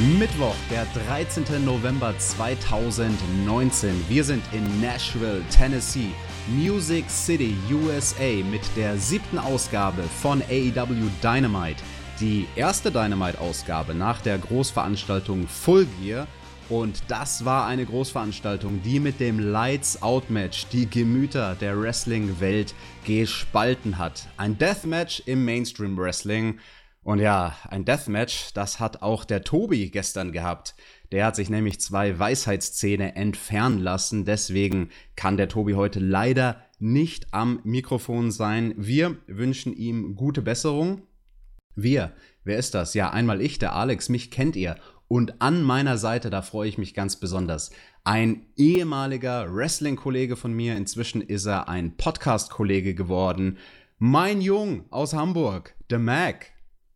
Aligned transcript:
Mittwoch, 0.00 0.56
der 0.70 0.86
13. 1.06 1.62
November 1.62 2.14
2019. 2.16 3.90
Wir 4.08 4.24
sind 4.24 4.42
in 4.50 4.80
Nashville, 4.80 5.42
Tennessee, 5.50 6.14
Music 6.48 7.04
City, 7.10 7.54
USA 7.70 8.42
mit 8.50 8.62
der 8.76 8.96
siebten 8.96 9.38
Ausgabe 9.38 10.02
von 10.22 10.40
AEW 10.40 11.10
Dynamite. 11.22 11.82
Die 12.18 12.46
erste 12.56 12.90
Dynamite-Ausgabe 12.90 13.94
nach 13.94 14.22
der 14.22 14.38
Großveranstaltung 14.38 15.46
Full 15.46 15.86
Gear. 16.00 16.26
Und 16.70 17.02
das 17.08 17.44
war 17.44 17.66
eine 17.66 17.84
Großveranstaltung, 17.84 18.80
die 18.82 19.00
mit 19.00 19.20
dem 19.20 19.38
Lights 19.38 20.00
Out 20.00 20.30
Match 20.30 20.66
die 20.72 20.88
Gemüter 20.88 21.56
der 21.60 21.78
Wrestling-Welt 21.78 22.74
gespalten 23.04 23.98
hat. 23.98 24.28
Ein 24.38 24.56
Deathmatch 24.56 25.24
im 25.26 25.44
Mainstream 25.44 25.98
Wrestling 25.98 26.58
und 27.10 27.18
ja, 27.18 27.56
ein 27.68 27.84
Deathmatch, 27.84 28.54
das 28.54 28.78
hat 28.78 29.02
auch 29.02 29.24
der 29.24 29.42
Tobi 29.42 29.90
gestern 29.90 30.30
gehabt. 30.30 30.76
Der 31.10 31.26
hat 31.26 31.34
sich 31.34 31.50
nämlich 31.50 31.80
zwei 31.80 32.16
Weisheitszähne 32.16 33.16
entfernen 33.16 33.80
lassen. 33.80 34.24
Deswegen 34.24 34.90
kann 35.16 35.36
der 35.36 35.48
Tobi 35.48 35.74
heute 35.74 35.98
leider 35.98 36.62
nicht 36.78 37.34
am 37.34 37.58
Mikrofon 37.64 38.30
sein. 38.30 38.74
Wir 38.76 39.16
wünschen 39.26 39.72
ihm 39.72 40.14
gute 40.14 40.40
Besserung. 40.40 41.02
Wir, 41.74 42.12
wer 42.44 42.58
ist 42.58 42.74
das? 42.74 42.94
Ja, 42.94 43.10
einmal 43.10 43.40
ich, 43.40 43.58
der 43.58 43.74
Alex, 43.74 44.08
mich 44.08 44.30
kennt 44.30 44.54
ihr. 44.54 44.76
Und 45.08 45.42
an 45.42 45.64
meiner 45.64 45.98
Seite, 45.98 46.30
da 46.30 46.42
freue 46.42 46.68
ich 46.68 46.78
mich 46.78 46.94
ganz 46.94 47.16
besonders, 47.16 47.72
ein 48.04 48.46
ehemaliger 48.56 49.52
Wrestling-Kollege 49.52 50.36
von 50.36 50.52
mir. 50.52 50.76
Inzwischen 50.76 51.22
ist 51.22 51.46
er 51.46 51.68
ein 51.68 51.96
Podcast-Kollege 51.96 52.94
geworden. 52.94 53.58
Mein 53.98 54.40
Jung 54.40 54.84
aus 54.90 55.12
Hamburg, 55.12 55.74
The 55.90 55.98
Mac. 55.98 56.52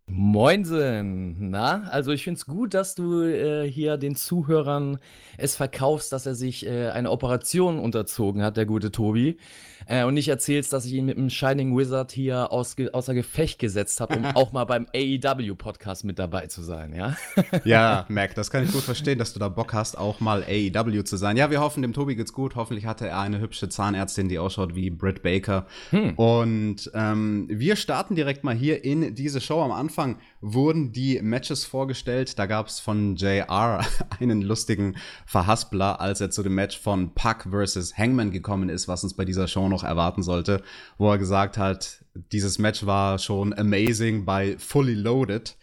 Moinsen, 0.06 1.50
na, 1.50 1.84
also 1.90 2.12
ich 2.12 2.24
finde 2.24 2.38
es 2.38 2.44
gut, 2.44 2.74
dass 2.74 2.94
du 2.94 3.22
äh, 3.22 3.70
hier 3.70 3.96
den 3.96 4.16
Zuhörern 4.16 4.98
es 5.38 5.56
verkaufst, 5.56 6.12
dass 6.12 6.26
er 6.26 6.34
sich 6.34 6.66
äh, 6.66 6.90
eine 6.90 7.10
Operation 7.10 7.78
unterzogen 7.78 8.42
hat, 8.42 8.58
der 8.58 8.66
gute 8.66 8.90
Tobi. 8.92 9.38
Äh, 9.86 10.04
und 10.04 10.14
nicht 10.14 10.28
erzählst, 10.28 10.72
dass 10.72 10.86
ich 10.86 10.94
ihn 10.94 11.06
mit 11.06 11.16
dem 11.16 11.30
Shining 11.30 11.76
Wizard 11.76 12.12
hier 12.12 12.52
aus, 12.52 12.76
außer 12.92 13.14
Gefecht 13.14 13.58
gesetzt 13.58 14.00
habe, 14.00 14.16
um 14.16 14.24
auch 14.34 14.52
mal 14.52 14.64
beim 14.64 14.86
AEW-Podcast 14.94 16.04
mit 16.04 16.18
dabei 16.18 16.46
zu 16.46 16.62
sein, 16.62 16.94
ja? 16.94 17.16
ja, 17.64 18.06
Mac, 18.08 18.34
das 18.34 18.50
kann 18.50 18.64
ich 18.64 18.72
gut 18.72 18.82
verstehen, 18.82 19.18
dass 19.18 19.32
du 19.32 19.38
da 19.38 19.48
Bock 19.48 19.72
hast, 19.72 19.96
auch 19.96 20.20
mal 20.20 20.44
AEW 20.44 21.02
zu 21.02 21.16
sein. 21.16 21.36
Ja, 21.36 21.50
wir 21.50 21.60
hoffen, 21.60 21.82
dem 21.82 21.92
Tobi 21.92 22.16
geht's 22.16 22.32
gut. 22.32 22.56
Hoffentlich 22.56 22.86
hatte 22.86 23.06
er 23.08 23.20
eine 23.20 23.40
hübsche 23.40 23.68
Zahnärztin, 23.68 24.28
die 24.28 24.38
ausschaut 24.38 24.74
wie 24.74 24.90
Britt 24.90 25.22
Baker. 25.22 25.66
Hm. 25.90 26.14
Und 26.14 26.90
ähm, 26.94 27.46
wir 27.50 27.76
starten 27.76 28.14
direkt 28.14 28.44
mal 28.44 28.54
hier 28.54 28.84
in 28.84 29.14
diese 29.14 29.40
Show. 29.40 29.62
Am 29.62 29.72
Anfang 29.72 30.16
wurden 30.46 30.92
die 30.92 31.20
Matches 31.22 31.64
vorgestellt. 31.64 32.38
Da 32.38 32.44
gab 32.44 32.66
es 32.66 32.78
von 32.78 33.16
JR 33.16 33.80
einen 34.20 34.42
lustigen 34.42 34.96
Verhaspler, 35.24 36.00
als 36.00 36.20
er 36.20 36.30
zu 36.30 36.42
dem 36.42 36.54
Match 36.54 36.78
von 36.78 37.14
Puck 37.14 37.46
versus 37.50 37.96
Hangman 37.96 38.30
gekommen 38.30 38.68
ist, 38.68 38.86
was 38.86 39.02
uns 39.04 39.14
bei 39.14 39.24
dieser 39.24 39.48
Show 39.48 39.68
noch 39.70 39.84
erwarten 39.84 40.22
sollte, 40.22 40.62
wo 40.98 41.10
er 41.10 41.18
gesagt 41.18 41.56
hat, 41.56 42.04
dieses 42.30 42.58
Match 42.58 42.84
war 42.84 43.18
schon 43.18 43.54
amazing 43.54 44.24
bei 44.26 44.56
Fully 44.58 44.94
Loaded 44.94 45.56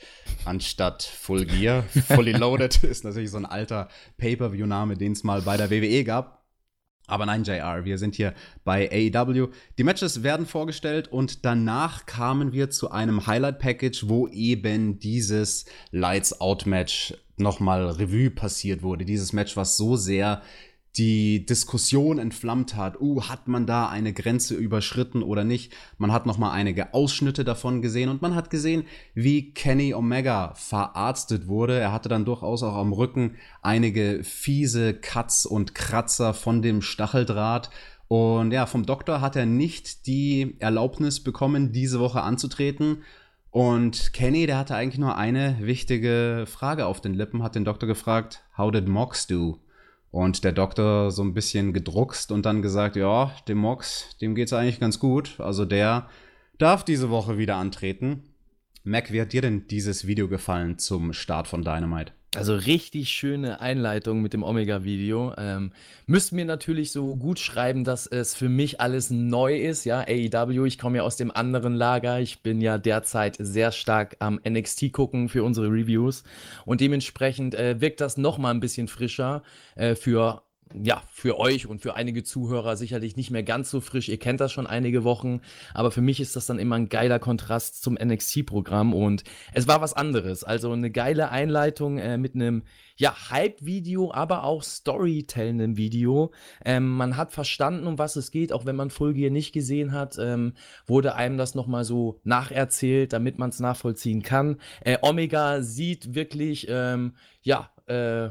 anstatt 0.46 1.04
Full 1.04 1.46
Gear. 1.46 1.84
Fully 2.08 2.32
Loaded 2.32 2.84
ist 2.84 3.04
natürlich 3.04 3.30
so 3.30 3.38
ein 3.38 3.46
alter 3.46 3.88
Pay-per-view-Name, 4.18 4.98
den 4.98 5.12
es 5.12 5.24
mal 5.24 5.44
bei 5.44 5.58
der 5.58 5.70
WWE 5.70 6.04
gab. 6.04 6.41
Aber 7.08 7.26
nein, 7.26 7.44
JR, 7.44 7.84
wir 7.84 7.98
sind 7.98 8.16
hier 8.16 8.34
bei 8.64 8.90
AEW. 8.90 9.50
Die 9.78 9.84
Matches 9.84 10.24
werden 10.24 10.46
vorgestellt 10.46 11.10
und 11.10 11.44
danach 11.46 12.06
kamen 12.06 12.54
wir 12.54 12.70
zu 12.70 12.92
einem 12.92 13.28
Highlight-Package, 13.28 14.08
wo 14.08 14.28
eben 14.30 15.00
dieses 15.00 15.66
Lights-Out-Match 15.92 17.16
nochmal 17.38 17.86
Revue 17.88 18.30
passiert 18.30 18.82
wurde. 18.82 19.04
Dieses 19.04 19.34
Match, 19.34 19.58
was 19.58 19.76
so 19.76 19.96
sehr 19.98 20.42
die 20.98 21.46
Diskussion 21.46 22.20
entflammt 22.20 22.76
hat. 22.76 23.00
Uh, 23.00 23.24
hat 23.24 23.48
man 23.48 23.66
da 23.66 23.88
eine 23.88 24.14
Grenze 24.14 24.56
überschritten 24.56 25.24
oder 25.24 25.44
nicht? 25.44 25.74
Man 25.98 26.12
hat 26.12 26.26
noch 26.26 26.38
mal 26.38 26.52
einige 26.52 26.94
Ausschnitte 26.94 27.46
davon 27.46 27.82
gesehen 27.82 28.10
und 28.10 28.22
man 28.22 28.36
hat 28.36 28.50
gesehen, 28.50 28.84
wie 29.14 29.54
Kenny 29.54 29.94
Omega 29.94 30.54
verarztet 30.56 31.48
wurde. 31.48 31.80
Er 31.80 31.94
hatte 31.94 32.10
dann 32.10 32.26
durchaus 32.26 32.64
auch 32.64 32.76
am 32.76 32.92
Rücken 32.92 33.36
einige 33.62 34.24
fiese 34.24 34.94
Cuts 34.94 35.46
und 35.46 35.76
Kratzer 35.76 36.34
von 36.34 36.62
dem 36.62 36.82
Stacheldraht. 36.82 37.70
Und 38.10 38.52
ja, 38.52 38.66
vom 38.66 38.86
Doktor 38.86 39.22
hat 39.22 39.38
er 39.38 39.46
nicht 39.46 40.06
die 40.08 40.58
Erlaubnis 40.60 41.24
bekommen, 41.24 41.72
diese 41.72 42.02
Woche 42.02 42.22
anzutreten. 42.22 43.04
Und 43.52 44.12
Kenny, 44.12 44.46
der 44.46 44.58
hatte 44.58 44.76
eigentlich 44.76 45.00
nur 45.00 45.16
eine 45.16 45.58
wichtige 45.62 46.46
Frage 46.48 46.86
auf 46.86 47.00
den 47.00 47.14
Lippen, 47.14 47.44
hat 47.44 47.56
den 47.56 47.64
Doktor 47.64 47.88
gefragt, 47.88 48.44
How 48.58 48.72
did 48.72 48.90
Mox 48.90 49.28
do? 49.28 49.60
Und 50.12 50.44
der 50.44 50.52
Doktor 50.52 51.10
so 51.12 51.24
ein 51.24 51.34
bisschen 51.34 51.72
gedruckst 51.74 52.32
und 52.32 52.46
dann 52.46 52.62
gesagt, 52.62 52.98
ja, 52.98 53.32
dem 53.48 53.58
Mox, 53.58 54.18
dem 54.20 54.36
geht's 54.36 54.54
eigentlich 54.54 54.80
ganz 54.80 55.00
gut. 55.00 55.40
Also 55.40 55.64
der 55.66 56.10
darf 56.58 56.84
diese 56.84 57.10
Woche 57.10 57.38
wieder 57.38 57.56
antreten. 57.56 58.31
Mac, 58.84 59.12
wie 59.12 59.22
hat 59.22 59.32
dir 59.32 59.42
denn 59.42 59.68
dieses 59.68 60.08
Video 60.08 60.28
gefallen 60.28 60.80
zum 60.80 61.14
Start 61.14 61.48
von 61.48 61.62
Dynamite? 61.62 62.14
Also 62.34 62.56
richtig 62.56 63.10
schöne 63.10 63.60
Einleitung 63.60 64.22
mit 64.22 64.34
dem 64.34 64.42
Omega-Video. 64.42 65.34
Ähm, 65.38 65.72
müsst 66.08 66.32
mir 66.32 66.46
natürlich 66.46 66.92
so 66.92 67.16
gut 67.16 67.40
schreiben, 67.40 67.84
dass 67.84 68.08
es 68.08 68.34
für 68.34 68.50
mich 68.50 68.80
alles 68.80 69.12
neu 69.12 69.58
ist. 69.58 69.84
Ja, 69.84 70.00
AEW, 70.08 70.66
ich 70.66 70.80
komme 70.80 70.98
ja 70.98 71.04
aus 71.04 71.18
dem 71.18 71.30
anderen 71.30 71.76
Lager. 71.76 72.22
Ich 72.22 72.42
bin 72.42 72.62
ja 72.62 72.78
derzeit 72.78 73.36
sehr 73.38 73.72
stark 73.72 74.16
am 74.20 74.40
NXT 74.48 74.94
gucken 74.94 75.30
für 75.30 75.44
unsere 75.44 75.68
Reviews. 75.68 76.24
Und 76.66 76.82
dementsprechend 76.82 77.54
äh, 77.54 77.82
wirkt 77.82 78.02
das 78.02 78.18
nochmal 78.18 78.54
ein 78.54 78.62
bisschen 78.62 78.88
frischer 78.88 79.44
äh, 79.76 79.94
für 79.94 80.42
ja, 80.82 81.04
für 81.12 81.40
euch 81.40 81.68
und 81.68 81.82
für 81.82 81.96
einige 81.96 82.24
Zuhörer 82.24 82.76
sicherlich 82.76 83.16
nicht 83.16 83.32
mehr 83.32 83.44
ganz 83.44 83.70
so 83.70 83.82
frisch. 83.82 84.10
Ihr 84.10 84.18
kennt 84.18 84.40
das 84.40 84.52
schon 84.52 84.68
einige 84.68 85.04
Wochen, 85.04 85.42
aber 85.74 85.92
für 85.92 86.02
mich 86.02 86.20
ist 86.20 86.36
das 86.36 86.46
dann 86.46 86.60
immer 86.60 86.76
ein 86.76 86.90
geiler 86.90 87.20
Kontrast 87.20 87.82
zum 87.82 87.96
NXT-Programm 87.96 88.94
und 88.94 89.24
es 89.54 89.68
war 89.68 89.82
was 89.82 89.94
anderes. 89.94 90.44
Also 90.44 90.72
eine 90.72 90.92
geile 90.92 91.30
Einleitung 91.30 91.98
äh, 91.98 92.18
mit 92.18 92.36
einem 92.36 92.64
ja, 92.98 93.32
Hype-Video, 93.32 94.14
aber 94.14 94.44
auch 94.44 94.64
storytellenden 94.64 95.78
Video. 95.78 96.32
Ähm, 96.64 96.90
man 96.90 97.18
hat 97.18 97.32
verstanden, 97.32 97.88
um 97.88 97.98
was 97.98 98.16
es 98.16 98.32
geht, 98.32 98.54
auch 98.54 98.66
wenn 98.66 98.76
man 98.76 98.90
Full 98.90 99.14
Gear 99.14 99.32
nicht 99.32 99.54
gesehen 99.54 99.92
hat, 99.92 100.18
ähm, 100.20 100.54
wurde 100.86 101.16
einem 101.16 101.38
das 101.38 101.56
nochmal 101.56 101.84
so 101.84 102.20
nacherzählt, 102.24 103.14
damit 103.14 103.40
man 103.40 103.50
es 103.50 103.60
nachvollziehen 103.60 104.22
kann. 104.22 104.58
Äh, 104.82 104.98
Omega 105.02 105.62
sieht 105.64 106.14
wirklich, 106.14 106.68
ähm, 106.70 107.16
ja, 107.42 107.72
äh, 107.88 108.30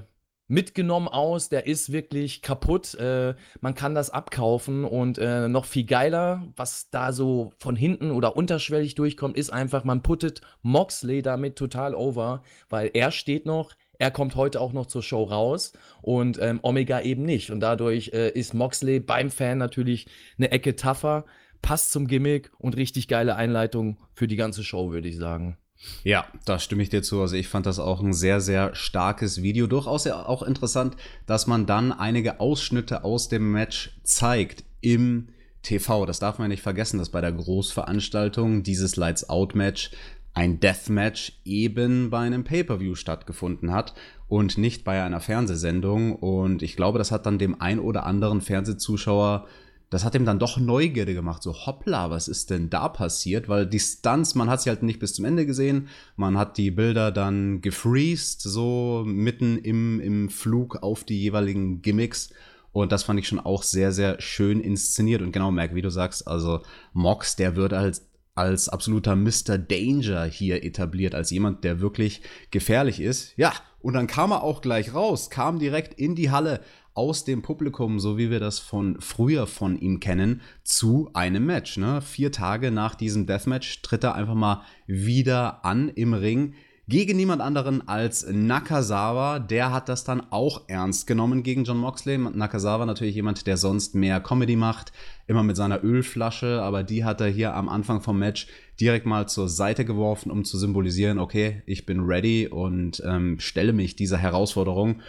mitgenommen 0.51 1.09
aus, 1.09 1.49
der 1.49 1.67
ist 1.67 1.93
wirklich 1.93 2.43
kaputt. 2.43 2.95
Äh, 2.97 3.35
man 3.61 3.75
kann 3.75 3.95
das 3.95 4.11
abkaufen 4.11 4.85
und 4.85 5.17
äh, 5.19 5.49
noch 5.49 5.65
viel 5.65 5.85
geiler, 5.85 6.43
was 6.57 6.91
da 6.91 7.13
so 7.13 7.53
von 7.59 7.77
hinten 7.77 8.11
oder 8.11 8.37
unterschwellig 8.37 8.97
durchkommt, 8.97 9.37
ist 9.37 9.51
einfach, 9.51 9.85
man 9.85 10.03
puttet 10.03 10.41
Moxley 10.63 11.23
damit 11.23 11.57
total 11.57 11.95
over, 11.95 12.43
weil 12.69 12.91
er 12.93 13.13
steht 13.13 13.47
noch, 13.47 13.73
er 13.99 14.11
kommt 14.11 14.35
heute 14.35 14.61
auch 14.61 14.73
noch 14.73 14.87
zur 14.87 15.03
Show 15.03 15.23
raus 15.23 15.73
und 16.03 16.39
ähm, 16.43 16.59
Omega 16.63 17.01
eben 17.01 17.23
nicht. 17.23 17.51
Und 17.51 17.61
dadurch 17.61 18.11
äh, 18.13 18.31
ist 18.31 18.53
Moxley 18.53 18.99
beim 18.99 19.31
Fan 19.31 19.59
natürlich 19.59 20.07
eine 20.37 20.51
Ecke 20.51 20.75
tougher, 20.75 21.27
passt 21.63 21.93
zum 21.93 22.09
Gimmick 22.09 22.51
und 22.59 22.77
richtig 22.77 23.07
geile 23.07 23.37
Einleitung 23.37 23.99
für 24.15 24.27
die 24.27 24.37
ganze 24.37 24.65
Show, 24.65 24.91
würde 24.91 25.09
ich 25.09 25.17
sagen. 25.17 25.59
Ja, 26.03 26.27
da 26.45 26.59
stimme 26.59 26.83
ich 26.83 26.91
dir 26.91 27.03
zu. 27.03 27.21
Also 27.21 27.37
ich 27.37 27.49
fand 27.49 27.67
das 27.67 27.79
auch 27.79 28.01
ein 28.01 28.13
sehr, 28.13 28.41
sehr 28.41 28.75
starkes 28.75 29.43
Video. 29.43 29.67
Durchaus 29.67 30.05
ja 30.05 30.27
auch 30.27 30.43
interessant, 30.43 30.97
dass 31.27 31.47
man 31.47 31.67
dann 31.67 31.93
einige 31.93 32.41
Ausschnitte 32.41 33.05
aus 33.05 33.29
dem 33.29 33.51
Match 33.53 33.99
zeigt 34.03 34.65
im 34.81 35.29
TV. 35.63 36.07
Das 36.07 36.19
darf 36.19 36.39
man 36.39 36.49
nicht 36.49 36.63
vergessen, 36.63 36.99
dass 36.99 37.11
bei 37.11 37.21
der 37.21 37.33
Großveranstaltung 37.33 38.63
dieses 38.63 38.97
Lights 38.97 39.29
Out 39.29 39.55
Match 39.55 39.91
ein 40.33 40.61
Deathmatch 40.61 41.41
eben 41.45 42.11
bei 42.11 42.21
einem 42.21 42.45
Pay-per-view 42.45 42.95
stattgefunden 42.95 43.73
hat 43.73 43.95
und 44.29 44.59
nicht 44.59 44.85
bei 44.85 45.03
einer 45.03 45.21
Fernsehsendung. 45.21 46.15
Und 46.15 46.63
ich 46.63 46.77
glaube, 46.77 46.99
das 46.99 47.11
hat 47.11 47.27
dann 47.27 47.39
dem 47.39 47.61
ein 47.61 47.81
oder 47.81 48.07
anderen 48.07 48.41
Fernsehzuschauer 48.41 49.47
das 49.91 50.05
hat 50.05 50.15
ihm 50.15 50.25
dann 50.25 50.39
doch 50.39 50.57
Neugierde 50.57 51.15
gemacht. 51.15 51.43
So, 51.43 51.53
hoppla, 51.53 52.11
was 52.11 52.29
ist 52.29 52.51
denn 52.51 52.71
da 52.71 52.89
passiert? 52.89 53.49
Weil 53.49 53.67
die 53.67 53.81
Stunts, 53.81 54.37
man 54.37 54.49
hat 54.49 54.63
sie 54.63 54.71
halt 54.71 54.85
nicht 54.85 55.01
bis 55.01 55.15
zum 55.15 55.25
Ende 55.25 55.47
gesehen. 55.47 55.89
Man 56.15 56.39
hat 56.39 56.57
die 56.59 56.71
Bilder 56.71 57.11
dann 57.11 57.61
gefreezed, 57.61 58.41
so 58.41 59.03
mitten 59.05 59.59
im, 59.59 59.99
im 60.01 60.31
Flug 60.31 60.77
auf 60.83 61.03
die 61.03 61.21
jeweiligen 61.21 61.83
Gimmicks. 61.83 62.31
Und 62.73 62.93
das 62.93 63.03
fand 63.03 63.19
ich 63.19 63.27
schon 63.27 63.41
auch 63.41 63.65
sehr, 63.65 63.91
sehr 63.91 64.21
schön 64.21 64.61
inszeniert. 64.61 65.23
Und 65.23 65.33
genau, 65.33 65.51
Mac, 65.51 65.75
wie 65.75 65.83
du 65.83 65.91
sagst, 65.91 66.29
also 66.29 66.61
Mox, 66.93 67.35
der 67.35 67.57
wird 67.57 67.73
als, 67.73 68.07
als 68.37 68.69
absoluter 68.69 69.17
Mr. 69.17 69.59
Danger 69.59 70.25
hier 70.25 70.63
etabliert, 70.63 71.17
als 71.17 71.31
jemand, 71.31 71.65
der 71.65 71.81
wirklich 71.81 72.23
gefährlich 72.53 73.01
ist. 73.01 73.33
Ja, 73.37 73.53
und 73.81 73.95
dann 73.95 74.07
kam 74.07 74.31
er 74.31 74.43
auch 74.43 74.61
gleich 74.61 74.95
raus, 74.95 75.31
kam 75.31 75.59
direkt 75.59 75.95
in 75.95 76.15
die 76.15 76.31
Halle 76.31 76.61
aus 77.01 77.25
dem 77.25 77.41
Publikum, 77.41 77.99
so 77.99 78.19
wie 78.19 78.31
wir 78.31 78.41
das 78.41 78.59
von 78.59 79.01
früher 79.01 79.47
von 79.47 79.81
ihm 79.81 80.01
kennen, 80.01 80.43
zu 80.65 81.09
einem 81.15 81.47
Match. 81.47 81.79
Ne? 81.79 82.03
Vier 82.03 82.31
Tage 82.31 82.71
nach 82.71 82.95
diesem 82.95 83.25
Deathmatch 83.25 83.81
tritt 83.81 84.05
er 84.05 84.17
einfach 84.17 84.35
mal 84.35 84.61
wieder 84.87 85.65
an 85.65 85.89
im 85.89 86.13
Ring 86.13 86.53
gegen 86.89 87.17
niemand 87.17 87.41
anderen 87.41 87.89
als 87.89 88.27
Nakazawa. 88.31 89.39
Der 89.39 89.73
hat 89.73 89.89
das 89.89 90.05
dann 90.05 90.31
auch 90.31 90.69
ernst 90.69 91.07
genommen 91.07 91.43
gegen 91.43 91.65
John 91.65 91.79
Moxley. 91.79 92.19
Nakazawa 92.19 92.85
natürlich 92.85 93.15
jemand, 93.15 93.47
der 93.47 93.57
sonst 93.57 93.95
mehr 93.95 94.21
Comedy 94.21 94.57
macht, 94.57 94.93
immer 95.27 95.43
mit 95.43 95.57
seiner 95.57 95.83
Ölflasche, 95.83 96.61
aber 96.61 96.83
die 96.83 97.03
hat 97.03 97.23
er 97.23 97.29
hier 97.29 97.55
am 97.55 97.71
Anfang 97.71 98.03
vom 98.03 98.19
Match 98.19 98.47
direkt 98.79 99.07
mal 99.07 99.27
zur 99.27 99.49
Seite 99.49 99.87
geworfen, 99.87 100.31
um 100.31 100.45
zu 100.45 100.59
symbolisieren, 100.59 101.19
okay, 101.19 101.63
ich 101.65 101.87
bin 101.87 102.01
ready 102.01 102.47
und 102.47 103.03
ähm, 103.07 103.41
stelle 103.41 103.73
mich 103.73 103.97
dieser 103.97 104.19
Herausforderung. 104.19 105.01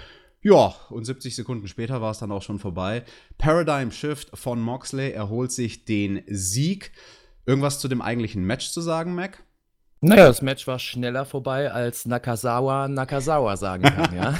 Ja, 0.43 0.73
und 0.89 1.05
70 1.05 1.35
Sekunden 1.35 1.67
später 1.67 2.01
war 2.01 2.11
es 2.11 2.19
dann 2.19 2.31
auch 2.31 2.41
schon 2.41 2.57
vorbei. 2.57 3.03
Paradigm 3.37 3.91
Shift 3.91 4.31
von 4.33 4.59
Moxley 4.59 5.11
erholt 5.11 5.51
sich 5.51 5.85
den 5.85 6.23
Sieg. 6.27 6.91
Irgendwas 7.45 7.79
zu 7.79 7.87
dem 7.87 8.01
eigentlichen 8.01 8.43
Match 8.43 8.71
zu 8.71 8.81
sagen, 8.81 9.13
Mac? 9.13 9.43
Naja, 10.03 10.25
das 10.25 10.41
Match 10.41 10.65
war 10.65 10.79
schneller 10.79 11.25
vorbei, 11.25 11.71
als 11.71 12.07
Nakazawa 12.07 12.87
Nakazawa 12.87 13.55
sagen 13.55 13.83
kann, 13.83 14.15
ja. 14.15 14.33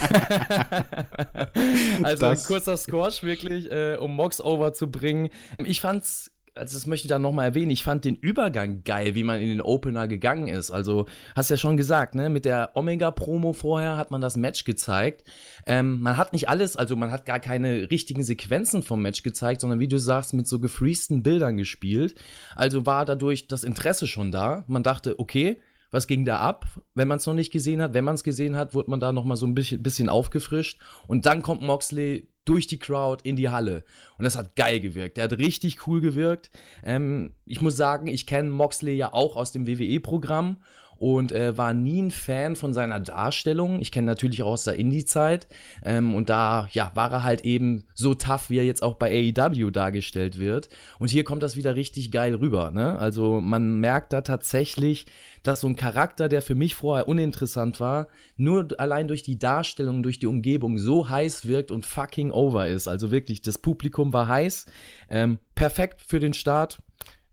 also 2.03 2.25
das. 2.25 2.41
ein 2.41 2.47
kurzer 2.47 2.77
Squash 2.77 3.21
wirklich, 3.21 3.71
äh, 3.71 3.95
um 3.97 4.15
Mox 4.15 4.41
over 4.41 4.73
zu 4.73 4.89
bringen. 4.89 5.29
Ich 5.63 5.79
fand's 5.79 6.30
also 6.55 6.75
das 6.75 6.85
möchte 6.85 7.05
ich 7.05 7.09
dann 7.09 7.21
nochmal 7.21 7.45
erwähnen, 7.45 7.71
ich 7.71 7.83
fand 7.83 8.03
den 8.03 8.15
Übergang 8.15 8.83
geil, 8.83 9.15
wie 9.15 9.23
man 9.23 9.39
in 9.39 9.47
den 9.47 9.61
Opener 9.61 10.07
gegangen 10.07 10.47
ist. 10.47 10.69
Also, 10.69 11.05
hast 11.35 11.49
ja 11.49 11.57
schon 11.57 11.77
gesagt, 11.77 12.13
ne, 12.13 12.29
mit 12.29 12.45
der 12.45 12.71
Omega-Promo 12.75 13.53
vorher 13.53 13.95
hat 13.97 14.11
man 14.11 14.19
das 14.19 14.35
Match 14.35 14.65
gezeigt. 14.65 15.23
Ähm, 15.65 16.01
man 16.01 16.17
hat 16.17 16.33
nicht 16.33 16.49
alles, 16.49 16.75
also 16.75 16.95
man 16.95 17.11
hat 17.11 17.25
gar 17.25 17.39
keine 17.39 17.89
richtigen 17.89 18.23
Sequenzen 18.23 18.83
vom 18.83 19.01
Match 19.01 19.23
gezeigt, 19.23 19.61
sondern 19.61 19.79
wie 19.79 19.87
du 19.87 19.97
sagst, 19.97 20.33
mit 20.33 20.47
so 20.47 20.59
gefreesten 20.59 21.23
Bildern 21.23 21.55
gespielt. 21.55 22.15
Also 22.55 22.85
war 22.85 23.05
dadurch 23.05 23.47
das 23.47 23.63
Interesse 23.63 24.07
schon 24.07 24.31
da. 24.31 24.65
Man 24.67 24.83
dachte, 24.83 25.19
okay, 25.19 25.57
was 25.91 26.07
ging 26.07 26.25
da 26.25 26.39
ab, 26.39 26.65
wenn 26.95 27.07
man 27.07 27.17
es 27.17 27.25
noch 27.25 27.33
nicht 27.33 27.51
gesehen 27.51 27.81
hat. 27.81 27.93
Wenn 27.93 28.05
man 28.05 28.15
es 28.15 28.23
gesehen 28.23 28.55
hat, 28.55 28.73
wurde 28.73 28.89
man 28.89 29.01
da 29.01 29.11
noch 29.11 29.25
mal 29.25 29.35
so 29.35 29.45
ein 29.45 29.53
bisschen, 29.53 29.83
bisschen 29.83 30.09
aufgefrischt. 30.09 30.79
Und 31.05 31.25
dann 31.25 31.41
kommt 31.41 31.61
Moxley 31.61 32.30
durch 32.45 32.67
die 32.67 32.79
Crowd 32.79 33.21
in 33.27 33.35
die 33.35 33.49
Halle. 33.49 33.83
Und 34.17 34.25
das 34.25 34.35
hat 34.35 34.55
geil 34.55 34.79
gewirkt. 34.79 35.17
Der 35.17 35.25
hat 35.25 35.37
richtig 35.37 35.87
cool 35.87 36.01
gewirkt. 36.01 36.49
Ähm, 36.83 37.33
ich 37.45 37.61
muss 37.61 37.77
sagen, 37.77 38.07
ich 38.07 38.25
kenne 38.25 38.49
Moxley 38.49 38.95
ja 38.95 39.13
auch 39.13 39.35
aus 39.35 39.51
dem 39.51 39.67
WWE-Programm 39.67 40.57
und 41.01 41.31
äh, 41.31 41.57
war 41.57 41.73
nie 41.73 41.99
ein 41.99 42.11
Fan 42.11 42.55
von 42.55 42.75
seiner 42.75 42.99
Darstellung. 42.99 43.81
Ich 43.81 43.91
kenne 43.91 44.05
natürlich 44.05 44.43
auch 44.43 44.51
aus 44.51 44.65
der 44.65 44.75
Indie-Zeit. 44.75 45.47
Ähm, 45.83 46.13
und 46.13 46.29
da 46.29 46.69
ja, 46.73 46.91
war 46.93 47.11
er 47.11 47.23
halt 47.23 47.43
eben 47.43 47.85
so 47.95 48.13
tough, 48.13 48.51
wie 48.51 48.59
er 48.59 48.65
jetzt 48.65 48.83
auch 48.83 48.93
bei 48.93 49.33
AEW 49.35 49.71
dargestellt 49.71 50.37
wird. 50.37 50.69
Und 50.99 51.09
hier 51.09 51.23
kommt 51.23 51.41
das 51.41 51.55
wieder 51.55 51.75
richtig 51.75 52.11
geil 52.11 52.35
rüber. 52.35 52.69
Ne? 52.69 52.99
Also 52.99 53.41
man 53.41 53.79
merkt 53.79 54.13
da 54.13 54.21
tatsächlich, 54.21 55.07
dass 55.41 55.61
so 55.61 55.67
ein 55.67 55.75
Charakter, 55.75 56.29
der 56.29 56.43
für 56.43 56.53
mich 56.53 56.75
vorher 56.75 57.07
uninteressant 57.07 57.79
war, 57.79 58.07
nur 58.37 58.67
allein 58.77 59.07
durch 59.07 59.23
die 59.23 59.39
Darstellung, 59.39 60.03
durch 60.03 60.19
die 60.19 60.27
Umgebung 60.27 60.77
so 60.77 61.09
heiß 61.09 61.47
wirkt 61.47 61.71
und 61.71 61.87
fucking 61.87 62.29
over 62.29 62.67
ist. 62.67 62.87
Also 62.87 63.09
wirklich, 63.09 63.41
das 63.41 63.57
Publikum 63.57 64.13
war 64.13 64.27
heiß. 64.27 64.67
Ähm, 65.09 65.39
perfekt 65.55 66.03
für 66.05 66.19
den 66.19 66.35
Start. 66.35 66.77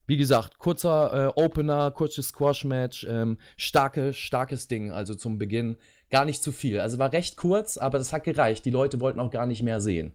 Wie 0.08 0.16
gesagt, 0.16 0.58
kurzer 0.58 1.26
äh, 1.36 1.40
Opener, 1.40 1.90
kurzes 1.90 2.28
Squash-Match, 2.28 3.06
ähm, 3.08 3.36
starke, 3.58 4.14
starkes 4.14 4.66
Ding, 4.66 4.90
also 4.90 5.14
zum 5.14 5.36
Beginn. 5.36 5.76
Gar 6.08 6.24
nicht 6.24 6.42
zu 6.42 6.50
viel. 6.50 6.80
Also 6.80 6.98
war 6.98 7.12
recht 7.12 7.36
kurz, 7.36 7.76
aber 7.76 7.98
das 7.98 8.14
hat 8.14 8.24
gereicht. 8.24 8.64
Die 8.64 8.70
Leute 8.70 9.00
wollten 9.00 9.20
auch 9.20 9.30
gar 9.30 9.44
nicht 9.44 9.62
mehr 9.62 9.82
sehen. 9.82 10.14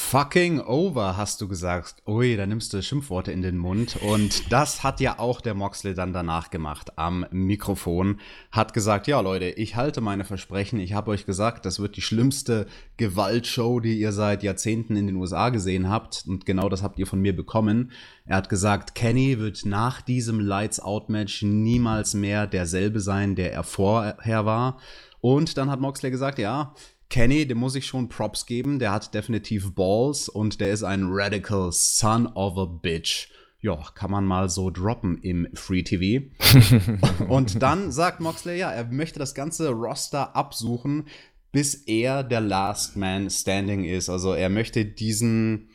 Fucking 0.00 0.60
over, 0.60 1.18
hast 1.18 1.40
du 1.42 1.48
gesagt. 1.48 1.96
Ui, 2.06 2.34
da 2.36 2.46
nimmst 2.46 2.72
du 2.72 2.80
Schimpfworte 2.82 3.30
in 3.30 3.42
den 3.42 3.58
Mund. 3.58 3.96
Und 4.00 4.50
das 4.50 4.82
hat 4.82 5.00
ja 5.00 5.18
auch 5.18 5.42
der 5.42 5.52
Moxley 5.52 5.92
dann 5.92 6.14
danach 6.14 6.48
gemacht 6.48 6.96
am 6.96 7.26
Mikrofon. 7.30 8.18
Hat 8.50 8.72
gesagt, 8.72 9.06
ja 9.06 9.20
Leute, 9.20 9.50
ich 9.50 9.76
halte 9.76 10.00
meine 10.00 10.24
Versprechen. 10.24 10.78
Ich 10.78 10.94
habe 10.94 11.10
euch 11.10 11.26
gesagt, 11.26 11.66
das 11.66 11.78
wird 11.78 11.96
die 11.96 12.00
schlimmste 12.00 12.66
Gewaltshow, 12.96 13.80
die 13.80 13.98
ihr 13.98 14.12
seit 14.12 14.42
Jahrzehnten 14.42 14.96
in 14.96 15.08
den 15.08 15.16
USA 15.16 15.50
gesehen 15.50 15.90
habt. 15.90 16.24
Und 16.26 16.46
genau 16.46 16.70
das 16.70 16.82
habt 16.82 16.98
ihr 16.98 17.06
von 17.06 17.20
mir 17.20 17.36
bekommen. 17.36 17.90
Er 18.24 18.36
hat 18.36 18.48
gesagt, 18.48 18.94
Kenny 18.94 19.38
wird 19.38 19.66
nach 19.66 20.00
diesem 20.00 20.40
Lights-Out-Match 20.40 21.42
niemals 21.42 22.14
mehr 22.14 22.46
derselbe 22.46 23.00
sein, 23.00 23.34
der 23.34 23.52
er 23.52 23.64
vorher 23.64 24.46
war. 24.46 24.78
Und 25.20 25.58
dann 25.58 25.70
hat 25.70 25.80
Moxley 25.80 26.10
gesagt, 26.10 26.38
ja, 26.38 26.72
Kenny, 27.10 27.46
dem 27.46 27.58
muss 27.58 27.74
ich 27.74 27.86
schon 27.86 28.08
Props 28.08 28.46
geben. 28.46 28.78
Der 28.78 28.92
hat 28.92 29.14
definitiv 29.14 29.74
Balls 29.74 30.28
und 30.28 30.60
der 30.60 30.72
ist 30.72 30.82
ein 30.82 31.06
Radical 31.08 31.70
Son 31.72 32.26
of 32.26 32.58
a 32.58 32.64
Bitch. 32.66 33.28
Ja, 33.60 33.76
kann 33.94 34.10
man 34.10 34.24
mal 34.24 34.48
so 34.48 34.70
droppen 34.70 35.18
im 35.18 35.48
Free 35.54 35.82
TV. 35.82 36.26
und 37.28 37.60
dann 37.62 37.90
sagt 37.90 38.20
Moxley, 38.20 38.58
ja, 38.58 38.70
er 38.70 38.84
möchte 38.84 39.18
das 39.18 39.34
ganze 39.34 39.70
Roster 39.70 40.36
absuchen, 40.36 41.06
bis 41.50 41.74
er 41.74 42.22
der 42.22 42.40
Last 42.40 42.96
Man 42.96 43.30
Standing 43.30 43.84
ist. 43.84 44.10
Also 44.10 44.32
er 44.32 44.48
möchte 44.48 44.84
diesen, 44.84 45.70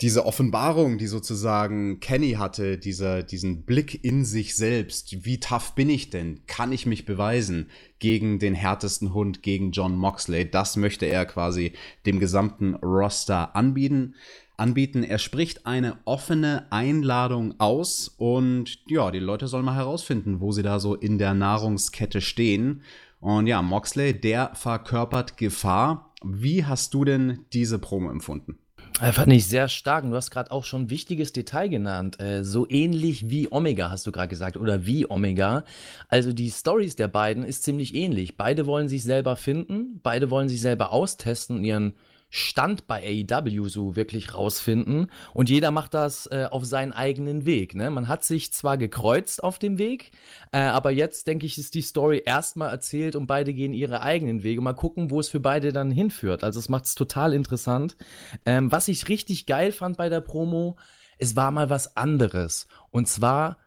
diese 0.00 0.26
Offenbarung, 0.26 0.96
die 0.96 1.08
sozusagen 1.08 1.98
Kenny 1.98 2.32
hatte, 2.32 2.78
dieser, 2.78 3.24
diesen 3.24 3.64
Blick 3.64 4.04
in 4.04 4.24
sich 4.24 4.54
selbst, 4.54 5.24
wie 5.24 5.40
tough 5.40 5.74
bin 5.74 5.90
ich 5.90 6.10
denn? 6.10 6.42
Kann 6.46 6.70
ich 6.70 6.86
mich 6.86 7.04
beweisen 7.04 7.68
gegen 7.98 8.38
den 8.38 8.54
härtesten 8.54 9.12
Hund, 9.12 9.42
gegen 9.42 9.72
John 9.72 9.96
Moxley? 9.96 10.48
Das 10.48 10.76
möchte 10.76 11.06
er 11.06 11.26
quasi 11.26 11.72
dem 12.06 12.20
gesamten 12.20 12.74
Roster 12.76 13.56
anbieten. 13.56 14.14
Anbieten. 14.56 15.02
Er 15.02 15.18
spricht 15.18 15.66
eine 15.66 15.98
offene 16.04 16.66
Einladung 16.70 17.54
aus 17.58 18.08
und 18.18 18.78
ja, 18.88 19.10
die 19.10 19.20
Leute 19.20 19.46
sollen 19.48 19.64
mal 19.64 19.76
herausfinden, 19.76 20.40
wo 20.40 20.52
sie 20.52 20.62
da 20.62 20.78
so 20.80 20.94
in 20.94 21.18
der 21.18 21.34
Nahrungskette 21.34 22.20
stehen. 22.20 22.82
Und 23.20 23.48
ja, 23.48 23.62
Moxley, 23.62 24.20
der 24.20 24.54
verkörpert 24.54 25.36
Gefahr. 25.36 26.12
Wie 26.24 26.64
hast 26.64 26.94
du 26.94 27.04
denn 27.04 27.46
diese 27.52 27.78
Promo 27.78 28.10
empfunden? 28.10 28.58
Äh, 29.00 29.12
fand 29.12 29.32
ich 29.32 29.46
sehr 29.46 29.68
stark. 29.68 30.04
du 30.04 30.14
hast 30.14 30.30
gerade 30.30 30.50
auch 30.50 30.64
schon 30.64 30.82
ein 30.82 30.90
wichtiges 30.90 31.32
Detail 31.32 31.68
genannt. 31.68 32.20
Äh, 32.20 32.44
so 32.44 32.68
ähnlich 32.68 33.30
wie 33.30 33.50
Omega, 33.50 33.90
hast 33.90 34.06
du 34.06 34.12
gerade 34.12 34.28
gesagt, 34.28 34.56
oder 34.56 34.86
wie 34.86 35.08
Omega. 35.08 35.64
Also 36.08 36.32
die 36.32 36.50
Stories 36.50 36.96
der 36.96 37.08
beiden 37.08 37.44
ist 37.44 37.62
ziemlich 37.62 37.94
ähnlich. 37.94 38.36
Beide 38.36 38.66
wollen 38.66 38.88
sich 38.88 39.04
selber 39.04 39.36
finden, 39.36 40.00
beide 40.02 40.30
wollen 40.30 40.48
sich 40.48 40.60
selber 40.60 40.92
austesten 40.92 41.58
und 41.58 41.64
ihren 41.64 41.94
Stand 42.30 42.86
bei 42.86 43.24
AEW 43.30 43.68
so 43.68 43.96
wirklich 43.96 44.34
rausfinden. 44.34 45.10
Und 45.32 45.48
jeder 45.48 45.70
macht 45.70 45.94
das 45.94 46.26
äh, 46.26 46.46
auf 46.50 46.64
seinen 46.64 46.92
eigenen 46.92 47.46
Weg. 47.46 47.74
Ne? 47.74 47.90
Man 47.90 48.08
hat 48.08 48.24
sich 48.24 48.52
zwar 48.52 48.76
gekreuzt 48.76 49.42
auf 49.42 49.58
dem 49.58 49.78
Weg, 49.78 50.10
äh, 50.52 50.58
aber 50.58 50.90
jetzt, 50.90 51.26
denke 51.26 51.46
ich, 51.46 51.56
ist 51.58 51.74
die 51.74 51.82
Story 51.82 52.22
erstmal 52.24 52.70
erzählt 52.70 53.16
und 53.16 53.26
beide 53.26 53.54
gehen 53.54 53.72
ihre 53.72 54.02
eigenen 54.02 54.42
Wege. 54.42 54.60
Mal 54.60 54.74
gucken, 54.74 55.10
wo 55.10 55.20
es 55.20 55.28
für 55.28 55.40
beide 55.40 55.72
dann 55.72 55.90
hinführt. 55.90 56.44
Also 56.44 56.58
es 56.58 56.68
macht 56.68 56.84
es 56.84 56.94
total 56.94 57.32
interessant. 57.32 57.96
Ähm, 58.44 58.70
was 58.70 58.88
ich 58.88 59.08
richtig 59.08 59.46
geil 59.46 59.72
fand 59.72 59.96
bei 59.96 60.08
der 60.08 60.20
Promo, 60.20 60.76
es 61.18 61.34
war 61.34 61.50
mal 61.50 61.70
was 61.70 61.96
anderes. 61.96 62.66
Und 62.90 63.08
zwar 63.08 63.58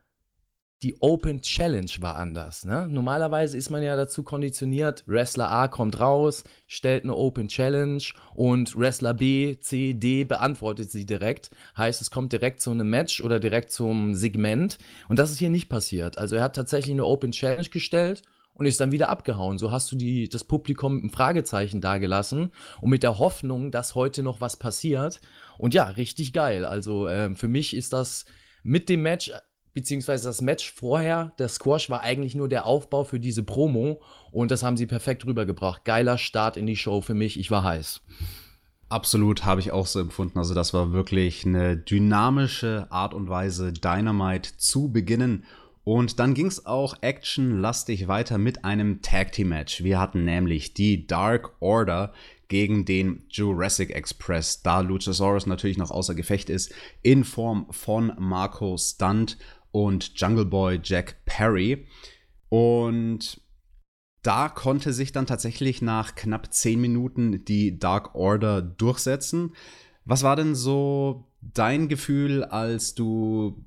die 0.84 1.00
Open 1.00 1.42
Challenge 1.42 1.92
war 2.00 2.16
anders. 2.16 2.66
Ne? 2.66 2.88
Normalerweise 2.90 3.56
ist 3.56 3.70
man 3.70 3.84
ja 3.84 3.96
dazu 3.96 4.24
konditioniert, 4.24 5.04
Wrestler 5.06 5.52
A 5.52 5.68
kommt 5.68 6.00
raus, 6.00 6.44
stellt 6.66 7.04
eine 7.04 7.16
Open 7.16 7.48
Challenge 7.48 8.04
und 8.34 8.76
Wrestler 8.76 9.14
B, 9.14 9.58
C, 9.60 9.94
D 9.94 10.24
beantwortet 10.24 10.90
sie 10.90 11.06
direkt. 11.06 11.52
Heißt, 11.78 12.02
es 12.02 12.10
kommt 12.10 12.34
direkt 12.34 12.62
zu 12.62 12.72
einem 12.72 12.90
Match 12.90 13.22
oder 13.22 13.40
direkt 13.40 13.72
zum 13.72 14.16
Segment. 14.16 14.80
Und 15.08 15.20
das 15.20 15.30
ist 15.30 15.38
hier 15.38 15.52
nicht 15.52 15.70
passiert. 15.70 16.18
Also 16.18 16.36
er 16.36 16.44
hat 16.44 16.56
tatsächlich 16.56 16.94
eine 16.94 17.06
Open 17.06 17.32
Challenge 17.32 17.70
gestellt 17.70 18.24
und 18.56 18.66
ist 18.66 18.80
dann 18.80 18.92
wieder 18.92 19.10
abgehauen. 19.10 19.60
So 19.60 19.72
hast 19.72 19.92
du 19.92 19.96
die, 19.96 20.30
das 20.30 20.44
Publikum 20.44 20.96
mit 20.96 21.04
einem 21.04 21.12
Fragezeichen 21.12 21.80
dagelassen 21.80 22.52
und 22.82 22.90
mit 22.90 23.04
der 23.04 23.20
Hoffnung, 23.20 23.70
dass 23.70 23.94
heute 23.94 24.24
noch 24.24 24.42
was 24.42 24.58
passiert. 24.58 25.22
Und 25.60 25.76
ja, 25.76 25.86
richtig 25.86 26.34
geil. 26.34 26.66
Also 26.66 27.08
äh, 27.08 27.36
für 27.36 27.48
mich 27.48 27.76
ist 27.76 27.94
das 27.94 28.26
mit 28.64 28.90
dem 28.90 29.04
Match 29.04 29.32
beziehungsweise 29.74 30.28
das 30.28 30.42
Match 30.42 30.74
vorher, 30.74 31.34
der 31.40 31.48
Squash 31.48 31.90
war 31.90 32.02
eigentlich 32.02 32.36
nur 32.36 32.50
der 32.50 32.66
Aufbau 32.66 33.04
für 33.04 33.20
diese 33.20 33.44
Promo 33.44 34.02
und 34.32 34.52
das 34.52 34.64
haben 34.64 34.78
sie 34.78 34.88
perfekt 34.88 35.26
rübergebracht. 35.26 35.86
Geiler 35.86 36.18
Start 36.18 36.58
in 36.58 36.66
die 36.66 36.76
Show 36.76 37.02
für 37.02 37.14
mich, 37.14 37.40
ich 37.40 37.52
war 37.52 37.64
heiß. 37.64 38.02
Absolut, 38.90 39.46
habe 39.46 39.62
ich 39.62 39.72
auch 39.72 39.88
so 39.88 40.02
empfunden. 40.02 40.38
Also 40.38 40.54
das 40.54 40.74
war 40.74 40.92
wirklich 40.92 41.46
eine 41.46 41.78
dynamische 41.78 42.88
Art 42.90 43.14
und 43.14 43.30
Weise, 43.30 43.72
Dynamite 43.72 44.58
zu 44.58 44.92
beginnen. 44.92 45.46
Und 45.86 46.20
dann 46.20 46.34
ging 46.34 46.48
es 46.48 46.66
auch 46.66 46.96
actionlastig 47.02 48.08
weiter 48.08 48.38
mit 48.38 48.66
einem 48.66 49.02
Tag 49.02 49.32
Team 49.32 49.50
Match. 49.50 49.84
Wir 49.84 49.98
hatten 49.98 50.26
nämlich 50.26 50.74
die 50.74 51.08
Dark 51.08 51.54
Order 51.62 52.14
gegen 52.50 52.84
den 52.84 53.24
Jurassic 53.30 53.92
Express, 53.92 54.62
da 54.62 54.82
Luchasaurus 54.82 55.46
natürlich 55.46 55.78
noch 55.78 55.90
außer 55.90 56.14
Gefecht 56.14 56.50
ist, 56.50 56.74
in 57.02 57.24
Form 57.24 57.68
von 57.72 58.12
Marco 58.20 58.76
Stunt 58.78 59.38
und 59.72 60.20
Jungle 60.20 60.46
Boy 60.46 60.80
Jack 60.84 61.24
Perry. 61.26 61.86
Und 62.50 63.42
da 64.24 64.50
konnte 64.50 64.94
sich 64.94 65.12
dann 65.12 65.26
tatsächlich 65.26 65.82
nach 65.82 66.16
knapp 66.16 66.54
zehn 66.54 66.80
Minuten 66.80 67.44
die 67.46 67.80
Dark 67.80 68.14
Order 68.14 68.62
durchsetzen. 68.62 69.54
Was 70.06 70.24
war 70.24 70.36
denn 70.36 70.56
so 70.56 71.28
dein 71.42 71.88
Gefühl, 71.90 72.44
als 72.44 72.94
du 72.94 73.64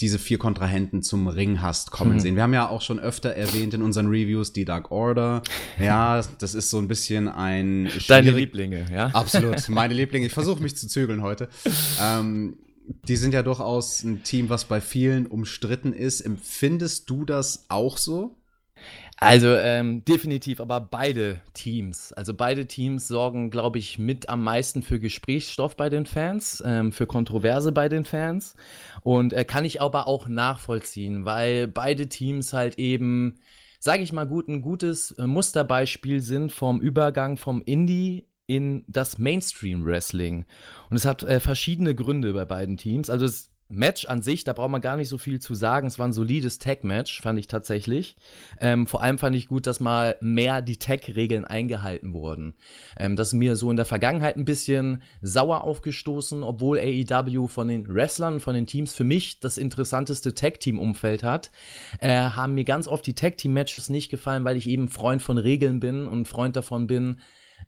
diese 0.00 0.20
vier 0.20 0.38
Kontrahenten 0.38 1.02
zum 1.02 1.26
Ring 1.26 1.60
hast 1.60 1.90
kommen 1.90 2.14
mhm. 2.14 2.20
sehen? 2.20 2.36
Wir 2.36 2.44
haben 2.44 2.54
ja 2.54 2.68
auch 2.68 2.82
schon 2.82 3.00
öfter 3.00 3.30
erwähnt 3.30 3.74
in 3.74 3.82
unseren 3.82 4.06
Reviews 4.06 4.52
die 4.52 4.64
Dark 4.64 4.92
Order. 4.92 5.42
Ja, 5.80 6.22
das 6.38 6.54
ist 6.54 6.70
so 6.70 6.78
ein 6.78 6.86
bisschen 6.86 7.28
ein. 7.28 7.90
Deine 8.06 8.30
Lieblinge, 8.30 8.86
ja? 8.92 9.06
Absolut, 9.08 9.68
meine 9.68 9.94
Lieblinge. 9.94 10.26
Ich 10.26 10.32
versuche 10.32 10.62
mich 10.62 10.76
zu 10.76 10.86
zügeln 10.86 11.22
heute. 11.22 11.48
Ähm, 12.00 12.56
die 13.06 13.16
sind 13.16 13.34
ja 13.34 13.42
durchaus 13.42 14.02
ein 14.02 14.22
Team, 14.22 14.48
was 14.48 14.64
bei 14.64 14.80
vielen 14.80 15.26
umstritten 15.26 15.92
ist. 15.92 16.20
Empfindest 16.20 17.08
du 17.10 17.24
das 17.24 17.66
auch 17.68 17.98
so? 17.98 18.36
Also 19.20 19.48
ähm, 19.48 20.04
definitiv, 20.04 20.60
aber 20.60 20.80
beide 20.80 21.40
Teams. 21.52 22.12
Also 22.12 22.34
beide 22.34 22.66
Teams 22.66 23.08
sorgen, 23.08 23.50
glaube 23.50 23.80
ich, 23.80 23.98
mit 23.98 24.28
am 24.28 24.44
meisten 24.44 24.82
für 24.82 25.00
Gesprächsstoff 25.00 25.76
bei 25.76 25.88
den 25.88 26.06
Fans, 26.06 26.62
ähm, 26.64 26.92
für 26.92 27.06
Kontroverse 27.06 27.72
bei 27.72 27.88
den 27.88 28.04
Fans. 28.04 28.54
Und 29.02 29.32
äh, 29.32 29.44
kann 29.44 29.64
ich 29.64 29.82
aber 29.82 30.06
auch 30.06 30.28
nachvollziehen, 30.28 31.24
weil 31.24 31.66
beide 31.66 32.08
Teams 32.08 32.52
halt 32.52 32.78
eben, 32.78 33.40
sage 33.80 34.04
ich 34.04 34.12
mal 34.12 34.26
gut, 34.26 34.46
ein 34.46 34.62
gutes 34.62 35.10
äh, 35.12 35.26
Musterbeispiel 35.26 36.20
sind 36.20 36.52
vom 36.52 36.80
Übergang 36.80 37.36
vom 37.38 37.60
Indie 37.62 38.27
in 38.48 38.84
das 38.88 39.18
Mainstream 39.18 39.84
Wrestling. 39.84 40.44
Und 40.90 40.96
es 40.96 41.04
hat 41.04 41.22
äh, 41.22 41.38
verschiedene 41.38 41.94
Gründe 41.94 42.32
bei 42.32 42.44
beiden 42.44 42.76
Teams. 42.76 43.10
Also 43.10 43.26
es 43.26 43.52
Match 43.70 44.06
an 44.06 44.22
sich, 44.22 44.44
da 44.44 44.54
braucht 44.54 44.70
man 44.70 44.80
gar 44.80 44.96
nicht 44.96 45.10
so 45.10 45.18
viel 45.18 45.40
zu 45.40 45.54
sagen. 45.54 45.86
Es 45.86 45.98
war 45.98 46.08
ein 46.08 46.14
solides 46.14 46.58
Tag-Match, 46.58 47.20
fand 47.20 47.38
ich 47.38 47.48
tatsächlich. 47.48 48.16
Ähm, 48.60 48.86
vor 48.86 49.02
allem 49.02 49.18
fand 49.18 49.36
ich 49.36 49.48
gut, 49.48 49.66
dass 49.66 49.78
mal 49.78 50.16
mehr 50.22 50.62
die 50.62 50.78
Tag-Regeln 50.78 51.44
eingehalten 51.44 52.14
wurden. 52.14 52.54
Ähm, 52.96 53.14
das 53.14 53.28
ist 53.28 53.34
mir 53.34 53.56
so 53.56 53.70
in 53.70 53.76
der 53.76 53.84
Vergangenheit 53.84 54.36
ein 54.36 54.46
bisschen 54.46 55.02
sauer 55.20 55.64
aufgestoßen, 55.64 56.42
obwohl 56.42 56.78
AEW 56.78 57.46
von 57.46 57.68
den 57.68 57.86
Wrestlern, 57.94 58.40
von 58.40 58.54
den 58.54 58.66
Teams 58.66 58.94
für 58.94 59.04
mich 59.04 59.38
das 59.40 59.58
interessanteste 59.58 60.32
Tag-Team-Umfeld 60.32 61.22
hat, 61.22 61.50
äh, 62.00 62.08
haben 62.08 62.54
mir 62.54 62.64
ganz 62.64 62.88
oft 62.88 63.06
die 63.06 63.14
Tag-Team-Matches 63.14 63.90
nicht 63.90 64.08
gefallen, 64.08 64.44
weil 64.44 64.56
ich 64.56 64.66
eben 64.66 64.88
Freund 64.88 65.20
von 65.20 65.36
Regeln 65.36 65.78
bin 65.78 66.06
und 66.06 66.26
Freund 66.26 66.56
davon 66.56 66.86
bin, 66.86 67.18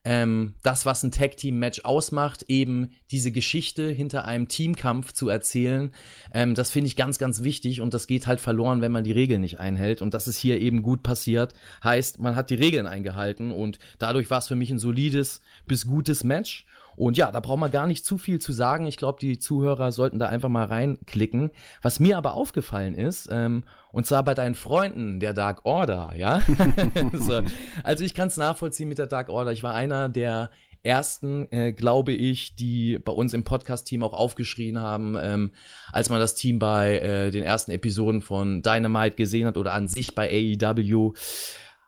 ähm, 0.04 0.54
das, 0.62 0.86
was 0.86 1.02
ein 1.02 1.10
Tag-Team-Match 1.10 1.84
ausmacht, 1.84 2.44
eben 2.48 2.90
diese 3.10 3.32
Geschichte 3.32 3.90
hinter 3.90 4.24
einem 4.24 4.48
Teamkampf 4.48 5.12
zu 5.12 5.28
erzählen, 5.28 5.92
ähm, 6.32 6.54
das 6.54 6.70
finde 6.70 6.86
ich 6.86 6.96
ganz, 6.96 7.18
ganz 7.18 7.42
wichtig 7.42 7.80
und 7.80 7.92
das 7.92 8.06
geht 8.06 8.26
halt 8.26 8.40
verloren, 8.40 8.80
wenn 8.80 8.92
man 8.92 9.04
die 9.04 9.12
Regeln 9.12 9.42
nicht 9.42 9.60
einhält. 9.60 10.00
Und 10.00 10.14
das 10.14 10.26
ist 10.26 10.38
hier 10.38 10.60
eben 10.60 10.82
gut 10.82 11.02
passiert. 11.02 11.54
Heißt, 11.84 12.18
man 12.18 12.34
hat 12.34 12.50
die 12.50 12.54
Regeln 12.54 12.86
eingehalten 12.86 13.52
und 13.52 13.78
dadurch 13.98 14.30
war 14.30 14.38
es 14.38 14.48
für 14.48 14.56
mich 14.56 14.70
ein 14.70 14.78
solides 14.78 15.42
bis 15.66 15.86
gutes 15.86 16.24
Match. 16.24 16.66
Und 17.00 17.16
ja, 17.16 17.32
da 17.32 17.40
braucht 17.40 17.58
man 17.58 17.70
gar 17.70 17.86
nicht 17.86 18.04
zu 18.04 18.18
viel 18.18 18.40
zu 18.40 18.52
sagen. 18.52 18.86
Ich 18.86 18.98
glaube, 18.98 19.18
die 19.18 19.38
Zuhörer 19.38 19.90
sollten 19.90 20.18
da 20.18 20.26
einfach 20.26 20.50
mal 20.50 20.66
reinklicken. 20.66 21.50
Was 21.80 21.98
mir 21.98 22.18
aber 22.18 22.34
aufgefallen 22.34 22.94
ist, 22.94 23.26
ähm, 23.32 23.64
und 23.90 24.04
zwar 24.04 24.22
bei 24.22 24.34
deinen 24.34 24.54
Freunden 24.54 25.18
der 25.18 25.32
Dark 25.32 25.64
Order, 25.64 26.12
ja. 26.14 26.42
so. 27.14 27.40
Also 27.84 28.04
ich 28.04 28.12
kann 28.12 28.28
es 28.28 28.36
nachvollziehen 28.36 28.86
mit 28.86 28.98
der 28.98 29.06
Dark 29.06 29.30
Order. 29.30 29.50
Ich 29.50 29.62
war 29.62 29.72
einer 29.72 30.10
der 30.10 30.50
ersten, 30.82 31.50
äh, 31.50 31.72
glaube 31.72 32.12
ich, 32.12 32.54
die 32.54 32.98
bei 32.98 33.12
uns 33.12 33.32
im 33.32 33.44
Podcast-Team 33.44 34.02
auch 34.02 34.12
aufgeschrien 34.12 34.78
haben, 34.78 35.16
ähm, 35.18 35.52
als 35.92 36.10
man 36.10 36.20
das 36.20 36.34
Team 36.34 36.58
bei 36.58 36.98
äh, 36.98 37.30
den 37.30 37.44
ersten 37.44 37.70
Episoden 37.70 38.20
von 38.20 38.60
Dynamite 38.60 39.16
gesehen 39.16 39.46
hat 39.46 39.56
oder 39.56 39.72
an 39.72 39.88
sich 39.88 40.14
bei 40.14 40.28
AEW 40.28 41.14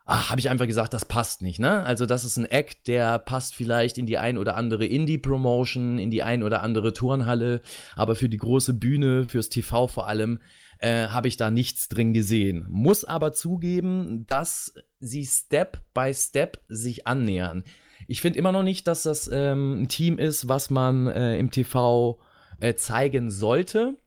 habe 0.05 0.39
ich 0.39 0.49
einfach 0.49 0.67
gesagt, 0.67 0.93
das 0.93 1.05
passt 1.05 1.41
nicht. 1.41 1.59
Ne? 1.59 1.83
Also 1.83 2.05
das 2.05 2.25
ist 2.25 2.37
ein 2.37 2.45
Act, 2.45 2.87
der 2.87 3.19
passt 3.19 3.55
vielleicht 3.55 3.97
in 3.97 4.05
die 4.05 4.17
ein 4.17 4.37
oder 4.37 4.57
andere 4.57 4.85
Indie-Promotion, 4.85 5.97
in 5.97 6.11
die 6.11 6.23
ein 6.23 6.43
oder 6.43 6.61
andere 6.61 6.93
Turnhalle, 6.93 7.61
aber 7.95 8.15
für 8.15 8.27
die 8.27 8.37
große 8.37 8.73
Bühne, 8.73 9.27
fürs 9.29 9.49
TV 9.49 9.87
vor 9.87 10.07
allem, 10.07 10.39
äh, 10.79 11.07
habe 11.07 11.29
ich 11.29 11.37
da 11.37 11.49
nichts 11.49 11.87
drin 11.87 12.13
gesehen. 12.13 12.65
Muss 12.69 13.05
aber 13.05 13.31
zugeben, 13.31 14.25
dass 14.27 14.73
sie 14.99 15.25
Step 15.25 15.81
by 15.93 16.13
Step 16.13 16.61
sich 16.67 17.07
annähern. 17.07 17.63
Ich 18.07 18.19
finde 18.19 18.39
immer 18.39 18.51
noch 18.51 18.63
nicht, 18.63 18.87
dass 18.87 19.03
das 19.03 19.29
ähm, 19.31 19.83
ein 19.83 19.87
Team 19.87 20.17
ist, 20.17 20.49
was 20.49 20.69
man 20.69 21.07
äh, 21.07 21.37
im 21.37 21.51
TV 21.51 22.19
äh, 22.59 22.75
zeigen 22.75 23.31
sollte. 23.31 23.97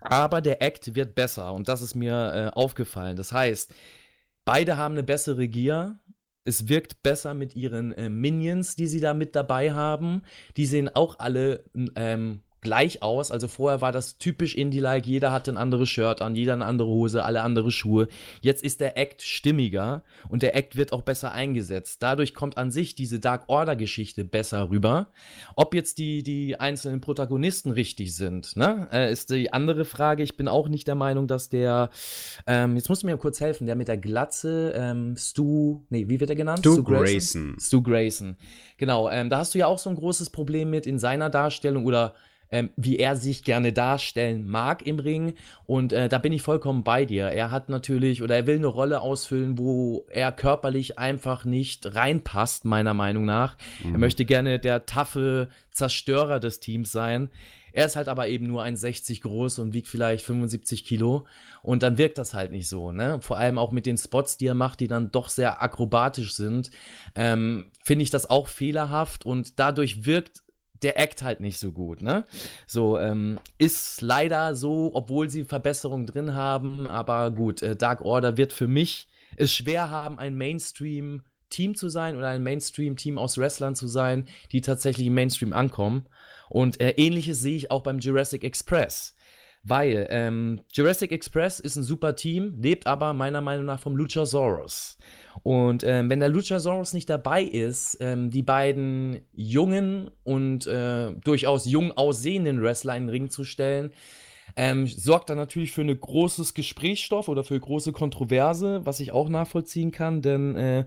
Aber 0.00 0.42
der 0.42 0.60
Act 0.62 0.94
wird 0.94 1.14
besser 1.14 1.52
und 1.54 1.68
das 1.68 1.80
ist 1.80 1.94
mir 1.94 2.52
äh, 2.54 2.58
aufgefallen. 2.58 3.16
Das 3.16 3.32
heißt, 3.32 3.72
Beide 4.50 4.76
haben 4.76 4.94
eine 4.94 5.04
bessere 5.04 5.46
Gear. 5.46 6.00
Es 6.42 6.68
wirkt 6.68 7.04
besser 7.04 7.34
mit 7.34 7.54
ihren 7.54 7.92
äh, 7.92 8.08
Minions, 8.08 8.74
die 8.74 8.88
sie 8.88 8.98
da 8.98 9.14
mit 9.14 9.36
dabei 9.36 9.72
haben. 9.72 10.22
Die 10.56 10.66
sehen 10.66 10.88
auch 10.88 11.20
alle 11.20 11.62
ähm, 11.94 12.42
gleich 12.60 13.02
aus. 13.02 13.30
Also 13.30 13.48
vorher 13.48 13.80
war 13.80 13.92
das 13.92 14.18
typisch 14.18 14.54
Indie-like, 14.54 15.06
jeder 15.06 15.32
hatte 15.32 15.50
ein 15.50 15.56
anderes 15.56 15.88
Shirt 15.88 16.22
an, 16.22 16.34
jeder 16.34 16.52
eine 16.52 16.66
andere 16.66 16.88
Hose, 16.88 17.24
alle 17.24 17.42
andere 17.42 17.70
Schuhe. 17.70 18.08
Jetzt 18.40 18.62
ist 18.62 18.80
der 18.80 18.96
Act 18.96 19.22
stimmiger 19.22 20.02
und 20.28 20.42
der 20.42 20.54
Act 20.56 20.76
wird 20.76 20.92
auch 20.92 21.02
besser 21.02 21.32
eingesetzt. 21.32 22.02
Dadurch 22.02 22.34
kommt 22.34 22.58
an 22.58 22.70
sich 22.70 22.94
diese 22.94 23.20
Dark 23.20 23.44
Order-Geschichte 23.48 24.24
besser 24.24 24.70
rüber. 24.70 25.08
Ob 25.56 25.74
jetzt 25.74 25.98
die, 25.98 26.22
die 26.22 26.58
einzelnen 26.58 27.00
Protagonisten 27.00 27.70
richtig 27.70 28.14
sind, 28.14 28.56
ne, 28.56 28.88
äh, 28.92 29.12
ist 29.12 29.30
die 29.30 29.52
andere 29.52 29.84
Frage. 29.84 30.22
Ich 30.22 30.36
bin 30.36 30.48
auch 30.48 30.68
nicht 30.68 30.86
der 30.88 30.94
Meinung, 30.94 31.26
dass 31.26 31.48
der, 31.48 31.90
ähm, 32.46 32.76
jetzt 32.76 32.88
musst 32.88 33.02
du 33.02 33.06
mir 33.06 33.16
kurz 33.16 33.40
helfen, 33.40 33.66
der 33.66 33.76
mit 33.76 33.88
der 33.88 33.98
Glatze, 33.98 34.72
ähm, 34.76 35.16
Stu, 35.16 35.82
nee, 35.88 36.08
wie 36.08 36.20
wird 36.20 36.30
er 36.30 36.36
genannt? 36.36 36.60
Stu, 36.60 36.72
Stu 36.72 36.84
Grayson. 36.84 37.02
Grayson. 37.02 37.56
Stu 37.58 37.82
Grayson. 37.82 38.36
Genau, 38.76 39.10
ähm, 39.10 39.30
da 39.30 39.38
hast 39.38 39.54
du 39.54 39.58
ja 39.58 39.66
auch 39.66 39.78
so 39.78 39.90
ein 39.90 39.96
großes 39.96 40.30
Problem 40.30 40.70
mit 40.70 40.86
in 40.86 40.98
seiner 40.98 41.30
Darstellung 41.30 41.86
oder 41.86 42.14
ähm, 42.52 42.70
wie 42.76 42.98
er 42.98 43.16
sich 43.16 43.44
gerne 43.44 43.72
darstellen 43.72 44.48
mag 44.48 44.86
im 44.86 44.98
Ring. 44.98 45.34
Und 45.66 45.92
äh, 45.92 46.08
da 46.08 46.18
bin 46.18 46.32
ich 46.32 46.42
vollkommen 46.42 46.82
bei 46.82 47.04
dir. 47.04 47.26
Er 47.26 47.50
hat 47.50 47.68
natürlich 47.68 48.22
oder 48.22 48.36
er 48.36 48.46
will 48.46 48.56
eine 48.56 48.66
Rolle 48.66 49.00
ausfüllen, 49.00 49.58
wo 49.58 50.06
er 50.10 50.32
körperlich 50.32 50.98
einfach 50.98 51.44
nicht 51.44 51.94
reinpasst, 51.94 52.64
meiner 52.64 52.94
Meinung 52.94 53.24
nach. 53.24 53.56
Mhm. 53.84 53.94
Er 53.94 53.98
möchte 53.98 54.24
gerne 54.24 54.58
der 54.58 54.86
taffe 54.86 55.48
Zerstörer 55.70 56.40
des 56.40 56.60
Teams 56.60 56.90
sein. 56.90 57.30
Er 57.72 57.86
ist 57.86 57.96
halt 57.96 58.08
aber 58.08 58.28
eben 58.28 58.46
nur 58.46 58.64
1,60 58.64 59.22
groß 59.22 59.60
und 59.60 59.72
wiegt 59.72 59.88
vielleicht 59.88 60.24
75 60.24 60.84
Kilo. 60.84 61.26
Und 61.62 61.82
dann 61.82 61.98
wirkt 61.98 62.18
das 62.18 62.34
halt 62.34 62.50
nicht 62.50 62.68
so. 62.68 62.90
Ne? 62.90 63.20
Vor 63.20 63.38
allem 63.38 63.58
auch 63.58 63.70
mit 63.70 63.86
den 63.86 63.96
Spots, 63.96 64.36
die 64.36 64.46
er 64.46 64.54
macht, 64.54 64.80
die 64.80 64.88
dann 64.88 65.12
doch 65.12 65.28
sehr 65.28 65.62
akrobatisch 65.62 66.34
sind, 66.34 66.70
ähm, 67.14 67.70
finde 67.84 68.02
ich 68.02 68.10
das 68.10 68.28
auch 68.28 68.48
fehlerhaft. 68.48 69.24
Und 69.24 69.58
dadurch 69.58 70.04
wirkt 70.04 70.42
der 70.82 70.98
Act 70.98 71.22
halt 71.22 71.40
nicht 71.40 71.58
so 71.58 71.72
gut, 71.72 72.02
ne? 72.02 72.24
So, 72.66 72.98
ähm, 72.98 73.38
ist 73.58 74.00
leider 74.00 74.54
so, 74.54 74.90
obwohl 74.94 75.28
sie 75.28 75.44
Verbesserungen 75.44 76.06
drin 76.06 76.34
haben, 76.34 76.86
aber 76.86 77.30
gut, 77.30 77.62
äh, 77.62 77.76
Dark 77.76 78.00
Order 78.02 78.36
wird 78.36 78.52
für 78.52 78.68
mich 78.68 79.08
es 79.36 79.52
schwer 79.52 79.90
haben, 79.90 80.18
ein 80.18 80.36
Mainstream-Team 80.36 81.74
zu 81.74 81.88
sein 81.88 82.16
oder 82.16 82.28
ein 82.28 82.42
Mainstream-Team 82.42 83.18
aus 83.18 83.38
Wrestlern 83.38 83.74
zu 83.74 83.86
sein, 83.86 84.26
die 84.52 84.60
tatsächlich 84.60 85.06
im 85.06 85.14
Mainstream 85.14 85.52
ankommen. 85.52 86.06
Und 86.48 86.80
äh, 86.80 86.90
ähnliches 86.96 87.40
sehe 87.40 87.56
ich 87.56 87.70
auch 87.70 87.82
beim 87.82 88.00
Jurassic 88.00 88.42
Express. 88.42 89.14
Weil 89.62 90.06
ähm, 90.10 90.60
Jurassic 90.72 91.12
Express 91.12 91.60
ist 91.60 91.76
ein 91.76 91.82
super 91.82 92.16
Team, 92.16 92.54
lebt 92.60 92.86
aber 92.86 93.12
meiner 93.12 93.42
Meinung 93.42 93.66
nach 93.66 93.80
vom 93.80 93.94
Luchasaurus. 93.94 94.96
Und 95.42 95.84
ähm, 95.84 96.08
wenn 96.08 96.20
der 96.20 96.30
Luchasaurus 96.30 96.94
nicht 96.94 97.10
dabei 97.10 97.42
ist, 97.42 97.98
ähm, 98.00 98.30
die 98.30 98.42
beiden 98.42 99.20
jungen 99.32 100.10
und 100.24 100.66
äh, 100.66 101.12
durchaus 101.12 101.66
jung 101.66 101.92
aussehenden 101.92 102.62
Wrestler 102.62 102.96
in 102.96 103.04
den 103.04 103.10
Ring 103.10 103.30
zu 103.30 103.44
stellen, 103.44 103.92
ähm, 104.56 104.86
sorgt 104.86 105.30
dann 105.30 105.38
natürlich 105.38 105.72
für 105.72 105.82
ein 105.82 106.00
großes 106.00 106.54
Gesprächsstoff 106.54 107.28
oder 107.28 107.44
für 107.44 107.58
große 107.58 107.92
Kontroverse, 107.92 108.80
was 108.84 109.00
ich 109.00 109.12
auch 109.12 109.28
nachvollziehen 109.28 109.92
kann, 109.92 110.22
denn 110.22 110.56
äh, 110.56 110.84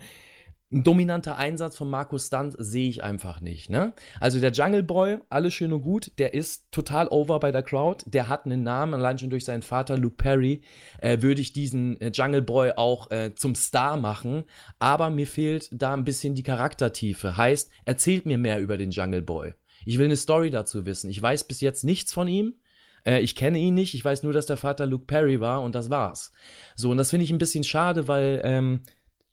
ein 0.73 0.83
dominanter 0.83 1.37
Einsatz 1.37 1.77
von 1.77 1.89
Markus 1.89 2.27
Stunt 2.27 2.55
sehe 2.57 2.89
ich 2.89 3.03
einfach 3.03 3.41
nicht. 3.41 3.69
Ne? 3.69 3.93
Also 4.19 4.39
der 4.39 4.51
Jungle 4.51 4.83
Boy, 4.83 5.19
alles 5.29 5.53
schön 5.53 5.71
und 5.71 5.81
gut, 5.81 6.11
der 6.17 6.33
ist 6.33 6.71
total 6.71 7.07
over 7.09 7.39
bei 7.39 7.51
der 7.51 7.63
Crowd. 7.63 8.03
Der 8.07 8.27
hat 8.27 8.45
einen 8.45 8.63
Namen, 8.63 8.93
allein 8.93 9.17
schon 9.17 9.29
durch 9.29 9.45
seinen 9.45 9.61
Vater 9.61 9.97
Luke 9.97 10.15
Perry, 10.15 10.61
äh, 10.99 11.21
würde 11.21 11.41
ich 11.41 11.53
diesen 11.53 11.99
äh, 12.01 12.11
Jungle 12.13 12.41
Boy 12.41 12.71
auch 12.75 13.11
äh, 13.11 13.33
zum 13.35 13.55
Star 13.55 13.97
machen. 13.97 14.43
Aber 14.79 15.09
mir 15.09 15.27
fehlt 15.27 15.69
da 15.71 15.93
ein 15.93 16.03
bisschen 16.03 16.35
die 16.35 16.43
Charaktertiefe. 16.43 17.37
Heißt, 17.37 17.69
erzählt 17.85 18.25
mir 18.25 18.37
mehr 18.37 18.59
über 18.59 18.77
den 18.77 18.91
Jungle 18.91 19.21
Boy. 19.21 19.53
Ich 19.85 19.97
will 19.97 20.05
eine 20.05 20.17
Story 20.17 20.49
dazu 20.49 20.85
wissen. 20.85 21.09
Ich 21.09 21.21
weiß 21.21 21.43
bis 21.45 21.61
jetzt 21.61 21.83
nichts 21.83 22.13
von 22.13 22.27
ihm. 22.27 22.55
Äh, 23.05 23.19
ich 23.19 23.35
kenne 23.35 23.59
ihn 23.59 23.75
nicht. 23.75 23.93
Ich 23.93 24.03
weiß 24.03 24.23
nur, 24.23 24.33
dass 24.33 24.45
der 24.45 24.57
Vater 24.57 24.85
Luke 24.85 25.05
Perry 25.05 25.39
war 25.39 25.61
und 25.61 25.75
das 25.75 25.89
war's. 25.89 26.31
So, 26.75 26.91
und 26.91 26.97
das 26.97 27.09
finde 27.09 27.25
ich 27.25 27.31
ein 27.31 27.37
bisschen 27.37 27.63
schade, 27.63 28.07
weil 28.07 28.41
ähm, 28.43 28.81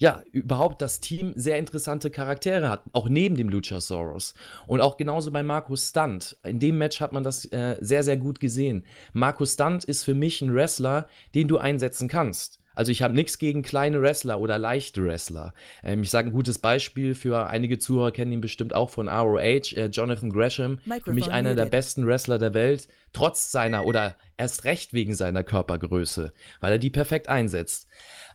ja, 0.00 0.22
überhaupt 0.32 0.80
das 0.80 1.00
Team 1.00 1.34
sehr 1.36 1.58
interessante 1.58 2.10
Charaktere 2.10 2.70
hat, 2.70 2.82
auch 2.92 3.10
neben 3.10 3.36
dem 3.36 3.50
Luchasaurus. 3.50 4.32
Und 4.66 4.80
auch 4.80 4.96
genauso 4.96 5.30
bei 5.30 5.42
Markus 5.42 5.90
Stunt. 5.90 6.38
In 6.42 6.58
dem 6.58 6.78
Match 6.78 7.00
hat 7.00 7.12
man 7.12 7.22
das 7.22 7.44
äh, 7.52 7.76
sehr, 7.80 8.02
sehr 8.02 8.16
gut 8.16 8.40
gesehen. 8.40 8.86
Markus 9.12 9.52
Stunt 9.52 9.84
ist 9.84 10.04
für 10.04 10.14
mich 10.14 10.40
ein 10.40 10.54
Wrestler, 10.54 11.06
den 11.34 11.48
du 11.48 11.58
einsetzen 11.58 12.08
kannst. 12.08 12.60
Also 12.74 12.92
ich 12.92 13.02
habe 13.02 13.12
nichts 13.12 13.36
gegen 13.36 13.60
kleine 13.60 14.00
Wrestler 14.00 14.40
oder 14.40 14.56
leichte 14.56 15.04
Wrestler. 15.04 15.52
Ähm, 15.82 16.02
ich 16.02 16.08
sage 16.08 16.30
ein 16.30 16.32
gutes 16.32 16.58
Beispiel 16.58 17.14
für 17.14 17.48
einige 17.48 17.78
Zuhörer 17.78 18.10
kennen 18.10 18.32
ihn 18.32 18.40
bestimmt 18.40 18.74
auch 18.74 18.88
von 18.88 19.06
ROH, 19.06 19.76
äh, 19.76 19.90
Jonathan 19.92 20.30
Gresham, 20.30 20.78
für 21.04 21.12
mich 21.12 21.30
einer 21.30 21.54
der 21.54 21.66
besten 21.66 22.06
Wrestler 22.06 22.38
der 22.38 22.54
Welt, 22.54 22.88
trotz 23.12 23.52
seiner 23.52 23.84
oder 23.84 24.16
erst 24.38 24.64
recht 24.64 24.94
wegen 24.94 25.14
seiner 25.14 25.44
Körpergröße, 25.44 26.32
weil 26.60 26.72
er 26.72 26.78
die 26.78 26.88
perfekt 26.88 27.28
einsetzt. 27.28 27.86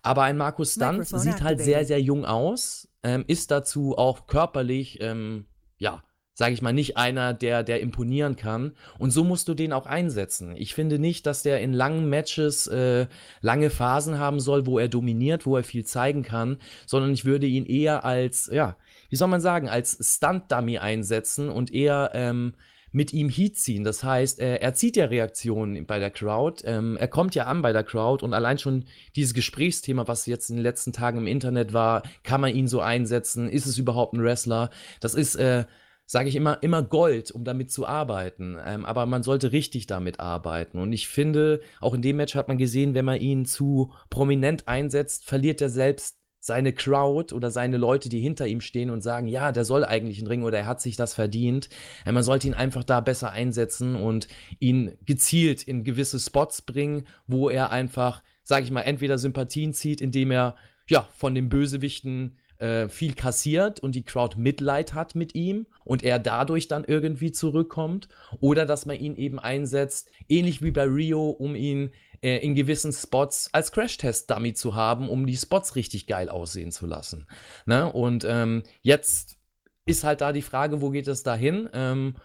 Aber 0.05 0.24
ein 0.24 0.38
Markus 0.38 0.74
Stunt 0.74 1.07
sieht 1.07 1.41
halt 1.41 1.59
sehr, 1.62 1.85
sehr 1.85 2.01
jung 2.01 2.25
aus, 2.25 2.88
ähm, 3.03 3.24
ist 3.27 3.51
dazu 3.51 3.97
auch 3.97 4.27
körperlich, 4.27 5.00
ähm, 5.01 5.45
ja, 5.77 6.03
sage 6.35 6.53
ich 6.53 6.62
mal, 6.62 6.74
nicht 6.74 6.97
einer, 6.97 7.33
der, 7.33 7.63
der 7.63 7.79
imponieren 7.79 8.35
kann. 8.35 8.74
Und 9.00 9.12
so 9.12 9.24
musst 9.24 9.47
du 9.47 9.53
den 9.53 9.71
auch 9.71 9.85
einsetzen. 9.85 10.53
Ich 10.57 10.75
finde 10.75 11.00
nicht, 11.00 11.25
dass 11.25 11.43
der 11.43 11.62
in 11.62 11.74
langen 11.74 12.09
Matches 12.09 12.67
äh, 12.67 13.07
lange 13.41 13.69
Phasen 13.69 14.19
haben 14.19 14.39
soll, 14.39 14.65
wo 14.65 14.77
er 14.77 14.89
dominiert, 14.89 15.45
wo 15.45 15.55
er 15.55 15.63
viel 15.63 15.85
zeigen 15.85 16.24
kann, 16.24 16.57
sondern 16.85 17.12
ich 17.12 17.24
würde 17.24 17.47
ihn 17.47 17.65
eher 17.65 18.03
als, 18.03 18.50
ja, 18.51 18.75
wie 19.09 19.15
soll 19.15 19.29
man 19.29 19.41
sagen, 19.41 19.69
als 19.69 19.97
Stunt-Dummy 20.01 20.77
einsetzen 20.77 21.50
und 21.50 21.74
eher 21.74 22.12
ähm, 22.13 22.53
mit 22.96 23.12
ihm 23.12 23.28
Heat 23.28 23.58
ziehen. 23.58 23.84
Das 23.84 24.06
heißt, 24.06 24.40
er, 24.40 24.62
er 24.62 24.74
zieht 24.74 24.96
ja 24.96 25.06
Reaktionen 25.06 25.86
bei 25.86 26.00
der 26.00 26.12
Crowd. 26.12 26.64
Ähm, 26.66 26.96
er 26.96 27.10
kommt 27.10 27.36
ja 27.36 27.44
an 27.44 27.62
bei 27.62 27.74
der 27.74 27.84
Crowd 27.84 28.24
und 28.24 28.34
allein 28.34 28.58
schon 28.58 28.86
dieses 29.18 29.34
Gesprächsthema, 29.34 30.08
was 30.08 30.25
jetzt 30.28 30.50
in 30.50 30.56
den 30.56 30.64
letzten 30.64 30.94
Tagen 30.94 31.18
im 31.18 31.28
Internet 31.28 31.74
war, 31.74 32.04
kann 32.24 32.40
man 32.40 32.56
ihn 32.56 32.70
so 32.70 32.80
einsetzen? 32.80 33.50
Ist 33.50 33.66
es 33.66 33.78
überhaupt 33.78 34.14
ein 34.14 34.24
Wrestler? 34.24 34.70
Das 35.02 35.14
ist, 35.14 35.36
äh, 35.36 35.66
sage 36.06 36.30
ich 36.30 36.38
immer, 36.38 36.64
immer 36.64 36.84
Gold, 36.84 37.32
um 37.32 37.44
damit 37.44 37.70
zu 37.70 37.86
arbeiten. 37.86 38.58
Ähm, 38.66 38.86
aber 38.86 39.06
man 39.08 39.24
sollte 39.24 39.52
richtig 39.52 39.88
damit 39.88 40.22
arbeiten. 40.22 40.80
Und 40.80 40.94
ich 40.94 41.10
finde, 41.10 41.60
auch 41.82 41.96
in 41.96 42.02
dem 42.02 42.16
Match 42.16 42.34
hat 42.34 42.48
man 42.48 42.58
gesehen, 42.58 42.94
wenn 42.94 43.04
man 43.04 43.20
ihn 43.20 43.46
zu 43.46 43.92
prominent 44.10 44.70
einsetzt, 44.70 45.25
verliert 45.25 45.62
er 45.62 45.70
selbst 45.70 46.18
seine 46.46 46.74
Crowd 46.74 47.34
oder 47.34 47.50
seine 47.50 47.78
Leute, 47.78 48.08
die 48.08 48.20
hinter 48.20 48.46
ihm 48.46 48.62
stehen 48.62 48.92
und 48.92 49.02
sagen, 49.02 49.28
ja, 49.28 49.52
der 49.52 49.66
soll 49.66 49.84
eigentlich 49.84 50.20
einen 50.20 50.28
Ring 50.28 50.44
oder 50.44 50.60
er 50.60 50.68
hat 50.68 50.80
sich 50.80 50.96
das 50.96 51.16
verdient. 51.16 51.70
Man 52.06 52.22
sollte 52.22 52.46
ihn 52.46 52.54
einfach 52.54 52.84
da 52.84 53.00
besser 53.00 53.32
einsetzen 53.32 53.96
und 53.96 54.28
ihn 54.60 54.92
gezielt 55.08 55.64
in 55.64 55.84
gewisse 55.84 56.20
Spots 56.20 56.62
bringen, 56.62 57.08
wo 57.25 57.50
er 57.50 57.72
einfach, 57.72 58.22
sage 58.44 58.64
ich 58.64 58.70
mal, 58.70 58.82
entweder 58.82 59.18
Sympathien 59.18 59.74
zieht, 59.74 60.02
indem 60.02 60.30
er 60.30 60.56
ja 60.88 61.10
von 61.16 61.34
den 61.34 61.50
Bösewichten 61.50 62.38
äh, 62.60 62.90
viel 62.90 63.16
kassiert 63.16 63.80
und 63.80 63.96
die 63.96 64.04
Crowd 64.04 64.40
Mitleid 64.40 64.94
hat 64.94 65.16
mit 65.16 65.34
ihm 65.34 65.66
und 65.84 66.04
er 66.04 66.20
dadurch 66.20 66.68
dann 66.68 66.86
irgendwie 66.86 67.32
zurückkommt 67.32 68.08
oder 68.40 68.68
dass 68.68 68.86
man 68.86 69.00
ihn 69.00 69.16
eben 69.16 69.40
einsetzt, 69.40 70.12
ähnlich 70.30 70.62
wie 70.62 70.72
bei 70.72 70.84
Rio, 70.84 71.32
um 71.32 71.56
ihn 71.56 71.90
äh, 72.22 72.38
in 72.38 72.55
gewissen 72.55 72.91
Spots 72.91 73.50
als 73.51 73.72
Crash-Test-Dummy 73.72 74.53
zu 74.53 74.75
haben, 74.75 75.10
um 75.10 75.25
die 75.25 75.38
Spots 75.38 75.75
richtig 75.75 76.07
geil 76.07 76.29
aussehen 76.29 76.72
zu 76.72 76.86
lassen. 76.86 77.27
Ne? 77.65 77.91
Und 77.91 78.25
ähm, 78.27 78.63
jetzt 78.81 79.38
ist 79.86 80.03
halt 80.03 80.22
da 80.22 80.31
die 80.31 80.41
Frage, 80.41 80.81
wo 80.81 80.89
geht 80.89 81.07
es 81.07 81.24
dahin? 81.24 81.69
Ähm, 81.74 82.15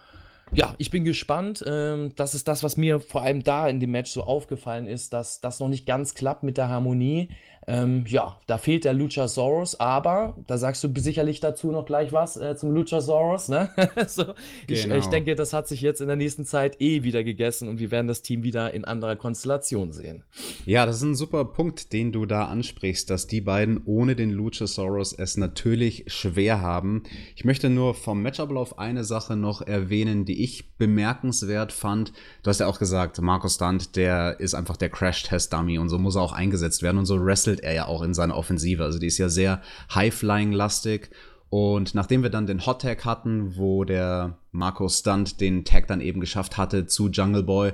ja, 0.53 0.75
ich 0.79 0.91
bin 0.91 1.05
gespannt. 1.05 1.63
Ähm, 1.65 2.13
das 2.15 2.35
ist 2.35 2.47
das, 2.47 2.63
was 2.63 2.75
mir 2.75 2.99
vor 2.99 3.21
allem 3.21 3.43
da 3.43 3.69
in 3.69 3.79
dem 3.79 3.91
Match 3.91 4.11
so 4.11 4.23
aufgefallen 4.23 4.85
ist, 4.85 5.13
dass 5.13 5.39
das 5.39 5.59
noch 5.59 5.69
nicht 5.69 5.85
ganz 5.85 6.13
klappt 6.13 6.43
mit 6.43 6.57
der 6.57 6.67
Harmonie. 6.67 7.29
Ähm, 7.67 8.05
ja, 8.07 8.39
da 8.47 8.57
fehlt 8.57 8.85
der 8.85 8.93
Luchasaurus, 8.93 9.79
aber 9.79 10.35
da 10.47 10.57
sagst 10.57 10.83
du 10.83 10.89
sicherlich 10.95 11.41
dazu 11.41 11.71
noch 11.71 11.85
gleich 11.85 12.11
was 12.11 12.35
äh, 12.35 12.55
zum 12.55 12.71
Luchasaurus. 12.71 13.49
Ne? 13.49 13.69
so, 14.07 14.23
genau. 14.23 14.35
ich, 14.67 14.87
ich, 14.87 15.05
denke, 15.07 15.35
das 15.35 15.53
hat 15.53 15.67
sich 15.67 15.81
jetzt 15.81 16.01
in 16.01 16.07
der 16.07 16.15
nächsten 16.15 16.43
Zeit 16.43 16.81
eh 16.81 17.03
wieder 17.03 17.23
gegessen 17.23 17.69
und 17.69 17.79
wir 17.79 17.91
werden 17.91 18.07
das 18.07 18.23
Team 18.23 18.41
wieder 18.43 18.73
in 18.73 18.83
anderer 18.83 19.15
Konstellation 19.15 19.91
sehen. 19.91 20.23
Ja, 20.65 20.87
das 20.87 20.97
ist 20.97 21.03
ein 21.03 21.15
super 21.15 21.45
Punkt, 21.45 21.93
den 21.93 22.11
du 22.11 22.25
da 22.25 22.45
ansprichst, 22.45 23.09
dass 23.11 23.27
die 23.27 23.41
beiden 23.41 23.81
ohne 23.85 24.15
den 24.15 24.31
Luchasaurus 24.31 25.13
es 25.13 25.37
natürlich 25.37 26.05
schwer 26.07 26.61
haben. 26.61 27.03
Ich 27.35 27.45
möchte 27.45 27.69
nur 27.69 27.93
vom 27.93 28.23
Matchablauf 28.23 28.79
eine 28.79 29.03
Sache 29.03 29.35
noch 29.35 29.61
erwähnen, 29.61 30.25
die 30.25 30.43
ich 30.43 30.77
bemerkenswert 30.77 31.71
fand. 31.71 32.11
Du 32.41 32.49
hast 32.49 32.59
ja 32.59 32.65
auch 32.65 32.79
gesagt, 32.79 33.21
Markus 33.21 33.55
Stunt, 33.55 33.95
der 33.95 34.39
ist 34.39 34.55
einfach 34.55 34.77
der 34.77 34.89
Crash-Test-Dummy 34.89 35.77
und 35.77 35.89
so 35.89 35.99
muss 35.99 36.15
er 36.15 36.23
auch 36.23 36.33
eingesetzt 36.33 36.81
werden 36.81 36.97
und 36.97 37.05
so 37.05 37.23
wrestelt 37.23 37.50
er 37.59 37.73
ja 37.73 37.85
auch 37.87 38.01
in 38.01 38.13
seiner 38.13 38.37
Offensive. 38.37 38.83
Also 38.83 38.97
die 38.97 39.07
ist 39.07 39.17
ja 39.17 39.29
sehr 39.29 39.61
High-Flying-lastig. 39.93 41.09
Und 41.49 41.95
nachdem 41.95 42.23
wir 42.23 42.29
dann 42.29 42.47
den 42.47 42.65
Hot 42.65 42.81
Tag 42.81 43.03
hatten, 43.03 43.57
wo 43.57 43.83
der 43.83 44.37
Markus 44.51 44.99
Stunt 44.99 45.41
den 45.41 45.65
Tag 45.65 45.87
dann 45.87 45.99
eben 45.99 46.21
geschafft 46.21 46.57
hatte 46.57 46.85
zu 46.85 47.09
Jungle 47.09 47.43
Boy, 47.43 47.73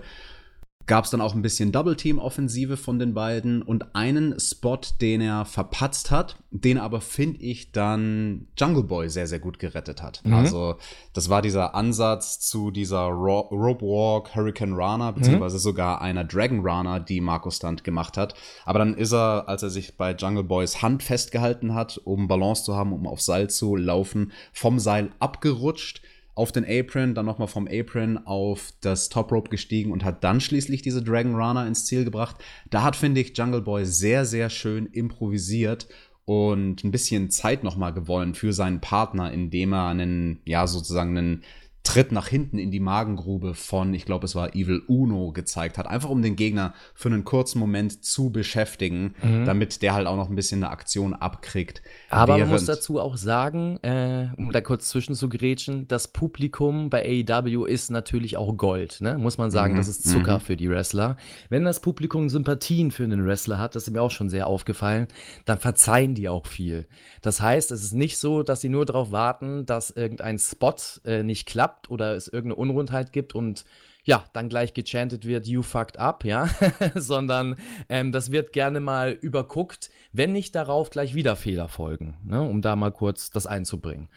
gab 0.88 1.04
es 1.04 1.12
dann 1.12 1.22
auch 1.22 1.36
ein 1.36 1.42
bisschen 1.42 1.74
Double-Team-Offensive 1.74 2.78
von 2.78 2.98
den 2.98 3.14
beiden 3.14 3.62
und 3.62 3.94
einen 3.96 4.40
Spot, 4.40 4.80
den 5.02 5.20
er 5.20 5.44
verpatzt 5.44 6.12
hat, 6.12 6.38
den 6.50 6.78
aber, 6.78 7.02
finde 7.02 7.42
ich, 7.42 7.74
dann 7.74 8.48
Jungle 8.58 8.84
Boy 8.84 9.10
sehr, 9.10 9.28
sehr 9.28 9.40
gut 9.40 9.60
gerettet 9.60 10.02
hat. 10.02 10.22
Mhm. 10.24 10.34
Also, 10.34 10.76
das 11.14 11.30
war 11.30 11.42
dieser 11.42 11.76
Ansatz 11.76 12.40
zu 12.40 12.72
dieser 12.72 13.04
Ro 13.08 13.42
Rope 13.52 13.86
Walk, 13.86 14.34
Hurricane 14.34 14.74
Rana, 14.74 15.12
beziehungsweise 15.12 15.58
mhm. 15.58 15.62
sogar 15.62 16.02
einer 16.02 16.24
Dragon 16.24 16.62
Rana, 16.64 17.00
die 17.00 17.20
Markus 17.20 17.58
Stunt 17.58 17.84
gemacht 17.84 18.16
hat. 18.16 18.34
Aber 18.66 18.80
dann 18.80 18.94
ist 18.94 19.14
er, 19.14 19.50
als 19.50 19.64
er 19.64 19.70
sich 19.70 19.98
bei 19.98 20.14
Jungle 20.14 20.46
Boys 20.46 20.82
Hand 20.82 21.04
festgehalten 21.04 21.74
hat, 21.74 22.00
um 22.06 22.30
Balance 22.30 22.64
zu 22.64 22.76
haben, 22.76 22.94
um 22.94 23.08
auf 23.08 23.22
Seil 23.22 23.50
zu 23.50 23.76
laufen, 23.76 24.32
vom 24.54 24.80
Seil 24.80 25.12
abgerutscht 25.20 26.02
auf 26.38 26.52
den 26.52 26.66
Apron, 26.66 27.16
dann 27.16 27.26
nochmal 27.26 27.48
vom 27.48 27.68
Apron 27.68 28.20
auf 28.20 28.72
das 28.82 29.10
Top 29.10 29.32
Rope 29.32 29.50
gestiegen 29.50 29.92
und 29.92 30.06
hat 30.06 30.24
dann 30.24 30.40
schließlich 30.40 30.84
diese 30.84 31.02
Dragon 31.02 31.34
Runner 31.34 31.66
ins 31.66 31.86
Ziel 31.86 32.06
gebracht. 32.06 32.36
Da 32.70 32.84
hat, 32.84 32.96
finde 32.96 33.22
ich, 33.22 33.36
Jungle 33.36 33.62
Boy 33.62 33.86
sehr, 33.86 34.24
sehr 34.24 34.52
schön 34.52 34.86
improvisiert 34.86 35.88
und 36.26 36.84
ein 36.84 36.92
bisschen 36.92 37.32
Zeit 37.32 37.64
nochmal 37.64 37.92
gewonnen 37.92 38.36
für 38.36 38.54
seinen 38.54 38.82
Partner, 38.82 39.34
indem 39.34 39.74
er 39.74 39.88
einen, 39.88 40.42
ja, 40.46 40.68
sozusagen 40.68 41.18
einen 41.18 41.44
Tritt 41.88 42.12
nach 42.12 42.28
hinten 42.28 42.60
in 42.60 42.70
die 42.70 42.82
Magengrube 42.82 43.54
von, 43.54 43.94
ich 43.94 44.04
glaube, 44.04 44.26
es 44.26 44.36
war 44.36 44.56
Evil 44.56 44.82
Uno 44.88 45.32
gezeigt 45.32 45.78
hat. 45.78 45.88
Einfach 45.88 46.10
um 46.10 46.22
den 46.22 46.36
Gegner 46.36 46.74
für 46.94 47.08
einen 47.08 47.24
kurzen 47.24 47.60
Moment 47.60 48.04
zu 48.04 48.30
beschäftigen, 48.30 49.16
mhm. 49.24 49.46
damit 49.46 49.82
der 49.82 49.94
halt 49.94 50.06
auch 50.06 50.18
noch 50.18 50.28
ein 50.30 50.36
bisschen 50.36 50.62
eine 50.62 50.74
Aktion 50.74 51.14
abkriegt. 51.14 51.82
Aber 52.10 52.38
man 52.38 52.50
muss 52.50 52.66
dazu 52.66 53.00
auch 53.00 53.16
sagen, 53.16 53.78
äh, 53.84 54.28
um 54.36 54.52
da 54.52 54.60
kurz 54.60 54.90
zwischen 54.90 55.16
zu 55.16 55.30
grätschen, 55.30 55.88
das 55.88 56.10
Publikum 56.10 56.90
bei 56.90 57.24
AEW 57.26 57.64
ist 57.64 57.90
natürlich 57.90 58.36
auch 58.36 58.58
Gold, 58.58 59.00
ne? 59.00 59.18
Muss 59.18 59.38
man 59.38 59.50
sagen, 59.50 59.76
mhm. 59.76 59.78
das 59.78 59.88
ist 59.88 60.10
Zucker 60.10 60.40
mhm. 60.40 60.42
für 60.42 60.58
die 60.58 60.70
Wrestler. 60.70 61.16
Wenn 61.48 61.64
das 61.64 61.80
Publikum 61.80 62.28
Sympathien 62.28 62.92
für 62.92 63.06
einen 63.06 63.26
Wrestler 63.26 63.60
hat, 63.60 63.76
das 63.76 63.88
ist 63.88 63.94
mir 63.94 64.02
auch 64.02 64.12
schon 64.12 64.30
sehr 64.30 64.48
aufgefallen, 64.48 65.08
dann 65.46 65.58
verzeihen 65.58 66.16
die 66.16 66.28
auch 66.28 66.48
viel. 66.48 66.86
Das 67.22 67.40
heißt, 67.40 67.72
es 67.72 67.82
ist 67.82 67.94
nicht 67.94 68.18
so, 68.18 68.44
dass 68.44 68.60
sie 68.60 68.68
nur 68.68 68.86
darauf 68.86 69.14
warten, 69.14 69.66
dass 69.66 69.90
irgendein 69.90 70.38
Spot 70.38 70.76
äh, 71.06 71.24
nicht 71.24 71.46
klappt 71.46 71.77
klappt 71.78 71.90
oder 71.90 72.16
es 72.16 72.28
irgendeine 72.28 72.56
Unrundheit 72.56 73.12
gibt 73.12 73.36
und 73.36 73.66
ja, 74.04 74.24
dann 74.32 74.48
gleich 74.48 74.74
gechantet 74.74 75.26
wird, 75.26 75.48
you 75.48 75.62
fucked 75.62 76.00
up, 76.00 76.24
ja, 76.24 76.50
sondern 76.96 77.58
ähm, 77.90 78.12
das 78.12 78.32
wird 78.32 78.54
gerne 78.54 78.80
mal 78.80 79.12
überguckt, 79.12 79.90
wenn 80.14 80.32
nicht 80.32 80.56
darauf 80.56 80.90
gleich 80.90 81.14
wieder 81.14 81.36
Fehler 81.36 81.68
folgen, 81.68 82.16
ne? 82.24 82.42
um 82.42 82.62
da 82.62 82.76
mal 82.78 82.92
kurz 82.92 83.32
das 83.32 83.48
einzubringen. 83.48 84.08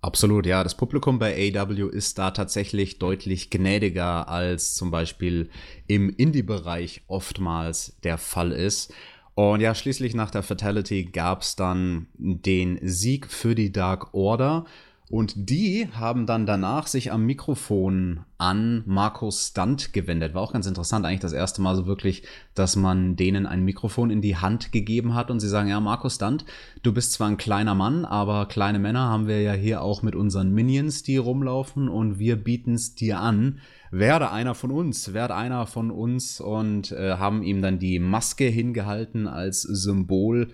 Absolut, 0.00 0.46
ja. 0.46 0.64
Das 0.64 0.76
Publikum 0.76 1.20
bei 1.20 1.54
AW 1.54 1.88
ist 1.88 2.18
da 2.18 2.32
tatsächlich 2.32 2.98
deutlich 2.98 3.50
gnädiger 3.50 4.28
als 4.28 4.74
zum 4.74 4.90
Beispiel 4.90 5.48
im 5.86 6.10
Indie-Bereich 6.10 7.02
oftmals 7.06 7.96
der 8.02 8.18
Fall 8.18 8.50
ist. 8.50 8.92
Und 9.36 9.60
ja, 9.60 9.76
schließlich 9.76 10.14
nach 10.14 10.32
der 10.32 10.42
Fatality 10.42 11.04
gab 11.04 11.42
es 11.42 11.54
dann 11.54 12.08
den 12.14 12.80
Sieg 12.82 13.28
für 13.28 13.54
die 13.54 13.70
Dark 13.70 14.12
Order. 14.12 14.64
Und 15.12 15.50
die 15.50 15.88
haben 15.92 16.24
dann 16.24 16.46
danach 16.46 16.86
sich 16.86 17.12
am 17.12 17.26
Mikrofon 17.26 18.20
an 18.38 18.82
Markus 18.86 19.48
Stunt 19.48 19.92
gewendet. 19.92 20.32
War 20.32 20.40
auch 20.40 20.54
ganz 20.54 20.66
interessant, 20.66 21.04
eigentlich 21.04 21.20
das 21.20 21.34
erste 21.34 21.60
Mal 21.60 21.76
so 21.76 21.84
wirklich, 21.84 22.22
dass 22.54 22.76
man 22.76 23.14
denen 23.14 23.44
ein 23.44 23.62
Mikrofon 23.62 24.08
in 24.08 24.22
die 24.22 24.38
Hand 24.38 24.72
gegeben 24.72 25.14
hat 25.14 25.30
und 25.30 25.38
sie 25.40 25.50
sagen, 25.50 25.68
ja, 25.68 25.80
Markus 25.80 26.14
Stunt, 26.14 26.46
du 26.82 26.94
bist 26.94 27.12
zwar 27.12 27.28
ein 27.28 27.36
kleiner 27.36 27.74
Mann, 27.74 28.06
aber 28.06 28.46
kleine 28.46 28.78
Männer 28.78 29.10
haben 29.10 29.26
wir 29.26 29.42
ja 29.42 29.52
hier 29.52 29.82
auch 29.82 30.00
mit 30.00 30.16
unseren 30.16 30.50
Minions, 30.50 31.02
die 31.02 31.18
rumlaufen 31.18 31.90
und 31.90 32.18
wir 32.18 32.36
bieten 32.36 32.72
es 32.72 32.94
dir 32.94 33.20
an. 33.20 33.58
Werde 33.90 34.30
einer 34.30 34.54
von 34.54 34.70
uns, 34.70 35.12
werde 35.12 35.34
einer 35.34 35.66
von 35.66 35.90
uns 35.90 36.40
und 36.40 36.90
äh, 36.92 37.18
haben 37.18 37.42
ihm 37.42 37.60
dann 37.60 37.78
die 37.78 37.98
Maske 37.98 38.44
hingehalten 38.44 39.26
als 39.26 39.60
Symbol 39.60 40.52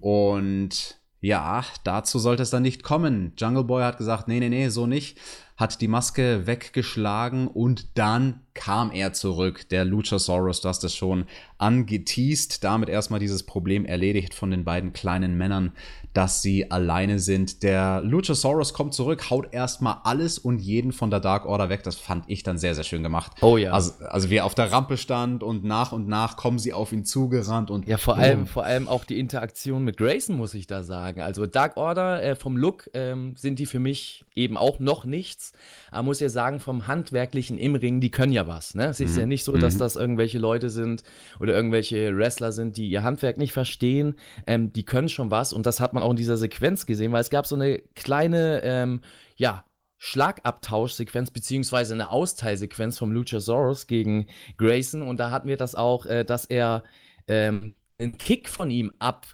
und 0.00 0.99
ja, 1.20 1.64
dazu 1.84 2.18
sollte 2.18 2.42
es 2.42 2.50
dann 2.50 2.62
nicht 2.62 2.82
kommen. 2.82 3.32
Jungle 3.36 3.64
Boy 3.64 3.82
hat 3.82 3.98
gesagt, 3.98 4.28
nee, 4.28 4.40
nee, 4.40 4.48
nee, 4.48 4.68
so 4.68 4.86
nicht. 4.86 5.18
Hat 5.60 5.80
die 5.82 5.88
Maske 5.88 6.46
weggeschlagen 6.46 7.46
und 7.46 7.98
dann 7.98 8.40
kam 8.54 8.90
er 8.90 9.12
zurück. 9.12 9.68
Der 9.68 9.84
Luchasaurus, 9.84 10.60
du 10.60 10.68
hast 10.68 10.82
es 10.84 10.94
schon 10.94 11.26
angeteased, 11.58 12.64
damit 12.64 12.88
erstmal 12.88 13.20
dieses 13.20 13.44
Problem 13.44 13.84
erledigt 13.84 14.34
von 14.34 14.50
den 14.50 14.64
beiden 14.64 14.92
kleinen 14.92 15.36
Männern, 15.36 15.72
dass 16.14 16.42
sie 16.42 16.70
alleine 16.70 17.18
sind. 17.20 17.62
Der 17.62 18.00
Luchasaurus 18.00 18.74
kommt 18.74 18.94
zurück, 18.94 19.30
haut 19.30 19.52
erstmal 19.52 19.98
alles 20.04 20.38
und 20.38 20.58
jeden 20.58 20.92
von 20.92 21.10
der 21.10 21.20
Dark 21.20 21.46
Order 21.46 21.68
weg. 21.68 21.82
Das 21.84 21.96
fand 21.96 22.24
ich 22.26 22.42
dann 22.42 22.58
sehr, 22.58 22.74
sehr 22.74 22.84
schön 22.84 23.02
gemacht. 23.02 23.32
Oh 23.40 23.56
ja. 23.56 23.72
Also, 23.72 23.92
also 24.04 24.30
wie 24.30 24.36
er 24.36 24.44
auf 24.46 24.54
der 24.54 24.72
Rampe 24.72 24.96
stand 24.96 25.42
und 25.42 25.64
nach 25.64 25.92
und 25.92 26.08
nach 26.08 26.36
kommen 26.36 26.58
sie 26.58 26.72
auf 26.72 26.92
ihn 26.92 27.04
zugerannt 27.04 27.70
und. 27.70 27.86
Ja, 27.86 27.98
vor 27.98 28.16
allem, 28.16 28.46
vor 28.46 28.64
allem 28.64 28.88
auch 28.88 29.04
die 29.04 29.20
Interaktion 29.20 29.84
mit 29.84 29.96
Grayson, 29.96 30.36
muss 30.36 30.54
ich 30.54 30.66
da 30.66 30.82
sagen. 30.82 31.20
Also 31.20 31.46
Dark 31.46 31.76
Order, 31.76 32.22
äh, 32.22 32.34
vom 32.34 32.56
Look 32.56 32.90
ähm, 32.94 33.36
sind 33.36 33.58
die 33.58 33.66
für 33.66 33.78
mich 33.78 34.24
eben 34.34 34.56
auch 34.56 34.80
noch 34.80 35.04
nichts. 35.04 35.49
Aber 35.90 36.04
muss 36.04 36.20
ja 36.20 36.28
sagen, 36.28 36.60
vom 36.60 36.86
Handwerklichen 36.86 37.58
im 37.58 37.74
Ring, 37.74 38.00
die 38.00 38.10
können 38.10 38.32
ja 38.32 38.46
was. 38.46 38.74
Ne? 38.74 38.86
Es 38.86 39.00
ist 39.00 39.14
mhm. 39.14 39.20
ja 39.20 39.26
nicht 39.26 39.44
so, 39.44 39.56
dass 39.56 39.74
mhm. 39.74 39.78
das 39.78 39.96
irgendwelche 39.96 40.38
Leute 40.38 40.70
sind 40.70 41.02
oder 41.38 41.54
irgendwelche 41.54 42.16
Wrestler 42.16 42.52
sind, 42.52 42.76
die 42.76 42.88
ihr 42.88 43.02
Handwerk 43.02 43.38
nicht 43.38 43.52
verstehen. 43.52 44.14
Ähm, 44.46 44.72
die 44.72 44.84
können 44.84 45.08
schon 45.08 45.30
was 45.30 45.52
und 45.52 45.66
das 45.66 45.80
hat 45.80 45.92
man 45.92 46.02
auch 46.02 46.10
in 46.10 46.16
dieser 46.16 46.36
Sequenz 46.36 46.86
gesehen, 46.86 47.12
weil 47.12 47.20
es 47.20 47.30
gab 47.30 47.46
so 47.46 47.54
eine 47.56 47.78
kleine, 47.94 48.62
ähm, 48.64 49.00
ja, 49.36 49.64
Schlagabtauschsequenz 50.02 51.30
beziehungsweise 51.30 51.92
eine 51.92 52.10
Austeilsequenz 52.10 52.96
vom 52.96 53.12
Luchasaurus 53.12 53.86
gegen 53.86 54.28
Grayson 54.56 55.02
und 55.02 55.20
da 55.20 55.30
hatten 55.30 55.46
wir 55.46 55.58
das 55.58 55.74
auch, 55.74 56.06
äh, 56.06 56.24
dass 56.24 56.46
er 56.46 56.84
ähm, 57.28 57.74
einen 57.98 58.16
Kick 58.16 58.48
von 58.48 58.70
ihm 58.70 58.92
ab 58.98 59.26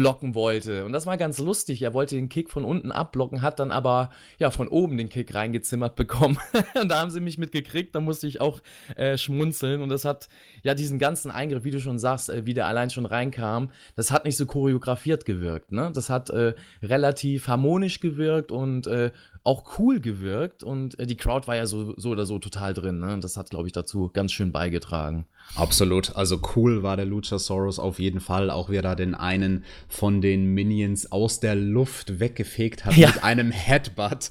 blocken 0.00 0.34
wollte. 0.34 0.86
Und 0.86 0.94
das 0.94 1.04
war 1.04 1.18
ganz 1.18 1.38
lustig. 1.38 1.82
Er 1.82 1.92
wollte 1.92 2.14
den 2.14 2.30
Kick 2.30 2.48
von 2.48 2.64
unten 2.64 2.90
abblocken, 2.90 3.42
hat 3.42 3.58
dann 3.58 3.70
aber 3.70 4.08
ja 4.38 4.50
von 4.50 4.66
oben 4.66 4.96
den 4.96 5.10
Kick 5.10 5.34
reingezimmert 5.34 5.94
bekommen. 5.94 6.38
und 6.80 6.88
da 6.88 7.00
haben 7.00 7.10
sie 7.10 7.20
mich 7.20 7.36
mitgekriegt, 7.36 7.94
da 7.94 8.00
musste 8.00 8.26
ich 8.26 8.40
auch 8.40 8.60
äh, 8.96 9.18
schmunzeln. 9.18 9.82
Und 9.82 9.90
das 9.90 10.06
hat 10.06 10.30
ja 10.62 10.72
diesen 10.74 10.98
ganzen 10.98 11.30
Eingriff, 11.30 11.64
wie 11.64 11.70
du 11.70 11.80
schon 11.80 11.98
sagst, 11.98 12.30
äh, 12.30 12.46
wie 12.46 12.54
der 12.54 12.66
allein 12.66 12.88
schon 12.88 13.04
reinkam, 13.04 13.72
das 13.94 14.10
hat 14.10 14.24
nicht 14.24 14.38
so 14.38 14.46
choreografiert 14.46 15.26
gewirkt. 15.26 15.70
Ne? 15.70 15.90
Das 15.92 16.08
hat 16.08 16.30
äh, 16.30 16.54
relativ 16.82 17.46
harmonisch 17.46 18.00
gewirkt 18.00 18.52
und 18.52 18.86
äh, 18.86 19.10
auch 19.50 19.78
cool 19.80 19.98
gewirkt 19.98 20.62
und 20.62 20.96
äh, 21.00 21.06
die 21.06 21.16
Crowd 21.16 21.48
war 21.48 21.56
ja 21.56 21.66
so, 21.66 21.92
so 21.96 22.10
oder 22.10 22.24
so 22.24 22.38
total 22.38 22.72
drin. 22.72 23.00
Ne? 23.00 23.18
Das 23.20 23.36
hat, 23.36 23.50
glaube 23.50 23.66
ich, 23.66 23.72
dazu 23.72 24.08
ganz 24.12 24.30
schön 24.30 24.52
beigetragen. 24.52 25.26
Absolut. 25.56 26.14
Also 26.14 26.40
cool 26.54 26.84
war 26.84 26.96
der 26.96 27.06
Luchasaurus 27.06 27.80
auf 27.80 27.98
jeden 27.98 28.20
Fall. 28.20 28.50
Auch 28.50 28.70
wie 28.70 28.76
er 28.76 28.82
da 28.82 28.94
den 28.94 29.16
einen 29.16 29.64
von 29.88 30.20
den 30.20 30.46
Minions 30.54 31.10
aus 31.10 31.40
der 31.40 31.56
Luft 31.56 32.20
weggefegt 32.20 32.84
hat 32.84 32.96
ja. 32.96 33.08
mit 33.08 33.24
einem 33.24 33.50
Headbutt. 33.50 34.30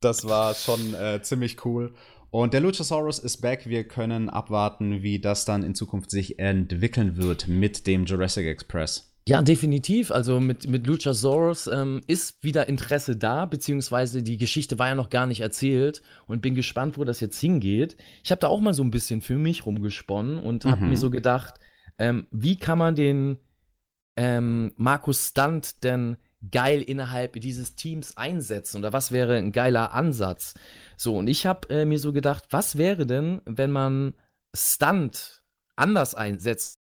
Das 0.00 0.28
war 0.28 0.54
schon 0.54 0.94
äh, 0.94 1.20
ziemlich 1.20 1.64
cool. 1.64 1.92
Und 2.30 2.54
der 2.54 2.60
Luchasaurus 2.60 3.18
ist 3.18 3.38
back. 3.38 3.68
Wir 3.68 3.82
können 3.82 4.30
abwarten, 4.30 5.02
wie 5.02 5.18
das 5.18 5.44
dann 5.44 5.64
in 5.64 5.74
Zukunft 5.74 6.12
sich 6.12 6.38
entwickeln 6.38 7.16
wird 7.16 7.48
mit 7.48 7.88
dem 7.88 8.04
Jurassic 8.04 8.46
Express. 8.46 9.13
Ja, 9.26 9.40
definitiv. 9.40 10.10
Also 10.10 10.38
mit, 10.38 10.68
mit 10.68 10.86
Luchasaurus 10.86 11.66
ähm, 11.66 12.02
ist 12.06 12.44
wieder 12.44 12.68
Interesse 12.68 13.16
da, 13.16 13.46
beziehungsweise 13.46 14.22
die 14.22 14.36
Geschichte 14.36 14.78
war 14.78 14.88
ja 14.88 14.94
noch 14.94 15.08
gar 15.08 15.26
nicht 15.26 15.40
erzählt 15.40 16.02
und 16.26 16.42
bin 16.42 16.54
gespannt, 16.54 16.98
wo 16.98 17.04
das 17.04 17.20
jetzt 17.20 17.40
hingeht. 17.40 17.96
Ich 18.22 18.30
habe 18.30 18.40
da 18.40 18.48
auch 18.48 18.60
mal 18.60 18.74
so 18.74 18.82
ein 18.82 18.90
bisschen 18.90 19.22
für 19.22 19.36
mich 19.38 19.64
rumgesponnen 19.64 20.38
und 20.38 20.66
habe 20.66 20.82
mir 20.82 20.90
mhm. 20.90 20.96
so 20.96 21.10
gedacht, 21.10 21.54
ähm, 21.96 22.26
wie 22.32 22.56
kann 22.58 22.76
man 22.76 22.94
den 22.96 23.38
ähm, 24.16 24.72
Markus 24.76 25.28
Stunt 25.28 25.82
denn 25.84 26.18
geil 26.50 26.82
innerhalb 26.82 27.40
dieses 27.40 27.76
Teams 27.76 28.18
einsetzen 28.18 28.76
oder 28.76 28.92
was 28.92 29.10
wäre 29.10 29.36
ein 29.38 29.52
geiler 29.52 29.94
Ansatz? 29.94 30.52
So, 30.98 31.16
und 31.16 31.28
ich 31.28 31.46
habe 31.46 31.70
äh, 31.70 31.86
mir 31.86 31.98
so 31.98 32.12
gedacht, 32.12 32.44
was 32.50 32.76
wäre 32.76 33.06
denn, 33.06 33.40
wenn 33.46 33.70
man 33.70 34.12
Stunt 34.54 35.42
anders 35.76 36.14
einsetzt? 36.14 36.78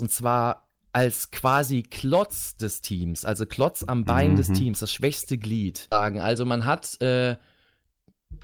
Und 0.00 0.10
zwar 0.10 0.69
als 0.92 1.30
quasi 1.30 1.82
Klotz 1.82 2.56
des 2.56 2.80
Teams, 2.80 3.24
also 3.24 3.46
Klotz 3.46 3.84
am 3.84 4.04
Bein 4.04 4.32
mhm. 4.32 4.36
des 4.36 4.52
Teams, 4.52 4.80
das 4.80 4.92
schwächste 4.92 5.38
Glied. 5.38 5.86
Also 5.90 6.44
man 6.44 6.64
hat 6.64 7.00
äh, 7.00 7.36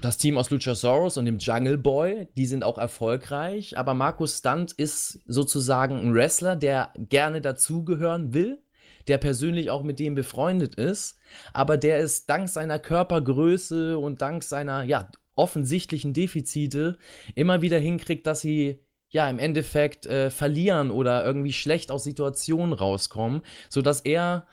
das 0.01 0.17
Team 0.17 0.37
aus 0.37 0.49
Luchasaurus 0.49 1.17
und 1.17 1.25
dem 1.25 1.39
Jungle 1.39 1.77
Boy, 1.77 2.27
die 2.37 2.45
sind 2.45 2.63
auch 2.63 2.77
erfolgreich, 2.77 3.77
aber 3.77 3.93
Markus 3.93 4.37
Stunt 4.37 4.71
ist 4.73 5.19
sozusagen 5.25 5.99
ein 5.99 6.13
Wrestler, 6.13 6.55
der 6.55 6.93
gerne 6.97 7.41
dazugehören 7.41 8.33
will, 8.33 8.61
der 9.07 9.17
persönlich 9.17 9.69
auch 9.69 9.83
mit 9.83 9.99
dem 9.99 10.15
befreundet 10.15 10.75
ist, 10.75 11.17
aber 11.53 11.77
der 11.77 11.99
ist 11.99 12.29
dank 12.29 12.49
seiner 12.49 12.79
Körpergröße 12.79 13.97
und 13.97 14.21
dank 14.21 14.43
seiner 14.43 14.83
ja, 14.83 15.09
offensichtlichen 15.35 16.13
Defizite 16.13 16.97
immer 17.35 17.61
wieder 17.61 17.79
hinkriegt, 17.79 18.27
dass 18.27 18.41
sie 18.41 18.79
ja, 19.17 19.27
im 19.31 19.39
Endeffekt 19.39 20.05
äh, 20.05 20.29
verlieren 20.29 20.91
oder 20.91 21.25
irgendwie 21.25 21.51
schlecht 21.51 21.89
aus 21.89 22.03
Situationen 22.03 22.71
rauskommen, 22.71 23.41
sodass 23.67 24.01
er 24.01 24.45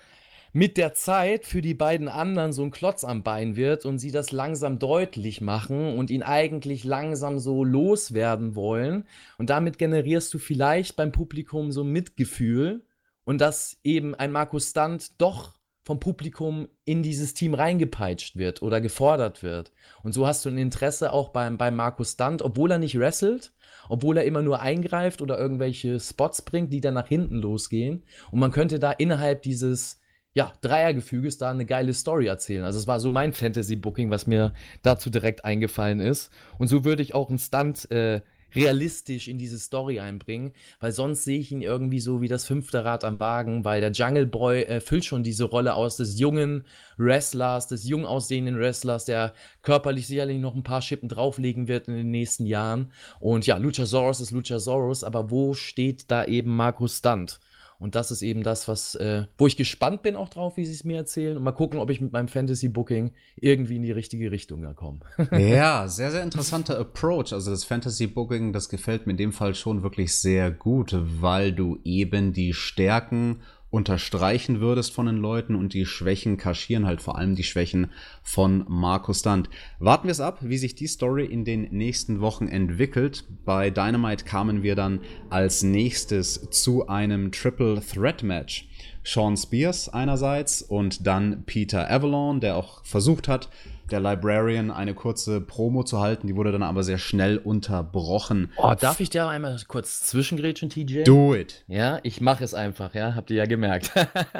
mit 0.54 0.78
der 0.78 0.94
Zeit 0.94 1.44
für 1.44 1.60
die 1.60 1.74
beiden 1.74 2.08
anderen 2.08 2.54
so 2.54 2.62
ein 2.62 2.70
Klotz 2.70 3.04
am 3.04 3.22
Bein 3.22 3.56
wird 3.56 3.84
und 3.84 3.98
sie 3.98 4.10
das 4.10 4.32
langsam 4.32 4.78
deutlich 4.78 5.42
machen 5.42 5.98
und 5.98 6.10
ihn 6.10 6.22
eigentlich 6.22 6.82
langsam 6.82 7.38
so 7.38 7.62
loswerden 7.62 8.54
wollen. 8.54 9.04
Und 9.36 9.50
damit 9.50 9.76
generierst 9.76 10.32
du 10.32 10.38
vielleicht 10.38 10.96
beim 10.96 11.12
Publikum 11.12 11.70
so 11.70 11.84
Mitgefühl 11.84 12.86
und 13.24 13.42
dass 13.42 13.78
eben 13.84 14.14
ein 14.14 14.32
Markus 14.32 14.70
Stunt 14.70 15.20
doch 15.20 15.52
vom 15.84 16.00
Publikum 16.00 16.68
in 16.84 17.02
dieses 17.02 17.34
Team 17.34 17.54
reingepeitscht 17.54 18.36
wird 18.36 18.62
oder 18.62 18.80
gefordert 18.80 19.42
wird. 19.42 19.72
Und 20.02 20.12
so 20.12 20.26
hast 20.26 20.44
du 20.44 20.48
ein 20.48 20.58
Interesse 20.58 21.12
auch 21.12 21.28
beim, 21.28 21.58
beim 21.58 21.76
Markus 21.76 22.12
Stunt, 22.12 22.40
obwohl 22.40 22.70
er 22.70 22.78
nicht 22.78 22.98
wrestelt, 22.98 23.52
obwohl 23.88 24.16
er 24.16 24.24
immer 24.24 24.40
nur 24.40 24.60
eingreift 24.60 25.20
oder 25.20 25.38
irgendwelche 25.38 26.00
Spots 26.00 26.42
bringt, 26.42 26.72
die 26.72 26.80
dann 26.80 26.94
nach 26.94 27.06
hinten 27.06 27.36
losgehen. 27.36 28.02
Und 28.30 28.40
man 28.40 28.50
könnte 28.50 28.78
da 28.78 28.92
innerhalb 28.92 29.42
dieses 29.42 30.00
ja, 30.32 30.52
Dreiergefüges 30.62 31.38
da 31.38 31.50
eine 31.50 31.66
geile 31.66 31.92
Story 31.92 32.26
erzählen. 32.26 32.64
Also 32.64 32.78
es 32.78 32.86
war 32.86 32.98
so 32.98 33.12
mein 33.12 33.32
Fantasy-Booking, 33.32 34.10
was 34.10 34.26
mir 34.26 34.52
dazu 34.82 35.10
direkt 35.10 35.44
eingefallen 35.44 36.00
ist. 36.00 36.32
Und 36.58 36.68
so 36.68 36.84
würde 36.84 37.02
ich 37.02 37.14
auch 37.14 37.28
einen 37.28 37.38
Stunt 37.38 37.90
äh, 37.90 38.20
realistisch 38.54 39.28
in 39.28 39.38
diese 39.38 39.58
Story 39.58 40.00
einbringen, 40.00 40.52
weil 40.80 40.92
sonst 40.92 41.24
sehe 41.24 41.38
ich 41.38 41.52
ihn 41.52 41.62
irgendwie 41.62 42.00
so 42.00 42.20
wie 42.20 42.28
das 42.28 42.44
fünfte 42.44 42.84
Rad 42.84 43.04
am 43.04 43.20
Wagen, 43.20 43.64
weil 43.64 43.80
der 43.80 43.92
Jungle 43.92 44.26
Boy 44.26 44.62
äh, 44.62 44.80
füllt 44.80 45.04
schon 45.04 45.22
diese 45.22 45.44
Rolle 45.44 45.74
aus 45.74 45.96
des 45.96 46.18
jungen 46.18 46.64
Wrestlers, 46.96 47.68
des 47.68 47.84
jung 47.88 48.06
aussehenden 48.06 48.58
Wrestlers, 48.58 49.04
der 49.04 49.34
körperlich 49.62 50.06
sicherlich 50.06 50.38
noch 50.38 50.54
ein 50.54 50.62
paar 50.62 50.82
Schippen 50.82 51.08
drauflegen 51.08 51.68
wird 51.68 51.88
in 51.88 51.96
den 51.96 52.10
nächsten 52.10 52.46
Jahren. 52.46 52.92
Und 53.20 53.46
ja, 53.46 53.56
Luchasaurus 53.56 54.20
ist 54.20 54.30
Luchasaurus, 54.30 55.04
aber 55.04 55.30
wo 55.30 55.54
steht 55.54 56.10
da 56.10 56.24
eben 56.24 56.54
Markus 56.54 56.98
Stunt? 56.98 57.40
Und 57.84 57.96
das 57.96 58.10
ist 58.10 58.22
eben 58.22 58.42
das, 58.42 58.66
was, 58.66 58.94
äh, 58.94 59.26
wo 59.36 59.46
ich 59.46 59.58
gespannt 59.58 60.00
bin 60.00 60.16
auch 60.16 60.30
drauf, 60.30 60.56
wie 60.56 60.64
sie 60.64 60.72
es 60.72 60.84
mir 60.84 60.96
erzählen. 60.96 61.36
Und 61.36 61.42
mal 61.42 61.52
gucken, 61.52 61.78
ob 61.78 61.90
ich 61.90 62.00
mit 62.00 62.14
meinem 62.14 62.28
Fantasy-Booking 62.28 63.12
irgendwie 63.36 63.76
in 63.76 63.82
die 63.82 63.92
richtige 63.92 64.30
Richtung 64.30 64.62
da 64.62 64.72
komme. 64.72 65.00
ja, 65.30 65.86
sehr, 65.86 66.10
sehr 66.10 66.22
interessanter 66.22 66.78
Approach. 66.78 67.34
Also 67.34 67.50
das 67.50 67.64
Fantasy-Booking, 67.64 68.54
das 68.54 68.70
gefällt 68.70 69.06
mir 69.06 69.10
in 69.10 69.18
dem 69.18 69.32
Fall 69.34 69.54
schon 69.54 69.82
wirklich 69.82 70.14
sehr 70.18 70.50
gut, 70.50 70.96
weil 71.20 71.52
du 71.52 71.78
eben 71.84 72.32
die 72.32 72.54
Stärken 72.54 73.42
unterstreichen 73.74 74.60
würdest 74.60 74.92
von 74.92 75.06
den 75.06 75.16
Leuten 75.16 75.56
und 75.56 75.74
die 75.74 75.84
Schwächen 75.84 76.36
kaschieren 76.36 76.86
halt 76.86 77.02
vor 77.02 77.18
allem 77.18 77.34
die 77.34 77.42
Schwächen 77.42 77.90
von 78.22 78.64
Markus 78.68 79.18
Stunt. 79.18 79.50
Warten 79.80 80.06
wir 80.06 80.12
es 80.12 80.20
ab, 80.20 80.38
wie 80.42 80.58
sich 80.58 80.76
die 80.76 80.86
Story 80.86 81.24
in 81.24 81.44
den 81.44 81.62
nächsten 81.72 82.20
Wochen 82.20 82.46
entwickelt. 82.46 83.24
Bei 83.44 83.70
Dynamite 83.70 84.24
kamen 84.24 84.62
wir 84.62 84.76
dann 84.76 85.00
als 85.28 85.64
nächstes 85.64 86.48
zu 86.50 86.86
einem 86.86 87.32
Triple 87.32 87.82
Threat 87.84 88.22
Match. 88.22 88.68
Sean 89.02 89.36
Spears 89.36 89.88
einerseits 89.88 90.62
und 90.62 91.04
dann 91.04 91.42
Peter 91.44 91.90
Avalon, 91.90 92.38
der 92.38 92.56
auch 92.56 92.84
versucht 92.84 93.26
hat, 93.26 93.50
der 93.90 94.00
Librarian 94.00 94.70
eine 94.70 94.94
kurze 94.94 95.40
Promo 95.40 95.82
zu 95.82 96.00
halten. 96.00 96.26
Die 96.26 96.36
wurde 96.36 96.52
dann 96.52 96.62
aber 96.62 96.82
sehr 96.82 96.98
schnell 96.98 97.38
unterbrochen. 97.38 98.52
Oh, 98.56 98.74
darf 98.78 99.00
ich 99.00 99.10
dir 99.10 99.26
einmal 99.26 99.60
kurz 99.68 100.02
zwischengrätschen, 100.02 100.70
TJ? 100.70 101.04
Do 101.04 101.34
it. 101.34 101.64
Ja, 101.66 102.00
ich 102.02 102.20
mache 102.20 102.44
es 102.44 102.54
einfach, 102.54 102.94
ja, 102.94 103.14
habt 103.14 103.30
ihr 103.30 103.36
ja 103.36 103.46
gemerkt. 103.46 103.92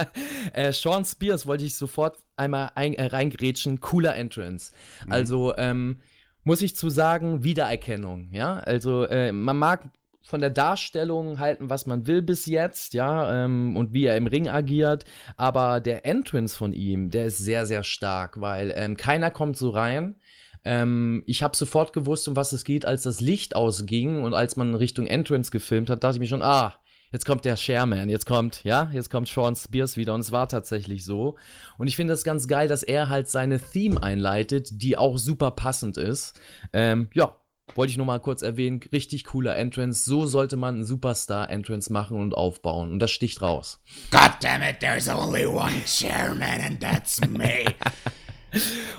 äh, 0.53 0.73
Sean 0.73 1.05
Spears 1.05 1.47
wollte 1.47 1.65
ich 1.65 1.77
sofort 1.77 2.19
einmal 2.37 2.71
ein, 2.75 2.95
äh, 2.95 3.07
reingrätschen. 3.07 3.81
Cooler 3.81 4.17
Entrance. 4.17 4.73
Mhm. 5.07 5.13
Also, 5.13 5.57
ähm, 5.57 6.01
muss 6.45 6.63
ich 6.63 6.77
zu 6.77 6.91
sagen, 6.91 7.43
Wiedererkennung, 7.43 8.29
ja. 8.33 8.59
Also, 8.59 9.05
äh, 9.05 9.33
man 9.33 9.57
mag 9.57 9.89
von 10.25 10.41
der 10.41 10.51
Darstellung 10.51 11.39
halten, 11.39 11.69
was 11.69 11.87
man 11.87 12.07
will 12.07 12.23
bis 12.23 12.47
jetzt, 12.47 12.95
ja, 12.95 13.45
ähm, 13.45 13.77
und 13.77 13.93
wie 13.93 14.07
er 14.07 14.17
im 14.17 14.27
Ring 14.27 14.49
agiert. 14.49 15.05
Aber 15.37 15.81
der 15.81 16.07
Entrance 16.07 16.57
von 16.57 16.73
ihm, 16.73 17.11
der 17.11 17.27
ist 17.27 17.39
sehr, 17.39 17.67
sehr 17.67 17.85
stark, 17.85 18.41
weil 18.41 18.73
ähm, 18.75 18.97
keiner 18.97 19.31
kommt 19.31 19.59
so 19.59 19.71
rein. 19.71 20.17
Ähm, 20.65 21.23
ich 21.27 21.43
habe 21.43 21.55
sofort 21.55 21.93
gewusst, 21.93 22.27
um 22.27 22.37
was 22.37 22.53
es 22.53 22.65
geht, 22.65 22.87
als 22.87 23.03
das 23.03 23.21
Licht 23.21 23.55
ausging 23.55 24.23
und 24.23 24.33
als 24.33 24.57
man 24.57 24.75
Richtung 24.75 25.07
Entrance 25.07 25.51
gefilmt 25.51 25.91
hat, 25.91 26.03
dachte 26.03 26.17
ich 26.17 26.21
mir 26.21 26.27
schon, 26.27 26.43
ah, 26.43 26.75
jetzt 27.13 27.27
kommt 27.27 27.45
der 27.45 27.57
Shareman, 27.57 28.09
jetzt 28.09 28.25
kommt, 28.25 28.65
ja, 28.65 28.91
jetzt 28.93 29.11
kommt 29.11 29.29
Sean 29.29 29.55
Spears 29.55 29.99
wieder 29.99 30.15
und 30.15 30.21
es 30.21 30.33
war 30.33 30.49
tatsächlich 30.49 31.05
so. 31.05 31.37
Und 31.77 31.87
ich 31.87 31.97
finde 31.97 32.15
das 32.15 32.25
ganz 32.25 32.49
geil, 32.49 32.67
dass 32.67 32.83
er 32.83 33.11
halt 33.11 33.29
seine 33.29 33.61
Theme 33.61 34.03
einleitet, 34.03 34.69
die 34.73 34.97
auch 34.97 35.19
super 35.19 35.51
passend 35.51 35.99
ist. 35.99 36.41
Ähm, 36.73 37.11
ja, 37.13 37.37
wollte 37.75 37.91
ich 37.91 37.97
nur 37.97 38.07
mal 38.07 38.21
kurz 38.21 38.43
erwähnen, 38.43 38.81
richtig 38.93 39.25
cooler 39.25 39.57
Entrance. 39.57 40.05
So 40.05 40.27
sollte 40.27 40.57
man 40.57 40.77
einen 40.77 40.85
Superstar-Entrance 40.85 41.93
machen 41.93 42.19
und 42.19 42.35
aufbauen. 42.35 42.93
Und 42.93 42.99
das 42.99 43.11
sticht 43.11 43.43
raus. 43.43 43.81
God 44.11 44.33
damn 44.41 44.63
it, 44.63 44.81
there's 44.81 45.09
only 45.09 45.47
one 45.47 45.75
chairman 45.87 46.61
and 46.61 46.81
that's 46.81 47.21
me. 47.21 47.65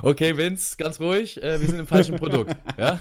Okay, 0.01 0.37
Vince, 0.37 0.75
ganz 0.77 0.99
ruhig. 0.99 1.41
Äh, 1.41 1.59
wir 1.59 1.67
sind 1.67 1.79
im 1.79 1.87
falschen 1.87 2.15
Produkt. 2.17 2.55
Ja? 2.77 2.99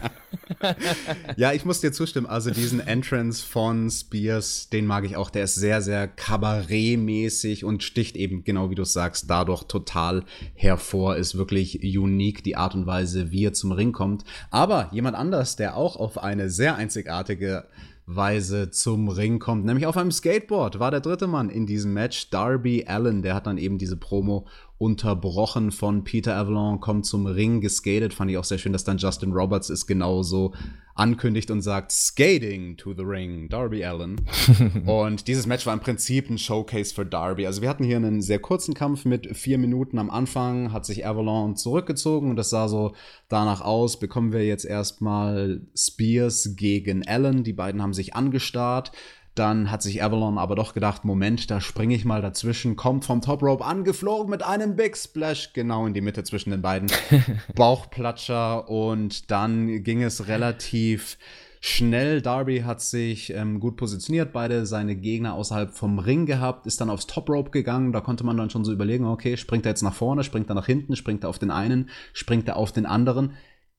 ja, 1.37 1.53
ich 1.53 1.65
muss 1.65 1.81
dir 1.81 1.93
zustimmen. 1.93 2.27
Also 2.27 2.51
diesen 2.51 2.81
Entrance 2.81 3.45
von 3.45 3.91
Spears, 3.91 4.69
den 4.71 4.87
mag 4.87 5.05
ich 5.05 5.17
auch. 5.17 5.31
Der 5.31 5.45
ist 5.45 5.55
sehr, 5.55 5.83
sehr 5.83 6.09
kabarettmäßig 6.09 7.65
und 7.65 7.83
sticht 7.83 8.17
eben, 8.17 8.45
genau 8.45 8.71
wie 8.71 8.75
du 8.75 8.85
sagst, 8.85 9.29
dadurch 9.29 9.65
total 9.65 10.25
hervor. 10.55 11.17
Ist 11.17 11.37
wirklich 11.37 11.81
unique, 11.83 12.43
die 12.45 12.57
Art 12.57 12.75
und 12.75 12.87
Weise, 12.87 13.31
wie 13.33 13.47
er 13.47 13.53
zum 13.53 13.73
Ring 13.73 13.93
kommt. 13.93 14.25
Aber 14.51 14.89
jemand 14.93 15.17
anders, 15.17 15.57
der 15.57 15.77
auch 15.77 15.97
auf 15.97 16.19
eine 16.19 16.51
sehr 16.51 16.77
einzigartige 16.77 17.65
Weise 18.07 18.71
zum 18.71 19.09
Ring 19.09 19.39
kommt, 19.39 19.65
nämlich 19.65 19.87
auf 19.87 19.97
einem 19.97 20.13
Skateboard, 20.13 20.79
war 20.79 20.91
der 20.91 21.01
dritte 21.01 21.27
Mann 21.27 21.49
in 21.49 21.67
diesem 21.67 21.95
Match, 21.95 22.29
Darby 22.29 22.85
Allen, 22.87 23.23
der 23.23 23.35
hat 23.35 23.47
dann 23.47 23.57
eben 23.57 23.79
diese 23.79 23.97
Promo 23.97 24.47
unterbrochen 24.79 25.71
von 25.71 26.05
Peter 26.05 26.37
Avalon, 26.37 26.81
kommt 26.81 27.07
zum 27.07 27.27
Ring 27.27 27.61
geskatet. 27.61 28.13
Fand 28.13 28.31
ich 28.31 28.39
auch 28.39 28.45
sehr 28.45 28.59
schön, 28.59 28.73
dass 28.73 28.85
dann 28.85 28.99
Justin 28.99 29.33
Roberts 29.33 29.71
es 29.71 29.87
genauso 29.87 30.53
ankündigt 30.95 31.51
und 31.51 31.61
sagt, 31.61 31.91
Skating 31.91 32.77
to 32.77 32.95
the 32.95 33.03
Ring, 33.03 33.49
Darby 33.49 33.85
Allen. 33.85 34.21
und 34.87 35.27
dieses 35.27 35.47
Match 35.47 35.67
war 35.67 35.75
im 35.75 35.81
Prinzip 35.81 36.31
ein 36.31 36.39
Showcase 36.39 36.95
für 36.95 37.05
Darby. 37.05 37.47
Also 37.47 37.63
wir 37.63 37.69
hatten 37.69 37.85
hier 37.85 37.97
einen 37.97 38.23
sehr 38.23 38.39
kurzen 38.39 38.75
Kampf 38.75 39.05
mit 39.05 39.37
vier 39.37 39.59
Minuten 39.59 39.99
am 39.99 40.11
Anfang, 40.11 40.73
hat 40.73 40.87
sich 40.87 41.07
Avalon 41.07 41.57
zurückgezogen 41.57 42.31
und 42.31 42.37
das 42.37 42.51
sah 42.51 42.69
so 42.69 42.95
danach 43.29 43.61
aus, 43.61 43.99
bekommen 43.99 44.33
wir 44.33 44.47
jetzt 44.47 44.65
erstmal 44.65 45.63
Spears 45.77 46.55
gegen 46.57 47.07
Allen. 47.07 47.43
Die 47.43 47.53
beiden 47.53 47.83
haben 47.83 47.95
sich 47.95 48.15
angestarrt. 48.15 48.93
Dann 49.35 49.71
hat 49.71 49.83
sich 49.83 50.03
Avalon 50.03 50.39
aber 50.39 50.55
doch 50.55 50.75
gedacht, 50.75 51.05
Moment, 51.05 51.51
da 51.51 51.61
springe 51.61 51.95
ich 51.95 52.05
mal 52.05 52.23
dazwischen, 52.23 52.77
kommt 52.77 53.05
vom 53.05 53.21
Top 53.21 53.43
Rope 53.43 53.65
angeflogen 53.65 54.31
mit 54.31 54.45
einem 54.45 54.77
Big 54.77 54.97
Splash 54.97 55.53
genau 55.53 55.87
in 55.87 55.95
die 55.95 56.01
Mitte 56.01 56.23
zwischen 56.23 56.51
den 56.51 56.63
beiden 56.63 56.91
Bauchplatscher 57.55 58.69
und 58.69 59.31
dann 59.33 59.83
ging 59.83 60.03
es 60.03 60.29
relativ 60.29 61.19
schnell. 61.61 62.21
Darby 62.21 62.61
hat 62.61 62.83
sich 62.83 63.33
ähm, 63.33 63.59
gut 63.59 63.77
positioniert, 63.77 64.35
beide 64.35 64.67
seine 64.67 64.95
Gegner 64.95 65.35
außerhalb 65.35 65.71
vom 65.71 65.99
Ring 65.99 66.27
gehabt, 66.27 66.67
ist 66.67 66.81
dann 66.81 66.91
aufs 66.91 67.07
Top 67.07 67.29
Rope 67.31 67.51
gegangen. 67.51 67.93
Da 67.93 68.03
konnte 68.03 68.23
man 68.23 68.37
dann 68.37 68.51
schon 68.51 68.67
so 68.67 68.73
überlegen, 68.73 69.07
okay, 69.07 69.39
springt 69.39 69.65
er 69.65 69.71
jetzt 69.71 69.83
nach 69.83 69.95
vorne, 69.95 70.25
springt 70.25 70.51
er 70.51 70.55
nach 70.55 70.67
hinten, 70.67 70.95
springt 70.95 71.25
er 71.25 71.31
auf 71.31 71.39
den 71.39 71.51
einen, 71.51 71.89
springt 72.13 72.49
er 72.49 72.57
auf 72.57 72.71
den 72.71 72.85
anderen. 72.85 73.33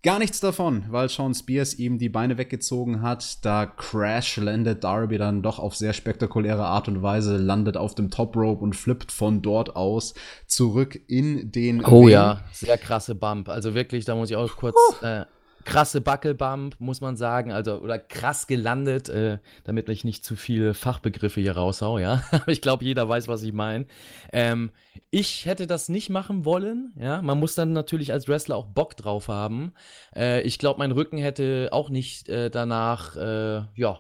Gar 0.05 0.19
nichts 0.19 0.39
davon, 0.39 0.85
weil 0.89 1.09
Sean 1.09 1.33
Spears 1.33 1.79
ihm 1.79 1.97
die 1.97 2.09
Beine 2.09 2.37
weggezogen 2.37 3.01
hat. 3.01 3.43
Da 3.43 3.65
Crash 3.65 4.37
landet 4.37 4.83
Darby 4.83 5.17
dann 5.17 5.41
doch 5.41 5.57
auf 5.57 5.75
sehr 5.75 5.93
spektakuläre 5.93 6.63
Art 6.63 6.87
und 6.87 7.01
Weise, 7.01 7.37
landet 7.37 7.75
auf 7.75 7.95
dem 7.95 8.11
Top 8.11 8.35
Rope 8.35 8.63
und 8.63 8.75
flippt 8.75 9.11
von 9.11 9.41
dort 9.41 9.75
aus 9.75 10.13
zurück 10.45 11.01
in 11.07 11.51
den. 11.51 11.83
Oh 11.83 12.01
Ring. 12.01 12.09
ja, 12.09 12.41
sehr 12.51 12.77
krasse 12.77 13.15
Bump. 13.15 13.49
Also 13.49 13.73
wirklich, 13.73 14.05
da 14.05 14.13
muss 14.13 14.29
ich 14.29 14.35
auch 14.35 14.55
kurz 14.55 14.75
äh, 15.01 15.25
krasse 15.65 15.99
Buckelbump, 15.99 16.79
muss 16.79 17.01
man 17.01 17.17
sagen, 17.17 17.51
also 17.51 17.79
oder 17.79 17.99
krass 17.99 18.47
gelandet, 18.47 19.09
äh, 19.09 19.39
damit 19.63 19.89
ich 19.89 20.05
nicht 20.05 20.23
zu 20.23 20.35
viele 20.35 20.73
Fachbegriffe 20.73 21.41
hier 21.41 21.57
raushau, 21.57 21.97
ja. 21.99 22.23
Aber 22.31 22.47
ich 22.47 22.61
glaube, 22.61 22.85
jeder 22.85 23.09
weiß, 23.09 23.27
was 23.27 23.43
ich 23.43 23.51
meine. 23.51 23.87
Ähm, 24.31 24.71
ich 25.09 25.45
hätte 25.45 25.67
das 25.67 25.89
nicht 25.89 26.09
machen 26.09 26.45
wollen, 26.45 26.93
ja. 26.97 27.21
Man 27.21 27.39
muss 27.39 27.55
dann 27.55 27.73
natürlich 27.73 28.13
als 28.13 28.27
Wrestler 28.27 28.55
auch 28.55 28.67
Bock 28.67 28.95
drauf 28.95 29.27
haben. 29.27 29.73
Äh, 30.15 30.41
ich 30.43 30.59
glaube, 30.59 30.79
mein 30.79 30.91
Rücken 30.91 31.17
hätte 31.17 31.69
auch 31.71 31.89
nicht 31.89 32.29
äh, 32.29 32.49
danach, 32.49 33.15
äh, 33.17 33.63
ja, 33.75 33.99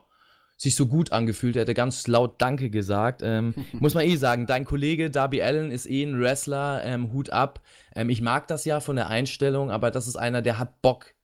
sich 0.57 0.75
so 0.75 0.87
gut 0.87 1.11
angefühlt. 1.11 1.55
Er 1.55 1.63
hätte 1.63 1.73
ganz 1.73 2.07
laut 2.07 2.41
Danke 2.41 2.69
gesagt. 2.69 3.21
Ähm, 3.23 3.55
muss 3.73 3.93
man 3.93 4.05
eh 4.05 4.15
sagen, 4.15 4.45
dein 4.45 4.65
Kollege 4.65 5.09
Darby 5.09 5.41
Allen 5.41 5.71
ist 5.71 5.89
eh 5.89 6.03
ein 6.03 6.19
Wrestler, 6.19 6.83
ähm, 6.85 7.11
Hut 7.11 7.29
ab. 7.29 7.61
Ähm, 7.95 8.09
ich 8.09 8.21
mag 8.21 8.47
das 8.47 8.65
ja 8.65 8.79
von 8.79 8.95
der 8.95 9.09
Einstellung, 9.09 9.71
aber 9.71 9.91
das 9.91 10.07
ist 10.07 10.15
einer, 10.15 10.41
der 10.41 10.59
hat 10.59 10.81
Bock 10.81 11.15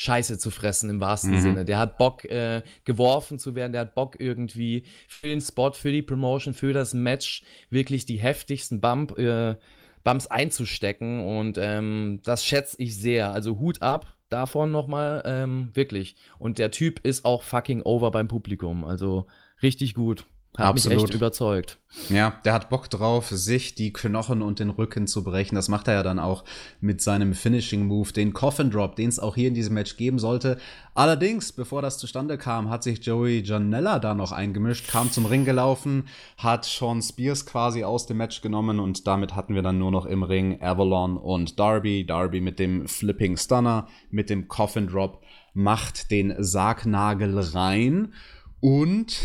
Scheiße 0.00 0.38
zu 0.38 0.50
fressen 0.50 0.88
im 0.88 0.98
wahrsten 0.98 1.32
mhm. 1.32 1.40
Sinne. 1.42 1.64
Der 1.66 1.78
hat 1.78 1.98
Bock, 1.98 2.24
äh, 2.24 2.62
geworfen 2.86 3.38
zu 3.38 3.54
werden, 3.54 3.72
der 3.72 3.82
hat 3.82 3.94
Bock 3.94 4.18
irgendwie 4.18 4.84
für 5.06 5.28
den 5.28 5.42
Spot, 5.42 5.72
für 5.72 5.92
die 5.92 6.00
Promotion, 6.00 6.54
für 6.54 6.72
das 6.72 6.94
Match 6.94 7.42
wirklich 7.68 8.06
die 8.06 8.16
heftigsten 8.16 8.80
Bump, 8.80 9.18
äh, 9.18 9.56
Bumps 10.02 10.26
einzustecken 10.26 11.20
und 11.20 11.58
ähm, 11.60 12.20
das 12.24 12.46
schätze 12.46 12.76
ich 12.78 12.96
sehr. 12.96 13.32
Also 13.32 13.58
Hut 13.58 13.82
ab 13.82 14.16
davon 14.30 14.70
nochmal, 14.70 15.22
ähm, 15.26 15.68
wirklich. 15.74 16.16
Und 16.38 16.56
der 16.56 16.70
Typ 16.70 17.00
ist 17.04 17.26
auch 17.26 17.42
fucking 17.42 17.82
over 17.82 18.10
beim 18.10 18.26
Publikum, 18.26 18.86
also 18.86 19.26
richtig 19.62 19.92
gut. 19.92 20.24
Hat 20.56 20.66
Absolut. 20.66 20.96
mich 20.96 21.04
echt 21.04 21.14
überzeugt. 21.14 21.78
Ja, 22.08 22.40
der 22.44 22.52
hat 22.52 22.70
Bock 22.70 22.90
drauf, 22.90 23.28
sich 23.28 23.76
die 23.76 23.92
Knochen 23.92 24.42
und 24.42 24.58
den 24.58 24.70
Rücken 24.70 25.06
zu 25.06 25.22
brechen. 25.22 25.54
Das 25.54 25.68
macht 25.68 25.86
er 25.86 25.94
ja 25.94 26.02
dann 26.02 26.18
auch 26.18 26.44
mit 26.80 27.00
seinem 27.00 27.34
Finishing 27.34 27.86
Move, 27.86 28.12
den 28.12 28.32
Coffin 28.32 28.70
Drop, 28.70 28.96
den 28.96 29.08
es 29.08 29.20
auch 29.20 29.36
hier 29.36 29.46
in 29.46 29.54
diesem 29.54 29.74
Match 29.74 29.96
geben 29.96 30.18
sollte. 30.18 30.58
Allerdings, 30.94 31.52
bevor 31.52 31.82
das 31.82 31.98
zustande 31.98 32.36
kam, 32.36 32.68
hat 32.68 32.82
sich 32.82 33.04
Joey 33.04 33.42
Janella 33.42 34.00
da 34.00 34.14
noch 34.14 34.32
eingemischt, 34.32 34.88
kam 34.88 35.12
zum 35.12 35.24
Ring 35.24 35.44
gelaufen, 35.44 36.08
hat 36.36 36.64
Sean 36.64 37.00
Spears 37.00 37.46
quasi 37.46 37.84
aus 37.84 38.06
dem 38.06 38.16
Match 38.16 38.40
genommen 38.40 38.80
und 38.80 39.06
damit 39.06 39.36
hatten 39.36 39.54
wir 39.54 39.62
dann 39.62 39.78
nur 39.78 39.92
noch 39.92 40.06
im 40.06 40.24
Ring 40.24 40.60
Avalon 40.60 41.16
und 41.16 41.60
Darby. 41.60 42.04
Darby 42.04 42.40
mit 42.40 42.58
dem 42.58 42.88
Flipping 42.88 43.36
Stunner, 43.36 43.86
mit 44.10 44.30
dem 44.30 44.48
Coffin 44.48 44.88
Drop, 44.88 45.22
macht 45.54 46.10
den 46.10 46.34
Sargnagel 46.38 47.38
rein 47.38 48.12
und 48.60 49.16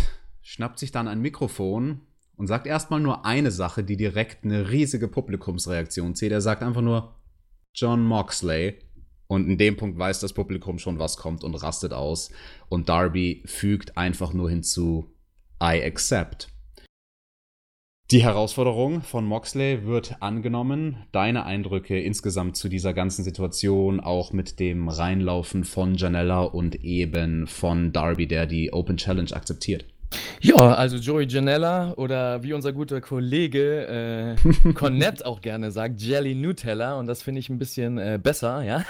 schnappt 0.45 0.77
sich 0.77 0.91
dann 0.91 1.08
ein 1.08 1.21
Mikrofon 1.21 2.01
und 2.38 2.45
sagt 2.45 2.67
erstmal 2.67 2.99
nur 2.99 3.25
eine 3.25 3.49
Sache, 3.49 3.84
die 3.84 3.97
direkt 3.97 4.45
eine 4.45 4.69
riesige 4.69 5.08
Publikumsreaktion 5.08 6.13
zieht. 6.13 6.31
Er 6.31 6.41
sagt 6.41 6.62
einfach 6.62 6.81
nur 6.81 7.15
John 7.73 8.05
Moxley. 8.05 8.75
Und 9.27 9.47
in 9.47 9.58
dem 9.58 9.75
Punkt 9.75 9.97
weiß 9.97 10.19
das 10.19 10.34
Publikum 10.34 10.77
schon, 10.77 10.99
was 10.99 11.17
kommt 11.17 11.43
und 11.43 11.55
rastet 11.55 11.93
aus. 11.93 12.29
Und 12.69 12.89
Darby 12.89 13.41
fügt 13.47 13.97
einfach 13.97 14.34
nur 14.34 14.51
hinzu, 14.51 15.12
I 15.60 15.81
accept. 15.84 16.49
Die 18.12 18.21
Herausforderung 18.21 19.01
von 19.01 19.25
Moxley 19.25 19.88
wird 19.88 20.21
angenommen. 20.21 21.08
Deine 21.12 21.43
Eindrücke 21.43 21.99
insgesamt 21.99 22.55
zu 22.55 22.69
dieser 22.69 22.93
ganzen 22.93 23.23
Situation, 23.23 23.99
auch 23.99 24.31
mit 24.31 24.60
dem 24.60 24.89
Reinlaufen 24.89 25.63
von 25.63 25.95
Janella 25.95 26.43
und 26.43 26.75
eben 26.84 27.47
von 27.47 27.91
Darby, 27.93 28.27
der 28.27 28.45
die 28.45 28.71
Open 28.71 28.97
Challenge 28.97 29.31
akzeptiert. 29.31 29.86
Ja, 30.41 30.56
also 30.56 30.97
Joey 30.97 31.25
Janella 31.28 31.93
oder 31.97 32.43
wie 32.43 32.54
unser 32.54 32.73
guter 32.73 33.01
Kollege 33.01 34.36
äh, 34.45 34.73
Cornette 34.73 35.25
auch 35.25 35.41
gerne 35.41 35.71
sagt, 35.71 36.01
Jelly 36.01 36.36
Nutella 36.36 36.99
und 36.99 37.08
das 37.08 37.23
finde 37.23 37.39
ich 37.39 37.49
ein 37.49 37.58
bisschen 37.58 37.97
äh, 37.97 38.19
besser, 38.21 38.62
ja. 38.63 38.84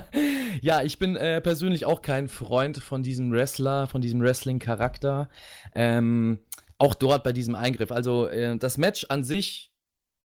ja, 0.60 0.82
ich 0.82 0.98
bin 0.98 1.16
äh, 1.16 1.40
persönlich 1.40 1.86
auch 1.86 2.02
kein 2.02 2.28
Freund 2.28 2.78
von 2.78 3.02
diesem 3.02 3.32
Wrestler, 3.32 3.86
von 3.86 4.00
diesem 4.00 4.20
Wrestling-Charakter. 4.20 5.28
Ähm, 5.74 6.40
auch 6.78 6.94
dort 6.94 7.22
bei 7.22 7.32
diesem 7.32 7.54
Eingriff. 7.54 7.92
Also 7.92 8.26
äh, 8.26 8.58
das 8.58 8.76
Match 8.76 9.06
an 9.08 9.24
sich, 9.24 9.72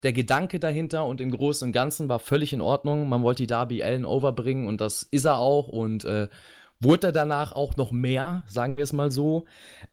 der 0.04 0.14
Gedanke 0.14 0.60
dahinter 0.60 1.06
und 1.06 1.22
im 1.22 1.32
Großen 1.32 1.68
und 1.68 1.74
Ganzen 1.74 2.10
war 2.10 2.20
völlig 2.20 2.54
in 2.54 2.62
Ordnung. 2.62 3.10
Man 3.10 3.22
wollte 3.22 3.44
die 3.44 3.48
Darby 3.48 3.84
Allen 3.84 4.06
overbringen 4.06 4.68
und 4.68 4.82
das 4.82 5.04
ist 5.04 5.26
er 5.26 5.38
auch 5.38 5.68
und 5.68 6.06
äh, 6.06 6.28
wurde 6.82 7.08
er 7.08 7.14
danach 7.14 7.52
auch 7.52 7.76
noch 7.76 7.92
mehr, 7.92 8.44
sagen 8.48 8.78
wir 8.78 8.84
es 8.84 8.94
mal 8.94 9.12
so. 9.12 9.46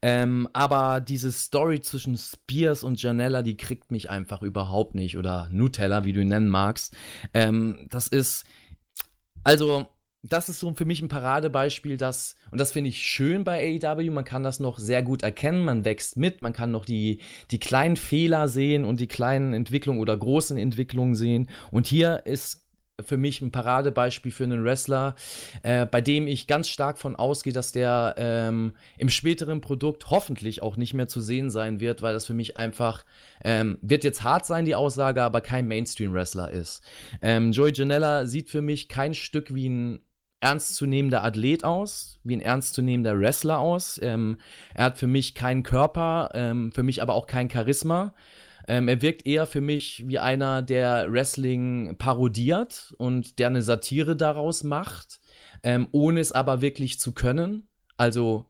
Ähm, 0.02 0.48
aber 0.52 1.00
diese 1.00 1.32
Story 1.32 1.80
zwischen 1.80 2.16
Spears 2.16 2.84
und 2.84 3.02
Janella, 3.02 3.42
die 3.42 3.56
kriegt 3.56 3.90
mich 3.90 4.08
einfach 4.10 4.42
überhaupt 4.42 4.94
nicht. 4.94 5.16
Oder 5.16 5.48
Nutella, 5.50 6.04
wie 6.04 6.12
du 6.12 6.20
ihn 6.20 6.28
nennen 6.28 6.48
magst. 6.48 6.94
Ähm, 7.34 7.86
das 7.90 8.06
ist, 8.06 8.44
also, 9.42 9.86
das 10.22 10.48
ist 10.48 10.60
so 10.60 10.72
für 10.74 10.84
mich 10.84 11.02
ein 11.02 11.08
Paradebeispiel, 11.08 11.96
das, 11.96 12.36
und 12.50 12.58
das 12.58 12.72
finde 12.72 12.90
ich 12.90 13.02
schön 13.02 13.44
bei 13.44 13.80
AEW, 13.82 14.10
man 14.10 14.24
kann 14.24 14.42
das 14.42 14.60
noch 14.60 14.78
sehr 14.78 15.02
gut 15.02 15.22
erkennen, 15.22 15.64
man 15.64 15.84
wächst 15.84 16.16
mit, 16.16 16.42
man 16.42 16.52
kann 16.52 16.72
noch 16.72 16.84
die, 16.84 17.20
die 17.50 17.58
kleinen 17.60 17.96
Fehler 17.96 18.48
sehen 18.48 18.84
und 18.84 18.98
die 19.00 19.06
kleinen 19.06 19.54
Entwicklungen 19.54 20.00
oder 20.00 20.16
großen 20.16 20.58
Entwicklungen 20.58 21.14
sehen. 21.14 21.48
Und 21.70 21.86
hier 21.86 22.26
ist 22.26 22.65
für 23.04 23.18
mich 23.18 23.42
ein 23.42 23.52
Paradebeispiel 23.52 24.32
für 24.32 24.44
einen 24.44 24.64
Wrestler, 24.64 25.16
äh, 25.62 25.84
bei 25.84 26.00
dem 26.00 26.26
ich 26.26 26.46
ganz 26.46 26.68
stark 26.68 26.96
von 26.96 27.14
ausgehe, 27.14 27.52
dass 27.52 27.72
der 27.72 28.14
ähm, 28.16 28.72
im 28.96 29.10
späteren 29.10 29.60
Produkt 29.60 30.10
hoffentlich 30.10 30.62
auch 30.62 30.78
nicht 30.78 30.94
mehr 30.94 31.06
zu 31.06 31.20
sehen 31.20 31.50
sein 31.50 31.80
wird, 31.80 32.00
weil 32.00 32.14
das 32.14 32.24
für 32.24 32.32
mich 32.32 32.56
einfach, 32.56 33.04
ähm, 33.44 33.78
wird 33.82 34.02
jetzt 34.02 34.22
hart 34.22 34.46
sein, 34.46 34.64
die 34.64 34.74
Aussage, 34.74 35.22
aber 35.22 35.42
kein 35.42 35.68
Mainstream-Wrestler 35.68 36.50
ist. 36.50 36.82
Ähm, 37.20 37.52
Joey 37.52 37.72
Janella 37.74 38.24
sieht 38.24 38.48
für 38.48 38.62
mich 38.62 38.88
kein 38.88 39.12
Stück 39.12 39.54
wie 39.54 39.68
ein 39.68 40.00
ernstzunehmender 40.40 41.22
Athlet 41.22 41.64
aus, 41.64 42.18
wie 42.24 42.36
ein 42.36 42.40
ernstzunehmender 42.40 43.18
Wrestler 43.18 43.58
aus. 43.58 44.00
Ähm, 44.02 44.38
er 44.74 44.86
hat 44.86 44.98
für 44.98 45.06
mich 45.06 45.34
keinen 45.34 45.62
Körper, 45.62 46.30
ähm, 46.32 46.72
für 46.72 46.82
mich 46.82 47.02
aber 47.02 47.14
auch 47.14 47.26
kein 47.26 47.50
Charisma. 47.50 48.14
Ähm, 48.68 48.88
er 48.88 49.00
wirkt 49.02 49.26
eher 49.26 49.46
für 49.46 49.60
mich 49.60 50.04
wie 50.06 50.18
einer, 50.18 50.62
der 50.62 51.10
Wrestling 51.12 51.96
parodiert 51.98 52.94
und 52.98 53.38
der 53.38 53.48
eine 53.48 53.62
Satire 53.62 54.16
daraus 54.16 54.64
macht, 54.64 55.20
ähm, 55.62 55.88
ohne 55.92 56.20
es 56.20 56.32
aber 56.32 56.60
wirklich 56.60 56.98
zu 56.98 57.12
können. 57.12 57.68
Also 57.96 58.46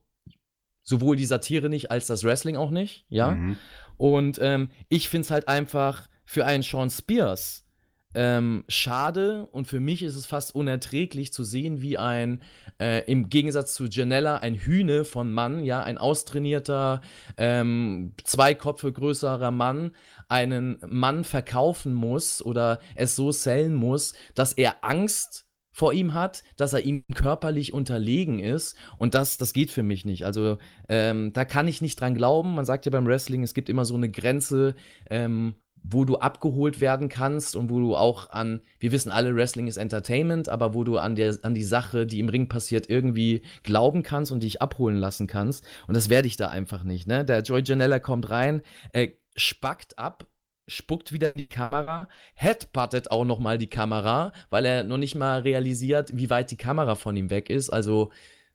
sowohl 0.83 1.17
die 1.17 1.27
Satire 1.27 1.69
nicht 1.69 1.91
als 1.91 2.07
das 2.07 2.25
Wrestling 2.25 2.57
auch 2.57 2.71
nicht, 2.71 3.05
ja. 3.09 3.33
Mhm. 3.33 3.57
Und 3.99 4.39
ähm, 4.41 4.71
ich 4.89 5.09
finde 5.09 5.25
es 5.27 5.31
halt 5.31 5.49
einfach 5.49 6.09
für 6.25 6.45
einen 6.47 6.63
Sean 6.63 6.91
Spears 6.91 7.66
ähm, 8.15 8.65
schade 8.69 9.47
und 9.53 9.67
für 9.67 9.81
mich 9.81 10.03
ist 10.03 10.17
es 10.17 10.27
fast 10.27 10.55
unerträglich 10.55 11.33
zu 11.33 11.45
sehen, 11.45 11.83
wie 11.83 11.99
ein, 11.99 12.43
äh, 12.81 13.05
im 13.11 13.29
Gegensatz 13.29 13.75
zu 13.75 13.87
Janella, 13.87 14.39
ein 14.39 14.55
Hühne 14.55 15.05
von 15.05 15.33
Mann, 15.33 15.65
ja, 15.65 15.83
ein 15.83 15.99
austrainierter, 15.99 17.03
ähm, 17.37 18.15
zwei 18.25 18.55
Kopfe 18.55 18.93
größerer 18.93 19.51
Mann, 19.51 19.93
einen 20.29 20.79
Mann 20.87 21.25
verkaufen 21.25 21.93
muss 21.95 22.45
oder 22.45 22.81
es 22.95 23.17
so 23.17 23.33
sellen 23.33 23.75
muss, 23.75 24.15
dass 24.35 24.53
er 24.53 24.85
Angst 24.85 25.47
vor 25.77 25.93
ihm 25.93 26.15
hat, 26.15 26.43
dass 26.57 26.73
er 26.73 26.81
ihm 26.81 27.05
körperlich 27.15 27.75
unterlegen 27.75 28.39
ist. 28.39 28.79
Und 28.97 29.13
das, 29.13 29.37
das 29.37 29.53
geht 29.53 29.71
für 29.71 29.83
mich 29.83 30.07
nicht. 30.07 30.25
Also 30.25 30.57
ähm, 30.89 31.35
da 31.35 31.45
kann 31.45 31.69
ich 31.69 31.83
nicht 31.83 32.01
dran 32.01 32.15
glauben. 32.15 32.55
Man 32.55 32.65
sagt 32.65 32.87
ja 32.87 32.91
beim 32.91 33.07
Wrestling, 33.07 33.43
es 33.43 33.53
gibt 33.53 33.69
immer 33.69 33.85
so 33.85 33.95
eine 33.95 34.11
Grenze, 34.11 34.75
ähm, 35.11 35.57
wo 35.89 36.05
du 36.05 36.17
abgeholt 36.17 36.81
werden 36.81 37.09
kannst 37.09 37.55
und 37.55 37.71
wo 37.71 37.79
du 37.79 37.97
auch 37.97 38.31
an, 38.31 38.61
wir 38.79 38.93
wissen 38.93 39.13
alle, 39.13 39.35
Wrestling 39.35 39.69
ist 39.69 39.77
Entertainment, 39.77 40.49
aber 40.49 40.75
wo 40.75 40.85
du 40.85 40.99
an, 40.99 41.15
der, 41.15 41.39
an 41.43 41.55
die 41.55 41.63
Sache, 41.63 42.07
die 42.07 42.19
im 42.19 42.29
Ring 42.29 42.49
passiert, 42.49 42.91
irgendwie 42.91 43.43
glauben 43.63 44.03
kannst 44.03 44.33
und 44.33 44.43
dich 44.43 44.61
abholen 44.61 44.97
lassen 44.97 45.27
kannst. 45.27 45.65
Und 45.87 45.97
das 45.97 46.09
werde 46.09 46.29
ich 46.29 46.37
da 46.37 46.49
einfach 46.49 46.83
nicht. 46.83 47.07
Ne? 47.07 47.25
Der 47.25 47.43
Joy 47.43 47.63
Janella 47.65 48.01
kommt 48.01 48.31
rein, 48.31 48.63
äh, 48.93 49.11
spackt 49.37 49.99
ab, 49.99 50.27
spuckt 50.67 51.13
wieder 51.13 51.31
die 51.31 51.47
Kamera, 51.47 52.09
headbuttet 52.35 53.13
auch 53.13 53.25
noch 53.25 53.39
mal 53.39 53.57
die 53.57 53.69
Kamera, 53.69 54.33
weil 54.51 54.65
er 54.65 54.83
noch 54.83 54.99
nicht 54.99 55.15
mal 55.15 55.41
realisiert, 55.41 56.11
wie 56.17 56.31
weit 56.31 56.51
die 56.51 56.57
Kamera 56.57 56.97
von 56.97 57.17
ihm 57.17 57.31
weg 57.31 57.49
ist. 57.49 57.71
Also 57.71 58.11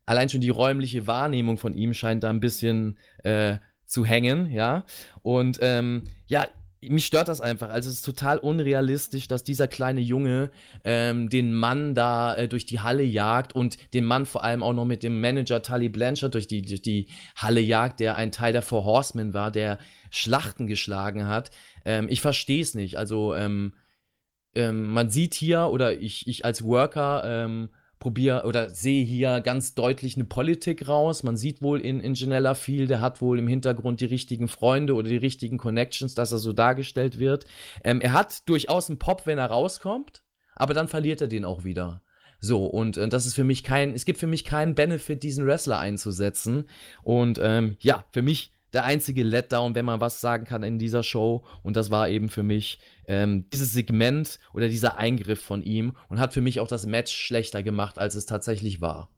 allein 0.06 0.28
schon 0.28 0.41
die 0.41 0.50
räumliche 0.50 1.08
Wahrnehmung 1.08 1.58
von 1.58 1.76
ihm 1.76 1.94
scheint 1.94 2.24
da 2.24 2.30
ein 2.30 2.41
bisschen 2.41 2.98
äh, 3.24 3.58
zu 3.86 4.06
hängen, 4.06 4.52
ja. 4.52 4.86
Und 5.22 5.60
ähm, 5.62 6.04
ja, 6.28 6.48
mich 6.82 7.06
stört 7.06 7.28
das 7.28 7.41
einfach. 7.41 7.70
Also 7.70 7.89
es 7.89 7.98
ist 7.98 8.06
total 8.06 8.39
unrealistisch, 8.39 9.28
dass 9.28 9.44
dieser 9.44 9.67
kleine 9.67 10.02
Junge 10.02 10.50
ähm, 10.84 11.30
den 11.30 11.54
Mann 11.54 11.94
da 11.94 12.36
äh, 12.36 12.48
durch 12.48 12.65
die 12.65 12.80
Halle 12.80 13.04
jagt 13.04 13.54
und 13.54 13.78
den 13.94 14.06
Mann 14.06 14.26
vor 14.26 14.44
allem 14.44 14.63
auch 14.63 14.74
noch 14.74 14.86
mit 14.86 15.04
dem 15.04 15.22
Manager 15.22 15.62
Tully 15.62 15.89
Blanchard 15.89 16.34
durch 16.34 16.48
die, 16.48 16.63
durch 16.63 16.82
die 16.82 17.08
Halle 17.36 17.62
jagt, 17.62 18.00
der 18.00 18.15
ein 18.15 18.32
Teil 18.32 18.52
der 18.52 18.63
Four 18.63 18.84
Horsemen 18.84 19.34
war, 19.34 19.52
der 19.52 19.78
Schlachten 20.10 20.65
geschlagen 20.65 21.28
hat. 21.28 21.52
Ähm, 21.86 22.08
ich 22.10 22.22
verstehe 22.22 22.62
es 22.62 22.74
nicht. 22.74 22.98
Also 22.98 23.36
ähm, 23.36 23.74
ähm, 24.56 24.91
man 24.91 25.10
sieht 25.10 25.36
hier 25.36 25.67
oder 25.67 26.00
ich, 26.00 26.28
ich 26.28 26.46
als 26.46 26.63
Worker 26.63 27.24
ähm, 27.26 27.70
probiere 28.02 28.44
oder 28.46 28.72
sehe 28.72 29.06
hier 29.06 29.40
ganz 29.40 29.74
deutlich 29.74 30.18
eine 30.18 30.26
Politik 30.26 30.90
raus. 30.90 31.24
Man 31.24 31.38
sieht 31.38 31.62
wohl 31.62 31.80
in, 31.80 32.02
in 32.02 32.16
Janella 32.16 32.56
viel, 32.56 32.88
der 32.88 33.00
hat 33.00 33.22
wohl 33.22 33.40
im 33.40 33.48
Hintergrund 33.48 34.02
die 34.02 34.06
richtigen 34.06 34.50
Freunde 34.50 34.96
oder 34.96 35.08
die 35.08 35.16
richtigen 35.16 35.58
Connections, 35.58 36.14
dass 36.14 36.34
er 36.34 36.40
so 36.40 36.52
dargestellt 36.52 37.20
wird. 37.20 37.46
Ähm, 37.86 38.02
er 38.02 38.12
hat 38.12 38.50
durchaus 38.50 38.90
einen 38.90 39.00
Pop, 39.00 39.26
wenn 39.26 39.38
er 39.38 39.46
rauskommt, 39.46 40.24
aber 40.56 40.74
dann 40.74 40.90
verliert 40.90 41.22
er 41.22 41.30
den 41.30 41.46
auch 41.46 41.64
wieder. 41.64 42.02
So, 42.42 42.66
und 42.66 42.98
äh, 42.98 43.08
das 43.08 43.26
ist 43.26 43.36
für 43.36 43.46
mich 43.46 43.64
kein, 43.64 43.94
es 43.94 44.04
gibt 44.04 44.20
für 44.20 44.28
mich 44.28 44.44
keinen 44.44 44.76
Benefit, 44.76 45.24
diesen 45.24 45.46
Wrestler 45.46 45.80
einzusetzen. 45.80 46.66
Und 47.04 47.40
ähm, 47.42 47.78
ja, 47.80 48.04
für 48.12 48.24
mich 48.24 48.52
der 48.74 48.86
einzige 48.86 49.24
Letdown, 49.24 49.76
wenn 49.76 49.86
man 49.86 50.02
was 50.02 50.22
sagen 50.22 50.46
kann 50.46 50.64
in 50.64 50.80
dieser 50.80 51.04
Show. 51.04 51.44
Und 51.64 51.76
das 51.76 51.92
war 51.92 52.10
eben 52.10 52.30
für 52.30 52.44
mich 52.44 52.80
ähm, 53.08 53.50
dieses 53.52 53.74
Segment 53.74 54.40
oder 54.54 54.70
dieser 54.70 54.98
Eingriff 54.98 55.42
von 55.42 55.64
ihm 55.64 55.94
und 56.10 56.20
hat 56.20 56.34
für 56.34 56.42
mich 56.42 56.60
auch 56.60 56.68
das 56.68 56.86
Match 56.86 57.14
schlechter 57.14 57.64
gemacht, 57.64 58.00
als 58.00 58.16
es 58.16 58.26
tatsächlich 58.26 58.82
war. 58.82 59.10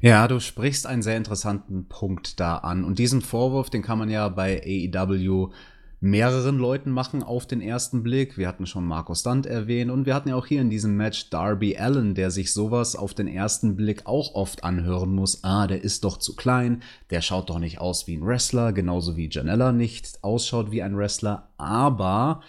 Ja, 0.00 0.28
du 0.28 0.40
sprichst 0.40 0.86
einen 0.86 1.02
sehr 1.02 1.16
interessanten 1.16 1.88
Punkt 1.88 2.38
da 2.38 2.58
an. 2.58 2.84
Und 2.84 2.98
diesen 2.98 3.22
Vorwurf, 3.22 3.70
den 3.70 3.82
kann 3.82 3.98
man 3.98 4.10
ja 4.10 4.28
bei 4.28 4.60
AEW 4.62 5.50
mehreren 6.00 6.58
Leuten 6.58 6.90
machen 6.90 7.22
auf 7.22 7.46
den 7.46 7.60
ersten 7.60 8.02
Blick. 8.02 8.36
Wir 8.36 8.48
hatten 8.48 8.66
schon 8.66 8.84
Marco 8.84 9.14
Stunt 9.14 9.46
erwähnt 9.46 9.90
und 9.90 10.06
wir 10.06 10.14
hatten 10.14 10.28
ja 10.28 10.36
auch 10.36 10.46
hier 10.46 10.60
in 10.60 10.70
diesem 10.70 10.96
Match 10.96 11.30
Darby 11.30 11.76
Allen, 11.76 12.14
der 12.14 12.30
sich 12.30 12.52
sowas 12.52 12.96
auf 12.96 13.14
den 13.14 13.28
ersten 13.28 13.76
Blick 13.76 14.06
auch 14.06 14.34
oft 14.34 14.64
anhören 14.64 15.14
muss. 15.14 15.42
Ah, 15.42 15.66
der 15.66 15.82
ist 15.82 16.04
doch 16.04 16.18
zu 16.18 16.36
klein, 16.36 16.82
der 17.10 17.22
schaut 17.22 17.50
doch 17.50 17.58
nicht 17.58 17.80
aus 17.80 18.06
wie 18.06 18.16
ein 18.16 18.26
Wrestler, 18.26 18.72
genauso 18.72 19.16
wie 19.16 19.30
Janella 19.30 19.72
nicht 19.72 20.22
ausschaut 20.22 20.70
wie 20.70 20.82
ein 20.82 20.96
Wrestler, 20.96 21.48
aber 21.56 22.42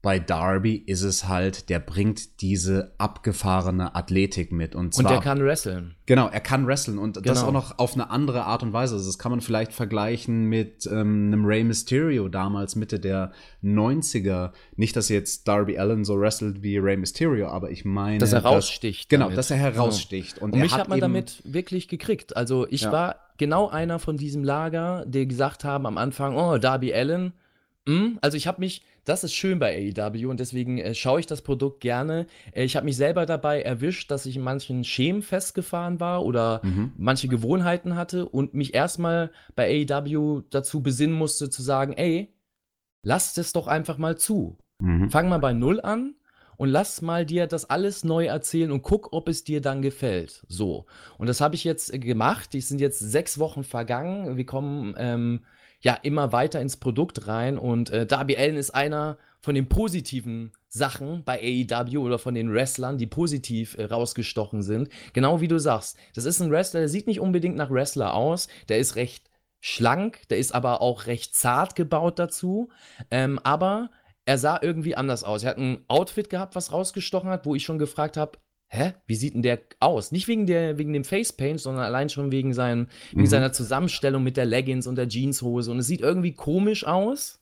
bei 0.00 0.20
Darby 0.20 0.76
ist 0.76 1.02
es 1.02 1.26
halt, 1.26 1.68
der 1.70 1.80
bringt 1.80 2.40
diese 2.40 2.94
abgefahrene 2.98 3.96
Athletik 3.96 4.52
mit. 4.52 4.76
Und, 4.76 4.94
zwar, 4.94 5.06
und 5.06 5.10
der 5.10 5.20
kann 5.20 5.44
wresteln. 5.44 5.96
Genau, 6.06 6.28
er 6.28 6.40
kann 6.40 6.68
wresteln 6.68 6.98
und 6.98 7.14
genau. 7.14 7.26
das 7.26 7.42
auch 7.42 7.52
noch 7.52 7.78
auf 7.78 7.94
eine 7.94 8.08
andere 8.08 8.44
Art 8.44 8.62
und 8.62 8.72
Weise. 8.72 8.94
Also 8.94 9.06
das 9.06 9.18
kann 9.18 9.32
man 9.32 9.40
vielleicht 9.40 9.72
vergleichen 9.72 10.44
mit 10.44 10.86
ähm, 10.86 11.26
einem 11.26 11.44
Rey 11.44 11.64
Mysterio 11.64 12.28
damals, 12.28 12.76
Mitte 12.76 13.00
der 13.00 13.32
90er. 13.64 14.52
Nicht, 14.76 14.94
dass 14.94 15.08
jetzt 15.08 15.48
Darby 15.48 15.78
Allen 15.78 16.04
so 16.04 16.18
wrestelt 16.18 16.62
wie 16.62 16.78
Rey 16.78 16.96
Mysterio, 16.96 17.48
aber 17.48 17.72
ich 17.72 17.84
meine. 17.84 18.18
Dass 18.18 18.32
er 18.32 18.44
raussticht. 18.44 19.10
Dass, 19.12 19.18
genau, 19.18 19.30
dass 19.30 19.50
er 19.50 19.56
heraussticht. 19.56 20.38
Und, 20.38 20.52
und 20.52 20.60
mich 20.60 20.72
hat, 20.72 20.82
hat 20.82 20.88
man 20.88 21.00
damit 21.00 21.42
wirklich 21.44 21.88
gekriegt. 21.88 22.36
Also 22.36 22.68
ich 22.70 22.82
ja. 22.82 22.92
war 22.92 23.16
genau 23.36 23.68
einer 23.68 23.98
von 23.98 24.16
diesem 24.16 24.44
Lager, 24.44 25.04
die 25.06 25.26
gesagt 25.26 25.64
haben 25.64 25.86
am 25.86 25.98
Anfang, 25.98 26.36
oh, 26.36 26.56
Darby 26.56 26.94
Allen. 26.94 27.32
Mh. 27.88 28.00
Hm, 28.00 28.18
also 28.20 28.36
ich 28.36 28.46
habe 28.46 28.60
mich 28.60 28.82
das 29.08 29.24
ist 29.24 29.34
schön 29.34 29.58
bei 29.58 29.92
AEW 29.96 30.28
und 30.28 30.38
deswegen 30.38 30.78
äh, 30.78 30.94
schaue 30.94 31.20
ich 31.20 31.26
das 31.26 31.42
Produkt 31.42 31.80
gerne. 31.80 32.26
Äh, 32.52 32.64
ich 32.64 32.76
habe 32.76 32.84
mich 32.84 32.96
selber 32.96 33.26
dabei 33.26 33.62
erwischt, 33.62 34.10
dass 34.10 34.26
ich 34.26 34.36
in 34.36 34.42
manchen 34.42 34.84
Schemen 34.84 35.22
festgefahren 35.22 35.98
war 35.98 36.24
oder 36.24 36.60
mhm. 36.62 36.92
manche 36.96 37.28
Gewohnheiten 37.28 37.96
hatte 37.96 38.28
und 38.28 38.54
mich 38.54 38.74
erstmal 38.74 39.30
bei 39.56 39.86
AEW 39.88 40.42
dazu 40.50 40.82
besinnen 40.82 41.16
musste 41.16 41.48
zu 41.48 41.62
sagen, 41.62 41.94
ey, 41.94 42.34
lass 43.02 43.36
es 43.38 43.52
doch 43.52 43.66
einfach 43.66 43.98
mal 43.98 44.18
zu. 44.18 44.58
Mhm. 44.80 45.10
Fang 45.10 45.28
mal 45.28 45.38
bei 45.38 45.54
Null 45.54 45.80
an 45.80 46.14
und 46.58 46.68
lass 46.68 47.00
mal 47.00 47.24
dir 47.24 47.46
das 47.46 47.70
alles 47.70 48.04
neu 48.04 48.26
erzählen 48.26 48.70
und 48.70 48.82
guck, 48.82 49.12
ob 49.12 49.28
es 49.28 49.42
dir 49.42 49.62
dann 49.62 49.80
gefällt. 49.80 50.44
So. 50.48 50.84
Und 51.16 51.28
das 51.28 51.40
habe 51.40 51.54
ich 51.54 51.64
jetzt 51.64 51.94
äh, 51.94 51.98
gemacht. 51.98 52.52
Die 52.52 52.60
sind 52.60 52.80
jetzt 52.80 52.98
sechs 52.98 53.38
Wochen 53.38 53.64
vergangen. 53.64 54.36
Wir 54.36 54.44
kommen 54.44 54.94
ähm, 54.98 55.40
ja 55.80 55.94
immer 55.94 56.32
weiter 56.32 56.60
ins 56.60 56.76
Produkt 56.76 57.26
rein. 57.26 57.58
Und 57.58 57.90
äh, 57.90 58.06
Darby 58.06 58.36
Allen 58.36 58.56
ist 58.56 58.70
einer 58.70 59.18
von 59.40 59.54
den 59.54 59.68
positiven 59.68 60.52
Sachen 60.68 61.24
bei 61.24 61.40
AEW 61.40 61.98
oder 61.98 62.18
von 62.18 62.34
den 62.34 62.52
Wrestlern, 62.52 62.98
die 62.98 63.06
positiv 63.06 63.76
äh, 63.78 63.84
rausgestochen 63.84 64.62
sind. 64.62 64.88
Genau 65.12 65.40
wie 65.40 65.48
du 65.48 65.58
sagst. 65.58 65.96
Das 66.14 66.24
ist 66.24 66.40
ein 66.40 66.50
Wrestler, 66.50 66.80
der 66.80 66.88
sieht 66.88 67.06
nicht 67.06 67.20
unbedingt 67.20 67.56
nach 67.56 67.70
Wrestler 67.70 68.14
aus. 68.14 68.48
Der 68.68 68.78
ist 68.78 68.96
recht 68.96 69.30
schlank, 69.60 70.28
der 70.28 70.38
ist 70.38 70.54
aber 70.54 70.82
auch 70.82 71.06
recht 71.06 71.34
zart 71.34 71.74
gebaut 71.74 72.18
dazu. 72.18 72.70
Ähm, 73.10 73.38
aber 73.42 73.90
er 74.24 74.38
sah 74.38 74.58
irgendwie 74.60 74.94
anders 74.94 75.24
aus. 75.24 75.42
Er 75.42 75.50
hat 75.50 75.58
ein 75.58 75.84
Outfit 75.88 76.28
gehabt, 76.28 76.54
was 76.54 76.72
rausgestochen 76.72 77.30
hat, 77.30 77.46
wo 77.46 77.54
ich 77.54 77.64
schon 77.64 77.78
gefragt 77.78 78.16
habe, 78.16 78.38
hä, 78.68 78.92
wie 79.06 79.14
sieht 79.14 79.34
denn 79.34 79.42
der 79.42 79.60
aus? 79.80 80.12
Nicht 80.12 80.28
wegen, 80.28 80.46
der, 80.46 80.78
wegen 80.78 80.92
dem 80.92 81.04
Facepaint, 81.04 81.60
sondern 81.60 81.84
allein 81.84 82.08
schon 82.08 82.30
wegen, 82.30 82.52
seinen, 82.54 82.88
mhm. 83.12 83.26
seiner 83.26 83.52
Zusammenstellung 83.52 84.22
mit 84.22 84.36
der 84.36 84.44
Leggings 84.44 84.86
und 84.86 84.96
der 84.96 85.08
Jeanshose. 85.08 85.70
Und 85.70 85.78
es 85.78 85.86
sieht 85.86 86.00
irgendwie 86.00 86.32
komisch 86.32 86.86
aus, 86.86 87.40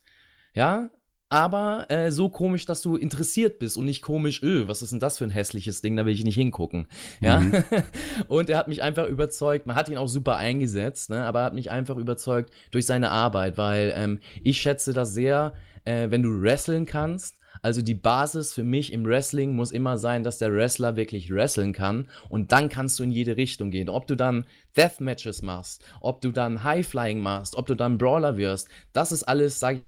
ja, 0.55 0.91
aber 1.29 1.87
äh, 1.91 2.13
so 2.13 2.29
komisch, 2.29 2.67
dass 2.67 2.83
du 2.83 2.95
interessiert 2.95 3.59
bist 3.59 3.77
und 3.77 3.85
nicht 3.85 4.01
komisch, 4.01 4.45
öh, 4.45 4.69
was 4.69 4.83
ist 4.83 4.93
denn 4.93 5.01
das 5.01 5.19
für 5.19 5.25
ein 5.25 5.31
hässliches 5.31 5.83
Ding, 5.83 5.97
da 5.97 6.07
will 6.07 6.15
ich 6.15 6.23
nicht 6.23 6.37
hingucken. 6.37 6.87
Ja. 7.21 7.41
Mhm. 7.41 7.65
und 8.29 8.49
er 8.49 8.59
hat 8.59 8.69
mich 8.69 8.83
einfach 8.83 9.09
überzeugt, 9.09 9.67
man 9.67 9.75
hat 9.75 9.89
ihn 9.89 9.97
auch 9.97 10.07
super 10.07 10.37
eingesetzt, 10.37 11.11
ne, 11.11 11.25
aber 11.25 11.41
er 11.41 11.47
hat 11.47 11.55
mich 11.55 11.71
einfach 11.73 11.97
überzeugt 11.97 12.53
durch 12.71 12.87
seine 12.87 13.11
Arbeit, 13.11 13.59
weil 13.59 13.93
ähm, 13.97 14.21
ich 14.45 14.61
schätze 14.61 14.93
das 14.93 15.15
sehr, 15.15 15.55
äh, 15.85 16.11
wenn 16.11 16.23
du 16.23 16.43
wresteln 16.43 16.87
kannst 16.87 17.37
also 17.67 17.83
die 17.83 17.97
Basis 17.97 18.53
für 18.53 18.63
mich 18.63 18.93
im 18.93 19.05
Wrestling 19.05 19.57
muss 19.57 19.73
immer 19.73 19.99
sein, 19.99 20.23
dass 20.23 20.39
der 20.39 20.55
Wrestler 20.55 20.95
wirklich 20.95 21.33
wresteln 21.33 21.73
kann 21.73 22.07
und 22.29 22.53
dann 22.53 22.69
kannst 22.69 23.01
du 23.01 23.03
in 23.03 23.11
jede 23.11 23.37
Richtung 23.37 23.73
gehen. 23.73 23.89
Ob 23.89 24.07
du 24.07 24.15
dann 24.15 24.45
Deathmatches 24.77 25.43
machst, 25.43 25.85
ob 26.01 26.21
du 26.21 26.31
dann 26.31 26.63
Highflying 26.63 27.19
machst, 27.19 27.57
ob 27.57 27.67
du 27.67 27.75
dann 27.75 27.99
Brawler 27.99 28.37
wirst, 28.37 28.69
das 28.93 29.11
ist 29.11 29.25
alles, 29.25 29.59
sag 29.59 29.79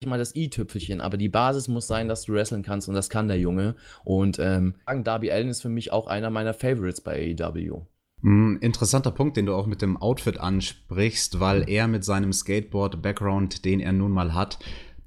ich 0.00 0.08
mal, 0.08 0.18
das 0.18 0.34
i-Tüpfelchen. 0.34 1.00
Aber 1.00 1.16
die 1.16 1.28
Basis 1.28 1.68
muss 1.68 1.86
sein, 1.86 2.08
dass 2.08 2.22
du 2.22 2.32
wresteln 2.32 2.64
kannst 2.64 2.88
und 2.88 2.96
das 2.96 3.08
kann 3.08 3.28
der 3.28 3.38
Junge. 3.38 3.76
Und 4.02 4.40
ähm, 4.40 4.74
Darby 5.04 5.30
Allen 5.30 5.48
ist 5.48 5.62
für 5.62 5.68
mich 5.68 5.92
auch 5.92 6.08
einer 6.08 6.30
meiner 6.30 6.54
Favorites 6.54 7.00
bei 7.00 7.36
AEW. 7.38 7.82
Mm, 8.22 8.56
interessanter 8.60 9.12
Punkt, 9.12 9.36
den 9.36 9.46
du 9.46 9.54
auch 9.54 9.66
mit 9.66 9.80
dem 9.80 9.96
Outfit 9.96 10.38
ansprichst, 10.38 11.40
weil 11.40 11.68
er 11.68 11.86
mit 11.88 12.04
seinem 12.04 12.32
Skateboard-Background, 12.32 13.64
den 13.64 13.80
er 13.80 13.92
nun 13.92 14.10
mal 14.10 14.34
hat, 14.34 14.58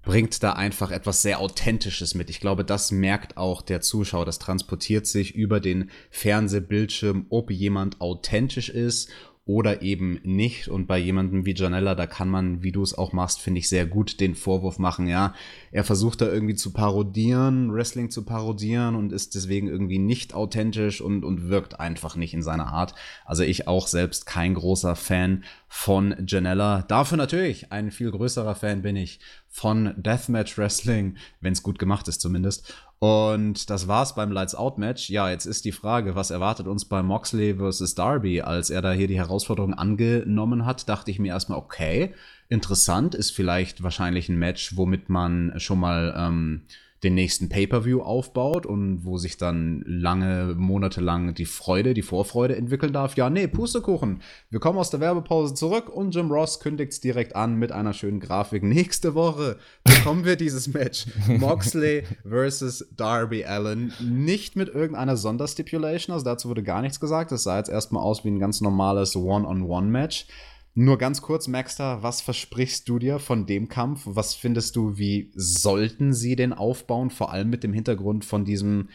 bringt 0.03 0.43
da 0.43 0.53
einfach 0.53 0.91
etwas 0.91 1.21
sehr 1.21 1.39
Authentisches 1.39 2.13
mit. 2.13 2.29
Ich 2.29 2.39
glaube, 2.39 2.63
das 2.65 2.91
merkt 2.91 3.37
auch 3.37 3.61
der 3.61 3.81
Zuschauer. 3.81 4.25
Das 4.25 4.39
transportiert 4.39 5.07
sich 5.07 5.33
über 5.33 5.59
den 5.59 5.89
Fernsehbildschirm, 6.11 7.25
ob 7.29 7.49
jemand 7.49 8.01
authentisch 8.01 8.69
ist 8.69 9.09
oder 9.45 9.81
eben 9.81 10.19
nicht. 10.23 10.69
Und 10.69 10.87
bei 10.87 10.97
jemandem 10.97 11.45
wie 11.45 11.53
Janella, 11.53 11.95
da 11.95 12.07
kann 12.07 12.29
man, 12.29 12.63
wie 12.63 12.71
du 12.71 12.81
es 12.81 12.97
auch 12.97 13.11
machst, 13.11 13.41
finde 13.41 13.59
ich 13.59 13.67
sehr 13.67 13.85
gut 13.85 14.19
den 14.19 14.35
Vorwurf 14.35 14.79
machen, 14.79 15.07
ja. 15.07 15.33
Er 15.71 15.83
versucht 15.83 16.21
da 16.21 16.31
irgendwie 16.31 16.55
zu 16.55 16.71
parodieren, 16.71 17.73
Wrestling 17.73 18.09
zu 18.09 18.23
parodieren 18.23 18.95
und 18.95 19.11
ist 19.11 19.35
deswegen 19.35 19.67
irgendwie 19.67 19.99
nicht 19.99 20.33
authentisch 20.33 21.01
und, 21.01 21.25
und 21.25 21.49
wirkt 21.49 21.79
einfach 21.79 22.15
nicht 22.15 22.33
in 22.33 22.43
seiner 22.43 22.67
Art. 22.67 22.95
Also 23.25 23.43
ich 23.43 23.67
auch 23.67 23.87
selbst 23.87 24.25
kein 24.25 24.53
großer 24.53 24.95
Fan 24.95 25.43
von 25.75 26.13
Janella. 26.27 26.83
Dafür 26.83 27.17
natürlich 27.17 27.71
ein 27.71 27.89
viel 27.89 28.11
größerer 28.11 28.53
Fan 28.53 28.83
bin 28.83 28.95
ich 28.95 29.19
von 29.49 29.95
Deathmatch 29.97 30.55
Wrestling, 30.59 31.17
wenn 31.41 31.53
es 31.53 31.63
gut 31.63 31.79
gemacht 31.79 32.07
ist 32.07 32.21
zumindest. 32.21 32.75
Und 32.99 33.71
das 33.71 33.87
war's 33.87 34.13
beim 34.13 34.31
Lights 34.31 34.53
Out 34.53 34.77
Match. 34.77 35.09
Ja, 35.09 35.31
jetzt 35.31 35.47
ist 35.47 35.65
die 35.65 35.71
Frage, 35.71 36.13
was 36.13 36.29
erwartet 36.29 36.67
uns 36.67 36.85
bei 36.85 37.01
Moxley 37.01 37.55
vs. 37.55 37.95
Darby? 37.95 38.41
Als 38.41 38.69
er 38.69 38.83
da 38.83 38.91
hier 38.91 39.07
die 39.07 39.17
Herausforderung 39.17 39.73
angenommen 39.73 40.67
hat, 40.67 40.87
dachte 40.87 41.09
ich 41.09 41.17
mir 41.17 41.29
erstmal, 41.33 41.57
okay, 41.57 42.13
interessant, 42.49 43.15
ist 43.15 43.31
vielleicht 43.31 43.81
wahrscheinlich 43.81 44.29
ein 44.29 44.37
Match, 44.37 44.77
womit 44.77 45.09
man 45.09 45.53
schon 45.57 45.79
mal 45.79 46.13
ähm, 46.15 46.61
den 47.03 47.15
nächsten 47.15 47.49
Pay-per-View 47.49 48.01
aufbaut 48.01 48.65
und 48.65 49.03
wo 49.03 49.17
sich 49.17 49.37
dann 49.37 49.83
lange, 49.85 50.55
Monate 50.57 51.01
lang 51.01 51.33
die 51.33 51.45
Freude, 51.45 51.93
die 51.93 52.01
Vorfreude 52.01 52.55
entwickeln 52.55 52.93
darf. 52.93 53.15
Ja, 53.17 53.29
nee, 53.29 53.47
Pustekuchen. 53.47 54.21
Wir 54.49 54.59
kommen 54.59 54.79
aus 54.79 54.89
der 54.89 54.99
Werbepause 54.99 55.53
zurück 55.53 55.89
und 55.89 56.15
Jim 56.15 56.31
Ross 56.31 56.59
kündigt 56.59 56.93
es 56.93 57.01
direkt 57.01 57.35
an 57.35 57.55
mit 57.55 57.71
einer 57.71 57.93
schönen 57.93 58.19
Grafik. 58.19 58.63
Nächste 58.63 59.15
Woche 59.15 59.57
bekommen 59.83 60.25
wir 60.25 60.35
dieses 60.35 60.67
Match. 60.73 61.05
Moxley 61.27 62.03
versus 62.27 62.87
Darby 62.95 63.43
Allen. 63.45 63.93
Nicht 64.01 64.55
mit 64.55 64.69
irgendeiner 64.69 65.17
Sonderstipulation, 65.17 66.13
also 66.13 66.25
dazu 66.25 66.49
wurde 66.49 66.63
gar 66.63 66.81
nichts 66.81 66.99
gesagt. 66.99 67.31
Es 67.31 67.43
sah 67.43 67.57
jetzt 67.57 67.69
erstmal 67.69 68.03
aus 68.03 68.23
wie 68.23 68.29
ein 68.29 68.39
ganz 68.39 68.61
normales 68.61 69.15
One-on-One-Match. 69.15 70.27
Nur 70.75 70.97
ganz 70.97 71.21
kurz, 71.21 71.47
Maxter, 71.47 72.01
was 72.01 72.21
versprichst 72.21 72.89
du 72.89 72.97
dir 72.97 73.19
von 73.19 73.45
dem 73.45 73.69
Kampf? 73.69 74.01
Was 74.05 74.33
findest 74.33 74.75
du, 74.75 74.97
wie 74.97 75.31
sollten 75.35 76.13
sie 76.13 76.35
den 76.35 76.51
aufbauen? 76.51 77.11
Vor 77.11 77.31
allem 77.31 77.49
mit 77.49 77.63
dem 77.63 77.73
Hintergrund 77.73 78.25
von 78.25 78.43
diesem 78.43 78.89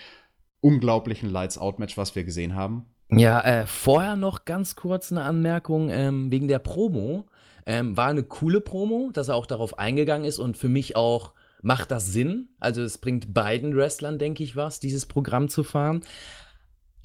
unglaublichen 0.61 1.31
Lights-Out-Match, 1.31 1.97
was 1.97 2.17
wir 2.17 2.25
gesehen 2.25 2.57
haben? 2.57 2.87
Ja, 3.11 3.41
äh, 3.41 3.67
vorher 3.67 4.17
noch 4.17 4.45
ganz 4.45 4.75
kurz 4.75 5.13
eine 5.13 5.23
Anmerkung 5.23 5.89
ähm, 5.91 6.33
wegen 6.33 6.49
der 6.49 6.59
Promo. 6.59 7.27
Ähm, 7.65 7.97
war 7.97 8.09
eine 8.09 8.25
coole 8.25 8.61
Promo, 8.61 9.11
dass 9.13 9.29
er 9.29 9.37
auch 9.37 9.47
darauf 9.47 9.79
eingegangen 9.79 10.27
ist 10.27 10.39
und 10.39 10.57
für 10.57 10.69
mich 10.69 10.97
auch 10.97 11.33
macht 11.63 11.91
das 11.91 12.07
Sinn. 12.13 12.49
Also 12.59 12.83
es 12.83 12.99
bringt 12.99 13.35
beiden 13.35 13.77
Wrestlern, 13.77 14.19
denke 14.19 14.43
ich, 14.43 14.57
was, 14.57 14.81
dieses 14.81 15.07
Programm 15.07 15.49
zu 15.49 15.65
fahren. 15.65 16.03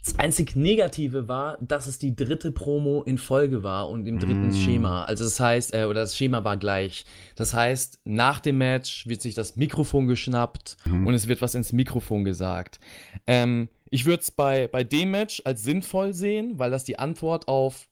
Das 0.03 0.19
einzig 0.19 0.57
Negative 0.57 1.29
war, 1.29 1.57
dass 1.61 1.87
es 1.87 1.97
die 1.97 2.13
dritte 2.13 2.51
Promo 2.51 3.03
in 3.03 3.17
Folge 3.17 3.63
war 3.63 3.89
und 3.89 4.05
im 4.05 4.19
dritten 4.19 4.49
mm. 4.49 4.53
Schema. 4.53 5.03
Also 5.05 5.23
das 5.23 5.39
heißt, 5.39 5.73
äh, 5.73 5.85
oder 5.85 6.01
das 6.01 6.17
Schema 6.17 6.43
war 6.43 6.57
gleich. 6.57 7.05
Das 7.35 7.53
heißt, 7.53 8.01
nach 8.03 8.41
dem 8.41 8.57
Match 8.57 9.07
wird 9.07 9.21
sich 9.21 9.33
das 9.33 9.55
Mikrofon 9.55 10.07
geschnappt 10.07 10.75
mm. 10.85 11.07
und 11.07 11.13
es 11.13 11.29
wird 11.29 11.41
was 11.41 11.55
ins 11.55 11.71
Mikrofon 11.71 12.25
gesagt. 12.25 12.81
Ähm, 13.27 13.69
ich 13.89 14.05
würde 14.05 14.21
es 14.21 14.31
bei, 14.31 14.67
bei 14.67 14.83
dem 14.83 15.11
Match 15.11 15.41
als 15.45 15.63
sinnvoll 15.63 16.13
sehen, 16.13 16.59
weil 16.59 16.71
das 16.71 16.83
die 16.83 16.99
Antwort 16.99 17.47
auf, 17.47 17.87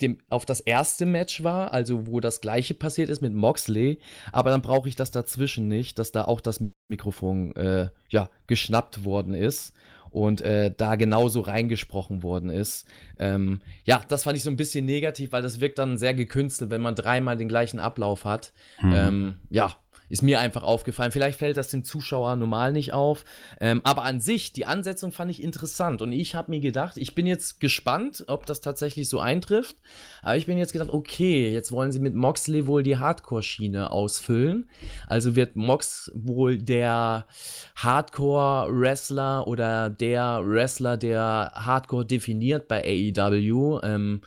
dem, 0.00 0.18
auf 0.28 0.46
das 0.46 0.60
erste 0.60 1.04
Match 1.04 1.42
war, 1.42 1.72
also 1.72 2.06
wo 2.06 2.20
das 2.20 2.42
gleiche 2.42 2.74
passiert 2.74 3.10
ist 3.10 3.22
mit 3.22 3.34
Moxley. 3.34 3.98
Aber 4.30 4.50
dann 4.50 4.62
brauche 4.62 4.88
ich 4.88 4.94
das 4.94 5.10
dazwischen 5.10 5.66
nicht, 5.66 5.98
dass 5.98 6.12
da 6.12 6.26
auch 6.26 6.40
das 6.40 6.62
Mikrofon 6.88 7.56
äh, 7.56 7.88
ja, 8.08 8.30
geschnappt 8.46 9.04
worden 9.04 9.34
ist 9.34 9.72
und 10.14 10.42
äh, 10.42 10.72
da 10.74 10.94
genauso 10.94 11.40
reingesprochen 11.40 12.22
worden 12.22 12.48
ist. 12.48 12.86
Ähm, 13.18 13.60
ja, 13.84 14.00
das 14.08 14.22
fand 14.22 14.36
ich 14.36 14.44
so 14.44 14.50
ein 14.50 14.56
bisschen 14.56 14.84
negativ, 14.84 15.32
weil 15.32 15.42
das 15.42 15.60
wirkt 15.60 15.80
dann 15.80 15.98
sehr 15.98 16.14
gekünstelt, 16.14 16.70
wenn 16.70 16.82
man 16.82 16.94
dreimal 16.94 17.36
den 17.36 17.48
gleichen 17.48 17.80
Ablauf 17.80 18.24
hat. 18.24 18.52
Mhm. 18.80 18.92
Ähm, 18.94 19.34
ja, 19.50 19.74
ist 20.14 20.22
mir 20.22 20.38
einfach 20.38 20.62
aufgefallen. 20.62 21.10
Vielleicht 21.10 21.40
fällt 21.40 21.56
das 21.56 21.70
dem 21.70 21.82
Zuschauer 21.82 22.36
normal 22.36 22.72
nicht 22.72 22.92
auf. 22.92 23.24
Ähm, 23.60 23.80
aber 23.82 24.04
an 24.04 24.20
sich, 24.20 24.52
die 24.52 24.64
Ansetzung 24.64 25.10
fand 25.10 25.28
ich 25.28 25.42
interessant. 25.42 26.02
Und 26.02 26.12
ich 26.12 26.36
habe 26.36 26.52
mir 26.52 26.60
gedacht, 26.60 26.96
ich 26.98 27.16
bin 27.16 27.26
jetzt 27.26 27.58
gespannt, 27.58 28.22
ob 28.28 28.46
das 28.46 28.60
tatsächlich 28.60 29.08
so 29.08 29.18
eintrifft. 29.18 29.74
Aber 30.22 30.36
ich 30.36 30.46
bin 30.46 30.56
jetzt 30.56 30.72
gedacht, 30.72 30.90
okay, 30.90 31.52
jetzt 31.52 31.72
wollen 31.72 31.90
sie 31.90 31.98
mit 31.98 32.14
Moxley 32.14 32.68
wohl 32.68 32.84
die 32.84 32.96
Hardcore-Schiene 32.96 33.90
ausfüllen. 33.90 34.70
Also 35.08 35.34
wird 35.34 35.56
Mox 35.56 36.12
wohl 36.14 36.58
der 36.58 37.26
Hardcore-Wrestler 37.74 39.48
oder 39.48 39.90
der 39.90 40.42
Wrestler, 40.44 40.96
der 40.96 41.50
Hardcore 41.56 42.06
definiert 42.06 42.68
bei 42.68 42.84
AEW. 42.84 43.80
Ähm, 43.82 44.20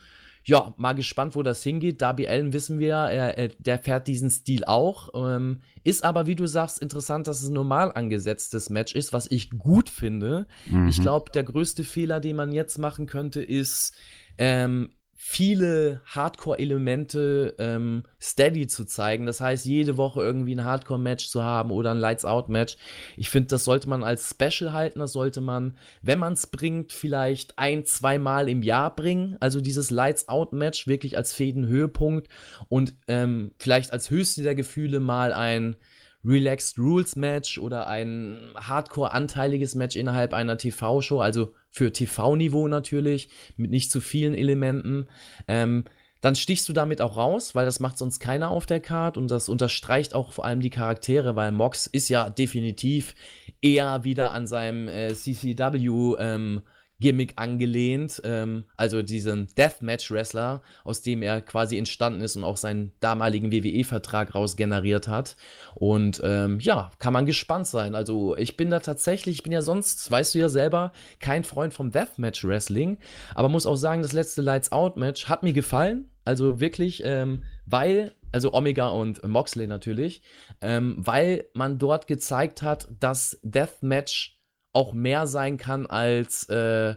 ja, 0.48 0.74
mal 0.78 0.94
gespannt, 0.94 1.36
wo 1.36 1.44
das 1.44 1.62
hingeht. 1.62 2.02
Darby 2.02 2.26
Allen 2.28 2.54
wissen 2.54 2.80
wir, 2.80 2.96
er, 2.96 3.38
er, 3.38 3.50
der 3.60 3.80
fährt 3.80 4.08
diesen 4.08 4.30
Stil 4.30 4.64
auch. 4.64 5.10
Ähm, 5.14 5.60
ist 5.84 6.06
aber, 6.06 6.26
wie 6.26 6.36
du 6.36 6.48
sagst, 6.48 6.82
interessant, 6.82 7.28
dass 7.28 7.42
es 7.42 7.50
ein 7.50 7.54
normal 7.54 7.92
angesetztes 7.94 8.70
Match 8.70 8.96
ist, 8.96 9.12
was 9.12 9.30
ich 9.30 9.50
gut 9.50 9.90
finde. 9.90 10.48
Mhm. 10.66 10.88
Ich 10.88 11.02
glaube, 11.02 11.32
der 11.32 11.44
größte 11.44 11.84
Fehler, 11.84 12.22
den 12.22 12.38
man 12.38 12.54
jetzt 12.54 12.78
machen 12.78 13.08
könnte, 13.08 13.42
ist, 13.44 13.94
ähm, 14.38 14.92
viele 15.20 16.02
Hardcore-Elemente 16.06 17.56
ähm, 17.58 18.04
steady 18.22 18.68
zu 18.68 18.86
zeigen. 18.86 19.26
Das 19.26 19.42
heißt, 19.42 19.66
jede 19.66 19.98
Woche 19.98 20.22
irgendwie 20.22 20.56
ein 20.56 20.64
Hardcore-Match 20.64 21.30
zu 21.30 21.44
haben 21.44 21.72
oder 21.72 21.90
ein 21.90 21.98
Lights-Out-Match. 21.98 22.78
Ich 23.18 23.32
finde, 23.32 23.48
das 23.48 23.64
sollte 23.64 23.90
man 23.90 24.04
als 24.04 24.30
Special 24.30 24.74
halten. 24.74 25.00
Das 25.00 25.14
sollte 25.14 25.42
man, 25.42 25.76
wenn 26.04 26.20
man 26.20 26.34
es 26.34 26.46
bringt, 26.46 26.94
vielleicht 26.94 27.58
ein, 27.58 27.84
zweimal 27.84 28.48
im 28.48 28.62
Jahr 28.62 28.96
bringen. 28.96 29.38
Also 29.40 29.60
dieses 29.60 29.90
Lights-Out-Match 29.90 30.86
wirklich 30.86 31.18
als 31.18 31.34
Fädenhöhepunkt 31.34 32.28
und 32.70 32.94
ähm, 33.08 33.52
vielleicht 33.58 33.92
als 33.92 34.12
höchste 34.12 34.44
der 34.44 34.54
Gefühle 34.54 35.00
mal 35.00 35.34
ein 35.34 35.78
Relaxed 36.24 36.78
Rules 36.78 37.16
Match 37.16 37.58
oder 37.58 37.88
ein 37.88 38.38
Hardcore-anteiliges 38.56 39.74
Match 39.74 39.96
innerhalb 39.96 40.34
einer 40.36 40.58
TV-Show, 40.58 41.22
also 41.22 41.54
für 41.70 41.92
TV-Niveau 41.92 42.68
natürlich, 42.68 43.30
mit 43.56 43.72
nicht 43.72 43.92
zu 43.92 44.02
vielen 44.02 44.34
Elementen. 44.34 45.08
Ähm, 45.48 45.84
dann 46.22 46.36
stichst 46.36 46.68
du 46.68 46.74
damit 46.74 47.02
auch 47.02 47.16
raus, 47.16 47.54
weil 47.54 47.66
das 47.66 47.80
macht 47.80 47.98
sonst 47.98 48.20
keiner 48.20 48.50
auf 48.50 48.66
der 48.66 48.80
Card 48.80 49.18
und 49.18 49.30
das 49.30 49.50
unterstreicht 49.50 50.16
auch 50.16 50.32
vor 50.32 50.46
allem 50.46 50.62
die 50.62 50.72
Charaktere, 50.72 51.36
weil 51.36 51.52
Mox 51.52 51.86
ist 51.86 52.10
ja 52.10 52.30
definitiv 52.30 53.14
eher 53.62 54.04
wieder 54.04 54.32
an 54.32 54.48
seinem 54.48 54.88
äh, 54.88 55.14
CCW 55.14 56.16
ähm, 56.20 56.64
Gimmick 57.00 57.34
angelehnt, 57.36 58.22
ähm, 58.24 58.66
also 58.76 59.02
diesen 59.02 59.48
Deathmatch-Wrestler, 59.56 60.62
aus 60.84 61.02
dem 61.02 61.22
er 61.22 61.42
quasi 61.42 61.78
entstanden 61.78 62.22
ist 62.22 62.36
und 62.36 62.44
auch 62.44 62.58
seinen 62.58 62.92
damaligen 63.00 63.52
WWE-Vertrag 63.52 64.34
rausgeneriert 64.34 65.08
hat. 65.08 65.36
Und 65.76 66.22
ähm, 66.24 66.60
ja, 66.60 66.92
kann 67.00 67.14
man 67.14 67.26
gespannt 67.26 67.68
sein. 67.68 67.94
Also 67.94 68.36
ich 68.36 68.58
bin 68.58 68.72
da 68.72 68.80
tatsächlich, 68.80 69.38
ich 69.38 69.44
bin 69.44 69.52
ja 69.52 69.62
sonst, 69.62 70.10
weißt 70.10 70.34
du 70.34 70.40
ja 70.40 70.50
selber, 70.50 70.92
kein 71.20 71.44
Freund 71.44 71.74
vom 71.74 71.92
Deathmatch-Wrestling, 71.92 72.98
aber 73.36 73.50
muss 73.50 73.68
auch 73.68 73.76
sagen, 73.76 74.02
das 74.02 74.14
letzte 74.14 74.42
Lights 74.42 74.72
Out-Match 74.72 75.28
hat 75.30 75.44
mir 75.44 75.54
gefallen. 75.54 76.10
Also 76.26 76.60
wirklich, 76.60 77.04
ähm, 77.06 77.44
weil 77.66 78.14
also 78.32 78.54
Omega 78.54 78.90
und 78.90 79.26
Moxley 79.26 79.68
natürlich, 79.68 80.22
ähm, 80.62 80.96
weil 80.98 81.46
man 81.54 81.80
dort 81.80 82.08
gezeigt 82.08 82.62
hat, 82.62 82.88
dass 83.00 83.40
Deathmatch 83.42 84.37
auch 84.78 84.94
mehr 84.94 85.26
sein 85.26 85.58
kann 85.58 85.88
als, 85.88 86.48
äh, 86.50 86.96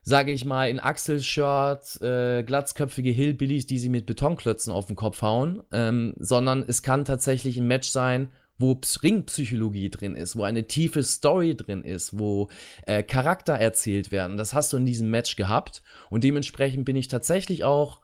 sage 0.00 0.32
ich 0.32 0.46
mal, 0.46 0.70
in 0.70 0.80
Achselshirt, 0.80 2.00
äh, 2.00 2.42
glatzköpfige 2.42 3.10
Hillbillies, 3.10 3.66
die 3.66 3.78
sie 3.78 3.90
mit 3.90 4.06
Betonklötzen 4.06 4.72
auf 4.72 4.86
den 4.86 4.96
Kopf 4.96 5.20
hauen, 5.20 5.62
ähm, 5.70 6.14
sondern 6.18 6.64
es 6.66 6.82
kann 6.82 7.04
tatsächlich 7.04 7.58
ein 7.58 7.66
Match 7.66 7.90
sein, 7.90 8.30
wo 8.56 8.80
Ringpsychologie 9.02 9.90
drin 9.90 10.16
ist, 10.16 10.36
wo 10.36 10.44
eine 10.44 10.66
tiefe 10.66 11.02
Story 11.02 11.54
drin 11.54 11.82
ist, 11.82 12.18
wo 12.18 12.48
äh, 12.86 13.02
Charakter 13.02 13.54
erzählt 13.54 14.10
werden. 14.10 14.38
Das 14.38 14.54
hast 14.54 14.72
du 14.72 14.78
in 14.78 14.86
diesem 14.86 15.10
Match 15.10 15.36
gehabt 15.36 15.82
und 16.08 16.24
dementsprechend 16.24 16.86
bin 16.86 16.96
ich 16.96 17.08
tatsächlich 17.08 17.64
auch 17.64 18.00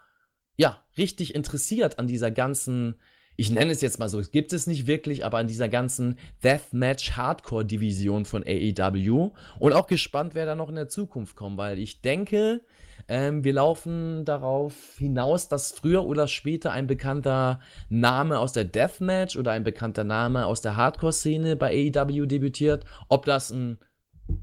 ja 0.57 0.85
richtig 0.99 1.35
interessiert 1.35 1.99
an 1.99 2.07
dieser 2.07 2.31
ganzen 2.31 2.97
ich 3.41 3.51
nenne 3.51 3.73
es 3.73 3.81
jetzt 3.81 3.99
mal 3.99 4.11
so, 4.11 4.21
es 4.21 4.33
gibt 4.33 4.53
es 4.53 4.67
nicht 4.67 4.87
wirklich, 4.87 5.25
aber 5.25 5.39
an 5.39 5.47
dieser 5.47 5.71
ganzen 5.71 6.19
Deathmatch 6.45 7.13
Hardcore 7.13 7.65
Division 7.65 8.27
von 8.27 8.45
AEW 8.47 9.31
und 9.59 9.73
auch 9.73 9.87
gespannt, 9.87 10.35
wer 10.35 10.45
da 10.45 10.55
noch 10.55 10.69
in 10.69 10.75
der 10.75 10.91
Zukunft 10.91 11.37
kommt, 11.37 11.57
weil 11.57 11.79
ich 11.79 12.03
denke, 12.03 12.61
ähm, 13.09 13.43
wir 13.43 13.55
laufen 13.55 14.27
darauf 14.27 14.75
hinaus, 14.99 15.49
dass 15.49 15.73
früher 15.73 16.05
oder 16.05 16.29
später 16.29 16.73
ein 16.73 16.87
bekannter 16.87 17.61
Name 17.89 18.39
aus 18.39 18.53
der 18.53 18.65
Deathmatch 18.65 19.39
oder 19.39 19.53
ein 19.53 19.65
bekannter 19.65 20.05
Name 20.05 20.45
aus 20.45 20.61
der 20.61 20.77
Hardcore-Szene 20.77 21.57
bei 21.57 21.91
AEW 21.95 22.27
debütiert. 22.27 22.85
Ob 23.09 23.25
das 23.25 23.51
ein 23.51 23.79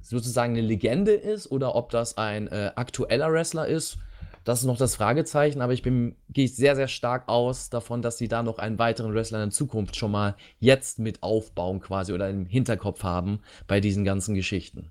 sozusagen 0.01 0.53
eine 0.53 0.65
Legende 0.65 1.13
ist 1.13 1.51
oder 1.51 1.75
ob 1.75 1.91
das 1.91 2.17
ein 2.17 2.47
äh, 2.47 2.71
aktueller 2.75 3.31
Wrestler 3.31 3.67
ist, 3.67 3.99
Das 4.47 4.61
ist 4.61 4.65
noch 4.65 4.77
das 4.77 4.95
Fragezeichen, 4.95 5.59
aber 5.59 5.73
ich 5.73 5.81
bin, 5.81 6.15
gehe 6.29 6.47
sehr, 6.47 6.77
sehr 6.77 6.87
stark 6.87 7.27
aus 7.27 7.69
davon, 7.69 8.01
dass 8.01 8.17
sie 8.17 8.29
da 8.29 8.43
noch 8.43 8.59
einen 8.59 8.79
weiteren 8.79 9.13
Wrestler 9.13 9.43
in 9.43 9.51
Zukunft 9.51 9.97
schon 9.97 10.09
mal 10.09 10.37
jetzt 10.57 10.99
mit 10.99 11.21
aufbauen 11.21 11.81
quasi 11.81 12.13
oder 12.13 12.29
im 12.29 12.45
Hinterkopf 12.45 13.03
haben 13.03 13.41
bei 13.67 13.81
diesen 13.81 14.05
ganzen 14.05 14.35
Geschichten. 14.35 14.89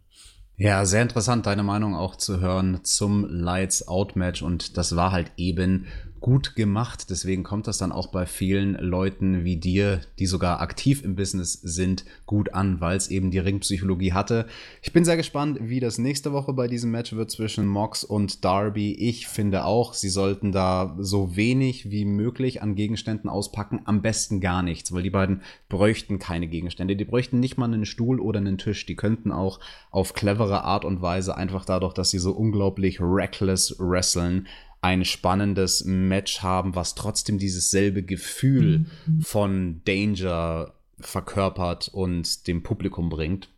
Ja, 0.58 0.84
sehr 0.84 1.00
interessant, 1.00 1.46
deine 1.46 1.62
Meinung 1.62 1.94
auch 1.94 2.16
zu 2.16 2.38
hören 2.38 2.84
zum 2.84 3.26
Lights 3.30 3.88
Out 3.88 4.14
Match 4.14 4.42
und 4.42 4.76
das 4.76 4.94
war 4.94 5.10
halt 5.10 5.32
eben 5.38 5.86
gut 6.20 6.56
gemacht. 6.56 7.10
Deswegen 7.10 7.42
kommt 7.42 7.66
das 7.66 7.78
dann 7.78 7.92
auch 7.92 8.08
bei 8.08 8.26
vielen 8.26 8.74
Leuten 8.74 9.44
wie 9.44 9.56
dir, 9.56 10.00
die 10.18 10.26
sogar 10.26 10.60
aktiv 10.60 11.04
im 11.04 11.16
Business 11.16 11.52
sind, 11.52 12.04
gut 12.26 12.54
an, 12.54 12.80
weil 12.80 12.96
es 12.96 13.08
eben 13.08 13.30
die 13.30 13.38
Ringpsychologie 13.38 14.12
hatte. 14.12 14.46
Ich 14.82 14.92
bin 14.92 15.04
sehr 15.04 15.16
gespannt, 15.16 15.58
wie 15.60 15.80
das 15.80 15.98
nächste 15.98 16.32
Woche 16.32 16.52
bei 16.52 16.68
diesem 16.68 16.90
Match 16.90 17.12
wird 17.12 17.30
zwischen 17.30 17.66
Mox 17.66 18.04
und 18.04 18.44
Darby. 18.44 18.92
Ich 18.94 19.28
finde 19.28 19.64
auch, 19.64 19.94
sie 19.94 20.08
sollten 20.08 20.52
da 20.52 20.96
so 20.98 21.36
wenig 21.36 21.90
wie 21.90 22.04
möglich 22.04 22.62
an 22.62 22.74
Gegenständen 22.74 23.30
auspacken. 23.30 23.80
Am 23.84 24.02
besten 24.02 24.40
gar 24.40 24.62
nichts, 24.62 24.92
weil 24.92 25.02
die 25.02 25.10
beiden 25.10 25.42
bräuchten 25.68 26.18
keine 26.18 26.48
Gegenstände. 26.48 26.96
Die 26.96 27.04
bräuchten 27.04 27.40
nicht 27.40 27.58
mal 27.58 27.66
einen 27.66 27.86
Stuhl 27.86 28.20
oder 28.20 28.38
einen 28.40 28.58
Tisch. 28.58 28.86
Die 28.86 28.96
könnten 28.96 29.32
auch 29.32 29.60
auf 29.90 30.14
clevere 30.14 30.64
Art 30.64 30.84
und 30.84 31.02
Weise 31.02 31.36
einfach 31.36 31.64
dadurch, 31.64 31.94
dass 31.94 32.10
sie 32.10 32.18
so 32.18 32.32
unglaublich 32.32 33.00
reckless 33.00 33.76
wresteln, 33.78 34.46
ein 34.86 35.04
spannendes 35.04 35.84
Match 35.84 36.42
haben, 36.42 36.76
was 36.76 36.94
trotzdem 36.94 37.38
dieses 37.38 37.72
selbe 37.72 38.04
Gefühl 38.04 38.86
mhm. 39.06 39.20
von 39.20 39.80
Danger 39.84 40.74
verkörpert 41.00 41.88
und 41.88 42.46
dem 42.46 42.62
Publikum 42.62 43.08
bringt. 43.08 43.48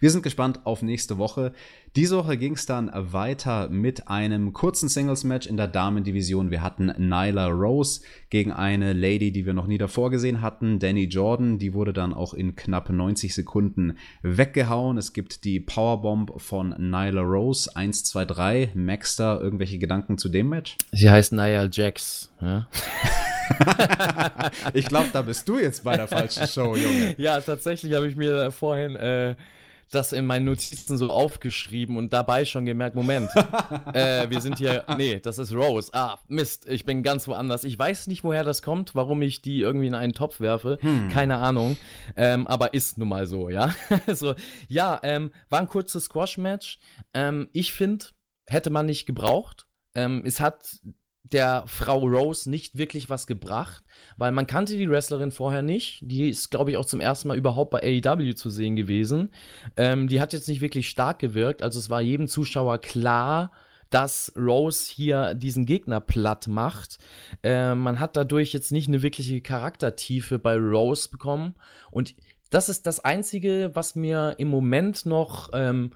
Wir 0.00 0.10
sind 0.10 0.22
gespannt 0.22 0.60
auf 0.64 0.80
nächste 0.80 1.18
Woche. 1.18 1.52
Diese 1.94 2.16
Woche 2.16 2.38
ging 2.38 2.54
es 2.54 2.64
dann 2.64 2.90
weiter 2.94 3.68
mit 3.68 4.08
einem 4.08 4.54
kurzen 4.54 4.88
Singles-Match 4.88 5.46
in 5.46 5.58
der 5.58 5.68
Damendivision. 5.68 6.50
Wir 6.50 6.62
hatten 6.62 6.86
Nyla 6.86 7.48
Rose 7.48 8.00
gegen 8.30 8.50
eine 8.50 8.94
Lady, 8.94 9.30
die 9.30 9.44
wir 9.44 9.52
noch 9.52 9.66
nie 9.66 9.76
davor 9.76 10.10
gesehen 10.10 10.40
hatten, 10.40 10.78
Danny 10.78 11.04
Jordan. 11.04 11.58
Die 11.58 11.74
wurde 11.74 11.92
dann 11.92 12.14
auch 12.14 12.32
in 12.32 12.56
knapp 12.56 12.88
90 12.88 13.34
Sekunden 13.34 13.98
weggehauen. 14.22 14.96
Es 14.96 15.12
gibt 15.12 15.44
die 15.44 15.60
Powerbomb 15.60 16.40
von 16.40 16.70
Nyla 16.78 17.20
Rose. 17.20 17.70
1, 17.76 18.04
2, 18.04 18.24
3. 18.24 18.70
Max 18.72 19.16
da 19.16 19.38
irgendwelche 19.38 19.76
Gedanken 19.76 20.16
zu 20.16 20.30
dem 20.30 20.48
Match? 20.48 20.78
Sie 20.92 21.10
heißt 21.10 21.34
Nia 21.34 21.68
Jax. 21.70 22.32
Ja? 22.40 22.68
ich 24.72 24.86
glaube, 24.86 25.08
da 25.12 25.20
bist 25.20 25.46
du 25.46 25.58
jetzt 25.58 25.84
bei 25.84 25.94
der 25.98 26.08
falschen 26.08 26.46
Show, 26.46 26.74
Junge. 26.74 27.14
Ja, 27.18 27.38
tatsächlich 27.42 27.92
habe 27.92 28.08
ich 28.08 28.16
mir 28.16 28.50
vorhin 28.50 28.96
äh, 28.96 29.34
das 29.90 30.12
in 30.12 30.26
meinen 30.26 30.44
Notizen 30.44 30.96
so 30.96 31.10
aufgeschrieben 31.10 31.96
und 31.96 32.12
dabei 32.12 32.44
schon 32.44 32.64
gemerkt, 32.64 32.94
Moment, 32.94 33.30
äh, 33.92 34.30
wir 34.30 34.40
sind 34.40 34.58
hier, 34.58 34.84
nee, 34.96 35.18
das 35.20 35.38
ist 35.38 35.52
Rose. 35.52 35.90
Ah, 35.92 36.18
Mist, 36.28 36.66
ich 36.68 36.84
bin 36.84 37.02
ganz 37.02 37.26
woanders. 37.26 37.64
Ich 37.64 37.78
weiß 37.78 38.06
nicht, 38.06 38.24
woher 38.24 38.44
das 38.44 38.62
kommt, 38.62 38.94
warum 38.94 39.20
ich 39.22 39.42
die 39.42 39.60
irgendwie 39.60 39.88
in 39.88 39.94
einen 39.94 40.12
Topf 40.12 40.40
werfe. 40.40 40.78
Hm. 40.80 41.08
Keine 41.08 41.38
Ahnung. 41.38 41.76
Ähm, 42.16 42.46
aber 42.46 42.72
ist 42.74 42.98
nun 42.98 43.08
mal 43.08 43.26
so, 43.26 43.48
ja. 43.48 43.74
so, 44.06 44.34
ja, 44.68 45.00
ähm, 45.02 45.32
war 45.48 45.60
ein 45.60 45.68
kurzes 45.68 46.04
Squash-Match. 46.04 46.78
Ähm, 47.12 47.48
ich 47.52 47.72
finde, 47.72 48.06
hätte 48.46 48.70
man 48.70 48.86
nicht 48.86 49.06
gebraucht. 49.06 49.66
Ähm, 49.94 50.22
es 50.24 50.40
hat 50.40 50.80
der 51.32 51.64
Frau 51.66 52.00
Rose 52.00 52.50
nicht 52.50 52.76
wirklich 52.76 53.08
was 53.08 53.26
gebracht, 53.26 53.84
weil 54.16 54.32
man 54.32 54.46
kannte 54.46 54.76
die 54.76 54.90
Wrestlerin 54.90 55.30
vorher 55.30 55.62
nicht. 55.62 56.00
Die 56.02 56.28
ist, 56.28 56.50
glaube 56.50 56.70
ich, 56.70 56.76
auch 56.76 56.84
zum 56.84 57.00
ersten 57.00 57.28
Mal 57.28 57.36
überhaupt 57.36 57.70
bei 57.70 58.02
AEW 58.04 58.34
zu 58.34 58.50
sehen 58.50 58.76
gewesen. 58.76 59.30
Ähm, 59.76 60.08
die 60.08 60.20
hat 60.20 60.32
jetzt 60.32 60.48
nicht 60.48 60.60
wirklich 60.60 60.88
stark 60.88 61.18
gewirkt, 61.18 61.62
also 61.62 61.78
es 61.78 61.90
war 61.90 62.00
jedem 62.00 62.28
Zuschauer 62.28 62.78
klar, 62.78 63.52
dass 63.90 64.32
Rose 64.36 64.90
hier 64.92 65.34
diesen 65.34 65.66
Gegner 65.66 66.00
platt 66.00 66.46
macht. 66.46 66.98
Äh, 67.42 67.74
man 67.74 67.98
hat 67.98 68.16
dadurch 68.16 68.52
jetzt 68.52 68.70
nicht 68.72 68.88
eine 68.88 69.02
wirkliche 69.02 69.40
Charaktertiefe 69.40 70.38
bei 70.38 70.56
Rose 70.56 71.08
bekommen. 71.10 71.56
Und 71.90 72.14
das 72.50 72.68
ist 72.68 72.86
das 72.86 73.00
Einzige, 73.00 73.70
was 73.74 73.96
mir 73.96 74.36
im 74.38 74.48
Moment 74.48 75.06
noch 75.06 75.50
ähm, 75.52 75.92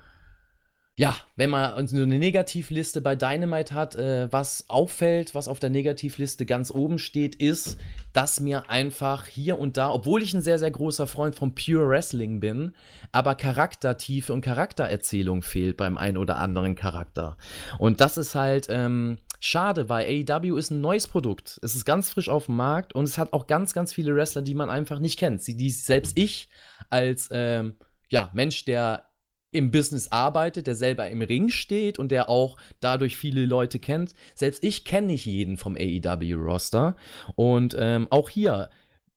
ja, 0.96 1.16
wenn 1.34 1.50
man 1.50 1.88
so 1.88 1.96
eine 1.96 2.18
Negativliste 2.18 3.00
bei 3.00 3.16
Dynamite 3.16 3.74
hat, 3.74 3.96
äh, 3.96 4.32
was 4.32 4.66
auffällt, 4.68 5.34
was 5.34 5.48
auf 5.48 5.58
der 5.58 5.70
Negativliste 5.70 6.46
ganz 6.46 6.70
oben 6.70 7.00
steht, 7.00 7.34
ist, 7.34 7.78
dass 8.12 8.38
mir 8.38 8.70
einfach 8.70 9.26
hier 9.26 9.58
und 9.58 9.76
da, 9.76 9.90
obwohl 9.90 10.22
ich 10.22 10.34
ein 10.34 10.42
sehr, 10.42 10.60
sehr 10.60 10.70
großer 10.70 11.08
Freund 11.08 11.34
von 11.34 11.56
Pure 11.56 11.88
Wrestling 11.88 12.38
bin, 12.38 12.74
aber 13.10 13.34
Charaktertiefe 13.34 14.32
und 14.32 14.42
Charaktererzählung 14.42 15.42
fehlt 15.42 15.76
beim 15.76 15.98
einen 15.98 16.16
oder 16.16 16.36
anderen 16.36 16.76
Charakter. 16.76 17.36
Und 17.78 18.00
das 18.00 18.16
ist 18.16 18.36
halt 18.36 18.68
ähm, 18.70 19.18
schade, 19.40 19.88
weil 19.88 20.06
AEW 20.06 20.56
ist 20.56 20.70
ein 20.70 20.80
neues 20.80 21.08
Produkt. 21.08 21.58
Es 21.62 21.74
ist 21.74 21.84
ganz 21.84 22.08
frisch 22.10 22.28
auf 22.28 22.46
dem 22.46 22.54
Markt 22.54 22.94
und 22.94 23.02
es 23.02 23.18
hat 23.18 23.32
auch 23.32 23.48
ganz, 23.48 23.72
ganz 23.72 23.92
viele 23.92 24.14
Wrestler, 24.14 24.42
die 24.42 24.54
man 24.54 24.70
einfach 24.70 25.00
nicht 25.00 25.18
kennt. 25.18 25.44
Die, 25.44 25.56
die 25.56 25.70
selbst 25.70 26.16
ich 26.16 26.48
als 26.88 27.30
ähm, 27.32 27.74
ja, 28.10 28.30
Mensch, 28.32 28.64
der 28.64 29.06
im 29.54 29.70
Business 29.70 30.10
arbeitet, 30.10 30.66
der 30.66 30.74
selber 30.74 31.08
im 31.08 31.22
Ring 31.22 31.48
steht 31.48 31.98
und 31.98 32.10
der 32.10 32.28
auch 32.28 32.56
dadurch 32.80 33.16
viele 33.16 33.46
Leute 33.46 33.78
kennt. 33.78 34.14
Selbst 34.34 34.64
ich 34.64 34.84
kenne 34.84 35.08
nicht 35.08 35.26
jeden 35.26 35.56
vom 35.56 35.76
AEW-Roster. 35.76 36.96
Und 37.36 37.76
ähm, 37.78 38.08
auch 38.10 38.28
hier 38.28 38.70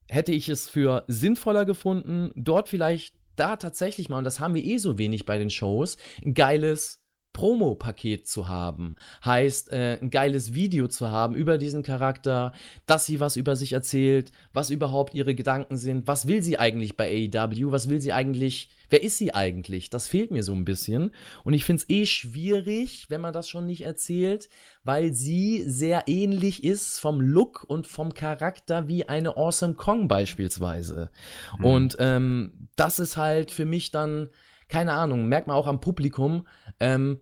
hätte 0.07 0.31
ich 0.31 0.49
es 0.49 0.69
für 0.69 1.03
sinnvoller 1.07 1.65
gefunden, 1.65 2.31
dort 2.35 2.69
vielleicht 2.69 3.15
da 3.35 3.55
tatsächlich 3.55 4.09
mal, 4.09 4.19
und 4.19 4.23
das 4.23 4.39
haben 4.39 4.55
wir 4.55 4.63
eh 4.63 4.77
so 4.77 4.97
wenig 4.97 5.25
bei 5.25 5.37
den 5.37 5.49
Shows, 5.49 5.97
ein 6.25 6.33
geiles 6.33 6.99
Promo-Paket 7.37 8.27
zu 8.27 8.47
haben. 8.47 8.95
Heißt, 9.23 9.71
äh, 9.71 9.99
ein 10.01 10.09
geiles 10.09 10.55
Video 10.55 10.87
zu 10.87 11.11
haben 11.11 11.35
über 11.35 11.59
diesen 11.59 11.83
Charakter, 11.83 12.51
dass 12.87 13.05
sie 13.05 13.19
was 13.19 13.35
über 13.35 13.55
sich 13.55 13.73
erzählt, 13.73 14.31
was 14.53 14.71
überhaupt 14.71 15.13
ihre 15.13 15.35
Gedanken 15.35 15.77
sind, 15.77 16.07
was 16.07 16.25
will 16.25 16.41
sie 16.41 16.57
eigentlich 16.57 16.97
bei 16.97 17.29
AEW, 17.31 17.71
was 17.71 17.89
will 17.89 18.01
sie 18.01 18.11
eigentlich, 18.11 18.69
wer 18.89 19.03
ist 19.03 19.19
sie 19.19 19.35
eigentlich? 19.35 19.91
Das 19.91 20.07
fehlt 20.07 20.31
mir 20.31 20.41
so 20.41 20.51
ein 20.53 20.65
bisschen. 20.65 21.11
Und 21.43 21.53
ich 21.53 21.63
finde 21.63 21.83
es 21.83 21.89
eh 21.91 22.07
schwierig, 22.07 23.05
wenn 23.09 23.21
man 23.21 23.33
das 23.33 23.47
schon 23.47 23.67
nicht 23.67 23.85
erzählt, 23.85 24.49
weil 24.83 25.13
sie 25.13 25.63
sehr 25.69 26.05
ähnlich 26.07 26.63
ist 26.63 26.99
vom 26.99 27.21
Look 27.21 27.63
und 27.67 27.85
vom 27.85 28.15
Charakter 28.15 28.87
wie 28.87 29.07
eine 29.07 29.37
Awesome 29.37 29.75
Kong 29.75 30.07
beispielsweise. 30.07 31.11
Mhm. 31.59 31.65
Und 31.65 31.97
ähm, 31.99 32.67
das 32.75 32.97
ist 32.97 33.15
halt 33.15 33.51
für 33.51 33.65
mich 33.65 33.91
dann 33.91 34.29
keine 34.69 34.93
Ahnung, 34.93 35.27
merkt 35.27 35.47
man 35.47 35.55
auch 35.55 35.67
am 35.67 35.79
Publikum, 35.79 36.45
ähm, 36.79 37.19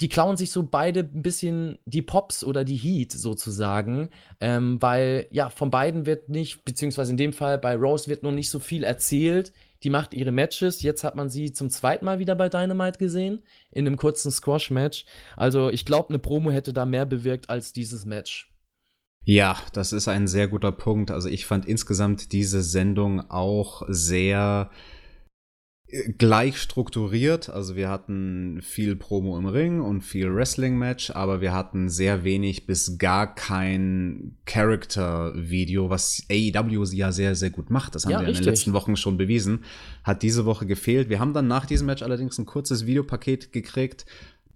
die 0.00 0.08
klauen 0.08 0.36
sich 0.36 0.50
so 0.50 0.62
beide 0.62 1.00
ein 1.00 1.22
bisschen 1.22 1.78
die 1.86 2.02
Pops 2.02 2.44
oder 2.44 2.64
die 2.64 2.76
Heat 2.76 3.12
sozusagen, 3.12 4.10
ähm, 4.40 4.80
weil 4.80 5.26
ja, 5.30 5.48
von 5.48 5.70
beiden 5.70 6.04
wird 6.04 6.28
nicht, 6.28 6.64
beziehungsweise 6.64 7.12
in 7.12 7.16
dem 7.16 7.32
Fall 7.32 7.58
bei 7.58 7.74
Rose 7.76 8.08
wird 8.08 8.22
noch 8.22 8.32
nicht 8.32 8.50
so 8.50 8.58
viel 8.58 8.84
erzählt. 8.84 9.52
Die 9.82 9.90
macht 9.90 10.14
ihre 10.14 10.32
Matches. 10.32 10.82
Jetzt 10.82 11.04
hat 11.04 11.16
man 11.16 11.30
sie 11.30 11.52
zum 11.52 11.70
zweiten 11.70 12.04
Mal 12.04 12.18
wieder 12.18 12.34
bei 12.34 12.48
Dynamite 12.48 12.98
gesehen, 12.98 13.42
in 13.70 13.86
einem 13.86 13.96
kurzen 13.96 14.30
Squash-Match. 14.30 15.06
Also 15.36 15.70
ich 15.70 15.84
glaube, 15.84 16.10
eine 16.10 16.18
Promo 16.18 16.50
hätte 16.50 16.72
da 16.72 16.84
mehr 16.84 17.06
bewirkt 17.06 17.48
als 17.48 17.72
dieses 17.72 18.04
Match. 18.04 18.52
Ja, 19.24 19.56
das 19.72 19.92
ist 19.92 20.08
ein 20.08 20.28
sehr 20.28 20.48
guter 20.48 20.72
Punkt. 20.72 21.10
Also 21.10 21.28
ich 21.28 21.46
fand 21.46 21.66
insgesamt 21.66 22.32
diese 22.32 22.62
Sendung 22.62 23.28
auch 23.30 23.82
sehr 23.88 24.70
gleich 26.18 26.58
strukturiert. 26.58 27.48
Also 27.48 27.76
wir 27.76 27.88
hatten 27.88 28.60
viel 28.60 28.96
Promo 28.96 29.38
im 29.38 29.46
Ring 29.46 29.80
und 29.80 30.02
viel 30.02 30.34
Wrestling-Match, 30.34 31.10
aber 31.10 31.40
wir 31.40 31.52
hatten 31.52 31.88
sehr 31.88 32.24
wenig 32.24 32.66
bis 32.66 32.98
gar 32.98 33.34
kein 33.34 34.36
Character-Video, 34.46 35.88
was 35.88 36.24
AEW 36.30 36.84
ja 36.92 37.12
sehr, 37.12 37.36
sehr 37.36 37.50
gut 37.50 37.70
macht. 37.70 37.94
Das 37.94 38.04
haben 38.04 38.12
ja, 38.12 38.20
wir 38.20 38.26
richtig. 38.26 38.40
in 38.40 38.44
den 38.44 38.52
letzten 38.52 38.72
Wochen 38.72 38.96
schon 38.96 39.16
bewiesen. 39.16 39.64
Hat 40.02 40.22
diese 40.22 40.44
Woche 40.44 40.66
gefehlt. 40.66 41.08
Wir 41.08 41.20
haben 41.20 41.32
dann 41.32 41.46
nach 41.46 41.66
diesem 41.66 41.86
Match 41.86 42.02
allerdings 42.02 42.36
ein 42.38 42.46
kurzes 42.46 42.86
Videopaket 42.86 43.52
gekriegt. 43.52 44.06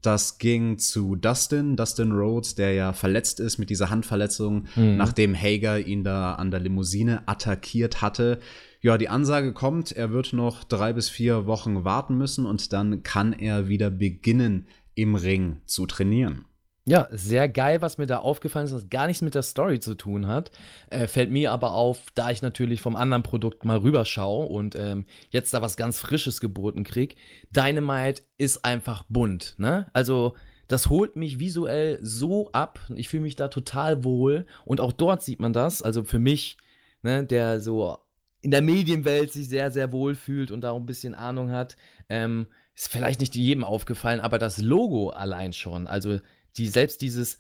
Das 0.03 0.39
ging 0.39 0.79
zu 0.79 1.15
Dustin, 1.15 1.77
Dustin 1.77 2.11
Rhodes, 2.11 2.55
der 2.55 2.73
ja 2.73 2.93
verletzt 2.93 3.39
ist 3.39 3.59
mit 3.59 3.71
dieser 3.71 3.91
Handverletzung, 3.91 4.67
mhm. 4.75 4.97
nachdem 4.97 5.35
Hager 5.37 5.79
ihn 5.79 6.03
da 6.03 6.35
an 6.35 6.51
der 6.51 6.61
Limousine 6.61 7.23
attackiert 7.27 8.01
hatte 8.01 8.41
ja, 8.81 8.97
die 8.97 9.09
Ansage 9.09 9.53
kommt, 9.53 9.93
er 9.93 10.11
wird 10.11 10.33
noch 10.33 10.65
drei 10.65 10.93
bis 10.93 11.09
vier 11.09 11.47
Wochen 11.47 11.85
warten 11.85 12.17
müssen 12.17 12.47
und 12.47 12.73
dann 12.73 13.03
kann 13.03 13.33
er 13.33 13.69
wieder 13.69 13.91
beginnen, 13.91 14.67
im 14.95 15.15
Ring 15.15 15.61
zu 15.67 15.87
trainieren. 15.87 16.45
Ja, 16.87 17.09
sehr 17.11 17.49
geil, 17.49 17.83
was 17.83 17.99
mir 17.99 18.07
da 18.07 18.19
aufgefallen 18.19 18.67
ist, 18.67 18.75
was 18.75 18.89
gar 18.89 19.07
nichts 19.07 19.23
mit 19.23 19.35
der 19.35 19.43
Story 19.43 19.81
zu 19.81 19.95
tun 19.95 20.27
hat. 20.27 20.51
Äh, 20.89 21.07
fällt 21.07 21.31
mir 21.31 21.53
aber 21.53 21.73
auf, 21.73 22.07
da 22.15 22.31
ich 22.31 22.43
natürlich 22.43 22.81
vom 22.81 22.97
anderen 22.97 23.23
Produkt 23.23 23.65
mal 23.65 23.79
rüberschaue 23.79 24.47
und 24.47 24.75
ähm, 24.77 25.05
jetzt 25.29 25.55
da 25.55 25.63
was 25.63 25.77
ganz 25.77 26.01
Frisches 26.01 26.41
geboten 26.41 26.83
krieg. 26.83 27.17
Dynamite 27.51 28.23
ist 28.39 28.65
einfach 28.65 29.05
bunt, 29.09 29.55
ne? 29.59 29.89
Also, 29.93 30.35
das 30.69 30.89
holt 30.89 31.17
mich 31.17 31.39
visuell 31.39 31.99
so 32.01 32.51
ab. 32.53 32.81
Ich 32.95 33.09
fühle 33.09 33.25
mich 33.25 33.37
da 33.37 33.49
total 33.49 34.05
wohl. 34.05 34.47
Und 34.65 34.81
auch 34.81 34.93
dort 34.93 35.23
sieht 35.23 35.41
man 35.41 35.53
das. 35.53 35.83
Also 35.83 36.05
für 36.05 36.21
mich, 36.21 36.59
ne, 37.03 37.27
der 37.27 37.61
so 37.61 37.99
in 38.41 38.51
der 38.51 38.63
Medienwelt 38.63 39.33
sich 39.33 39.49
sehr, 39.49 39.71
sehr 39.71 39.93
wohl 39.93 40.15
fühlt 40.15 40.51
und 40.51 40.63
da 40.63 40.73
ein 40.75 40.87
bisschen 40.87 41.15
Ahnung 41.15 41.51
hat. 41.51 41.77
Ähm, 42.09 42.47
ist 42.75 42.89
vielleicht 42.89 43.21
nicht 43.21 43.35
jedem 43.35 43.65
aufgefallen, 43.65 44.21
aber 44.21 44.39
das 44.39 44.59
Logo 44.59 45.11
allein 45.11 45.53
schon, 45.53 45.87
also 45.87 46.19
die 46.57 46.69
selbst 46.69 47.03
dieses 47.03 47.39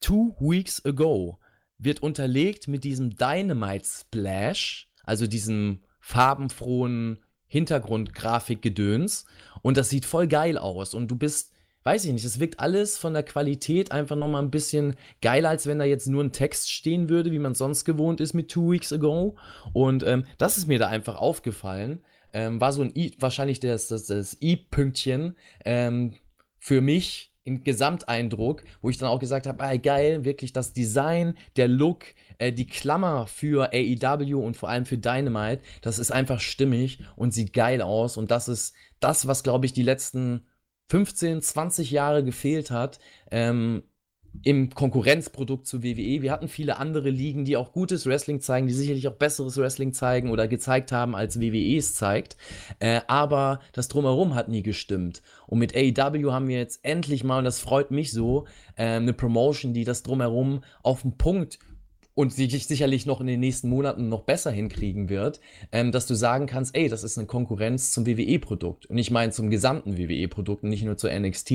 Two 0.00 0.34
Weeks 0.38 0.84
Ago 0.84 1.38
wird 1.78 2.02
unterlegt 2.02 2.68
mit 2.68 2.84
diesem 2.84 3.16
Dynamite 3.16 3.86
Splash, 3.86 4.88
also 5.04 5.26
diesem 5.26 5.80
farbenfrohen 6.00 7.18
Hintergrundgrafikgedöns. 7.46 9.24
Und 9.62 9.76
das 9.76 9.88
sieht 9.88 10.04
voll 10.04 10.26
geil 10.26 10.58
aus. 10.58 10.94
Und 10.94 11.08
du 11.08 11.16
bist, 11.16 11.51
weiß 11.84 12.04
ich 12.04 12.12
nicht, 12.12 12.24
es 12.24 12.40
wirkt 12.40 12.60
alles 12.60 12.98
von 12.98 13.12
der 13.12 13.22
Qualität 13.22 13.92
einfach 13.92 14.16
nochmal 14.16 14.42
ein 14.42 14.50
bisschen 14.50 14.96
geiler, 15.20 15.50
als 15.50 15.66
wenn 15.66 15.78
da 15.78 15.84
jetzt 15.84 16.06
nur 16.06 16.22
ein 16.22 16.32
Text 16.32 16.70
stehen 16.70 17.08
würde, 17.08 17.32
wie 17.32 17.38
man 17.38 17.54
sonst 17.54 17.84
gewohnt 17.84 18.20
ist 18.20 18.34
mit 18.34 18.50
Two 18.50 18.72
Weeks 18.72 18.92
Ago. 18.92 19.36
Und 19.72 20.02
ähm, 20.04 20.24
das 20.38 20.58
ist 20.58 20.68
mir 20.68 20.78
da 20.78 20.88
einfach 20.88 21.16
aufgefallen. 21.16 22.00
Ähm, 22.32 22.60
war 22.60 22.72
so 22.72 22.82
ein 22.82 22.92
I, 22.96 23.14
wahrscheinlich 23.18 23.60
das, 23.60 23.88
das, 23.88 24.06
das 24.06 24.38
I-Pünktchen 24.40 25.36
ähm, 25.64 26.14
für 26.58 26.80
mich 26.80 27.32
im 27.44 27.64
Gesamteindruck, 27.64 28.62
wo 28.80 28.90
ich 28.90 28.98
dann 28.98 29.08
auch 29.08 29.18
gesagt 29.18 29.46
habe, 29.46 29.62
ah, 29.62 29.76
geil, 29.76 30.24
wirklich 30.24 30.52
das 30.52 30.72
Design, 30.72 31.34
der 31.56 31.68
Look, 31.68 32.04
äh, 32.38 32.52
die 32.52 32.66
Klammer 32.66 33.26
für 33.26 33.72
AEW 33.72 34.38
und 34.38 34.56
vor 34.56 34.68
allem 34.68 34.86
für 34.86 34.96
Dynamite, 34.96 35.60
das 35.80 35.98
ist 35.98 36.12
einfach 36.12 36.40
stimmig 36.40 37.00
und 37.16 37.34
sieht 37.34 37.52
geil 37.52 37.82
aus 37.82 38.16
und 38.16 38.30
das 38.30 38.48
ist 38.48 38.74
das, 39.00 39.26
was, 39.26 39.42
glaube 39.42 39.66
ich, 39.66 39.72
die 39.72 39.82
letzten 39.82 40.46
15, 40.92 41.40
20 41.40 41.90
Jahre 41.90 42.22
gefehlt 42.22 42.70
hat. 42.70 42.98
Ähm, 43.30 43.82
im 44.42 44.70
Konkurrenzprodukt 44.70 45.66
zu 45.66 45.82
WWE. 45.82 46.20
Wir 46.20 46.30
hatten 46.30 46.48
viele 46.48 46.76
andere 46.78 47.08
Ligen, 47.08 47.46
die 47.46 47.56
auch 47.56 47.72
gutes 47.72 48.04
Wrestling 48.06 48.40
zeigen, 48.40 48.66
die 48.66 48.74
sicherlich 48.74 49.08
auch 49.08 49.14
besseres 49.14 49.56
Wrestling 49.56 49.94
zeigen 49.94 50.30
oder 50.30 50.48
gezeigt 50.48 50.92
haben, 50.92 51.14
als 51.14 51.40
WWE 51.40 51.76
es 51.76 51.94
zeigt. 51.94 52.36
Äh, 52.78 53.00
aber 53.06 53.60
das 53.72 53.88
Drumherum 53.88 54.34
hat 54.34 54.48
nie 54.48 54.62
gestimmt. 54.62 55.22
Und 55.46 55.60
mit 55.60 55.74
AEW 55.74 56.30
haben 56.32 56.48
wir 56.48 56.58
jetzt 56.58 56.84
endlich 56.84 57.24
mal, 57.24 57.38
und 57.38 57.44
das 57.44 57.60
freut 57.60 57.90
mich 57.90 58.12
so, 58.12 58.46
äh, 58.76 58.84
eine 58.84 59.14
Promotion, 59.14 59.72
die 59.72 59.84
das 59.84 60.02
Drumherum 60.02 60.62
auf 60.82 61.02
den 61.02 61.16
Punkt 61.16 61.58
und 62.14 62.32
sich 62.32 62.66
sicherlich 62.66 63.06
noch 63.06 63.20
in 63.20 63.26
den 63.26 63.40
nächsten 63.40 63.68
Monaten 63.68 64.08
noch 64.08 64.22
besser 64.22 64.50
hinkriegen 64.50 65.08
wird, 65.08 65.40
ähm, 65.70 65.92
dass 65.92 66.06
du 66.06 66.14
sagen 66.14 66.46
kannst, 66.46 66.76
ey, 66.76 66.88
das 66.88 67.04
ist 67.04 67.16
eine 67.16 67.26
Konkurrenz 67.26 67.92
zum 67.92 68.06
WWE-Produkt. 68.06 68.86
Und 68.86 68.98
ich 68.98 69.10
meine 69.10 69.32
zum 69.32 69.48
gesamten 69.48 69.96
WWE-Produkt 69.96 70.62
und 70.64 70.70
nicht 70.70 70.84
nur 70.84 70.98
zur 70.98 71.10
NXT. 71.10 71.52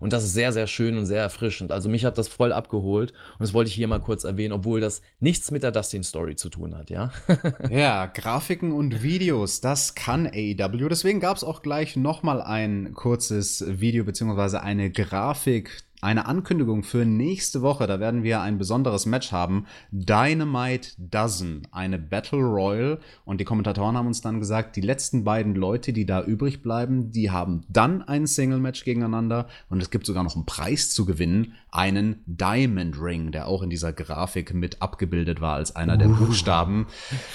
Und 0.00 0.12
das 0.12 0.24
ist 0.24 0.32
sehr, 0.32 0.52
sehr 0.52 0.66
schön 0.66 0.98
und 0.98 1.06
sehr 1.06 1.22
erfrischend. 1.22 1.70
Also 1.70 1.88
mich 1.88 2.04
hat 2.04 2.18
das 2.18 2.28
voll 2.28 2.52
abgeholt 2.52 3.12
und 3.12 3.40
das 3.40 3.54
wollte 3.54 3.68
ich 3.68 3.74
hier 3.74 3.88
mal 3.88 4.00
kurz 4.00 4.24
erwähnen, 4.24 4.52
obwohl 4.52 4.80
das 4.80 5.02
nichts 5.20 5.50
mit 5.50 5.62
der 5.62 5.70
Dustin-Story 5.70 6.34
zu 6.34 6.48
tun 6.48 6.76
hat, 6.76 6.90
ja? 6.90 7.12
ja, 7.70 8.06
Grafiken 8.06 8.72
und 8.72 9.02
Videos, 9.02 9.60
das 9.60 9.94
kann 9.94 10.26
AEW. 10.26 10.88
Deswegen 10.88 11.20
gab 11.20 11.36
es 11.36 11.44
auch 11.44 11.62
gleich 11.62 11.96
nochmal 11.96 12.42
ein 12.42 12.92
kurzes 12.94 13.64
Video 13.68 14.04
beziehungsweise 14.04 14.62
eine 14.62 14.90
Grafik 14.90 15.84
eine 16.02 16.26
Ankündigung 16.26 16.82
für 16.82 17.04
nächste 17.04 17.62
Woche. 17.62 17.86
Da 17.86 18.00
werden 18.00 18.24
wir 18.24 18.40
ein 18.40 18.58
besonderes 18.58 19.06
Match 19.06 19.30
haben. 19.30 19.66
Dynamite 19.92 20.90
Dozen, 20.98 21.68
eine 21.70 21.96
Battle 21.96 22.40
Royal. 22.40 22.98
Und 23.24 23.40
die 23.40 23.44
Kommentatoren 23.44 23.96
haben 23.96 24.08
uns 24.08 24.20
dann 24.20 24.40
gesagt, 24.40 24.74
die 24.74 24.80
letzten 24.80 25.22
beiden 25.22 25.54
Leute, 25.54 25.92
die 25.92 26.04
da 26.04 26.24
übrig 26.24 26.60
bleiben, 26.60 27.12
die 27.12 27.30
haben 27.30 27.64
dann 27.68 28.02
ein 28.02 28.26
Single-Match 28.26 28.84
gegeneinander. 28.84 29.46
Und 29.68 29.80
es 29.80 29.90
gibt 29.90 30.04
sogar 30.04 30.24
noch 30.24 30.34
einen 30.34 30.44
Preis 30.44 30.90
zu 30.90 31.06
gewinnen. 31.06 31.54
Einen 31.70 32.22
Diamond 32.26 33.00
Ring, 33.00 33.30
der 33.30 33.46
auch 33.46 33.62
in 33.62 33.70
dieser 33.70 33.92
Grafik 33.92 34.52
mit 34.54 34.82
abgebildet 34.82 35.40
war 35.40 35.54
als 35.54 35.76
einer 35.76 35.96
der 35.96 36.10
uh. 36.10 36.16
Buchstaben. 36.16 36.88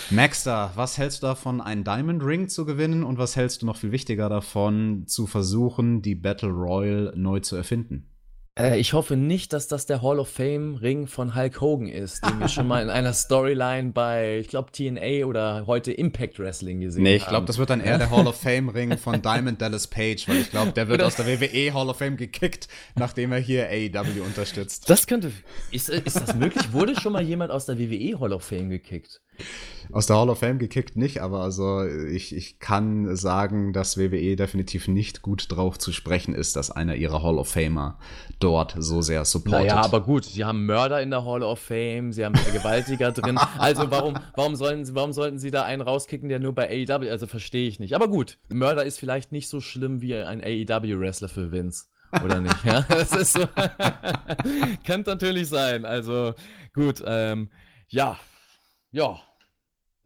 Maxter, 0.10 0.72
was 0.76 0.98
hältst 0.98 1.24
du 1.24 1.28
davon, 1.28 1.62
einen 1.62 1.86
Diamond 1.86 2.22
Ring 2.22 2.50
zu 2.50 2.66
gewinnen? 2.66 3.04
Und 3.04 3.18
was 3.18 3.38
hältst 3.38 3.62
du 3.62 3.66
noch 3.66 3.78
viel 3.78 3.94
wichtiger 3.94 4.28
davon, 4.28 5.08
zu 5.08 5.26
versuchen, 5.26 6.02
die 6.02 6.16
Battle 6.16 6.50
Royal 6.50 7.14
neu 7.16 7.40
zu 7.40 7.56
erfinden? 7.56 8.08
Äh, 8.58 8.80
ich 8.80 8.94
hoffe 8.94 9.16
nicht, 9.16 9.54
dass 9.54 9.68
das 9.68 9.86
der 9.86 10.02
Hall 10.02 10.20
of 10.20 10.30
Fame-Ring 10.30 11.08
von 11.08 11.36
Hulk 11.36 11.62
Hogan 11.62 11.88
ist, 11.88 12.26
den 12.26 12.40
wir 12.40 12.48
schon 12.48 12.68
mal 12.68 12.82
in 12.82 12.90
einer 12.90 13.14
Storyline 13.14 13.92
bei, 13.92 14.40
ich 14.40 14.48
glaube, 14.48 14.72
TNA 14.72 15.26
oder 15.26 15.66
heute 15.68 15.92
Impact 15.92 16.40
Wrestling 16.40 16.80
gesehen 16.80 17.02
haben. 17.02 17.04
Nee, 17.04 17.16
ich 17.18 17.28
glaube, 17.28 17.46
das 17.46 17.58
wird 17.58 17.70
dann 17.70 17.82
eher 17.82 17.98
der 17.98 18.10
Hall 18.10 18.28
of 18.28 18.40
Fame-Ring 18.42 18.98
von 18.98 19.22
Diamond 19.22 19.62
Dallas 19.62 19.88
Page, 19.88 20.28
weil 20.28 20.38
ich 20.38 20.50
glaube, 20.50 20.72
der 20.72 20.88
wird 20.88 21.04
aus 21.04 21.16
der 21.16 21.28
WWE 21.28 21.74
Hall 21.74 21.90
of 21.90 21.98
Fame 21.98 22.18
gekickt, 22.18 22.68
nachdem 22.96 23.32
er 23.32 23.40
hier 23.40 23.68
AEW 23.68 24.24
unterstützt. 24.26 24.90
Das 24.90 25.06
könnte. 25.06 25.32
Ist, 25.72 25.90
ist 25.90 26.20
das 26.20 26.36
möglich? 26.36 26.74
Wurde 26.74 27.00
schon 27.00 27.14
mal 27.14 27.22
jemand 27.24 27.52
aus 27.52 27.66
der 27.66 27.78
WWE 27.78 28.20
Hall 28.20 28.34
of 28.34 28.44
Fame 28.44 28.70
gekickt? 28.70 29.22
Aus 29.92 30.08
der 30.08 30.18
Hall 30.18 30.30
of 30.30 30.40
Fame 30.40 30.60
gekickt 30.60 30.98
nicht, 30.98 31.22
aber 31.22 31.42
also 31.42 31.86
ich, 31.86 32.36
ich 32.36 32.60
kann 32.60 33.16
sagen, 33.16 33.74
dass 33.74 33.98
WWE 33.98 34.36
definitiv 34.36 34.88
nicht 34.88 35.22
gut 35.22 35.46
drauf 35.50 35.80
zu 35.80 35.92
sprechen 35.92 36.34
ist, 36.34 36.56
dass 36.56 36.72
einer 36.72 36.96
ihrer 36.96 37.24
Hall 37.24 37.38
of 37.38 37.48
Famer 37.48 37.98
dort 38.40 38.76
so 38.78 39.02
sehr 39.02 39.24
supportet. 39.26 39.68
Naja, 39.68 39.82
aber 39.82 40.02
gut, 40.02 40.26
sie 40.26 40.44
haben 40.44 40.66
Mörder 40.66 41.02
in 41.02 41.10
der 41.10 41.24
Hall 41.24 41.44
of 41.44 41.60
Fame, 41.60 42.12
sie 42.12 42.26
haben 42.26 42.36
Vergewaltiger 42.36 43.12
drin. 43.12 43.40
Also 43.58 43.90
warum, 43.90 44.16
warum, 44.36 44.56
sollen 44.56 44.86
sie, 44.86 44.94
warum 44.94 45.14
sollten 45.14 45.40
sie 45.40 45.52
da 45.52 45.64
einen 45.64 45.82
rauskicken, 45.82 46.30
der 46.30 46.40
nur 46.40 46.54
bei 46.54 46.70
AEW, 46.70 47.10
also 47.10 47.28
verstehe 47.28 47.68
ich 47.68 47.80
nicht. 47.80 47.96
Aber 47.96 48.08
gut, 48.08 48.38
Mörder 48.50 48.86
ist 48.86 49.00
vielleicht 49.00 49.32
nicht 49.32 49.50
so 49.50 49.62
schlimm 49.62 50.02
wie 50.02 50.16
ein 50.16 50.44
AEW-Wrestler 50.44 51.30
für 51.30 51.52
Vince. 51.52 51.86
Oder 52.24 52.42
nicht? 52.42 52.56
Ja, 52.64 52.82
das 52.90 53.14
ist 53.14 53.34
so. 53.34 53.48
Könnte 54.86 55.12
natürlich 55.12 55.50
sein. 55.50 55.86
Also 55.86 56.34
gut, 56.74 57.04
ähm, 57.06 57.50
ja, 57.88 58.18
ja, 58.92 59.20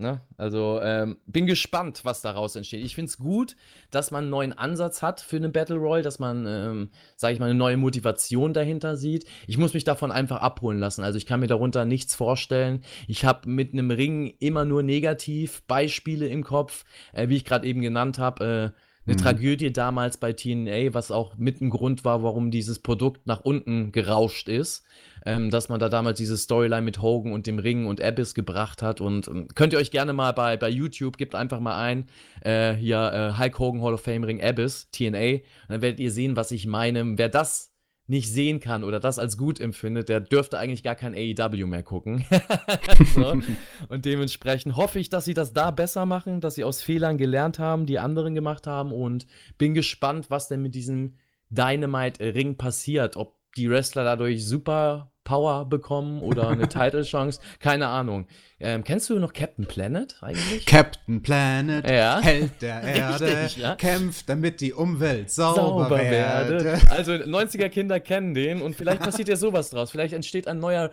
Ne? 0.01 0.19
Also 0.36 0.79
ähm, 0.82 1.17
bin 1.27 1.45
gespannt, 1.45 2.01
was 2.03 2.21
daraus 2.21 2.55
entsteht. 2.55 2.84
Ich 2.84 2.95
finde 2.95 3.09
es 3.09 3.19
gut, 3.19 3.55
dass 3.91 4.09
man 4.09 4.23
einen 4.23 4.32
neuen 4.32 4.51
Ansatz 4.51 5.03
hat 5.03 5.21
für 5.21 5.36
eine 5.36 5.49
Battle 5.49 5.75
Royale, 5.75 6.01
dass 6.01 6.17
man, 6.17 6.47
ähm, 6.47 6.89
sage 7.15 7.36
ich 7.36 7.39
mal, 7.39 7.45
eine 7.45 7.53
neue 7.53 7.77
Motivation 7.77 8.51
dahinter 8.51 8.97
sieht. 8.97 9.25
Ich 9.45 9.59
muss 9.59 9.75
mich 9.75 9.84
davon 9.84 10.11
einfach 10.11 10.41
abholen 10.41 10.79
lassen. 10.79 11.03
Also 11.03 11.17
ich 11.17 11.27
kann 11.27 11.39
mir 11.39 11.47
darunter 11.47 11.86
nichts 11.86 12.15
vorstellen. 12.15 12.84
Ich 13.07 13.25
habe 13.25 13.47
mit 13.47 13.73
einem 13.73 13.91
Ring 13.91 14.34
immer 14.39 14.65
nur 14.65 14.82
negativ 14.82 15.61
Beispiele 15.67 16.27
im 16.27 16.43
Kopf, 16.43 16.84
äh, 17.13 17.29
wie 17.29 17.36
ich 17.36 17.45
gerade 17.45 17.67
eben 17.67 17.82
genannt 17.82 18.17
habe. 18.17 18.73
Äh, 18.75 18.82
eine 19.06 19.16
mhm. 19.16 19.20
Tragödie 19.20 19.74
damals 19.74 20.18
bei 20.18 20.34
TNA, 20.34 20.93
was 20.93 21.12
auch 21.12 21.36
mit 21.38 21.62
ein 21.62 21.70
Grund 21.70 22.06
war, 22.06 22.24
warum 22.24 22.52
dieses 22.52 22.80
Produkt 22.80 23.26
nach 23.26 23.41
unten 23.41 23.91
gerauscht 23.91 24.47
ist. 24.47 24.84
Ähm, 25.24 25.52
dass 25.52 25.70
man 25.70 25.80
da 25.80 25.88
damals 25.88 26.18
diese 26.18 26.36
Storyline 26.36 26.82
mit 26.82 26.99
Hogan 26.99 27.32
und 27.32 27.45
dem 27.45 27.60
Ring 27.60 27.86
und 27.86 28.02
Abyss 28.02 28.34
gebracht 28.34 28.82
hat. 28.82 29.02
Und 29.02 29.28
ähm, 29.28 29.47
könnt 29.54 29.72
ihr 29.72 29.78
euch 29.78 29.91
gerne 29.91 30.14
mal 30.14 30.32
bei, 30.32 30.58
bei 30.58 30.68
YouTube, 30.68 31.18
gebt 31.18 31.36
einfach 31.36 31.60
mal 31.60 31.80
ein, 31.80 32.08
äh, 32.41 32.74
hier 32.74 32.97
äh, 33.14 33.39
Hulk 33.39 33.60
Hogan 33.60 33.84
Hall 33.84 33.93
of 33.93 34.02
Fame 34.02 34.24
Ring 34.24 34.41
Abyss, 34.41 34.89
TNA. 34.89 35.34
Und 35.34 35.41
dann 35.70 35.82
werdet 35.84 35.99
ihr 35.99 36.12
sehen, 36.12 36.36
was 36.36 36.52
ich 36.52 36.66
meine. 36.66 37.20
Wer 37.20 37.30
das 37.30 37.70
nicht 38.12 38.30
sehen 38.30 38.59
kann 38.59 38.84
oder 38.84 38.99
das 38.99 39.18
als 39.20 39.38
gut 39.38 39.59
empfindet, 39.62 40.09
der 40.09 40.20
dürfte 40.20 40.59
eigentlich 40.59 40.84
gar 40.84 40.95
kein 40.95 41.16
AEW 41.16 41.66
mehr 41.66 41.82
gucken. 41.82 42.26
so. 43.16 43.41
Und 43.88 44.05
dementsprechend 44.05 44.76
hoffe 44.76 44.99
ich, 44.99 45.09
dass 45.09 45.24
sie 45.24 45.34
das 45.34 45.53
da 45.53 45.72
besser 45.72 46.05
machen, 46.05 46.41
dass 46.41 46.55
sie 46.55 46.66
aus 46.66 46.82
Fehlern 46.82 47.18
gelernt 47.18 47.57
haben, 47.57 47.86
die 47.86 47.99
anderen 47.99 48.36
gemacht 48.36 48.68
haben 48.68 48.91
und 48.91 49.28
bin 49.57 49.74
gespannt, 49.74 50.26
was 50.30 50.49
denn 50.49 50.62
mit 50.62 50.76
diesem 50.76 51.16
Dynamite-Ring 51.51 52.57
passiert. 52.57 53.16
Ob 53.16 53.40
die 53.58 53.70
Wrestler 53.70 54.04
dadurch 54.04 54.45
super 54.45 55.12
Power 55.24 55.66
bekommen 55.66 56.22
oder 56.22 56.49
eine 56.49 56.68
Title-Chance. 56.70 57.39
Keine 57.60 57.88
Ahnung. 57.88 58.28
Ähm, 58.60 58.84
kennst 58.84 59.10
du 59.10 59.20
noch 59.20 59.34
Captain 59.34 59.66
Planet 59.66 60.18
eigentlich? 60.22 60.66
Captain 60.66 61.22
Planet, 61.22 61.89
ja. 61.89 62.20
Held 62.22 62.62
der 62.62 62.82
Erde, 62.84 63.43
Richtig, 63.43 63.64
ja? 63.64 63.76
kämpft, 63.76 64.30
damit 64.30 64.62
die 64.62 64.74
Umwelt 64.74 65.32
sauber, 65.32 65.56
sauber 65.56 65.99
werde. 65.99 66.64
werde. 66.64 66.82
Also 66.89 67.14
90er 67.14 67.70
Kinder 67.70 67.99
kennen 67.99 68.34
den 68.34 68.62
und 68.62 68.76
vielleicht 68.76 69.02
passiert 69.02 69.30
ja 69.30 69.36
sowas 69.36 69.70
draus. 69.70 69.91
Vielleicht 69.91 70.14
entsteht 70.14 70.47
ein 70.47 70.60
neuer 70.60 70.91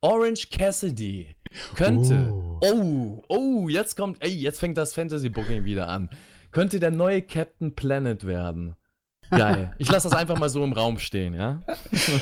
Orange 0.00 0.48
Cassidy. 0.50 1.34
Könnte. 1.74 2.28
Oh, 2.32 2.60
oh, 2.60 3.22
oh 3.28 3.68
jetzt 3.68 3.96
kommt, 3.96 4.22
ey, 4.22 4.30
jetzt 4.30 4.60
fängt 4.60 4.76
das 4.76 4.94
Fantasy 4.94 5.28
Booking 5.28 5.64
wieder 5.64 5.88
an. 5.88 6.10
Könnte 6.50 6.78
der 6.80 6.90
neue 6.90 7.22
Captain 7.22 7.74
Planet 7.74 8.26
werden. 8.26 8.76
Geil. 9.30 9.72
Ich 9.78 9.90
lasse 9.90 10.08
das 10.08 10.18
einfach 10.18 10.38
mal 10.38 10.48
so 10.48 10.64
im 10.64 10.72
Raum 10.72 10.98
stehen, 10.98 11.34
ja? 11.34 11.62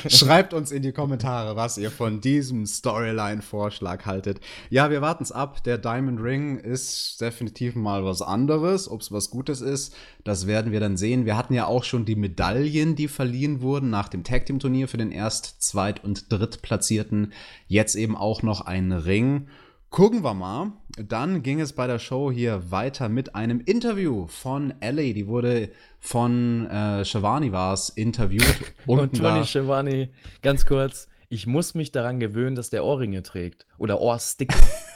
Schreibt 0.07 0.53
uns 0.53 0.71
in 0.71 0.81
die 0.81 0.91
Kommentare, 0.91 1.55
was 1.55 1.77
ihr 1.77 1.91
von 1.91 2.21
diesem 2.21 2.65
Storyline-Vorschlag 2.65 4.05
haltet. 4.05 4.39
Ja, 4.69 4.89
wir 4.89 5.01
warten 5.01 5.23
es 5.23 5.31
ab. 5.31 5.63
Der 5.63 5.77
Diamond 5.77 6.21
Ring 6.21 6.57
ist 6.57 7.21
definitiv 7.21 7.75
mal 7.75 8.03
was 8.03 8.21
anderes. 8.21 8.89
Ob 8.89 9.01
es 9.01 9.11
was 9.11 9.29
Gutes 9.29 9.61
ist, 9.61 9.95
das 10.23 10.47
werden 10.47 10.71
wir 10.71 10.79
dann 10.79 10.97
sehen. 10.97 11.25
Wir 11.25 11.37
hatten 11.37 11.53
ja 11.53 11.65
auch 11.65 11.83
schon 11.83 12.05
die 12.05 12.15
Medaillen, 12.15 12.95
die 12.95 13.07
verliehen 13.07 13.61
wurden 13.61 13.89
nach 13.89 14.09
dem 14.09 14.23
Tag 14.23 14.45
Team 14.45 14.59
Turnier 14.59 14.87
für 14.87 14.97
den 14.97 15.11
Erst-, 15.11 15.61
Zweit- 15.61 16.03
und 16.03 16.31
Drittplatzierten. 16.31 17.33
Jetzt 17.67 17.95
eben 17.95 18.17
auch 18.17 18.43
noch 18.43 18.61
ein 18.61 18.91
Ring. 18.91 19.47
Gucken 19.89 20.23
wir 20.23 20.33
mal. 20.33 20.73
Dann 20.97 21.43
ging 21.43 21.61
es 21.61 21.73
bei 21.73 21.87
der 21.87 21.99
Show 21.99 22.31
hier 22.31 22.71
weiter 22.71 23.07
mit 23.07 23.35
einem 23.35 23.61
Interview 23.61 24.27
von 24.27 24.73
Ellie. 24.81 25.13
Die 25.13 25.27
wurde 25.27 25.69
von 25.99 26.67
äh, 26.67 27.05
Shivani 27.05 27.51
war 27.51 27.73
es 27.73 27.89
interviewt. 27.89 28.55
Und 28.85 29.17
Tony 29.17 29.45
Shivani, 29.45 30.09
ganz 30.41 30.65
kurz. 30.65 31.07
Ich 31.29 31.47
muss 31.47 31.73
mich 31.73 31.91
daran 31.91 32.19
gewöhnen, 32.19 32.55
dass 32.55 32.69
der 32.69 32.83
Ohrringe 32.83 33.23
trägt. 33.23 33.65
Oder 33.77 34.01
Ohrsticke. 34.01 34.55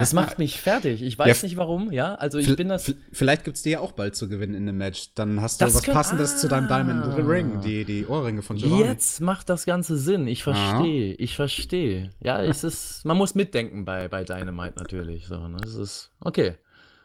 Das 0.00 0.12
macht 0.14 0.38
mich 0.38 0.60
fertig. 0.60 1.02
Ich 1.02 1.18
weiß 1.18 1.42
ja, 1.42 1.46
nicht 1.46 1.56
warum, 1.56 1.92
ja. 1.92 2.14
Also 2.14 2.38
ich 2.38 2.56
bin 2.56 2.68
das. 2.68 2.92
Vielleicht 3.12 3.44
gibt 3.44 3.58
es 3.58 3.62
dir 3.62 3.72
ja 3.72 3.80
auch 3.80 3.92
bald 3.92 4.16
zu 4.16 4.28
gewinnen 4.28 4.54
in 4.54 4.66
dem 4.66 4.78
Match. 4.78 5.14
Dann 5.14 5.42
hast 5.42 5.60
du 5.60 5.66
das 5.66 5.74
was 5.74 5.82
kann, 5.82 5.94
Passendes 5.94 6.34
ah, 6.34 6.36
zu 6.38 6.48
deinem 6.48 6.68
Diamond 6.68 7.04
ah. 7.04 7.14
Ring, 7.16 7.60
die, 7.60 7.84
die 7.84 8.06
Ohrringe 8.06 8.42
von 8.42 8.56
Giovanni. 8.56 8.84
Jetzt 8.84 9.20
macht 9.20 9.50
das 9.50 9.66
Ganze 9.66 9.98
Sinn. 9.98 10.26
Ich 10.26 10.42
verstehe. 10.42 11.14
Ich 11.14 11.36
verstehe. 11.36 12.10
Ja, 12.20 12.42
es 12.42 12.64
ist. 12.64 13.04
Man 13.04 13.18
muss 13.18 13.34
mitdenken 13.34 13.84
bei, 13.84 14.08
bei 14.08 14.24
Dynamite 14.24 14.78
natürlich. 14.78 15.26
So, 15.26 15.46
ne? 15.46 15.58
Es 15.62 15.74
ist. 15.74 16.10
Okay. 16.20 16.54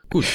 Gut. 0.10 0.26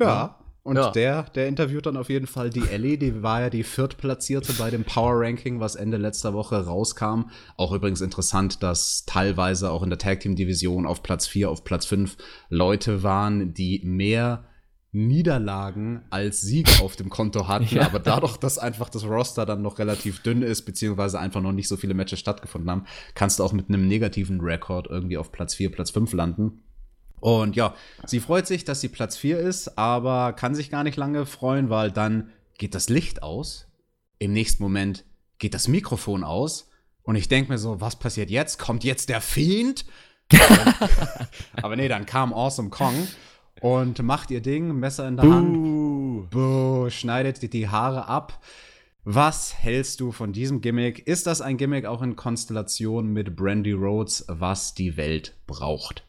Ja. 0.00 0.38
Und 0.66 0.74
ja. 0.74 0.90
der, 0.90 1.22
der 1.22 1.46
interviewt 1.46 1.86
dann 1.86 1.96
auf 1.96 2.08
jeden 2.10 2.26
Fall 2.26 2.50
die 2.50 2.68
Ellie, 2.68 2.98
die 2.98 3.22
war 3.22 3.42
ja 3.42 3.50
die 3.50 3.62
viertplatzierte 3.62 4.52
bei 4.54 4.68
dem 4.68 4.82
Power 4.82 5.12
Ranking, 5.14 5.60
was 5.60 5.76
Ende 5.76 5.96
letzter 5.96 6.34
Woche 6.34 6.56
rauskam. 6.66 7.30
Auch 7.56 7.70
übrigens 7.70 8.00
interessant, 8.00 8.64
dass 8.64 9.04
teilweise 9.06 9.70
auch 9.70 9.84
in 9.84 9.90
der 9.90 10.00
Tag 10.00 10.18
Team 10.18 10.34
Division 10.34 10.84
auf 10.84 11.04
Platz 11.04 11.28
4, 11.28 11.50
auf 11.50 11.62
Platz 11.62 11.86
5 11.86 12.16
Leute 12.48 13.04
waren, 13.04 13.54
die 13.54 13.80
mehr 13.84 14.44
Niederlagen 14.90 16.02
als 16.10 16.40
Siege 16.40 16.82
auf 16.82 16.96
dem 16.96 17.10
Konto 17.10 17.46
hatten, 17.46 17.68
ja. 17.70 17.86
aber 17.86 18.00
dadurch, 18.00 18.36
dass 18.36 18.58
einfach 18.58 18.88
das 18.88 19.04
Roster 19.04 19.46
dann 19.46 19.62
noch 19.62 19.78
relativ 19.78 20.20
dünn 20.24 20.42
ist, 20.42 20.62
beziehungsweise 20.62 21.20
einfach 21.20 21.42
noch 21.42 21.52
nicht 21.52 21.68
so 21.68 21.76
viele 21.76 21.94
Matches 21.94 22.18
stattgefunden 22.18 22.68
haben, 22.68 22.86
kannst 23.14 23.38
du 23.38 23.44
auch 23.44 23.52
mit 23.52 23.68
einem 23.68 23.86
negativen 23.86 24.40
Rekord 24.40 24.88
irgendwie 24.88 25.16
auf 25.16 25.30
Platz 25.30 25.54
4, 25.54 25.70
Platz 25.70 25.92
5 25.92 26.12
landen. 26.12 26.62
Und 27.20 27.56
ja, 27.56 27.74
sie 28.04 28.20
freut 28.20 28.46
sich, 28.46 28.64
dass 28.64 28.80
sie 28.80 28.88
Platz 28.88 29.16
4 29.16 29.38
ist, 29.38 29.78
aber 29.78 30.32
kann 30.32 30.54
sich 30.54 30.70
gar 30.70 30.84
nicht 30.84 30.96
lange 30.96 31.26
freuen, 31.26 31.70
weil 31.70 31.90
dann 31.90 32.30
geht 32.58 32.74
das 32.74 32.88
Licht 32.88 33.22
aus. 33.22 33.66
Im 34.18 34.32
nächsten 34.32 34.62
Moment 34.62 35.04
geht 35.38 35.54
das 35.54 35.68
Mikrofon 35.68 36.24
aus. 36.24 36.70
Und 37.02 37.16
ich 37.16 37.28
denke 37.28 37.52
mir 37.52 37.58
so, 37.58 37.80
was 37.80 37.96
passiert 37.96 38.30
jetzt? 38.30 38.58
Kommt 38.58 38.84
jetzt 38.84 39.08
der 39.08 39.20
Fiend? 39.20 39.84
aber 41.62 41.76
nee, 41.76 41.88
dann 41.88 42.04
kam 42.04 42.32
Awesome 42.32 42.70
Kong 42.70 43.06
und 43.60 44.02
macht 44.02 44.30
ihr 44.30 44.40
Ding, 44.40 44.74
Messer 44.74 45.06
in 45.06 45.16
der 45.16 45.22
Buh. 45.24 45.32
Hand. 45.32 46.30
Buh, 46.30 46.90
schneidet 46.90 47.52
die 47.52 47.68
Haare 47.68 48.08
ab. 48.08 48.40
Was 49.04 49.56
hältst 49.56 50.00
du 50.00 50.10
von 50.10 50.32
diesem 50.32 50.60
Gimmick? 50.60 51.06
Ist 51.06 51.28
das 51.28 51.40
ein 51.40 51.58
Gimmick 51.58 51.86
auch 51.86 52.02
in 52.02 52.16
Konstellation 52.16 53.12
mit 53.12 53.36
Brandy 53.36 53.70
Rhodes, 53.72 54.24
was 54.26 54.74
die 54.74 54.96
Welt 54.96 55.36
braucht? 55.46 56.05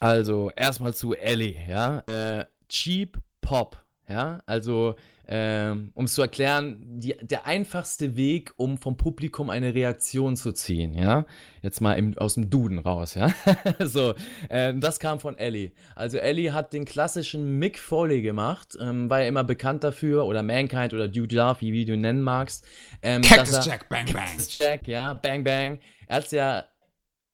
Also 0.00 0.50
erstmal 0.56 0.94
zu 0.94 1.14
Ellie, 1.14 1.56
ja. 1.68 2.00
Äh, 2.08 2.46
Cheap 2.68 3.18
Pop, 3.40 3.82
ja. 4.08 4.40
Also 4.46 4.96
ähm, 5.32 5.92
um 5.94 6.06
es 6.06 6.14
zu 6.14 6.22
erklären, 6.22 6.76
die, 6.80 7.14
der 7.20 7.46
einfachste 7.46 8.16
Weg, 8.16 8.52
um 8.56 8.78
vom 8.78 8.96
Publikum 8.96 9.48
eine 9.48 9.74
Reaktion 9.74 10.36
zu 10.36 10.50
ziehen, 10.50 10.92
ja. 10.92 11.24
Jetzt 11.62 11.80
mal 11.80 11.92
im, 11.92 12.18
aus 12.18 12.34
dem 12.34 12.50
Duden 12.50 12.80
raus, 12.80 13.14
ja. 13.14 13.32
so, 13.78 14.14
äh, 14.48 14.74
das 14.74 14.98
kam 14.98 15.20
von 15.20 15.38
Ellie. 15.38 15.70
Also 15.94 16.18
Ellie 16.18 16.52
hat 16.52 16.72
den 16.72 16.84
klassischen 16.84 17.60
Mick 17.60 17.78
Foley 17.78 18.22
gemacht, 18.22 18.76
ähm, 18.80 19.08
war 19.08 19.22
ja 19.22 19.28
immer 19.28 19.44
bekannt 19.44 19.84
dafür, 19.84 20.26
oder 20.26 20.42
Mankind 20.42 20.94
oder 20.94 21.06
Dude 21.06 21.36
Love, 21.36 21.60
wie, 21.60 21.72
wie 21.72 21.84
du 21.84 21.92
ihn 21.94 22.00
nennen 22.00 22.22
magst. 22.22 22.66
Ähm, 23.00 23.22
Cactus 23.22 23.64
Jack, 23.64 23.88
Bang 23.88 24.06
Bang. 24.06 24.26
Cactus 24.26 24.58
Jack, 24.58 24.88
ja, 24.88 25.14
Bang 25.14 25.44
Bang. 25.44 25.78
Er 26.08 26.16
hat 26.16 26.24
es 26.24 26.32
ja, 26.32 26.64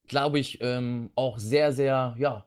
glaube 0.06 0.38
ich, 0.38 0.58
ähm, 0.60 1.12
auch 1.14 1.38
sehr, 1.38 1.72
sehr, 1.72 2.14
ja, 2.18 2.45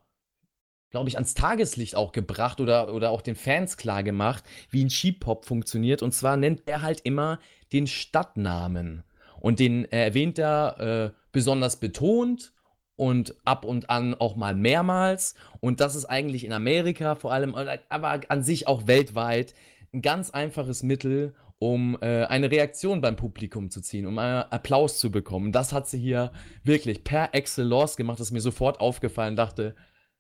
glaube 0.92 1.10
ich, 1.10 1.16
ans 1.16 1.34
Tageslicht 1.34 1.96
auch 1.96 2.12
gebracht 2.12 2.60
oder, 2.62 2.94
oder 2.94 3.12
auch 3.12 3.22
den 3.22 3.36
Fans 3.36 3.78
klar 3.78 4.04
gemacht, 4.04 4.44
wie 4.70 4.84
ein 4.84 4.90
Sheep-Pop 4.90 5.46
funktioniert. 5.46 6.02
Und 6.02 6.14
zwar 6.14 6.38
nennt 6.38 6.64
er 6.66 6.82
halt 6.82 7.02
immer 7.02 7.40
den 7.72 7.88
Stadtnamen. 7.88 9.04
Und 9.40 9.60
den 9.60 9.86
erwähnt 9.86 10.40
er 10.40 10.80
äh, 10.80 11.18
besonders 11.32 11.78
betont 11.78 12.52
und 12.96 13.36
ab 13.46 13.64
und 13.64 13.90
an 13.90 14.16
auch 14.16 14.36
mal 14.36 14.56
mehrmals. 14.56 15.36
Und 15.62 15.80
das 15.80 15.96
ist 15.96 16.06
eigentlich 16.06 16.44
in 16.44 16.52
Amerika 16.52 17.16
vor 17.16 17.32
allem, 17.32 17.56
aber 17.56 18.20
an 18.28 18.44
sich 18.44 18.68
auch 18.68 18.88
weltweit 18.88 19.54
ein 19.94 20.02
ganz 20.02 20.32
einfaches 20.32 20.84
Mittel, 20.84 21.34
um 21.60 21.98
äh, 22.02 22.26
eine 22.26 22.52
Reaktion 22.52 23.02
beim 23.02 23.16
Publikum 23.16 23.70
zu 23.70 23.82
ziehen, 23.82 24.06
um 24.06 24.18
einen 24.18 24.44
Applaus 24.50 24.98
zu 24.98 25.12
bekommen. 25.12 25.52
Das 25.52 25.74
hat 25.74 25.88
sie 25.88 26.00
hier 26.00 26.32
wirklich 26.64 27.04
per 27.04 27.34
Excellence 27.34 27.96
gemacht. 27.98 28.20
Das 28.20 28.28
ist 28.28 28.34
mir 28.34 28.42
sofort 28.42 28.80
aufgefallen. 28.80 29.36
Dachte, 29.36 29.76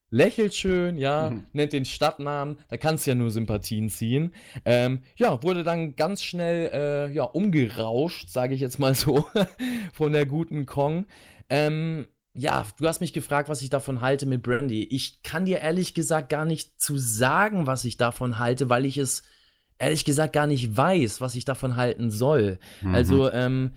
lächelt 0.09 0.55
schön, 0.55 0.97
ja, 0.97 1.29
mhm. 1.29 1.45
nennt 1.53 1.73
den 1.73 1.85
Stadtnamen, 1.85 2.57
da 2.69 2.77
kannst 2.77 3.05
du 3.05 3.11
ja 3.11 3.15
nur 3.15 3.31
Sympathien 3.31 3.89
ziehen. 3.89 4.33
Ähm, 4.65 5.03
ja, 5.15 5.41
wurde 5.43 5.63
dann 5.63 5.95
ganz 5.95 6.23
schnell 6.23 6.69
äh, 6.73 7.13
ja, 7.13 7.23
umgerauscht, 7.23 8.29
sage 8.29 8.55
ich 8.55 8.61
jetzt 8.61 8.79
mal 8.79 8.95
so, 8.95 9.25
von 9.93 10.13
der 10.13 10.25
guten 10.25 10.65
Kong. 10.65 11.05
Ähm, 11.49 12.07
ja, 12.33 12.65
du 12.79 12.87
hast 12.87 13.01
mich 13.01 13.13
gefragt, 13.13 13.49
was 13.49 13.61
ich 13.61 13.69
davon 13.69 14.01
halte 14.01 14.25
mit 14.25 14.43
Brandy. 14.43 14.83
Ich 14.83 15.23
kann 15.23 15.45
dir 15.45 15.59
ehrlich 15.59 15.93
gesagt 15.93 16.29
gar 16.29 16.45
nicht 16.45 16.79
zu 16.79 16.97
sagen, 16.97 17.67
was 17.67 17.85
ich 17.85 17.97
davon 17.97 18.39
halte, 18.39 18.69
weil 18.69 18.85
ich 18.85 18.97
es 18.97 19.23
ehrlich 19.77 20.05
gesagt 20.05 20.33
gar 20.33 20.47
nicht 20.47 20.75
weiß, 20.75 21.21
was 21.21 21.35
ich 21.35 21.45
davon 21.45 21.75
halten 21.75 22.11
soll. 22.11 22.59
Mhm. 22.81 22.95
Also, 22.95 23.31
ähm, 23.31 23.71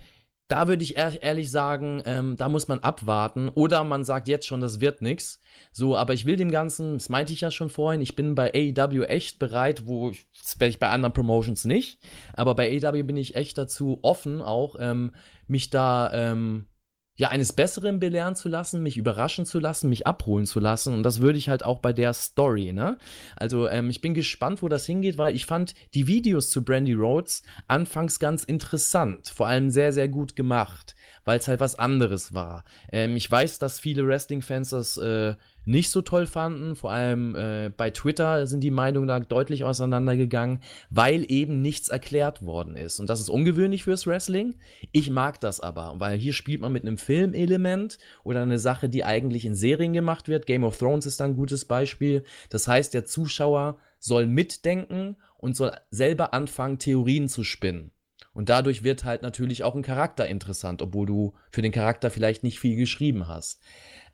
da 0.49 0.69
würde 0.69 0.83
ich 0.83 0.97
ehrlich 0.97 1.51
sagen, 1.51 2.03
ähm, 2.05 2.37
da 2.37 2.49
muss 2.49 2.69
man 2.69 2.81
abwarten. 2.81 3.49
Oder 3.49 3.85
man 3.85 4.05
sagt 4.05 4.29
jetzt 4.29 4.47
schon, 4.47 4.61
das 4.61 4.81
wird 4.81 5.01
nichts. 5.01 5.41
So, 5.73 5.97
aber 5.97 6.13
ich 6.13 6.27
will 6.27 6.37
dem 6.37 6.51
Ganzen, 6.51 6.95
das 6.95 7.09
meinte 7.09 7.33
ich 7.33 7.41
ja 7.41 7.51
schon 7.51 7.71
vorhin, 7.71 8.03
ich 8.03 8.17
bin 8.17 8.35
bei 8.35 8.53
AEW 8.53 9.05
echt 9.05 9.39
bereit, 9.39 9.87
wo 9.87 10.11
ich, 10.11 10.27
das 10.39 10.61
werde 10.61 10.71
ich 10.71 10.79
bei 10.79 10.91
anderen 10.91 11.15
Promotions 11.15 11.65
nicht, 11.65 11.99
aber 12.35 12.55
bei 12.55 12.69
AEW 12.69 13.03
bin 13.05 13.17
ich 13.17 13.37
echt 13.37 13.57
dazu 13.57 13.99
offen, 14.03 14.43
auch 14.43 14.77
ähm, 14.79 15.13
mich 15.47 15.71
da 15.71 16.13
ähm, 16.13 16.67
ja 17.15 17.29
eines 17.29 17.53
Besseren 17.53 18.01
belehren 18.01 18.35
zu 18.35 18.49
lassen, 18.49 18.83
mich 18.83 18.97
überraschen 18.97 19.45
zu 19.45 19.59
lassen, 19.59 19.89
mich 19.89 20.07
abholen 20.07 20.47
zu 20.47 20.61
lassen. 20.61 20.95
Und 20.95 21.03
das 21.03 21.21
würde 21.21 21.39
ich 21.39 21.49
halt 21.49 21.65
auch 21.65 21.81
bei 21.81 21.93
der 21.93 22.13
Story, 22.15 22.73
ne? 22.73 22.99
Also 23.37 23.69
ähm, 23.69 23.91
ich 23.91 24.01
bin 24.01 24.15
gespannt, 24.15 24.63
wo 24.63 24.69
das 24.69 24.87
hingeht, 24.87 25.19
weil 25.19 25.35
ich 25.35 25.47
fand 25.47 25.75
die 25.95 26.07
Videos 26.07 26.51
zu 26.51 26.65
Brandy 26.65 26.95
Rhodes 26.95 27.43
anfangs 27.69 28.19
ganz 28.19 28.45
interessant, 28.45 29.29
vor 29.29 29.47
allem 29.47 29.71
sehr, 29.71 29.93
sehr 29.93 30.09
gut 30.09 30.37
gemacht, 30.37 30.95
weil 31.25 31.39
es 31.39 31.49
halt 31.49 31.61
was 31.61 31.79
anderes 31.79 32.35
war. 32.35 32.65
Ähm, 32.91 33.17
ich 33.17 33.31
weiß, 33.31 33.59
dass 33.59 33.81
viele 33.81 34.07
Wrestling-Fans 34.07 34.71
das 34.71 34.97
äh, 34.97 35.35
nicht 35.65 35.91
so 35.91 36.03
toll 36.03 36.27
fanden. 36.27 36.77
Vor 36.77 36.91
allem 36.91 37.35
äh, 37.35 37.71
bei 37.77 37.91
Twitter 37.91 38.47
sind 38.47 38.61
die 38.61 38.71
Meinungen 38.71 39.09
da 39.09 39.21
deutlich 39.21 39.65
auseinandergegangen, 39.65 40.61
weil 40.91 41.25
eben 41.31 41.63
nichts 41.63 41.89
erklärt 41.89 42.43
worden 42.43 42.77
ist. 42.77 43.01
Und 43.01 43.09
das 43.09 43.21
ist 43.21 43.31
ungewöhnlich 43.31 43.85
fürs 43.85 44.07
Wrestling. 44.07 44.55
Ich 44.91 45.11
mag 45.11 45.41
das 45.41 45.61
aber, 45.61 45.95
weil 45.99 46.19
hier 46.19 46.33
spielt 46.33 46.61
man 46.61 46.73
mit 46.73 46.85
einem 46.85 46.99
Filmelement 46.99 47.99
oder 48.25 48.43
eine 48.43 48.59
Sache, 48.59 48.89
die 48.89 49.05
eigentlich 49.05 49.45
in 49.45 49.55
Serien 49.55 49.93
gemacht 49.93 50.29
wird. 50.29 50.47
Game 50.47 50.65
of 50.65 50.79
Thrones 50.79 51.07
ist 51.07 51.21
da 51.21 51.25
ein 51.25 51.37
gutes 51.37 51.65
Beispiel. 51.65 52.25
Das 52.51 52.67
heißt, 52.67 52.95
der 52.95 53.05
Zuschauer 53.05 53.79
soll 53.99 54.27
mitdenken 54.27 55.17
und 55.39 55.57
soll 55.57 55.73
selber 55.91 56.35
anfangen, 56.35 56.79
Theorien 56.79 57.29
zu 57.29 57.45
spinnen. 57.45 57.93
Und 58.33 58.49
dadurch 58.49 58.83
wird 58.83 59.05
halt 59.05 59.23
natürlich 59.23 59.63
auch 59.63 59.75
ein 59.75 59.83
Charakter 59.83 60.27
interessant, 60.27 60.81
obwohl 60.81 61.07
du 61.07 61.35
für 61.51 61.63
den 61.63 61.73
Charakter 61.73 62.11
vielleicht 62.11 62.43
nicht 62.43 62.61
viel 62.61 62.77
geschrieben 62.77 63.29
hast. 63.29 63.61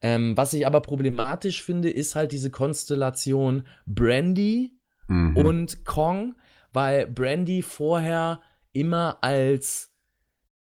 Ähm, 0.01 0.37
was 0.37 0.53
ich 0.53 0.67
aber 0.67 0.81
problematisch 0.81 1.63
finde, 1.63 1.91
ist 1.91 2.15
halt 2.15 2.33
diese 2.33 2.51
Konstellation 2.51 3.67
Brandy 3.87 4.73
mhm. 5.07 5.37
und 5.37 5.85
Kong, 5.85 6.35
weil 6.73 7.07
Brandy 7.07 7.63
vorher 7.63 8.41
immer 8.73 9.19
als, 9.23 9.93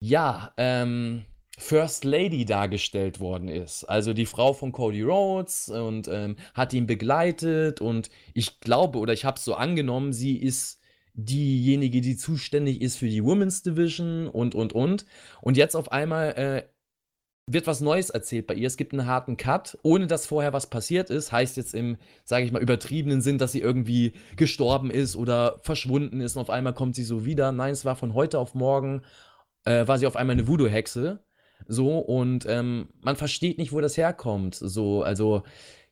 ja, 0.01 0.53
ähm, 0.57 1.25
First 1.59 2.05
Lady 2.05 2.45
dargestellt 2.45 3.21
worden 3.21 3.49
ist. 3.49 3.85
Also 3.85 4.15
die 4.15 4.27
Frau 4.27 4.53
von 4.53 4.73
Cody 4.73 5.03
Rhodes 5.03 5.69
und 5.69 6.09
ähm, 6.09 6.37
hat 6.55 6.73
ihn 6.73 6.87
begleitet 6.87 7.81
und 7.81 8.11
ich 8.35 8.59
glaube 8.61 8.99
oder 8.99 9.13
ich 9.13 9.25
habe 9.25 9.37
es 9.37 9.45
so 9.45 9.55
angenommen, 9.55 10.13
sie 10.13 10.37
ist 10.37 10.81
diejenige, 11.15 12.01
die 12.01 12.17
zuständig 12.17 12.81
ist 12.81 12.97
für 12.97 13.09
die 13.09 13.25
Women's 13.25 13.63
Division 13.63 14.29
und 14.29 14.55
und 14.55 14.73
und. 14.73 15.07
Und 15.41 15.57
jetzt 15.57 15.75
auf 15.77 15.93
einmal 15.93 16.31
äh, 16.33 16.63
wird 17.47 17.67
was 17.67 17.81
Neues 17.81 18.11
erzählt 18.11 18.47
bei 18.47 18.55
ihr. 18.55 18.67
Es 18.67 18.77
gibt 18.77 18.93
einen 18.93 19.07
harten 19.07 19.37
Cut, 19.37 19.77
ohne 19.83 20.07
dass 20.07 20.27
vorher 20.27 20.53
was 20.53 20.69
passiert 20.71 21.11
ist. 21.11 21.33
Heißt 21.33 21.57
jetzt 21.57 21.75
im, 21.75 21.97
sage 22.25 22.45
ich 22.45 22.53
mal, 22.53 22.63
übertriebenen 22.63 23.21
Sinn, 23.21 23.39
dass 23.39 23.53
sie 23.53 23.61
irgendwie 23.61 24.13
gestorben 24.37 24.91
ist 24.91 25.17
oder 25.17 25.59
verschwunden 25.63 26.21
ist 26.21 26.37
und 26.37 26.43
auf 26.43 26.51
einmal 26.51 26.75
kommt 26.75 26.95
sie 26.95 27.05
so 27.05 27.25
wieder. 27.25 27.53
Nein, 27.53 27.73
es 27.73 27.85
war 27.85 27.97
von 27.97 28.15
heute 28.15 28.39
auf 28.39 28.55
morgen, 28.55 29.03
äh, 29.65 29.87
war 29.87 29.99
sie 29.99 30.07
auf 30.07 30.17
einmal 30.17 30.35
eine 30.35 30.47
Voodoo-Hexe. 30.49 31.21
So, 31.69 31.99
und 31.99 32.47
ähm, 32.49 32.89
man 33.01 33.17
versteht 33.17 33.59
nicht, 33.59 33.73
wo 33.73 33.81
das 33.81 33.97
herkommt. 33.97 34.55
So, 34.55 35.03
also 35.03 35.43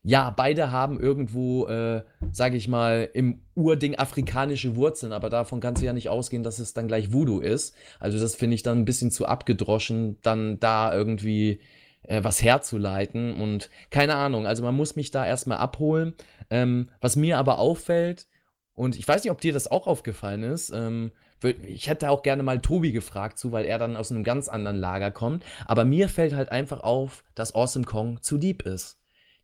ja, 0.02 0.30
beide 0.30 0.70
haben 0.70 0.98
irgendwo, 0.98 1.66
äh, 1.66 2.02
sage 2.32 2.56
ich 2.56 2.68
mal, 2.68 3.08
im 3.12 3.42
Urding 3.54 3.96
afrikanische 3.96 4.74
Wurzeln, 4.76 5.12
aber 5.12 5.28
davon 5.28 5.60
kannst 5.60 5.82
du 5.82 5.86
ja 5.86 5.92
nicht 5.92 6.08
ausgehen, 6.08 6.42
dass 6.42 6.58
es 6.58 6.72
dann 6.72 6.88
gleich 6.88 7.12
Voodoo 7.12 7.40
ist. 7.40 7.74
Also 7.98 8.18
das 8.18 8.34
finde 8.34 8.54
ich 8.54 8.62
dann 8.62 8.78
ein 8.78 8.84
bisschen 8.86 9.10
zu 9.10 9.26
abgedroschen, 9.26 10.18
dann 10.22 10.58
da 10.58 10.94
irgendwie 10.94 11.60
äh, 12.04 12.24
was 12.24 12.42
herzuleiten 12.42 13.34
und 13.34 13.68
keine 13.90 14.14
Ahnung. 14.14 14.46
Also 14.46 14.62
man 14.62 14.74
muss 14.74 14.96
mich 14.96 15.10
da 15.10 15.26
erstmal 15.26 15.58
abholen. 15.58 16.14
Ähm, 16.48 16.88
was 17.00 17.16
mir 17.16 17.38
aber 17.38 17.58
auffällt, 17.58 18.26
und 18.74 18.96
ich 18.96 19.06
weiß 19.06 19.22
nicht, 19.22 19.30
ob 19.30 19.42
dir 19.42 19.52
das 19.52 19.70
auch 19.70 19.86
aufgefallen 19.86 20.42
ist, 20.42 20.70
ähm, 20.70 21.12
ich 21.66 21.88
hätte 21.88 22.10
auch 22.10 22.22
gerne 22.22 22.42
mal 22.42 22.60
Tobi 22.60 22.92
gefragt 22.92 23.38
zu, 23.38 23.52
weil 23.52 23.64
er 23.64 23.78
dann 23.78 23.96
aus 23.96 24.10
einem 24.10 24.24
ganz 24.24 24.48
anderen 24.48 24.78
Lager 24.78 25.10
kommt. 25.10 25.44
Aber 25.66 25.84
mir 25.84 26.08
fällt 26.08 26.34
halt 26.34 26.50
einfach 26.50 26.80
auf, 26.80 27.24
dass 27.34 27.54
Awesome 27.54 27.84
Kong 27.84 28.22
zu 28.22 28.38
deep 28.38 28.62
ist. 28.62 28.99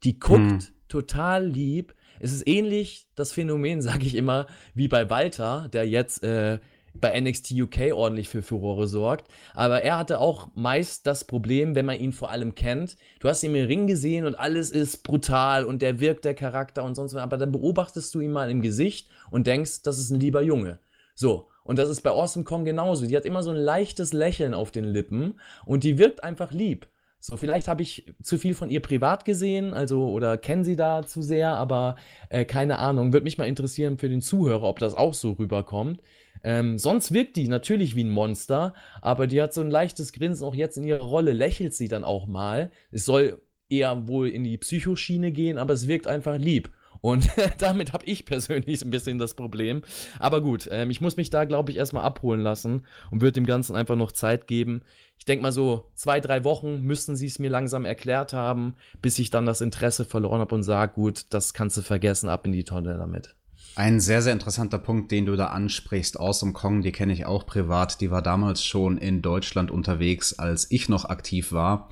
Die 0.07 0.21
guckt 0.21 0.39
hm. 0.39 0.61
total 0.87 1.45
lieb. 1.45 1.93
Es 2.21 2.33
ist 2.33 2.47
ähnlich 2.47 3.09
das 3.17 3.33
Phänomen, 3.33 3.83
sage 3.89 4.07
ich 4.07 4.15
immer, 4.15 4.47
wie 4.73 4.87
bei 4.87 5.11
Walter, 5.11 5.69
der 5.73 5.89
jetzt 5.89 6.23
äh, 6.23 6.61
bei 6.95 7.21
NXT 7.21 7.51
UK 7.51 7.93
ordentlich 7.93 8.29
für 8.29 8.41
Furore 8.41 8.87
sorgt. 8.87 9.27
Aber 9.53 9.83
er 9.83 9.99
hatte 9.99 10.21
auch 10.21 10.49
meist 10.55 11.09
das 11.09 11.25
Problem, 11.25 11.75
wenn 11.75 11.87
man 11.87 11.99
ihn 11.99 12.13
vor 12.13 12.31
allem 12.31 12.55
kennt. 12.55 12.97
Du 13.19 13.29
hast 13.29 13.43
ihn 13.43 13.53
im 13.53 13.67
Ring 13.67 13.89
gesehen 13.89 14.27
und 14.27 14.39
alles 14.39 14.71
ist 14.71 15.03
brutal 15.03 15.65
und 15.65 15.83
der 15.83 15.99
wirkt 15.99 16.25
der 16.25 16.35
Charakter 16.35 16.85
und 16.85 16.95
sonst 16.95 17.15
was. 17.15 17.23
Aber 17.23 17.37
dann 17.37 17.51
beobachtest 17.51 18.15
du 18.15 18.21
ihn 18.21 18.31
mal 18.31 18.49
im 18.49 18.63
Gesicht 18.63 19.09
und 19.33 19.49
denkst, 19.49 19.83
das 19.83 19.99
ist 19.99 20.11
ein 20.11 20.21
lieber 20.21 20.41
Junge. 20.41 20.79
So. 21.17 21.49
Und 21.65 21.81
das 21.81 21.89
ist 21.89 22.03
bei 22.03 22.11
Awesome 22.11 22.45
Kong 22.45 22.65
genauso. 22.65 23.07
Die 23.07 23.17
hat 23.17 23.25
immer 23.25 23.43
so 23.43 23.51
ein 23.51 23.57
leichtes 23.57 24.13
Lächeln 24.13 24.55
auf 24.55 24.71
den 24.71 24.85
Lippen 24.85 25.41
und 25.65 25.83
die 25.83 25.99
wirkt 25.99 26.23
einfach 26.23 26.53
lieb. 26.53 26.87
So, 27.29 27.37
vielleicht 27.37 27.67
habe 27.67 27.83
ich 27.83 28.15
zu 28.23 28.39
viel 28.39 28.55
von 28.55 28.71
ihr 28.71 28.79
privat 28.79 29.25
gesehen, 29.25 29.75
also 29.75 30.11
oder 30.11 30.39
kennen 30.39 30.63
sie 30.63 30.77
da 30.77 31.05
zu 31.05 31.23
sehr, 31.23 31.57
aber 31.57 31.97
äh, 32.29 32.45
keine 32.45 32.79
Ahnung. 32.79 33.13
Würde 33.13 33.25
mich 33.25 33.37
mal 33.37 33.49
interessieren 33.49 33.99
für 33.99 34.09
den 34.09 34.23
Zuhörer, 34.23 34.63
ob 34.63 34.79
das 34.79 34.95
auch 34.95 35.13
so 35.13 35.33
rüberkommt. 35.33 36.01
Ähm, 36.45 36.79
sonst 36.79 37.13
wirkt 37.13 37.35
die 37.35 37.49
natürlich 37.49 37.97
wie 37.97 38.05
ein 38.05 38.13
Monster, 38.13 38.75
aber 39.03 39.27
die 39.27 39.43
hat 39.43 39.53
so 39.53 39.61
ein 39.61 39.73
leichtes 39.73 40.13
Grinsen 40.13 40.47
auch 40.47 40.55
jetzt 40.55 40.77
in 40.77 40.85
ihrer 40.85 41.03
Rolle, 41.03 41.33
lächelt 41.33 41.75
sie 41.75 41.89
dann 41.89 42.05
auch 42.05 42.29
mal. 42.29 42.71
Es 42.93 43.05
soll 43.05 43.43
eher 43.69 44.07
wohl 44.07 44.29
in 44.29 44.45
die 44.45 44.57
Psychoschiene 44.57 45.33
gehen, 45.33 45.59
aber 45.59 45.75
es 45.75 45.89
wirkt 45.89 46.07
einfach 46.07 46.39
lieb. 46.39 46.71
Und 47.07 47.29
damit 47.59 47.93
habe 47.93 48.05
ich 48.05 48.25
persönlich 48.25 48.83
ein 48.83 48.91
bisschen 48.91 49.21
das 49.21 49.35
Problem. 49.35 49.83
Aber 50.19 50.41
gut, 50.41 50.69
ähm, 50.73 50.91
ich 50.91 51.01
muss 51.01 51.17
mich 51.17 51.31
da, 51.31 51.45
glaube 51.45 51.71
ich, 51.71 51.77
erstmal 51.77 52.03
abholen 52.03 52.41
lassen 52.41 52.85
und 53.13 53.21
würde 53.21 53.35
dem 53.35 53.47
Ganzen 53.47 53.77
einfach 53.77 53.95
noch 53.95 54.11
Zeit 54.11 54.49
geben. 54.49 54.83
Ich 55.17 55.25
denke 55.25 55.45
mal 55.45 55.53
so, 55.53 55.89
zwei, 55.95 56.19
drei 56.19 56.43
Wochen 56.43 56.83
müssten 56.83 57.15
sie 57.15 57.27
es 57.27 57.39
mir 57.39 57.49
langsam 57.49 57.85
erklärt 57.85 58.33
haben, 58.33 58.75
bis 59.03 59.21
ich 59.21 59.31
dann 59.31 59.47
das 59.47 59.61
Interesse 59.61 60.05
verloren 60.05 60.41
habe 60.41 60.53
und 60.53 60.65
sage, 60.65 60.95
gut, 60.95 61.27
das 61.31 61.55
kannst 61.55 61.77
du 61.77 61.83
vergessen, 61.83 62.29
ab 62.29 62.45
in 62.45 62.51
die 62.51 62.65
Tonne 62.65 62.99
damit. 62.99 63.37
Ein 63.77 64.01
sehr, 64.01 64.21
sehr 64.21 64.33
interessanter 64.33 64.81
Punkt, 64.81 65.13
den 65.13 65.27
du 65.27 65.37
da 65.37 65.47
ansprichst. 65.47 66.19
Awesome 66.19 66.55
Kong, 66.55 66.83
die 66.83 66.91
kenne 66.91 67.13
ich 67.13 67.25
auch 67.25 67.47
privat. 67.47 68.01
Die 68.01 68.11
war 68.11 68.21
damals 68.21 68.65
schon 68.65 68.99
in 68.99 69.23
Deutschland 69.23 69.71
unterwegs, 69.71 70.37
als 70.37 70.69
ich 70.73 70.89
noch 70.89 71.05
aktiv 71.05 71.53
war. 71.53 71.89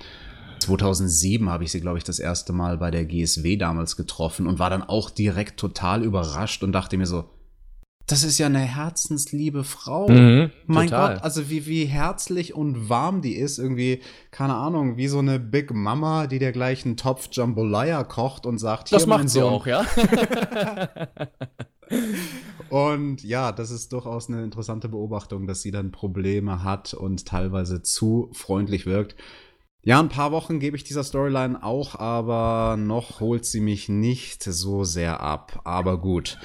2007 0.65 1.49
habe 1.51 1.65
ich 1.65 1.73
sie, 1.73 1.81
glaube 1.81 1.99
ich, 1.99 2.05
das 2.05 2.19
erste 2.19 2.53
Mal 2.53 2.79
bei 2.79 2.91
der 2.91 3.05
GSW 3.05 3.57
damals 3.57 3.97
getroffen 3.97 4.47
und 4.47 4.59
war 4.59 4.71
dann 4.71 4.83
auch 4.83 5.11
direkt 5.11 5.59
total 5.59 6.03
überrascht 6.03 6.63
und 6.63 6.73
dachte 6.73 6.97
mir 6.97 7.07
so, 7.07 7.25
das 8.07 8.23
ist 8.23 8.37
ja 8.39 8.47
eine 8.47 8.61
herzensliebe 8.61 9.65
Frau. 9.65 10.09
Mhm, 10.09 10.51
mein 10.67 10.89
total. 10.89 11.15
Gott, 11.15 11.25
also 11.25 11.49
wie, 11.49 11.65
wie 11.65 11.87
herzlich 11.87 12.55
und 12.55 12.91
warm 12.91 13.23
die 13.23 13.35
ist. 13.35 13.59
Irgendwie, 13.59 14.01
keine 14.31 14.55
Ahnung, 14.57 14.99
wie 14.99 15.09
so 15.09 15.21
eine 15.21 15.41
Big 15.41 15.73
Mama, 15.73 16.27
die 16.27 16.39
dir 16.39 16.53
gleich 16.53 16.85
einen 16.85 16.99
Topf 16.99 17.29
Jambalaya 17.33 18.05
kocht 18.05 18.45
und 18.45 18.59
sagt, 18.59 18.93
das 18.93 19.07
macht 19.07 19.31
sie 19.31 19.41
auch, 19.41 19.67
ja. 19.67 19.87
Und 22.71 23.23
ja, 23.23 23.53
das 23.53 23.71
ist 23.71 23.93
durchaus 23.93 24.29
eine 24.29 24.43
interessante 24.43 24.89
Beobachtung, 24.89 25.47
dass 25.47 25.63
sie 25.63 25.71
dann 25.71 25.93
Probleme 25.93 26.65
hat 26.65 26.93
und 26.93 27.25
teilweise 27.25 27.83
zu 27.83 28.31
freundlich 28.33 28.85
wirkt. 28.85 29.15
Ja, 29.85 30.01
ein 30.01 30.09
paar 30.09 30.33
Wochen 30.33 30.61
gebe 30.61 30.77
ich 30.77 30.85
dieser 30.85 31.05
Storyline 31.05 31.63
auch, 31.63 31.95
aber 31.95 32.77
noch 32.79 33.21
holt 33.21 33.45
sie 33.45 33.61
mich 33.61 33.91
nicht 33.91 34.43
so 34.43 34.85
sehr 34.85 35.21
ab. 35.21 35.61
Aber 35.65 36.01
gut. 36.01 36.39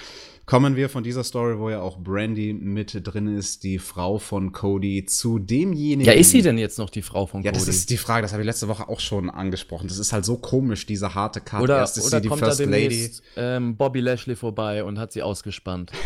Kommen 0.46 0.76
wir 0.76 0.90
von 0.90 1.04
dieser 1.04 1.24
Story, 1.24 1.58
wo 1.60 1.70
ja 1.70 1.80
auch 1.80 2.00
Brandy 2.00 2.54
mit 2.54 3.08
drin 3.08 3.38
ist, 3.38 3.64
die 3.64 3.78
Frau 3.78 4.18
von 4.18 4.52
Cody, 4.52 5.06
zu 5.06 5.38
demjenigen. 5.40 6.02
Ja, 6.02 6.14
ist 6.14 6.32
sie 6.32 6.42
denn 6.42 6.58
jetzt 6.58 6.80
noch 6.80 6.90
die 6.90 7.04
Frau 7.04 7.28
von 7.28 7.44
ja, 7.44 7.52
Cody? 7.52 7.62
Ja, 7.62 7.68
das 7.68 7.76
ist 7.76 7.90
die 7.92 7.98
Frage, 7.98 8.24
das 8.24 8.34
habe 8.34 8.42
ich 8.42 8.48
letzte 8.48 8.68
Woche 8.68 8.90
auch 8.90 9.00
schon 9.00 9.30
angesprochen. 9.30 9.88
Das 9.88 10.00
ist 10.00 10.12
halt 10.12 10.26
so 10.26 10.38
komisch, 10.38 10.86
diese 10.86 11.14
harte 11.14 11.40
Karte. 11.40 11.64
Oder, 11.64 11.78
Erst 11.78 11.98
ist 11.98 12.08
oder 12.08 12.18
sie 12.18 12.24
die 12.24 12.28
kommt 12.30 12.40
First 12.40 12.60
da 12.60 12.66
Lady. 12.66 13.12
Ähm, 13.38 13.78
Bobby 13.78 14.02
Lashley 14.02 14.36
vorbei 14.36 14.84
und 14.84 14.98
hat 14.98 15.14
sie 15.14 15.22
ausgespannt. 15.22 15.92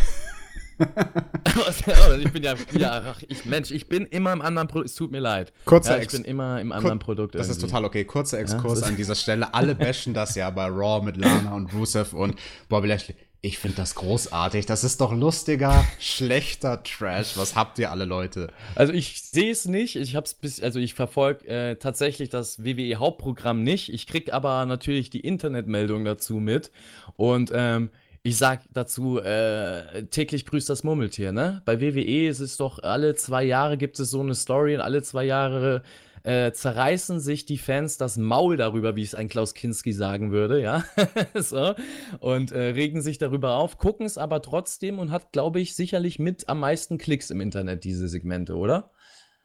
ich 2.20 2.32
bin 2.32 2.42
ja, 2.42 2.54
ja 2.76 3.02
ach, 3.06 3.22
ich, 3.28 3.44
Mensch, 3.44 3.70
ich 3.70 3.88
bin 3.88 4.06
immer 4.06 4.32
im 4.32 4.42
anderen 4.42 4.68
Produkt. 4.68 4.90
Es 4.90 4.96
tut 4.96 5.10
mir 5.10 5.20
leid. 5.20 5.52
Kurzer 5.64 5.96
ja, 5.96 6.02
ich 6.02 6.08
bin 6.08 6.24
immer 6.24 6.60
im 6.60 6.72
anderen 6.72 6.98
Kur 6.98 7.06
Produkt. 7.06 7.34
Das 7.34 7.46
irgendwie. 7.46 7.64
ist 7.64 7.70
total 7.70 7.84
okay. 7.84 8.04
Kurzer 8.04 8.38
Exkurs 8.38 8.80
ja, 8.80 8.86
an 8.86 8.96
dieser 8.98 9.14
Stelle. 9.14 9.54
Alle 9.54 9.74
bashen 9.74 10.14
das 10.14 10.34
ja 10.34 10.50
bei 10.50 10.66
Raw 10.66 11.04
mit 11.04 11.16
Lana 11.16 11.54
und 11.54 11.72
Rusev 11.72 12.12
und 12.12 12.36
Bobby 12.68 12.88
Lashley. 12.88 13.14
Ich 13.44 13.58
finde 13.58 13.76
das 13.76 13.94
großartig. 13.94 14.64
Das 14.64 14.84
ist 14.84 15.02
doch 15.02 15.12
lustiger, 15.12 15.84
schlechter 16.00 16.82
Trash. 16.82 17.36
Was 17.36 17.54
habt 17.54 17.78
ihr 17.78 17.90
alle 17.90 18.06
Leute? 18.06 18.48
Also 18.74 18.94
ich 18.94 19.20
sehe 19.20 19.52
es 19.52 19.66
nicht. 19.66 19.96
Ich 19.96 20.16
hab's 20.16 20.32
bis, 20.32 20.62
also 20.62 20.78
ich 20.78 20.94
verfolge 20.94 21.46
äh, 21.46 21.76
tatsächlich 21.76 22.30
das 22.30 22.64
WWE 22.64 22.96
Hauptprogramm 22.96 23.62
nicht. 23.62 23.92
Ich 23.92 24.06
krieg 24.06 24.32
aber 24.32 24.64
natürlich 24.64 25.10
die 25.10 25.20
Internetmeldung 25.20 26.06
dazu 26.06 26.36
mit. 26.36 26.70
Und 27.16 27.52
ähm, 27.54 27.90
ich 28.26 28.38
sag 28.38 28.62
dazu, 28.72 29.20
äh, 29.20 30.04
täglich 30.06 30.46
grüßt 30.46 30.70
das 30.70 30.82
Murmeltier, 30.82 31.30
ne? 31.30 31.60
Bei 31.66 31.82
WWE 31.82 32.26
ist 32.26 32.40
es 32.40 32.56
doch, 32.56 32.82
alle 32.82 33.14
zwei 33.16 33.44
Jahre 33.44 33.76
gibt 33.76 34.00
es 34.00 34.10
so 34.10 34.20
eine 34.20 34.34
Story 34.34 34.74
und 34.74 34.80
alle 34.80 35.02
zwei 35.02 35.24
Jahre 35.24 35.82
äh, 36.22 36.50
zerreißen 36.52 37.20
sich 37.20 37.44
die 37.44 37.58
Fans 37.58 37.98
das 37.98 38.16
Maul 38.16 38.56
darüber, 38.56 38.96
wie 38.96 39.02
es 39.02 39.14
ein 39.14 39.28
Klaus 39.28 39.52
Kinski 39.52 39.92
sagen 39.92 40.32
würde, 40.32 40.62
ja. 40.62 40.84
so. 41.34 41.74
Und 42.18 42.50
äh, 42.50 42.70
regen 42.70 43.02
sich 43.02 43.18
darüber 43.18 43.56
auf, 43.56 43.76
gucken 43.76 44.06
es 44.06 44.16
aber 44.16 44.40
trotzdem 44.40 44.98
und 44.98 45.10
hat, 45.10 45.32
glaube 45.32 45.60
ich, 45.60 45.74
sicherlich 45.74 46.18
mit 46.18 46.48
am 46.48 46.60
meisten 46.60 46.96
Klicks 46.96 47.28
im 47.28 47.42
Internet, 47.42 47.84
diese 47.84 48.08
Segmente, 48.08 48.56
oder? 48.56 48.90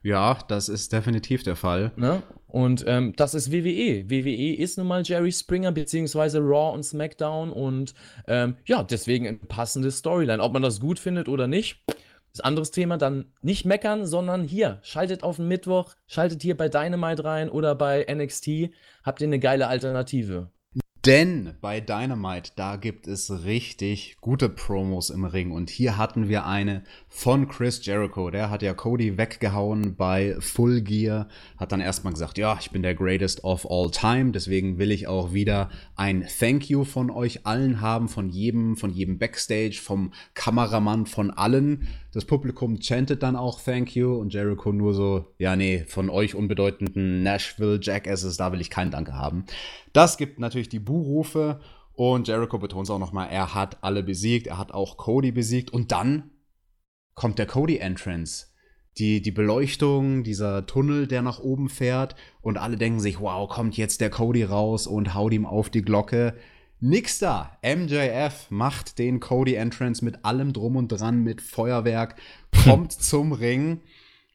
Ja, 0.01 0.39
das 0.47 0.69
ist 0.69 0.93
definitiv 0.93 1.43
der 1.43 1.55
Fall. 1.55 1.91
Ne? 1.97 2.23
Und 2.47 2.85
ähm, 2.87 3.13
das 3.17 3.33
ist 3.33 3.51
WWE. 3.51 4.09
WWE 4.09 4.55
ist 4.55 4.77
nun 4.77 4.87
mal 4.87 5.03
Jerry 5.03 5.31
Springer 5.31 5.71
beziehungsweise 5.71 6.39
Raw 6.39 6.73
und 6.73 6.83
SmackDown 6.83 7.51
und 7.51 7.93
ähm, 8.27 8.55
ja, 8.65 8.81
deswegen 8.83 9.27
ein 9.27 9.39
passendes 9.39 9.97
Storyline. 9.97 10.41
Ob 10.41 10.53
man 10.53 10.61
das 10.61 10.79
gut 10.79 10.99
findet 10.99 11.27
oder 11.27 11.47
nicht, 11.47 11.83
das 12.31 12.41
anderes 12.41 12.71
Thema 12.71 12.97
dann 12.97 13.33
nicht 13.41 13.65
meckern, 13.65 14.05
sondern 14.05 14.43
hier, 14.43 14.79
schaltet 14.83 15.23
auf 15.23 15.35
den 15.35 15.47
Mittwoch, 15.47 15.93
schaltet 16.07 16.41
hier 16.41 16.55
bei 16.55 16.69
Dynamite 16.69 17.23
rein 17.25 17.49
oder 17.49 17.75
bei 17.75 18.05
NXT, 18.09 18.71
habt 19.03 19.21
ihr 19.21 19.27
eine 19.27 19.39
geile 19.39 19.67
Alternative. 19.67 20.49
Denn 21.05 21.53
bei 21.61 21.79
Dynamite, 21.79 22.51
da 22.57 22.75
gibt 22.75 23.07
es 23.07 23.45
richtig 23.45 24.17
gute 24.19 24.49
Promos 24.49 25.09
im 25.09 25.23
Ring. 25.23 25.51
Und 25.51 25.69
hier 25.69 25.97
hatten 25.97 26.27
wir 26.27 26.45
eine 26.45 26.83
von 27.07 27.47
Chris 27.47 27.85
Jericho. 27.85 28.29
Der 28.29 28.49
hat 28.49 28.61
ja 28.61 28.73
Cody 28.73 29.17
weggehauen 29.17 29.95
bei 29.95 30.35
Full 30.39 30.81
Gear. 30.81 31.29
Hat 31.55 31.71
dann 31.71 31.79
erstmal 31.79 32.11
gesagt, 32.11 32.37
ja, 32.37 32.57
ich 32.59 32.71
bin 32.71 32.81
der 32.81 32.95
greatest 32.95 33.45
of 33.45 33.65
all 33.71 33.89
time. 33.89 34.31
Deswegen 34.31 34.77
will 34.77 34.91
ich 34.91 35.07
auch 35.07 35.31
wieder 35.31 35.69
ein 35.95 36.27
Thank 36.37 36.69
you 36.69 36.83
von 36.83 37.09
euch 37.09 37.45
allen 37.45 37.79
haben. 37.79 38.09
Von 38.09 38.27
jedem, 38.27 38.75
von 38.75 38.91
jedem 38.91 39.19
Backstage, 39.19 39.79
vom 39.81 40.11
Kameramann, 40.33 41.05
von 41.05 41.31
allen. 41.31 41.87
Das 42.11 42.25
Publikum 42.25 42.81
chantet 42.81 43.23
dann 43.23 43.37
auch 43.37 43.61
Thank 43.61 43.95
you. 43.95 44.15
Und 44.15 44.33
Jericho 44.33 44.73
nur 44.73 44.93
so, 44.93 45.27
ja, 45.37 45.55
nee, 45.55 45.85
von 45.87 46.09
euch 46.09 46.35
unbedeutenden 46.35 47.23
Nashville 47.23 47.79
Jackasses, 47.81 48.35
da 48.35 48.51
will 48.51 48.59
ich 48.59 48.69
keinen 48.69 48.91
Danke 48.91 49.13
haben. 49.13 49.45
Das 49.93 50.17
gibt 50.17 50.39
natürlich 50.39 50.69
die 50.69 50.79
Buhrufe 50.79 51.59
und 51.93 52.27
Jericho 52.27 52.57
betont 52.57 52.85
es 52.85 52.91
auch 52.91 52.99
nochmal, 52.99 53.27
er 53.29 53.53
hat 53.53 53.83
alle 53.83 54.03
besiegt, 54.03 54.47
er 54.47 54.57
hat 54.57 54.71
auch 54.71 54.95
Cody 54.95 55.31
besiegt 55.31 55.71
und 55.71 55.91
dann 55.91 56.31
kommt 57.13 57.37
der 57.39 57.45
Cody-Entrance. 57.45 58.47
Die, 58.97 59.21
die 59.21 59.31
Beleuchtung, 59.31 60.23
dieser 60.23 60.65
Tunnel, 60.65 61.07
der 61.07 61.21
nach 61.21 61.39
oben 61.39 61.67
fährt 61.67 62.15
und 62.41 62.57
alle 62.57 62.77
denken 62.77 63.01
sich, 63.01 63.19
wow, 63.19 63.49
kommt 63.49 63.77
jetzt 63.77 63.99
der 63.99 64.09
Cody 64.09 64.43
raus 64.43 64.87
und 64.87 65.13
haut 65.13 65.33
ihm 65.33 65.45
auf 65.45 65.69
die 65.69 65.81
Glocke. 65.81 66.35
Nix 66.79 67.19
da. 67.19 67.57
MJF 67.61 68.49
macht 68.49 68.97
den 68.99 69.19
Cody-Entrance 69.19 70.03
mit 70.03 70.23
allem 70.23 70.53
drum 70.53 70.77
und 70.77 70.87
dran, 70.87 71.23
mit 71.23 71.41
Feuerwerk, 71.41 72.15
kommt 72.63 72.91
zum 72.93 73.33
Ring 73.33 73.81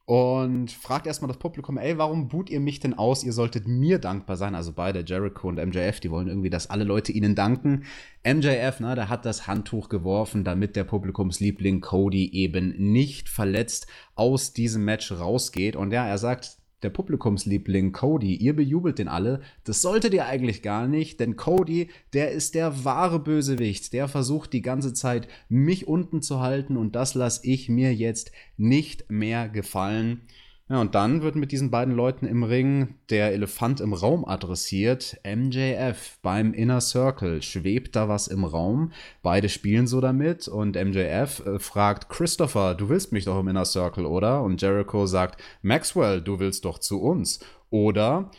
und 0.07 0.71
fragt 0.71 1.07
erstmal 1.07 1.29
das 1.29 1.39
Publikum, 1.39 1.79
ey, 1.79 1.97
warum 1.97 2.29
boot 2.29 2.51
ihr 2.51 2.61
mich 2.61 2.79
denn 2.79 2.93
aus? 2.93 3.25
Ihr 3.25 3.33
solltet 3.33 3.67
mir 3.67 3.99
dankbar 3.99 4.37
sein. 4.37 4.55
Also 4.55 4.73
beide, 4.73 5.03
Jericho 5.03 5.49
und 5.49 5.57
MJF, 5.57 5.99
die 6.01 6.11
wollen 6.11 6.29
irgendwie, 6.29 6.51
dass 6.51 6.69
alle 6.69 6.85
Leute 6.85 7.11
ihnen 7.13 7.35
danken. 7.35 7.85
MJF, 8.23 8.81
na, 8.81 8.95
der 8.95 9.09
hat 9.09 9.25
das 9.25 9.47
Handtuch 9.47 9.89
geworfen, 9.89 10.45
damit 10.45 10.77
der 10.77 10.85
Publikumsliebling 10.85 11.81
Cody 11.81 12.31
eben 12.33 12.75
nicht 12.93 13.31
verletzt 13.31 13.87
aus 14.15 14.53
diesem 14.53 14.85
Match 14.85 15.11
rausgeht. 15.11 15.75
Und 15.75 15.91
ja, 15.91 16.07
er 16.07 16.19
sagt, 16.19 16.59
der 16.83 16.91
Publikumsliebling 16.91 17.93
Cody, 17.93 18.35
ihr 18.35 18.55
bejubelt 18.55 18.99
den 18.99 19.09
alle. 19.09 19.41
Das 19.65 19.81
solltet 19.81 20.13
ihr 20.13 20.27
eigentlich 20.27 20.63
gar 20.63 20.87
nicht, 20.87 21.21
denn 21.21 21.37
Cody, 21.37 21.89
der 22.13 22.33
ist 22.33 22.55
der 22.55 22.85
wahre 22.85 23.19
Bösewicht. 23.19 23.93
Der 23.93 24.09
versucht 24.09 24.53
die 24.53 24.63
ganze 24.63 24.93
Zeit, 24.93 25.29
mich 25.49 25.87
unten 25.89 26.21
zu 26.21 26.41
halten 26.41 26.77
und 26.77 26.95
das 26.95 27.15
lasse 27.15 27.47
ich 27.47 27.69
mir 27.69 27.95
jetzt 27.95 28.33
nicht 28.57 29.11
mehr 29.11 29.49
gefallen. 29.49 30.23
Ja, 30.71 30.81
und 30.81 30.95
dann 30.95 31.21
wird 31.21 31.37
mit 31.37 31.53
diesen 31.53 31.71
beiden 31.71 31.95
Leuten 31.95 32.27
im 32.27 32.43
Ring 32.43 32.95
der 33.11 33.33
Elefant 33.33 33.83
im 33.83 33.93
Raum 33.93 34.25
adressiert. 34.25 35.21
MJF 35.23 36.19
beim 36.23 36.55
Inner 36.55 36.81
Circle. 36.81 37.43
Schwebt 37.43 37.95
da 37.95 38.09
was 38.09 38.29
im 38.29 38.45
Raum? 38.45 38.91
Beide 39.23 39.51
spielen 39.51 39.87
so 39.87 40.01
damit 40.01 40.49
und 40.49 40.77
MJF 40.77 41.45
äh, 41.45 41.59
fragt 41.59 42.09
Christopher, 42.09 42.75
du 42.75 42.89
willst 42.89 43.13
mich 43.13 43.27
doch 43.27 43.39
im 43.41 43.49
Inner 43.49 43.67
Circle, 43.67 44.07
oder? 44.07 44.43
Und 44.43 44.63
Jericho 44.63 45.05
sagt, 45.05 45.39
Maxwell, 45.61 46.23
du 46.23 46.39
willst 46.39 46.65
doch 46.65 46.79
zu 46.79 47.03
uns, 47.03 47.41
oder? 47.69 48.31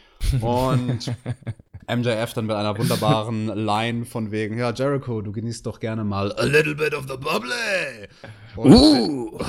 Und 0.42 1.16
MJF 1.88 2.34
dann 2.34 2.48
mit 2.48 2.56
einer 2.56 2.76
wunderbaren 2.76 3.48
Line 3.50 4.06
von 4.06 4.32
wegen, 4.32 4.58
ja, 4.58 4.74
Jericho, 4.74 5.22
du 5.22 5.32
genießt 5.32 5.64
doch 5.64 5.80
gerne 5.80 6.04
mal 6.04 6.32
a 6.40 6.46
little 6.46 6.74
bit 6.74 6.96
of 6.96 7.06
the 7.08 7.18
bubbly. 7.18 8.08
Und, 8.56 8.74
uh. 8.74 9.40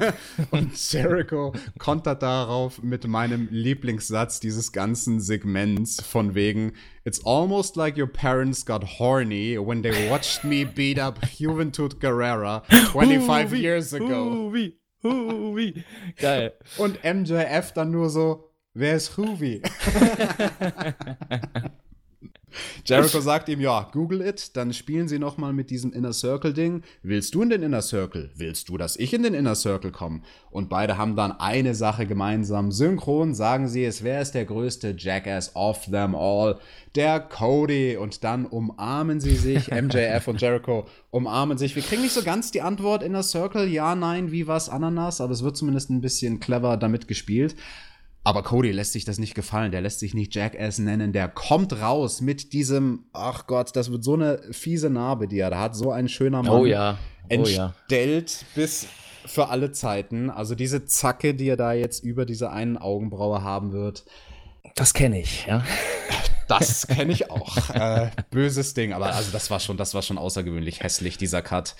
und 0.50 0.92
Jericho 0.92 1.52
kontert 1.78 2.22
darauf 2.22 2.82
mit 2.82 3.06
meinem 3.06 3.48
Lieblingssatz 3.50 4.40
dieses 4.40 4.72
ganzen 4.72 5.20
Segments 5.20 6.02
von 6.02 6.34
wegen, 6.34 6.72
it's 7.04 7.24
almost 7.24 7.76
like 7.76 7.96
your 7.96 8.06
parents 8.06 8.64
got 8.64 8.98
horny 8.98 9.58
when 9.58 9.82
they 9.82 10.10
watched 10.10 10.44
me 10.44 10.64
beat 10.64 10.98
up 10.98 11.20
Juventud 11.24 12.00
Guerrera 12.00 12.62
25 12.92 13.54
years 13.54 13.94
ago. 13.94 14.50
Huvi, 14.50 14.78
Huvi. 15.02 15.84
Geil. 16.20 16.52
Und 16.78 16.98
MJF 17.04 17.72
dann 17.72 17.90
nur 17.90 18.10
so, 18.10 18.50
wer 18.74 18.96
ist 18.96 19.16
Huvi? 19.16 19.62
Jericho 22.84 23.20
sagt 23.20 23.48
ihm, 23.48 23.60
ja, 23.60 23.88
google 23.92 24.22
it, 24.22 24.56
dann 24.56 24.72
spielen 24.72 25.08
sie 25.08 25.18
nochmal 25.18 25.52
mit 25.52 25.70
diesem 25.70 25.92
Inner 25.92 26.12
Circle 26.12 26.52
Ding. 26.52 26.82
Willst 27.02 27.34
du 27.34 27.42
in 27.42 27.50
den 27.50 27.62
Inner 27.62 27.82
Circle? 27.82 28.30
Willst 28.36 28.68
du, 28.68 28.76
dass 28.76 28.96
ich 28.96 29.12
in 29.12 29.22
den 29.22 29.34
Inner 29.34 29.54
Circle 29.54 29.92
komme? 29.92 30.22
Und 30.50 30.68
beide 30.68 30.96
haben 30.96 31.16
dann 31.16 31.32
eine 31.32 31.74
Sache 31.74 32.06
gemeinsam. 32.06 32.72
Synchron 32.72 33.34
sagen 33.34 33.68
sie, 33.68 33.84
es 33.84 34.02
wäre 34.02 34.22
es 34.22 34.32
der 34.32 34.44
größte 34.44 34.94
Jackass 34.96 35.54
of 35.54 35.86
them 35.86 36.14
all, 36.14 36.58
der 36.94 37.20
Cody. 37.20 37.96
Und 37.96 38.24
dann 38.24 38.46
umarmen 38.46 39.20
sie 39.20 39.36
sich, 39.36 39.70
MJF 39.70 40.28
und 40.28 40.40
Jericho 40.40 40.86
umarmen 41.10 41.58
sich. 41.58 41.76
Wir 41.76 41.82
kriegen 41.82 42.02
nicht 42.02 42.14
so 42.14 42.22
ganz 42.22 42.50
die 42.50 42.62
Antwort 42.62 43.02
Inner 43.02 43.22
Circle, 43.22 43.68
ja, 43.68 43.94
nein, 43.94 44.32
wie 44.32 44.46
was, 44.46 44.68
Ananas, 44.68 45.20
aber 45.20 45.32
es 45.32 45.42
wird 45.42 45.56
zumindest 45.56 45.90
ein 45.90 46.00
bisschen 46.00 46.40
clever 46.40 46.76
damit 46.76 47.08
gespielt. 47.08 47.54
Aber 48.26 48.42
Cody 48.42 48.72
lässt 48.72 48.92
sich 48.92 49.04
das 49.04 49.20
nicht 49.20 49.36
gefallen. 49.36 49.70
Der 49.70 49.80
lässt 49.80 50.00
sich 50.00 50.12
nicht 50.12 50.34
Jackass 50.34 50.80
nennen. 50.80 51.12
Der 51.12 51.28
kommt 51.28 51.80
raus 51.80 52.20
mit 52.20 52.52
diesem, 52.52 53.04
ach 53.12 53.46
Gott, 53.46 53.76
das 53.76 53.92
wird 53.92 54.02
so 54.02 54.14
eine 54.14 54.40
fiese 54.50 54.90
Narbe, 54.90 55.28
die 55.28 55.38
er 55.38 55.50
da 55.50 55.60
hat. 55.60 55.76
So 55.76 55.92
ein 55.92 56.08
schöner 56.08 56.42
Mann. 56.42 56.50
Oh 56.50 56.66
ja. 56.66 56.98
Oh 56.98 57.34
entstellt 57.34 58.38
ja. 58.40 58.46
bis 58.56 58.88
für 59.26 59.48
alle 59.48 59.70
Zeiten. 59.70 60.28
Also 60.28 60.56
diese 60.56 60.86
Zacke, 60.86 61.34
die 61.34 61.46
er 61.46 61.56
da 61.56 61.72
jetzt 61.72 62.02
über 62.02 62.26
diese 62.26 62.50
einen 62.50 62.76
Augenbraue 62.76 63.44
haben 63.44 63.70
wird. 63.70 64.04
Das 64.74 64.92
kenne 64.92 65.20
ich, 65.20 65.46
ja. 65.46 65.62
Das 66.48 66.88
kenne 66.88 67.12
ich 67.12 67.30
auch. 67.30 67.70
äh, 67.70 68.10
böses 68.30 68.74
Ding, 68.74 68.92
aber 68.92 69.14
also 69.14 69.30
das 69.30 69.52
war 69.52 69.60
schon, 69.60 69.76
das 69.76 69.94
war 69.94 70.02
schon 70.02 70.18
außergewöhnlich 70.18 70.82
hässlich, 70.82 71.16
dieser 71.16 71.42
Cut. 71.42 71.76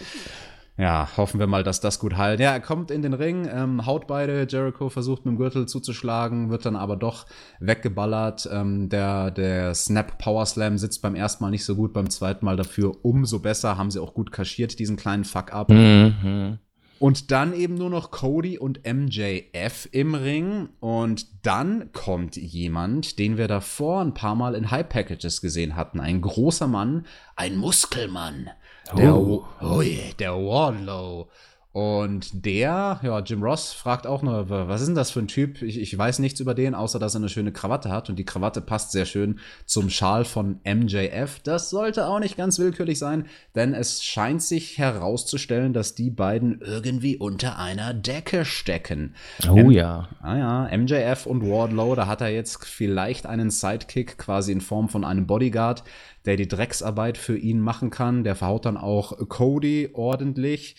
Ja, 0.79 1.09
hoffen 1.17 1.41
wir 1.41 1.47
mal, 1.47 1.65
dass 1.65 1.81
das 1.81 1.99
gut 1.99 2.19
heilt. 2.19 2.39
Ja, 2.39 2.53
er 2.53 2.61
kommt 2.61 2.91
in 2.91 3.01
den 3.01 3.15
Ring, 3.15 3.49
ähm, 3.51 3.87
haut 3.87 4.07
beide. 4.07 4.47
Jericho 4.49 4.91
versucht 4.91 5.25
mit 5.25 5.33
dem 5.33 5.39
Gürtel 5.39 5.67
zuzuschlagen, 5.67 6.51
wird 6.51 6.67
dann 6.67 6.77
aber 6.77 6.97
doch 6.97 7.25
weggeballert. 7.61 8.47
Ähm, 8.53 8.91
der, 8.91 9.31
der 9.31 9.75
Snap 9.75 10.19
Power 10.19 10.45
Slam 10.45 10.77
sitzt 10.77 11.01
beim 11.01 11.15
ersten 11.15 11.43
Mal 11.43 11.51
nicht 11.51 11.65
so 11.65 11.77
gut, 11.77 11.95
beim 11.95 12.11
zweiten 12.11 12.45
Mal 12.45 12.57
dafür 12.57 12.93
umso 13.03 13.39
besser. 13.39 13.79
Haben 13.79 13.91
sie 13.91 14.01
auch 14.01 14.13
gut 14.13 14.33
kaschiert, 14.33 14.79
diesen 14.79 14.97
kleinen 14.97 15.25
Fuck-up. 15.25 15.71
Mhm. 15.71 16.59
Und 16.99 17.31
dann 17.31 17.53
eben 17.55 17.75
nur 17.75 17.91
noch 17.91 18.11
Cody 18.11 18.59
und 18.59 18.81
MJF 18.87 19.89
im 19.93 20.15
Ring. 20.15 20.69
Und 20.81 21.27
dann 21.47 21.91
kommt 21.93 22.37
jemand, 22.37 23.19
den 23.19 23.39
wir 23.39 23.49
davor 23.49 24.03
ein 24.03 24.15
paar 24.15 24.35
Mal 24.35 24.55
in 24.55 24.71
High 24.71 24.89
Packages 24.89 25.41
gesehen 25.41 25.75
hatten. 25.75 26.01
Ein 26.01 26.21
großer 26.21 26.67
Mann, 26.67 27.07
ein 27.35 27.57
Muskelmann. 27.57 28.51
Der, 28.95 29.15
oh. 29.17 29.45
Oh, 29.61 29.83
der 30.19 30.33
Wardlow. 30.35 31.29
Und 31.77 32.47
der, 32.47 33.01
ja, 33.03 33.19
Jim 33.21 33.43
Ross 33.43 33.75
fragt 33.75 34.07
auch 34.07 34.23
nur, 34.23 34.49
was 34.49 34.81
ist 34.81 34.87
denn 34.87 34.95
das 34.95 35.11
für 35.11 35.21
ein 35.21 35.29
Typ? 35.29 35.61
Ich, 35.61 35.79
ich, 35.79 35.99
weiß 35.99 36.21
nichts 36.21 36.41
über 36.41 36.55
den, 36.55 36.75
außer 36.75 36.99
dass 36.99 37.15
er 37.15 37.19
eine 37.19 37.29
schöne 37.29 37.53
Krawatte 37.53 37.91
hat. 37.91 38.09
Und 38.09 38.19
die 38.19 38.25
Krawatte 38.25 38.63
passt 38.63 38.93
sehr 38.93 39.05
schön 39.05 39.41
zum 39.67 39.91
Schal 39.91 40.25
von 40.25 40.59
MJF. 40.65 41.39
Das 41.41 41.69
sollte 41.69 42.07
auch 42.07 42.19
nicht 42.19 42.39
ganz 42.39 42.59
willkürlich 42.59 42.99
sein, 42.99 43.27
denn 43.55 43.75
es 43.75 44.03
scheint 44.03 44.43
sich 44.43 44.79
herauszustellen, 44.79 45.75
dass 45.75 45.95
die 45.95 46.09
beiden 46.09 46.63
irgendwie 46.63 47.19
unter 47.19 47.59
einer 47.59 47.93
Decke 47.93 48.47
stecken. 48.47 49.15
Oh 49.47 49.57
M 49.57 49.71
ja. 49.71 50.09
Ah 50.23 50.39
ja, 50.39 50.79
MJF 50.79 51.27
und 51.27 51.43
Wardlow, 51.43 51.95
da 51.95 52.07
hat 52.07 52.23
er 52.23 52.31
jetzt 52.31 52.65
vielleicht 52.65 53.27
einen 53.27 53.51
Sidekick 53.51 54.17
quasi 54.17 54.53
in 54.53 54.63
Form 54.63 54.89
von 54.89 55.05
einem 55.05 55.27
Bodyguard, 55.27 55.85
der 56.25 56.37
die 56.37 56.49
Drecksarbeit 56.49 57.19
für 57.19 57.37
ihn 57.37 57.61
machen 57.61 57.91
kann. 57.91 58.25
Der 58.25 58.35
verhaut 58.35 58.65
dann 58.65 58.79
auch 58.79 59.29
Cody 59.29 59.91
ordentlich. 59.93 60.77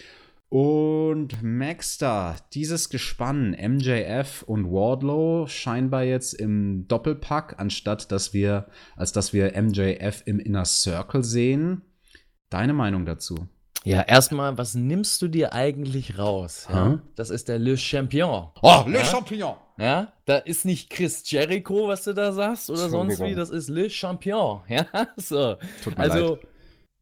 Und 0.49 1.43
Maxter, 1.43 2.37
dieses 2.53 2.89
Gespann, 2.89 3.51
MJF 3.51 4.43
und 4.43 4.71
Wardlow, 4.71 5.47
scheinbar 5.47 6.03
jetzt 6.03 6.33
im 6.33 6.87
Doppelpack, 6.87 7.55
anstatt 7.57 8.11
dass 8.11 8.33
wir, 8.33 8.67
als 8.95 9.11
dass 9.11 9.33
wir 9.33 9.61
MJF 9.61 10.23
im 10.25 10.39
Inner 10.39 10.63
Circle 10.63 11.23
sehen. 11.23 11.81
Deine 12.49 12.71
Meinung 12.71 13.05
dazu? 13.05 13.49
Ja, 13.83 14.01
erstmal, 14.01 14.57
was 14.57 14.73
nimmst 14.73 15.21
du 15.21 15.27
dir 15.27 15.53
eigentlich 15.53 16.17
raus? 16.17 16.67
Ja? 16.69 17.01
Das 17.15 17.29
ist 17.29 17.49
der 17.49 17.59
Le 17.59 17.77
Champion. 17.77 18.49
Oh, 18.61 18.83
Le 18.87 18.99
ja? 18.99 19.05
Champion! 19.05 19.55
Ja, 19.77 20.13
da 20.25 20.37
ist 20.37 20.65
nicht 20.65 20.89
Chris 20.89 21.29
Jericho, 21.29 21.87
was 21.87 22.03
du 22.03 22.13
da 22.13 22.31
sagst, 22.31 22.69
oder 22.69 22.89
sonst 22.89 23.21
wie, 23.21 23.35
das 23.35 23.49
ist 23.49 23.69
Le 23.69 23.89
Champion. 23.89 24.61
Ja, 24.69 24.85
so. 25.17 25.57
also, 25.95 26.35
leid. 26.35 26.47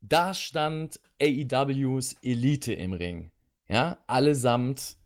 da 0.02 0.34
stand 0.34 1.00
AEWs 1.22 2.18
Elite 2.22 2.74
im 2.74 2.94
Ring. 2.94 3.32
Ja, 3.68 3.98
allesamt. 4.08 4.98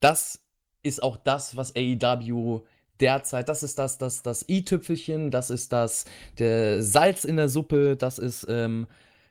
Das 0.00 0.40
ist 0.82 1.02
auch 1.02 1.16
das, 1.16 1.56
was 1.56 1.74
AEW 1.76 2.62
derzeit, 3.00 3.48
das 3.48 3.62
ist 3.62 3.78
das, 3.78 3.98
das, 3.98 4.22
das 4.22 4.48
i-Tüpfelchen, 4.48 5.30
das 5.30 5.50
ist 5.50 5.72
das, 5.72 6.04
der 6.38 6.82
Salz 6.82 7.24
in 7.24 7.36
der 7.36 7.48
Suppe, 7.48 7.96
das 7.96 8.18
ist, 8.18 8.46
ähm, 8.48 8.86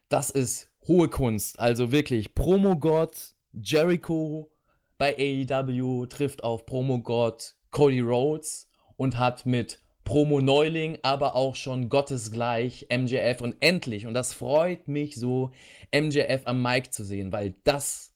das 0.09 0.29
ist 0.29 0.69
hohe 0.87 1.09
Kunst. 1.09 1.59
Also 1.59 1.91
wirklich, 1.91 2.33
Promo-Gott 2.33 3.33
Jericho 3.53 4.49
bei 4.97 5.15
AEW 5.17 6.05
trifft 6.07 6.43
auf 6.43 6.65
Promo-Gott 6.65 7.55
Cody 7.71 7.99
Rhodes 7.99 8.69
und 8.95 9.17
hat 9.17 9.45
mit 9.45 9.81
Promo-Neuling, 10.05 10.99
aber 11.01 11.35
auch 11.35 11.55
schon 11.55 11.89
gottesgleich 11.89 12.87
MJF 12.89 13.41
und 13.41 13.57
endlich, 13.59 14.07
und 14.07 14.13
das 14.13 14.33
freut 14.33 14.87
mich 14.87 15.15
so, 15.15 15.51
MJF 15.93 16.43
am 16.45 16.61
Mic 16.61 16.91
zu 16.91 17.03
sehen, 17.03 17.33
weil 17.33 17.55
das 17.65 18.13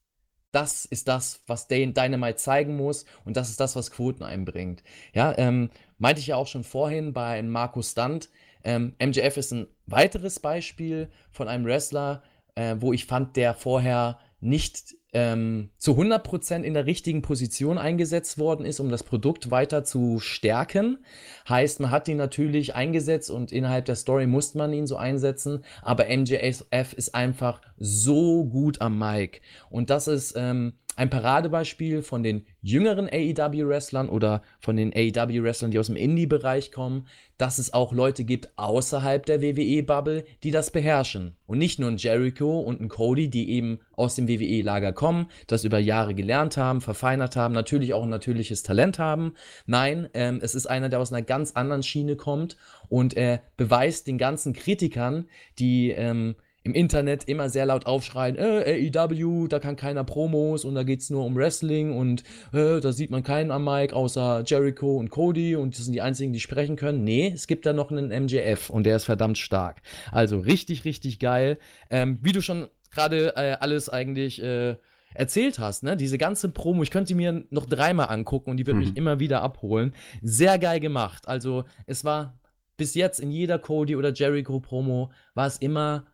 das 0.51 0.85
ist 0.85 1.07
das, 1.07 1.41
was 1.47 1.67
Dynamite 1.67 2.35
zeigen 2.35 2.75
muss 2.75 3.05
und 3.25 3.37
das 3.37 3.49
ist 3.49 3.59
das, 3.59 3.75
was 3.75 3.91
Quoten 3.91 4.23
einbringt. 4.23 4.83
Ja, 5.13 5.37
ähm, 5.37 5.69
meinte 5.97 6.19
ich 6.19 6.27
ja 6.27 6.35
auch 6.35 6.47
schon 6.47 6.63
vorhin 6.63 7.13
bei 7.13 7.41
Markus 7.41 7.91
Stunt. 7.91 8.29
Ähm, 8.63 8.93
MJF 8.99 9.37
ist 9.37 9.51
ein 9.51 9.67
weiteres 9.87 10.39
Beispiel 10.39 11.09
von 11.31 11.47
einem 11.47 11.65
Wrestler, 11.65 12.21
äh, 12.55 12.75
wo 12.79 12.93
ich 12.93 13.05
fand, 13.05 13.35
der 13.37 13.53
vorher 13.53 14.19
nicht 14.41 14.95
ähm, 15.13 15.69
zu 15.77 15.93
100% 15.93 16.63
in 16.63 16.73
der 16.73 16.85
richtigen 16.85 17.21
Position 17.21 17.77
eingesetzt 17.77 18.37
worden 18.37 18.65
ist, 18.65 18.79
um 18.79 18.89
das 18.89 19.03
Produkt 19.03 19.51
weiter 19.51 19.83
zu 19.83 20.19
stärken. 20.19 20.99
Heißt, 21.47 21.79
man 21.79 21.91
hat 21.91 22.07
ihn 22.07 22.17
natürlich 22.17 22.75
eingesetzt 22.75 23.29
und 23.29 23.51
innerhalb 23.51 23.85
der 23.85 23.95
Story 23.95 24.25
musste 24.25 24.57
man 24.57 24.73
ihn 24.73 24.87
so 24.87 24.95
einsetzen, 24.95 25.63
aber 25.81 26.05
MJF 26.05 26.93
ist 26.93 27.13
einfach 27.13 27.61
so 27.77 28.45
gut 28.45 28.81
am 28.81 28.97
Mic. 28.97 29.41
Und 29.69 29.89
das 29.89 30.07
ist 30.07 30.33
ähm, 30.37 30.73
ein 30.95 31.09
Paradebeispiel 31.09 32.03
von 32.03 32.21
den 32.21 32.45
jüngeren 32.61 33.07
AEW-Wrestlern 33.09 34.09
oder 34.09 34.41
von 34.59 34.75
den 34.75 34.93
AEW-Wrestlern, 34.93 35.71
die 35.71 35.79
aus 35.79 35.87
dem 35.87 35.95
Indie-Bereich 35.95 36.71
kommen, 36.71 37.07
dass 37.37 37.59
es 37.59 37.73
auch 37.73 37.93
Leute 37.93 38.23
gibt 38.23 38.49
außerhalb 38.57 39.25
der 39.25 39.41
WWE-Bubble, 39.41 40.25
die 40.43 40.51
das 40.51 40.69
beherrschen. 40.69 41.37
Und 41.47 41.57
nicht 41.57 41.79
nur 41.79 41.89
ein 41.89 41.97
Jericho 41.97 42.59
und 42.59 42.81
ein 42.81 42.89
Cody, 42.89 43.29
die 43.29 43.51
eben 43.51 43.79
aus 43.93 44.15
dem 44.15 44.27
WWE-Lager 44.27 44.91
kommen, 44.91 45.27
das 45.47 45.63
über 45.63 45.79
Jahre 45.79 46.13
gelernt 46.13 46.57
haben, 46.57 46.81
verfeinert 46.81 47.35
haben, 47.35 47.53
natürlich 47.53 47.93
auch 47.93 48.03
ein 48.03 48.09
natürliches 48.09 48.61
Talent 48.61 48.99
haben. 48.99 49.33
Nein, 49.65 50.09
ähm, 50.13 50.39
es 50.41 50.55
ist 50.55 50.67
einer, 50.67 50.89
der 50.89 50.99
aus 50.99 51.11
einer 51.11 51.23
ganz 51.23 51.53
anderen 51.53 51.83
Schiene 51.83 52.15
kommt 52.15 52.57
und 52.89 53.15
er 53.15 53.41
beweist 53.57 54.07
den 54.07 54.17
ganzen 54.17 54.53
Kritikern, 54.53 55.27
die 55.57 55.91
ähm, 55.91 56.35
im 56.63 56.73
Internet 56.73 57.23
immer 57.23 57.49
sehr 57.49 57.65
laut 57.65 57.85
aufschreien, 57.85 58.35
äh, 58.37 58.91
AEW, 58.93 59.47
da 59.47 59.59
kann 59.59 59.75
keiner 59.75 60.03
Promos 60.03 60.63
und 60.63 60.75
da 60.75 60.83
geht 60.83 61.01
es 61.01 61.09
nur 61.09 61.25
um 61.25 61.35
Wrestling 61.35 61.97
und 61.97 62.23
äh, 62.53 62.79
da 62.79 62.91
sieht 62.91 63.09
man 63.09 63.23
keinen 63.23 63.51
am 63.51 63.65
Mic 63.65 63.93
außer 63.93 64.43
Jericho 64.45 64.97
und 64.97 65.09
Cody 65.09 65.55
und 65.55 65.77
das 65.77 65.85
sind 65.85 65.93
die 65.93 66.01
einzigen, 66.01 66.33
die 66.33 66.39
sprechen 66.39 66.75
können. 66.75 67.03
Nee, 67.03 67.31
es 67.33 67.47
gibt 67.47 67.65
da 67.65 67.73
noch 67.73 67.91
einen 67.91 68.09
MJF 68.25 68.69
und 68.69 68.85
der 68.85 68.97
ist 68.97 69.05
verdammt 69.05 69.39
stark. 69.39 69.81
Also 70.11 70.39
richtig, 70.39 70.85
richtig 70.85 71.19
geil. 71.19 71.57
Ähm, 71.89 72.19
wie 72.21 72.31
du 72.31 72.41
schon 72.41 72.67
gerade 72.91 73.35
äh, 73.35 73.57
alles 73.59 73.89
eigentlich 73.89 74.41
äh, 74.43 74.75
erzählt 75.13 75.59
hast, 75.59 75.83
ne? 75.83 75.97
Diese 75.97 76.17
ganze 76.17 76.49
Promo, 76.49 76.83
ich 76.83 76.91
könnte 76.91 77.09
sie 77.09 77.15
mir 77.15 77.43
noch 77.49 77.65
dreimal 77.65 78.09
angucken 78.09 78.51
und 78.51 78.57
die 78.57 78.67
wird 78.67 78.77
mhm. 78.77 78.83
mich 78.83 78.97
immer 78.97 79.19
wieder 79.19 79.41
abholen. 79.41 79.93
Sehr 80.21 80.59
geil 80.59 80.79
gemacht. 80.79 81.27
Also 81.27 81.65
es 81.85 82.05
war 82.05 82.39
bis 82.77 82.95
jetzt 82.95 83.19
in 83.19 83.31
jeder 83.31 83.59
Cody 83.59 83.95
oder 83.95 84.13
Jericho 84.13 84.59
Promo 84.59 85.11
war 85.33 85.47
es 85.47 85.57
immer 85.57 86.05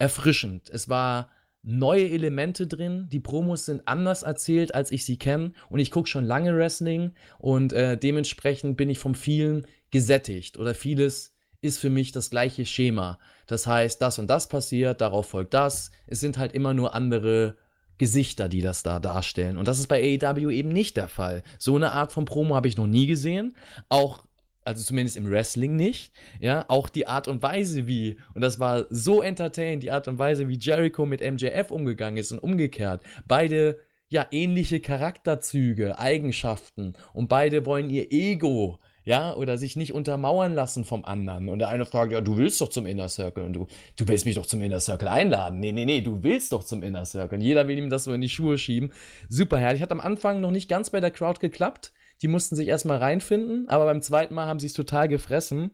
erfrischend. 0.00 0.68
Es 0.70 0.88
war 0.88 1.28
neue 1.62 2.08
Elemente 2.08 2.66
drin. 2.66 3.08
Die 3.12 3.20
Promos 3.20 3.66
sind 3.66 3.86
anders 3.86 4.22
erzählt, 4.22 4.74
als 4.74 4.90
ich 4.90 5.04
sie 5.04 5.18
kenne. 5.18 5.52
Und 5.68 5.78
ich 5.78 5.90
gucke 5.90 6.08
schon 6.08 6.24
lange 6.24 6.56
Wrestling 6.56 7.12
und 7.38 7.72
äh, 7.72 7.96
dementsprechend 7.96 8.76
bin 8.76 8.90
ich 8.90 8.98
vom 8.98 9.14
vielen 9.14 9.66
gesättigt 9.90 10.56
oder 10.56 10.74
vieles 10.74 11.34
ist 11.60 11.78
für 11.78 11.90
mich 11.90 12.12
das 12.12 12.30
gleiche 12.30 12.64
Schema. 12.64 13.18
Das 13.46 13.66
heißt, 13.66 14.00
das 14.00 14.18
und 14.18 14.28
das 14.28 14.48
passiert, 14.48 15.02
darauf 15.02 15.28
folgt 15.28 15.52
das. 15.52 15.90
Es 16.06 16.20
sind 16.20 16.38
halt 16.38 16.52
immer 16.52 16.72
nur 16.72 16.94
andere 16.94 17.56
Gesichter, 17.98 18.48
die 18.48 18.62
das 18.62 18.82
da 18.82 18.98
darstellen. 18.98 19.58
Und 19.58 19.68
das 19.68 19.78
ist 19.78 19.88
bei 19.88 20.18
AEW 20.22 20.50
eben 20.50 20.70
nicht 20.70 20.96
der 20.96 21.08
Fall. 21.08 21.42
So 21.58 21.76
eine 21.76 21.92
Art 21.92 22.12
von 22.12 22.24
Promo 22.24 22.54
habe 22.54 22.68
ich 22.68 22.78
noch 22.78 22.86
nie 22.86 23.06
gesehen. 23.06 23.54
Auch 23.90 24.24
also 24.70 24.84
zumindest 24.84 25.16
im 25.16 25.28
Wrestling 25.28 25.76
nicht, 25.76 26.12
ja, 26.40 26.64
auch 26.68 26.88
die 26.88 27.06
Art 27.06 27.28
und 27.28 27.42
Weise, 27.42 27.86
wie, 27.86 28.16
und 28.34 28.40
das 28.40 28.60
war 28.60 28.86
so 28.88 29.20
entertainend, 29.20 29.82
die 29.82 29.90
Art 29.90 30.06
und 30.06 30.18
Weise, 30.18 30.48
wie 30.48 30.58
Jericho 30.58 31.06
mit 31.06 31.20
MJF 31.20 31.70
umgegangen 31.70 32.16
ist 32.18 32.30
und 32.30 32.38
umgekehrt. 32.38 33.02
Beide, 33.26 33.80
ja, 34.08 34.26
ähnliche 34.30 34.80
Charakterzüge, 34.80 35.98
Eigenschaften 35.98 36.94
und 37.12 37.28
beide 37.28 37.66
wollen 37.66 37.90
ihr 37.90 38.12
Ego, 38.12 38.78
ja, 39.02 39.34
oder 39.34 39.58
sich 39.58 39.74
nicht 39.74 39.92
untermauern 39.92 40.54
lassen 40.54 40.84
vom 40.84 41.04
anderen. 41.04 41.48
Und 41.48 41.58
der 41.58 41.68
eine 41.68 41.84
fragt, 41.84 42.12
ja, 42.12 42.20
du 42.20 42.36
willst 42.36 42.60
doch 42.60 42.68
zum 42.68 42.86
Inner 42.86 43.08
Circle 43.08 43.44
und 43.44 43.54
du, 43.54 43.66
du 43.96 44.06
willst 44.06 44.24
mich 44.24 44.36
doch 44.36 44.46
zum 44.46 44.62
Inner 44.62 44.78
Circle 44.78 45.08
einladen. 45.08 45.58
Nee, 45.58 45.72
nee, 45.72 45.84
nee, 45.84 46.00
du 46.00 46.22
willst 46.22 46.52
doch 46.52 46.62
zum 46.62 46.82
Inner 46.82 47.04
Circle. 47.04 47.38
Und 47.38 47.44
jeder 47.44 47.66
will 47.66 47.78
ihm 47.78 47.90
das 47.90 48.04
so 48.04 48.12
in 48.12 48.20
die 48.20 48.28
Schuhe 48.28 48.58
schieben. 48.58 48.92
Super 49.28 49.58
herrlich. 49.58 49.82
Hat 49.82 49.90
am 49.90 50.00
Anfang 50.00 50.40
noch 50.40 50.50
nicht 50.50 50.68
ganz 50.68 50.90
bei 50.90 51.00
der 51.00 51.10
Crowd 51.10 51.40
geklappt. 51.40 51.92
Die 52.22 52.28
mussten 52.28 52.56
sich 52.56 52.68
erstmal 52.68 52.98
reinfinden, 52.98 53.68
aber 53.68 53.86
beim 53.86 54.02
zweiten 54.02 54.34
Mal 54.34 54.46
haben 54.46 54.60
sie 54.60 54.66
es 54.66 54.74
total 54.74 55.08
gefressen. 55.08 55.70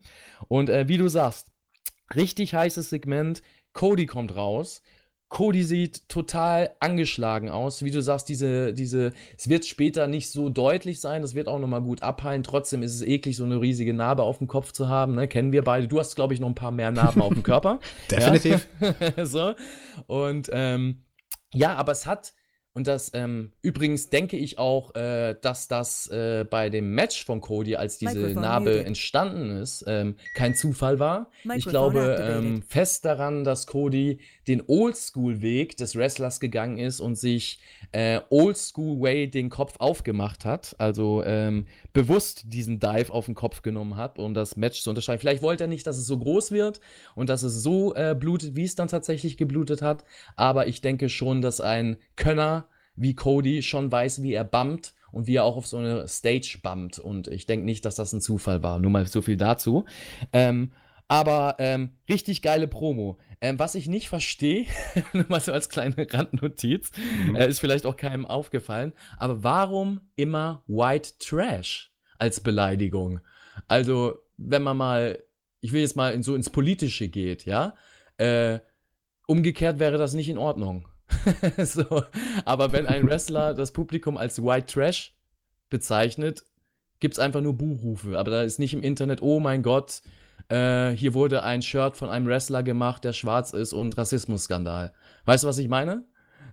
Und 0.48 0.70
äh, 0.70 0.88
wie 0.88 0.96
du 0.96 1.08
sagst, 1.08 1.48
richtig 2.14 2.54
heißes 2.54 2.90
Segment. 2.90 3.42
Cody 3.72 4.06
kommt 4.06 4.34
raus. 4.34 4.82
Cody 5.28 5.64
sieht 5.64 6.08
total 6.08 6.70
angeschlagen 6.78 7.50
aus. 7.50 7.82
Wie 7.82 7.90
du 7.90 8.00
sagst, 8.00 8.28
diese, 8.28 8.72
diese, 8.72 9.12
es 9.36 9.48
wird 9.48 9.66
später 9.66 10.06
nicht 10.06 10.30
so 10.30 10.48
deutlich 10.48 11.00
sein, 11.00 11.20
das 11.20 11.34
wird 11.34 11.48
auch 11.48 11.58
nochmal 11.58 11.82
gut 11.82 12.02
abheilen. 12.02 12.44
Trotzdem 12.44 12.82
ist 12.82 12.94
es 12.94 13.02
eklig, 13.02 13.36
so 13.36 13.44
eine 13.44 13.60
riesige 13.60 13.92
Narbe 13.92 14.22
auf 14.22 14.38
dem 14.38 14.46
Kopf 14.46 14.70
zu 14.70 14.88
haben. 14.88 15.16
Ne? 15.16 15.26
Kennen 15.26 15.50
wir 15.50 15.64
beide. 15.64 15.88
Du 15.88 15.98
hast, 15.98 16.14
glaube 16.14 16.32
ich, 16.32 16.40
noch 16.40 16.48
ein 16.48 16.54
paar 16.54 16.70
mehr 16.70 16.92
Narben 16.92 17.22
auf 17.22 17.34
dem 17.34 17.42
Körper. 17.42 17.80
Definitiv. 18.10 18.68
so. 19.24 19.54
Und 20.06 20.48
ähm, 20.52 21.02
ja, 21.52 21.74
aber 21.74 21.92
es 21.92 22.06
hat 22.06 22.32
und 22.76 22.86
das 22.86 23.10
ähm, 23.14 23.52
übrigens 23.62 24.10
denke 24.10 24.36
ich 24.36 24.58
auch, 24.58 24.94
äh, 24.94 25.34
dass 25.40 25.66
das 25.66 26.08
äh, 26.08 26.44
bei 26.44 26.68
dem 26.68 26.94
Match 26.94 27.24
von 27.24 27.40
Cody, 27.40 27.74
als 27.74 27.96
diese 27.96 28.18
Microphone 28.18 28.42
Narbe 28.42 28.70
muted. 28.70 28.86
entstanden 28.86 29.50
ist, 29.62 29.82
ähm, 29.86 30.16
kein 30.34 30.54
Zufall 30.54 30.98
war. 30.98 31.30
Microphone 31.42 31.58
ich 31.58 31.64
glaube 31.64 32.16
ähm, 32.20 32.62
fest 32.68 33.06
daran, 33.06 33.44
dass 33.44 33.66
Cody 33.66 34.18
den 34.46 34.62
Oldschool-Weg 34.66 35.78
des 35.78 35.96
Wrestlers 35.96 36.38
gegangen 36.38 36.76
ist 36.76 37.00
und 37.00 37.14
sich 37.14 37.60
äh, 37.92 38.20
Oldschool-Way 38.28 39.30
den 39.30 39.48
Kopf 39.48 39.76
aufgemacht 39.78 40.44
hat. 40.44 40.76
Also 40.76 41.22
ähm, 41.24 41.66
bewusst 41.94 42.52
diesen 42.52 42.78
Dive 42.78 43.10
auf 43.10 43.24
den 43.24 43.34
Kopf 43.34 43.62
genommen 43.62 43.96
hat, 43.96 44.18
um 44.18 44.34
das 44.34 44.56
Match 44.56 44.82
zu 44.82 44.90
unterscheiden. 44.90 45.20
Vielleicht 45.20 45.42
wollte 45.42 45.64
er 45.64 45.68
nicht, 45.68 45.86
dass 45.86 45.96
es 45.96 46.06
so 46.06 46.18
groß 46.18 46.52
wird 46.52 46.80
und 47.14 47.30
dass 47.30 47.42
es 47.42 47.62
so 47.62 47.94
äh, 47.94 48.14
blutet, 48.14 48.54
wie 48.54 48.64
es 48.64 48.74
dann 48.74 48.88
tatsächlich 48.88 49.38
geblutet 49.38 49.80
hat. 49.80 50.04
Aber 50.36 50.66
ich 50.66 50.82
denke 50.82 51.08
schon, 51.08 51.40
dass 51.40 51.62
ein 51.62 51.96
Könner 52.16 52.65
wie 52.96 53.14
Cody 53.14 53.62
schon 53.62 53.90
weiß, 53.92 54.22
wie 54.22 54.32
er 54.32 54.44
bumpt 54.44 54.94
und 55.12 55.26
wie 55.26 55.36
er 55.36 55.44
auch 55.44 55.56
auf 55.56 55.66
so 55.66 55.78
eine 55.78 56.08
Stage 56.08 56.58
bumpt. 56.62 56.98
Und 56.98 57.28
ich 57.28 57.46
denke 57.46 57.64
nicht, 57.64 57.84
dass 57.84 57.94
das 57.94 58.12
ein 58.12 58.20
Zufall 58.20 58.62
war. 58.62 58.78
Nur 58.78 58.90
mal 58.90 59.06
so 59.06 59.22
viel 59.22 59.36
dazu. 59.36 59.84
Ähm, 60.32 60.72
aber 61.08 61.56
ähm, 61.58 61.90
richtig 62.08 62.42
geile 62.42 62.66
Promo. 62.66 63.18
Ähm, 63.40 63.58
was 63.58 63.74
ich 63.74 63.86
nicht 63.86 64.08
verstehe, 64.08 64.66
nur 65.12 65.26
mal 65.28 65.40
so 65.40 65.52
als 65.52 65.68
kleine 65.68 66.06
Randnotiz, 66.10 66.90
mhm. 67.26 67.36
äh, 67.36 67.48
ist 67.48 67.60
vielleicht 67.60 67.86
auch 67.86 67.96
keinem 67.96 68.26
aufgefallen, 68.26 68.92
aber 69.18 69.42
warum 69.42 70.00
immer 70.16 70.62
White 70.66 71.12
Trash 71.18 71.92
als 72.18 72.40
Beleidigung? 72.40 73.20
Also, 73.68 74.18
wenn 74.38 74.62
man 74.62 74.76
mal, 74.76 75.22
ich 75.60 75.72
will 75.72 75.82
jetzt 75.82 75.96
mal 75.96 76.12
in, 76.14 76.22
so 76.22 76.34
ins 76.34 76.50
Politische 76.50 77.08
geht, 77.08 77.44
ja, 77.44 77.74
äh, 78.16 78.60
umgekehrt 79.26 79.78
wäre 79.78 79.98
das 79.98 80.14
nicht 80.14 80.28
in 80.28 80.38
Ordnung. 80.38 80.88
so, 81.58 82.02
aber 82.44 82.72
wenn 82.72 82.86
ein 82.86 83.06
Wrestler 83.06 83.54
das 83.54 83.72
Publikum 83.72 84.16
als 84.16 84.42
White 84.42 84.66
Trash 84.66 85.14
bezeichnet, 85.70 86.44
gibt 87.00 87.14
es 87.14 87.18
einfach 87.18 87.40
nur 87.40 87.54
Buchrufe. 87.54 88.18
Aber 88.18 88.30
da 88.30 88.42
ist 88.42 88.58
nicht 88.58 88.74
im 88.74 88.82
Internet, 88.82 89.22
oh 89.22 89.40
mein 89.40 89.62
Gott, 89.62 90.02
äh, 90.48 90.90
hier 90.90 91.14
wurde 91.14 91.42
ein 91.42 91.62
Shirt 91.62 91.96
von 91.96 92.08
einem 92.08 92.26
Wrestler 92.26 92.62
gemacht, 92.62 93.04
der 93.04 93.12
schwarz 93.12 93.52
ist 93.52 93.72
und 93.72 93.96
Rassismusskandal. 93.96 94.92
Weißt 95.24 95.44
du, 95.44 95.48
was 95.48 95.58
ich 95.58 95.68
meine? 95.68 96.04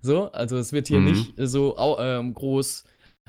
So, 0.01 0.31
also 0.31 0.57
es 0.57 0.73
wird 0.73 0.87
hier 0.87 0.99
mhm. 0.99 1.05
nicht 1.05 1.33
so 1.37 1.77
ähm, 1.99 2.33
groß 2.33 2.83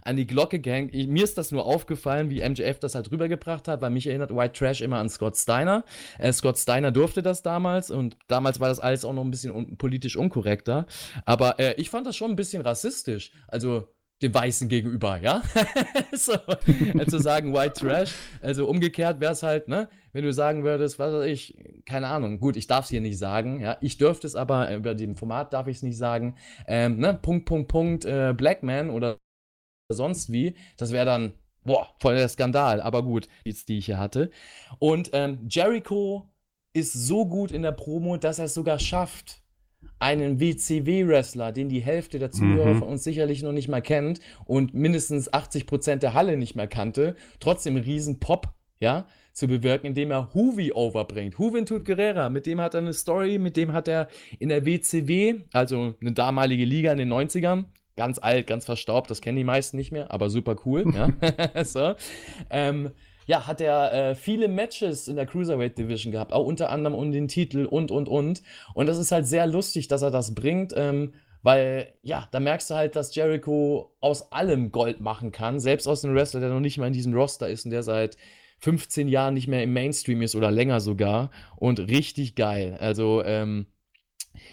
an 0.05 0.17
die 0.17 0.27
Glocke 0.27 0.61
gehängt. 0.61 0.95
Ich, 0.95 1.09
mir 1.09 1.25
ist 1.25 1.39
das 1.39 1.51
nur 1.51 1.65
aufgefallen, 1.65 2.31
wie 2.31 2.47
MJF 2.47 2.79
das 2.79 2.95
halt 2.95 3.11
rübergebracht 3.11 3.67
hat, 3.69 3.81
weil 3.81 3.91
mich 3.91 4.07
erinnert 4.07 4.35
White 4.35 4.53
Trash 4.53 4.83
immer 4.83 4.99
an 4.99 5.09
Scott 5.09 5.37
Steiner. 5.37 5.85
Äh, 6.19 6.33
Scott 6.33 6.59
Steiner 6.59 6.93
durfte 6.93 7.23
das 7.23 7.43
damals 7.43 7.91
und 7.91 8.17
damals 8.29 8.61
war 8.61 8.69
das 8.69 8.81
alles 8.81 9.05
auch 9.05 9.15
noch 9.15 9.25
ein 9.25 9.31
bisschen 9.31 9.53
un 9.53 9.77
politisch 9.79 10.17
unkorrekter. 10.17 10.87
Aber 11.25 11.59
äh, 11.59 11.75
ich 11.75 11.91
fand 11.91 12.07
das 12.07 12.17
schon 12.17 12.31
ein 12.31 12.37
bisschen 12.37 12.63
rassistisch. 12.63 13.33
Also 13.49 13.89
dem 14.23 14.35
Weißen 14.35 14.69
gegenüber, 14.69 15.19
ja? 15.21 15.43
so, 16.13 16.35
äh, 16.35 17.07
zu 17.07 17.19
sagen 17.19 17.53
White 17.53 17.81
Trash. 17.81 18.15
Also 18.41 18.67
umgekehrt 18.67 19.21
wäre 19.21 19.33
es 19.33 19.43
halt, 19.43 19.69
ne? 19.69 19.89
Wenn 20.13 20.25
du 20.25 20.33
sagen 20.33 20.63
würdest, 20.63 20.99
was 20.99 21.13
weiß 21.13 21.27
ich, 21.27 21.57
keine 21.85 22.07
Ahnung, 22.07 22.39
gut, 22.39 22.57
ich 22.57 22.67
darf 22.67 22.85
es 22.85 22.91
hier 22.91 23.01
nicht 23.01 23.19
sagen, 23.19 23.61
ja? 23.61 23.77
Ich 23.81 23.99
dürfte 23.99 24.27
es 24.27 24.37
aber, 24.37 24.71
äh, 24.71 24.77
über 24.77 24.95
dem 24.95 25.17
Format 25.17 25.53
darf 25.53 25.67
ich 25.67 25.79
es 25.79 25.83
nicht 25.83 25.99
sagen, 25.99 26.37
ähm, 26.67 26.99
ne? 26.99 27.19
Punkt, 27.21 27.47
Punkt, 27.47 27.69
Punkt, 27.69 28.05
äh, 28.05 28.33
Black 28.37 28.63
Man 28.63 28.91
oder 28.91 29.19
sonst 29.95 30.32
wie, 30.32 30.55
das 30.76 30.92
wäre 30.92 31.07
dann, 31.07 31.34
boah, 31.64 31.88
voll 32.01 32.16
der 32.16 32.28
Skandal, 32.28 32.80
aber 32.80 33.03
gut, 33.03 33.28
die, 33.47 33.53
die 33.53 33.78
ich 33.78 33.86
hier 33.86 33.99
hatte. 33.99 34.30
Und 34.78 35.11
ähm, 35.12 35.47
Jericho 35.49 36.30
ist 36.72 36.92
so 36.92 37.26
gut 37.26 37.53
in 37.53 37.62
der 37.62 37.72
Promo, 37.72 38.16
dass 38.16 38.38
er 38.38 38.47
es 38.47 38.55
sogar 38.55 38.78
schafft, 38.78 39.45
einen 39.99 40.40
WCW-Wrestler, 40.40 41.53
den 41.53 41.68
die 41.68 41.80
Hälfte 41.80 42.18
der 42.18 42.30
Zuhörer 42.30 42.74
mhm. 42.74 42.78
von 42.80 42.88
uns 42.88 43.05
sicherlich 43.05 43.42
noch 43.42 43.53
nicht 43.53 43.68
mal 43.68 43.80
kennt 43.80 44.20
und 44.45 44.74
mindestens 44.74 45.32
80 45.32 45.66
Prozent 45.66 46.03
der 46.03 46.14
Halle 46.14 46.36
nicht 46.36 46.57
mehr 46.57 46.66
kannte, 46.66 47.16
trotzdem 47.40 47.76
einen 47.76 47.84
riesen 47.84 48.20
Pop, 48.20 48.53
ja, 48.80 49.07
zu 49.32 49.49
bewirken, 49.49 49.88
indem 49.88 50.11
er 50.11 50.32
Huvi 50.34 50.72
overbringt. 50.72 51.34
Juventud 51.38 51.84
Guerrera, 51.84 52.28
mit 52.28 52.47
dem 52.47 52.61
hat 52.61 52.74
er 52.74 52.80
eine 52.80 52.92
Story, 52.92 53.38
mit 53.38 53.57
dem 53.57 53.72
hat 53.72 53.88
er 53.88 54.09
in 54.38 54.49
der 54.49 54.64
WCW, 54.64 55.40
also 55.53 55.95
eine 56.01 56.12
damalige 56.12 56.64
Liga 56.64 56.92
in 56.92 56.99
den 56.99 57.12
90ern, 57.12 57.64
ganz 57.97 58.18
alt, 58.18 58.47
ganz 58.47 58.64
verstaubt, 58.64 59.11
das 59.11 59.20
kennen 59.20 59.36
die 59.36 59.45
meisten 59.45 59.76
nicht 59.76 59.92
mehr, 59.92 60.11
aber 60.11 60.30
super 60.30 60.57
cool, 60.64 60.84
ja. 60.95 61.09
so. 61.64 61.95
Ähm, 62.51 62.90
ja, 63.26 63.47
hat 63.47 63.61
er 63.61 63.92
äh, 63.92 64.14
viele 64.14 64.49
Matches 64.49 65.09
in 65.09 65.16
der 65.16 65.26
Cruiserweight 65.26 65.78
Division 65.78 66.12
gehabt, 66.12 66.32
auch 66.32 66.45
unter 66.45 66.70
anderem 66.70 66.95
um 66.95 67.11
den 67.11 67.28
Titel 67.28 67.64
und, 67.64 67.90
und, 67.90 68.09
und. 68.09 68.42
Und 68.74 68.86
das 68.86 68.99
ist 68.99 69.12
halt 69.12 69.26
sehr 69.26 69.47
lustig, 69.47 69.88
dass 69.88 70.03
er 70.03 70.11
das 70.11 70.34
bringt, 70.34 70.74
ähm, 70.76 71.14
weil, 71.42 71.92
ja, 72.03 72.28
da 72.32 72.40
merkst 72.40 72.70
du 72.70 72.74
halt, 72.74 72.97
dass 72.97 73.14
Jericho 73.14 73.95
aus 74.01 74.32
allem 74.32 74.72
Gold 74.72 75.01
machen 75.01 75.32
kann, 75.32 75.61
selbst 75.61 75.86
aus 75.86 76.05
einem 76.05 76.14
Wrestler, 76.14 76.40
der 76.40 76.51
noch 76.51 76.61
nicht 76.61 76.78
mal 76.78 76.86
in 76.86 76.92
diesem 76.92 77.14
Roster 77.14 77.49
ist 77.49 77.64
und 77.64 77.70
der 77.70 77.82
seit 77.82 78.16
15 78.61 79.09
Jahren 79.09 79.34
nicht 79.34 79.49
mehr 79.49 79.62
im 79.62 79.72
Mainstream 79.72 80.22
ist 80.22 80.34
oder 80.36 80.51
länger 80.51 80.80
sogar. 80.80 81.30
Und 81.57 81.80
richtig 81.80 82.34
geil. 82.34 82.76
Also, 82.80 83.22
ähm, 83.24 83.66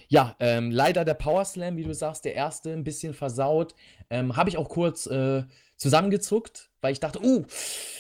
ja, 0.08 0.36
ähm, 0.40 0.72
leider 0.72 1.06
der 1.06 1.14
Power 1.14 1.46
Slam, 1.46 1.78
wie 1.78 1.84
du 1.84 1.94
sagst, 1.94 2.26
der 2.26 2.36
erste 2.36 2.72
ein 2.72 2.84
bisschen 2.84 3.14
versaut. 3.14 3.76
Ähm, 4.10 4.36
habe 4.36 4.50
ich 4.50 4.58
auch 4.58 4.70
kurz 4.70 5.08
äh, 5.08 5.44
zusammengezuckt, 5.82 6.70
weil 6.82 6.94
ich 6.94 7.00
dachte, 7.00 7.20
uh, 7.24 7.44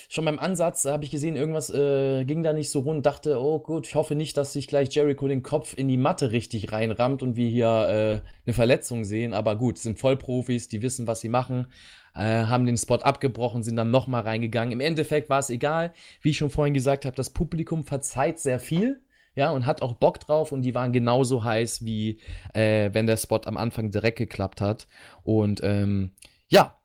schon 0.07 0.25
beim 0.25 0.37
Ansatz 0.39 0.85
habe 0.85 1.03
ich 1.03 1.09
gesehen, 1.09 1.35
irgendwas 1.35 1.71
äh, 1.71 2.25
ging 2.25 2.43
da 2.43 2.53
nicht 2.53 2.69
so 2.69 2.81
rund. 2.81 3.05
Dachte, 3.05 3.41
oh 3.41 3.59
gut, 3.59 3.87
ich 3.87 3.95
hoffe 3.95 4.13
nicht, 4.13 4.37
dass 4.37 4.53
sich 4.53 4.67
gleich 4.67 4.93
Jericho 4.93 5.27
den 5.27 5.41
Kopf 5.41 5.73
in 5.75 5.87
die 5.87 5.97
Matte 5.97 6.31
richtig 6.31 6.71
reinrammt 6.71 7.23
und 7.23 7.35
wir 7.35 7.49
hier 7.49 8.21
äh, 8.23 8.29
eine 8.45 8.53
Verletzung 8.53 9.03
sehen. 9.03 9.33
Aber 9.33 9.55
gut, 9.55 9.79
sind 9.79 9.97
Vollprofis, 9.97 10.67
die 10.67 10.81
wissen, 10.81 11.07
was 11.07 11.21
sie 11.21 11.29
machen. 11.29 11.67
Äh, 12.13 12.45
haben 12.45 12.65
den 12.65 12.77
Spot 12.77 12.95
abgebrochen, 12.95 13.63
sind 13.63 13.77
dann 13.77 13.89
nochmal 13.89 14.23
reingegangen. 14.23 14.73
Im 14.73 14.79
Endeffekt 14.79 15.29
war 15.29 15.39
es 15.39 15.49
egal. 15.49 15.93
Wie 16.21 16.29
ich 16.31 16.37
schon 16.37 16.49
vorhin 16.51 16.73
gesagt 16.73 17.05
habe, 17.05 17.15
das 17.15 17.31
Publikum 17.31 17.83
verzeiht 17.83 18.39
sehr 18.39 18.59
viel 18.59 19.01
ja, 19.35 19.51
und 19.51 19.65
hat 19.65 19.81
auch 19.81 19.93
Bock 19.93 20.19
drauf 20.19 20.51
und 20.51 20.61
die 20.61 20.75
waren 20.75 20.91
genauso 20.91 21.43
heiß, 21.43 21.85
wie 21.85 22.19
äh, 22.53 22.89
wenn 22.93 23.07
der 23.07 23.17
Spot 23.17 23.41
am 23.45 23.57
Anfang 23.57 23.91
direkt 23.91 24.17
geklappt 24.17 24.61
hat. 24.61 24.87
Und 25.23 25.61
ähm, 25.63 26.11
ja, 26.49 26.77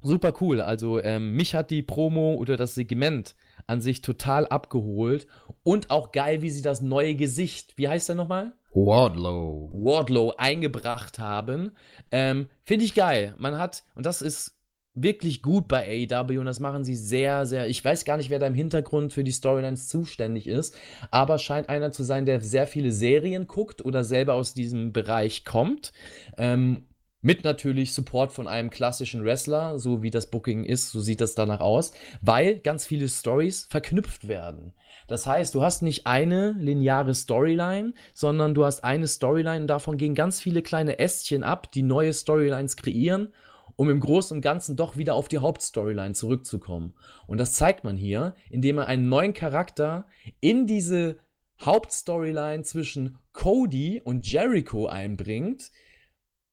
super 0.00 0.32
cool. 0.40 0.60
Also 0.60 1.02
ähm, 1.02 1.34
mich 1.34 1.54
hat 1.54 1.70
die 1.70 1.82
Promo 1.82 2.34
oder 2.34 2.56
das 2.56 2.74
Segment 2.74 3.34
an 3.66 3.80
sich 3.80 4.00
total 4.00 4.46
abgeholt 4.46 5.26
und 5.62 5.90
auch 5.90 6.12
geil, 6.12 6.42
wie 6.42 6.50
sie 6.50 6.62
das 6.62 6.80
neue 6.80 7.14
Gesicht, 7.14 7.76
wie 7.76 7.88
heißt 7.88 8.08
der 8.08 8.16
nochmal? 8.16 8.54
Wardlow. 8.74 9.70
Wardlow 9.74 10.34
eingebracht 10.38 11.18
haben. 11.18 11.72
Ähm, 12.10 12.48
Finde 12.64 12.86
ich 12.86 12.94
geil. 12.94 13.34
Man 13.38 13.58
hat, 13.58 13.84
und 13.94 14.06
das 14.06 14.22
ist 14.22 14.58
wirklich 14.94 15.42
gut 15.42 15.68
bei 15.68 16.06
AEW 16.10 16.38
und 16.40 16.46
das 16.46 16.60
machen 16.60 16.84
sie 16.84 16.96
sehr, 16.96 17.46
sehr. 17.46 17.66
Ich 17.68 17.84
weiß 17.84 18.04
gar 18.04 18.16
nicht, 18.18 18.30
wer 18.30 18.38
da 18.38 18.46
im 18.46 18.54
Hintergrund 18.54 19.12
für 19.12 19.24
die 19.24 19.32
Storylines 19.32 19.88
zuständig 19.88 20.46
ist, 20.46 20.76
aber 21.10 21.38
scheint 21.38 21.68
einer 21.68 21.92
zu 21.92 22.02
sein, 22.04 22.26
der 22.26 22.40
sehr 22.40 22.66
viele 22.66 22.92
Serien 22.92 23.46
guckt 23.46 23.84
oder 23.84 24.04
selber 24.04 24.34
aus 24.34 24.54
diesem 24.54 24.92
Bereich 24.92 25.44
kommt. 25.44 25.92
Ähm, 26.36 26.86
Mit 27.24 27.44
natürlich 27.44 27.94
Support 27.94 28.32
von 28.32 28.48
einem 28.48 28.68
klassischen 28.70 29.24
Wrestler, 29.24 29.78
so 29.78 30.02
wie 30.02 30.10
das 30.10 30.28
Booking 30.28 30.64
ist, 30.64 30.90
so 30.90 31.00
sieht 31.00 31.20
das 31.20 31.34
danach 31.36 31.60
aus, 31.60 31.92
weil 32.20 32.58
ganz 32.58 32.84
viele 32.84 33.08
Stories 33.08 33.66
verknüpft 33.70 34.26
werden. 34.26 34.74
Das 35.06 35.26
heißt, 35.26 35.54
du 35.54 35.62
hast 35.62 35.82
nicht 35.82 36.06
eine 36.06 36.52
lineare 36.58 37.14
Storyline, 37.14 37.94
sondern 38.12 38.54
du 38.54 38.64
hast 38.64 38.82
eine 38.82 39.06
Storyline 39.06 39.60
und 39.62 39.66
davon 39.68 39.96
gehen 39.98 40.14
ganz 40.16 40.40
viele 40.40 40.62
kleine 40.62 40.98
Ästchen 40.98 41.44
ab, 41.44 41.70
die 41.72 41.82
neue 41.82 42.12
Storylines 42.12 42.76
kreieren, 42.76 43.32
um 43.76 43.90
im 43.90 44.00
Großen 44.00 44.36
und 44.36 44.42
Ganzen 44.42 44.76
doch 44.76 44.96
wieder 44.96 45.14
auf 45.14 45.28
die 45.28 45.38
Hauptstoryline 45.38 46.14
zurückzukommen. 46.14 46.94
Und 47.26 47.38
das 47.38 47.54
zeigt 47.54 47.84
man 47.84 47.96
hier, 47.96 48.34
indem 48.50 48.78
er 48.78 48.86
einen 48.86 49.08
neuen 49.08 49.34
Charakter 49.34 50.06
in 50.40 50.66
diese 50.66 51.18
Hauptstoryline 51.60 52.62
zwischen 52.64 53.18
Cody 53.32 54.00
und 54.02 54.30
Jericho 54.30 54.86
einbringt, 54.86 55.70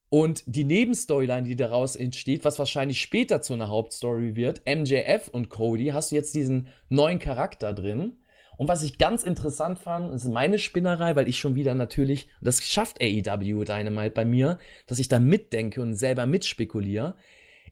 und 0.09 0.43
die 0.47 0.63
Nebenstoryline, 0.63 1.43
die 1.43 1.55
daraus 1.55 1.95
entsteht, 1.95 2.43
was 2.43 2.59
wahrscheinlich 2.59 2.99
später 2.99 3.41
zu 3.41 3.53
einer 3.53 3.69
Hauptstory 3.69 4.35
wird, 4.35 4.63
MJF 4.65 5.27
und 5.27 5.49
Cody, 5.49 5.87
hast 5.87 6.11
du 6.11 6.15
jetzt 6.15 6.33
diesen 6.33 6.67
neuen 6.89 7.19
Charakter 7.19 7.73
drin. 7.73 8.17
Und 8.59 8.67
was 8.67 8.83
ich 8.83 8.97
ganz 8.97 9.23
interessant 9.23 9.79
fand, 9.79 10.13
ist 10.13 10.25
meine 10.25 10.59
Spinnerei, 10.59 11.15
weil 11.15 11.29
ich 11.29 11.39
schon 11.39 11.55
wieder 11.55 11.75
natürlich, 11.75 12.27
das 12.41 12.61
schafft 12.61 13.01
AEW 13.01 13.63
Dynamite 13.63 14.11
bei 14.11 14.25
mir, 14.25 14.59
dass 14.85 14.99
ich 14.99 15.07
da 15.07 15.17
mitdenke 15.17 15.81
und 15.81 15.95
selber 15.95 16.25
mitspekuliere. 16.25 17.15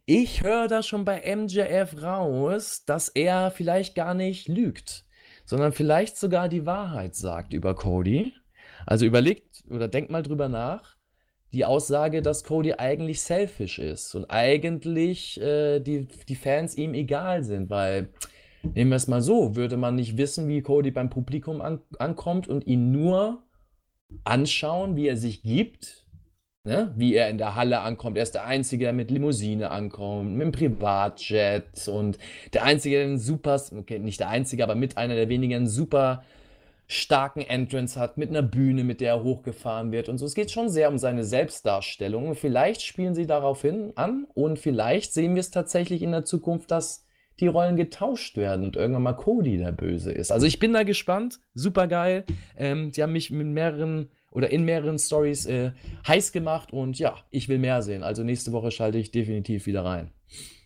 Ich 0.06 0.44
höre 0.44 0.70
da 0.70 0.82
schon 0.82 1.04
bei 1.04 1.36
MJF 1.36 2.02
raus, 2.02 2.86
dass 2.86 3.10
er 3.10 3.52
vielleicht 3.52 3.96
gar 3.96 4.14
nicht 4.14 4.48
lügt, 4.48 5.04
sondern 5.44 5.74
vielleicht 5.74 6.16
sogar 6.16 6.48
die 6.48 6.66
Wahrheit 6.66 7.16
sagt 7.16 7.52
über 7.52 7.76
Cody. 7.76 8.32
Also 8.86 9.06
überlegt 9.06 9.66
oder 9.70 9.90
denkt 9.90 10.10
mal 10.10 10.24
drüber 10.24 10.48
nach 10.48 10.96
die 11.52 11.66
Aussage, 11.66 12.22
dass 12.22 12.46
Cody 12.46 12.76
eigentlich 12.76 13.20
selfish 13.20 13.80
ist 13.80 14.16
und 14.16 14.30
eigentlich 14.30 15.38
äh, 15.42 15.82
die, 15.82 16.08
die 16.30 16.36
Fans 16.36 16.78
ihm 16.78 16.94
egal 16.94 17.44
sind, 17.44 17.70
weil, 17.70 18.08
nehmen 18.64 18.92
wir 18.92 18.98
es 18.98 19.08
mal 19.08 19.22
so, 19.22 19.56
würde 19.56 19.78
man 19.78 19.96
nicht 19.96 20.18
wissen, 20.18 20.48
wie 20.48 20.62
Cody 20.62 20.92
beim 20.92 21.10
Publikum 21.10 21.62
an, 21.62 21.82
ankommt 22.00 22.48
und 22.48 22.66
ihn 22.68 22.92
nur 22.92 23.44
anschauen, 24.24 24.96
wie 24.96 25.08
er 25.08 25.18
sich 25.18 25.44
gibt, 25.44 26.06
ne? 26.64 26.94
wie 26.96 27.16
er 27.16 27.30
in 27.30 27.38
der 27.38 27.56
Halle 27.56 27.80
ankommt. 27.80 28.18
Er 28.18 28.24
ist 28.24 28.36
der 28.36 28.46
Einzige, 28.46 28.86
der 28.86 28.94
mit 28.94 29.12
Limousine 29.12 29.72
ankommt, 29.72 30.32
mit 30.32 30.42
einem 30.42 30.52
Privatjet 30.52 31.88
und 31.88 32.18
der 32.54 32.64
Einzige, 32.64 32.98
der 32.98 33.06
einen 33.06 33.20
super, 33.20 33.62
okay, 33.78 34.00
nicht 34.00 34.20
der 34.20 34.30
Einzige, 34.30 34.64
aber 34.64 34.76
mit 34.76 34.98
einer 34.98 35.16
der 35.16 35.30
wenigen 35.30 35.68
super 35.68 36.24
starken 36.88 37.42
Entrance 37.42 38.00
hat, 38.00 38.18
mit 38.18 38.30
einer 38.30 38.42
Bühne, 38.42 38.84
mit 38.84 39.02
der 39.02 39.16
er 39.16 39.24
hochgefahren 39.24 39.92
wird 39.92 40.08
und 40.08 40.18
so. 40.18 40.26
Es 40.26 40.36
geht 40.36 40.52
schon 40.52 40.70
sehr 40.70 40.90
um 40.90 40.98
seine 40.98 41.26
Selbstdarstellung. 41.26 42.34
Vielleicht 42.36 42.82
spielen 42.82 43.14
sie 43.14 43.28
darauf 43.28 43.62
hin 43.62 43.92
an 43.96 44.26
und 44.34 44.58
vielleicht 44.58 45.14
sehen 45.14 45.36
wir 45.36 45.42
es 45.42 45.52
tatsächlich 45.52 46.02
in 46.02 46.12
der 46.12 46.24
Zukunft, 46.24 46.72
dass 46.72 47.07
die 47.40 47.48
Rollen 47.48 47.76
getauscht 47.76 48.38
werden 48.38 48.66
und 48.66 48.76
irgendwann 48.76 49.04
mal 49.04 49.14
Cody 49.14 49.58
der 49.58 49.72
Böse 49.72 50.12
ist. 50.12 50.32
Also 50.32 50.46
ich 50.46 50.60
bin 50.60 50.74
da 50.74 50.84
gespannt, 50.84 51.40
super 51.54 51.88
geil. 51.88 52.26
Ähm, 52.56 52.92
die 52.92 53.04
haben 53.04 53.14
mich 53.14 53.32
mit 53.32 53.48
mehreren 53.48 54.10
oder 54.32 54.52
in 54.52 54.66
mehreren 54.66 55.00
Stories 55.00 55.46
äh, 55.46 55.72
heiß 56.08 56.32
gemacht 56.32 56.74
und 56.74 57.00
ja, 57.00 57.16
ich 57.32 57.50
will 57.50 57.60
mehr 57.60 57.82
sehen. 57.82 58.04
Also 58.04 58.24
nächste 58.24 58.52
Woche 58.52 58.72
schalte 58.72 58.98
ich 58.98 59.12
definitiv 59.12 59.66
wieder 59.66 59.86
rein. 59.86 60.12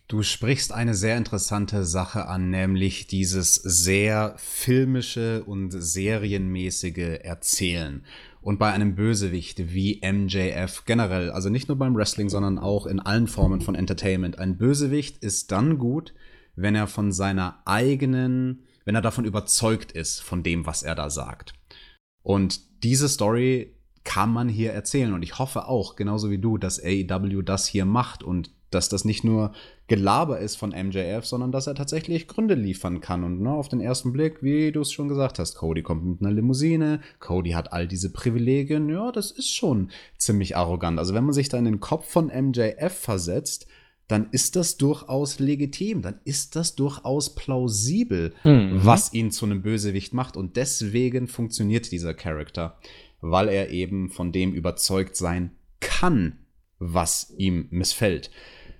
Du 0.08 0.22
sprichst 0.22 0.72
eine 0.72 0.94
sehr 0.94 1.16
interessante 1.16 1.86
Sache 1.86 2.26
an, 2.26 2.50
nämlich 2.50 3.06
dieses 3.06 3.54
sehr 3.54 4.34
filmische 4.36 5.42
und 5.44 5.70
serienmäßige 5.70 7.20
Erzählen. 7.22 8.04
Und 8.42 8.58
bei 8.58 8.72
einem 8.72 8.94
Bösewicht 8.94 9.72
wie 9.72 10.02
MJF 10.04 10.84
generell, 10.84 11.30
also 11.30 11.48
nicht 11.48 11.68
nur 11.68 11.78
beim 11.78 11.94
Wrestling, 11.94 12.28
sondern 12.28 12.58
auch 12.58 12.86
in 12.86 13.00
allen 13.00 13.28
Formen 13.28 13.60
von 13.60 13.74
Entertainment. 13.74 14.38
Ein 14.38 14.58
Bösewicht 14.58 15.18
ist 15.24 15.50
dann 15.52 15.78
gut, 15.78 16.12
wenn 16.54 16.74
er 16.74 16.86
von 16.86 17.12
seiner 17.12 17.62
eigenen, 17.64 18.64
wenn 18.84 18.94
er 18.94 19.02
davon 19.02 19.24
überzeugt 19.24 19.92
ist, 19.92 20.20
von 20.20 20.42
dem, 20.42 20.66
was 20.66 20.82
er 20.82 20.94
da 20.94 21.10
sagt. 21.10 21.54
Und 22.22 22.60
diese 22.84 23.08
Story 23.08 23.76
kann 24.04 24.32
man 24.32 24.48
hier 24.48 24.72
erzählen. 24.72 25.12
Und 25.12 25.22
ich 25.22 25.38
hoffe 25.38 25.66
auch, 25.68 25.96
genauso 25.96 26.30
wie 26.30 26.38
du, 26.38 26.58
dass 26.58 26.82
AEW 26.82 27.42
das 27.42 27.66
hier 27.66 27.84
macht 27.84 28.22
und 28.22 28.50
dass 28.70 28.88
das 28.88 29.04
nicht 29.04 29.22
nur 29.22 29.52
Gelaber 29.86 30.38
ist 30.38 30.56
von 30.56 30.70
MJF, 30.70 31.26
sondern 31.26 31.52
dass 31.52 31.66
er 31.66 31.74
tatsächlich 31.74 32.26
Gründe 32.26 32.54
liefern 32.54 33.00
kann. 33.00 33.22
Und 33.22 33.42
ne, 33.42 33.50
auf 33.50 33.68
den 33.68 33.80
ersten 33.80 34.12
Blick, 34.12 34.42
wie 34.42 34.72
du 34.72 34.80
es 34.80 34.92
schon 34.92 35.08
gesagt 35.08 35.38
hast, 35.38 35.56
Cody 35.56 35.82
kommt 35.82 36.04
mit 36.04 36.20
einer 36.22 36.30
Limousine, 36.30 37.00
Cody 37.20 37.50
hat 37.50 37.72
all 37.72 37.86
diese 37.86 38.10
Privilegien, 38.10 38.88
ja, 38.88 39.12
das 39.12 39.30
ist 39.30 39.54
schon 39.54 39.90
ziemlich 40.16 40.56
arrogant. 40.56 40.98
Also 40.98 41.12
wenn 41.12 41.24
man 41.24 41.34
sich 41.34 41.50
da 41.50 41.58
in 41.58 41.66
den 41.66 41.80
Kopf 41.80 42.08
von 42.08 42.28
MJF 42.28 42.92
versetzt, 42.92 43.66
dann 44.08 44.28
ist 44.30 44.56
das 44.56 44.76
durchaus 44.76 45.38
legitim, 45.38 46.02
dann 46.02 46.20
ist 46.24 46.56
das 46.56 46.74
durchaus 46.74 47.34
plausibel, 47.34 48.34
mhm. 48.44 48.80
was 48.84 49.12
ihn 49.12 49.30
zu 49.30 49.46
einem 49.46 49.62
Bösewicht 49.62 50.12
macht. 50.12 50.36
Und 50.36 50.56
deswegen 50.56 51.28
funktioniert 51.28 51.90
dieser 51.92 52.14
Charakter, 52.14 52.78
weil 53.20 53.48
er 53.48 53.70
eben 53.70 54.10
von 54.10 54.32
dem 54.32 54.52
überzeugt 54.52 55.16
sein 55.16 55.52
kann, 55.80 56.38
was 56.78 57.32
ihm 57.36 57.68
missfällt. 57.70 58.30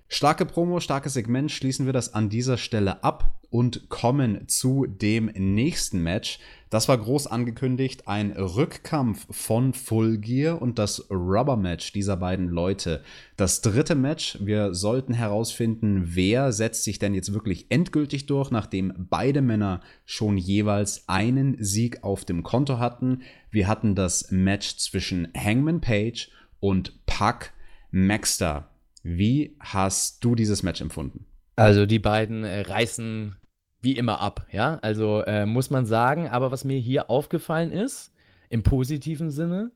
Starke 0.09 0.45
Promo, 0.45 0.81
starkes 0.81 1.15
Segment, 1.15 1.51
schließen 1.51 1.87
wir 1.87 1.93
das 1.93 2.13
an 2.13 2.29
dieser 2.29 2.59
Stelle 2.59 3.03
ab 3.03 3.42
und 3.53 3.91
kommen 3.91 4.49
zu 4.49 4.87
dem 4.87 5.27
nächsten 5.27 6.03
Match. 6.03 6.39
Das 6.71 6.89
war 6.89 6.97
groß 6.97 7.27
angekündigt, 7.27 8.09
ein 8.09 8.33
Rückkampf 8.33 9.27
von 9.31 9.75
Full 9.75 10.17
Gear 10.17 10.63
und 10.63 10.79
das 10.79 11.11
Rubber 11.11 11.59
Match 11.59 11.93
dieser 11.93 12.17
beiden 12.17 12.49
Leute. 12.49 13.03
Das 13.37 13.61
dritte 13.61 13.95
Match, 13.95 14.39
wir 14.41 14.73
sollten 14.73 15.13
herausfinden, 15.13 16.15
wer 16.15 16.51
setzt 16.53 16.85
sich 16.85 16.99
denn 16.99 17.13
jetzt 17.13 17.35
wirklich 17.35 17.67
endgültig 17.69 18.25
durch, 18.25 18.51
nachdem 18.51 18.95
beide 19.11 19.43
Männer 19.43 19.83
schon 20.07 20.39
jeweils 20.39 21.07
einen 21.11 21.63
Sieg 21.63 22.03
auf 22.03 22.25
dem 22.25 22.43
Konto 22.43 22.79
hatten. 22.79 23.21
Wir 23.51 23.69
hatten 23.69 23.95
das 23.95 24.31
Match 24.31 24.79
zwischen 24.79 25.29
Hangman 25.37 25.83
Page 25.83 26.31
und 26.59 27.05
Puck 27.05 27.51
Maxter. 27.91 28.71
Wie 29.03 29.57
hast 29.61 30.25
du 30.25 30.35
dieses 30.35 30.63
Match 30.63 30.81
empfunden? 30.81 31.27
Also 31.57 31.85
die 31.85 31.99
beiden 31.99 32.45
äh, 32.45 32.63
reißen 32.63 33.37
wie 33.83 33.97
immer 33.97 34.21
ab, 34.21 34.47
ja. 34.51 34.79
Also 34.81 35.23
äh, 35.23 35.45
muss 35.45 35.71
man 35.71 35.85
sagen, 35.85 36.29
aber 36.29 36.51
was 36.51 36.65
mir 36.65 36.79
hier 36.79 37.11
aufgefallen 37.11 37.73
ist, 37.73 38.13
im 38.49 38.63
positiven 38.63 39.31
Sinne, 39.31 39.73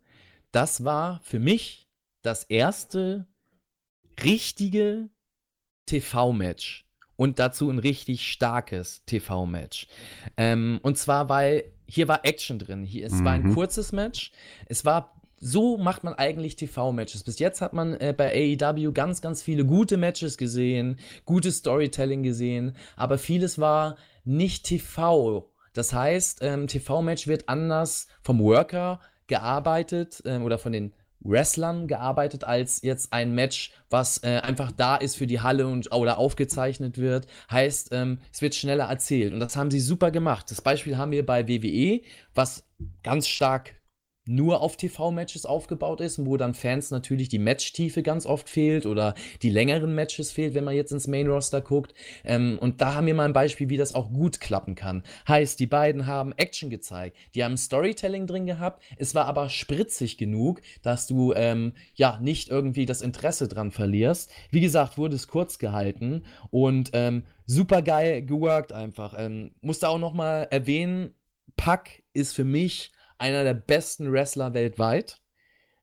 das 0.53 0.85
war 0.85 1.21
für 1.23 1.39
mich 1.39 1.89
das 2.23 2.45
erste 2.45 3.27
richtige 4.23 5.11
TV-Match. 5.87 6.85
Und 7.17 7.39
dazu 7.39 7.71
ein 7.71 7.79
richtig 7.79 8.31
starkes 8.31 9.03
TV-Match. 9.07 9.87
Ähm, 10.37 10.81
und 10.83 10.99
zwar, 10.99 11.31
weil 11.31 11.65
hier 11.87 12.09
war 12.09 12.25
Action 12.25 12.59
drin. 12.59 12.85
Hier, 12.85 13.07
es 13.07 13.15
mhm. 13.15 13.25
war 13.25 13.33
ein 13.33 13.43
mhm. 13.45 13.55
kurzes 13.55 13.93
Match. 13.93 14.33
Es 14.67 14.85
war 14.85 15.16
so 15.39 15.77
macht 15.77 16.05
man 16.05 16.15
eigentlich 16.15 16.57
TV-Matches. 16.57 17.25
Bis 17.25 17.39
jetzt 17.39 17.61
hat 17.61 17.73
man 17.73 17.95
äh, 17.95 18.15
bei 18.17 18.57
AEW 18.61 18.93
ganz, 18.93 19.21
ganz 19.21 19.43
viele 19.43 19.65
gute 19.65 19.97
Matches 19.97 20.37
gesehen, 20.37 20.99
gutes 21.25 21.59
Storytelling 21.59 22.23
gesehen, 22.23 22.77
aber 22.97 23.19
vieles 23.19 23.59
war 23.59 23.97
nicht 24.25 24.65
TV. 24.65 25.51
Das 25.73 25.93
heißt, 25.93 26.39
ähm, 26.43 26.67
TV-Match 26.67 27.27
wird 27.27 27.49
anders 27.49 28.09
vom 28.23 28.41
Worker 28.41 29.01
gearbeitet 29.27 30.23
ähm, 30.25 30.43
oder 30.43 30.59
von 30.59 30.73
den 30.73 30.93
Wrestlern 31.21 31.89
gearbeitet 31.89 32.45
als 32.45 32.83
jetzt 32.83 33.13
ein 33.13 33.35
Match, 33.35 33.73
was 33.91 34.23
äh, 34.23 34.41
einfach 34.43 34.73
da 34.73 34.97
ist 34.97 35.17
für 35.17 35.27
die 35.27 35.41
Halle 35.41 35.67
und 35.67 35.93
oder 35.93 36.19
aufgezeichnet 36.19 36.99
wird. 36.99 37.27
Heißt, 37.51 37.89
ähm, 37.93 38.19
es 38.33 38.43
wird 38.43 38.55
schneller 38.55 38.85
erzählt 38.85 39.33
und 39.33 39.41
das 39.41 39.57
haben 39.57 39.71
sie 39.71 39.81
super 39.81 40.11
gemacht. 40.11 40.51
Das 40.51 40.61
Beispiel 40.61 40.97
haben 40.97 41.11
wir 41.11 41.27
bei 41.27 41.49
WWE, 41.49 42.01
was 42.35 42.65
ganz 43.03 43.27
stark 43.27 43.76
nur 44.27 44.61
auf 44.61 44.77
TV-Matches 44.77 45.47
aufgebaut 45.47 46.01
ist 46.01 46.17
wo 46.27 46.37
dann 46.37 46.55
Fans 46.55 46.91
natürlich 46.91 47.29
die 47.29 47.39
Matchtiefe 47.39 48.03
ganz 48.03 48.27
oft 48.27 48.49
fehlt 48.49 48.87
oder 48.87 49.15
die 49.43 49.51
längeren 49.51 49.95
Matches 49.95 50.33
fehlt, 50.33 50.55
wenn 50.55 50.65
man 50.65 50.75
jetzt 50.75 50.93
ins 50.93 51.07
Main-Roster 51.07 51.61
guckt. 51.61 51.95
Ähm, 52.25 52.59
und 52.61 52.81
da 52.81 52.95
haben 52.95 53.07
wir 53.07 53.15
mal 53.15 53.25
ein 53.25 53.33
Beispiel, 53.33 53.69
wie 53.69 53.77
das 53.77 53.95
auch 53.95 54.11
gut 54.11 54.41
klappen 54.41 54.75
kann. 54.75 55.03
Heißt, 55.29 55.61
die 55.61 55.67
beiden 55.67 56.07
haben 56.07 56.33
Action 56.33 56.71
gezeigt, 56.71 57.17
die 57.35 57.45
haben 57.45 57.57
Storytelling 57.57 58.27
drin 58.27 58.47
gehabt, 58.47 58.83
es 58.97 59.15
war 59.15 59.27
aber 59.27 59.49
spritzig 59.49 60.19
genug, 60.19 60.61
dass 60.83 61.07
du 61.07 61.33
ähm, 61.35 61.73
ja 61.95 62.19
nicht 62.21 62.49
irgendwie 62.49 62.87
das 62.87 63.03
Interesse 63.03 63.49
dran 63.49 63.71
verlierst. 63.71 64.31
Wie 64.51 64.61
gesagt, 64.61 64.99
wurde 64.99 65.17
es 65.17 65.29
kurz 65.29 65.59
gehalten 65.59 66.25
und 66.51 66.91
ähm, 66.93 67.25
super 67.47 67.83
geil 67.83 68.23
geworkt 68.23 68.73
einfach. 68.73 69.15
Ähm, 69.17 69.53
musste 69.61 69.89
auch 69.89 69.99
noch 69.99 70.13
mal 70.13 70.49
erwähnen, 70.51 71.15
Pack 71.57 72.03
ist 72.13 72.35
für 72.35 72.45
mich 72.45 72.93
einer 73.19 73.45
der 73.45 73.55
besten 73.55 74.13
Wrestler 74.13 74.55
weltweit. 74.55 75.21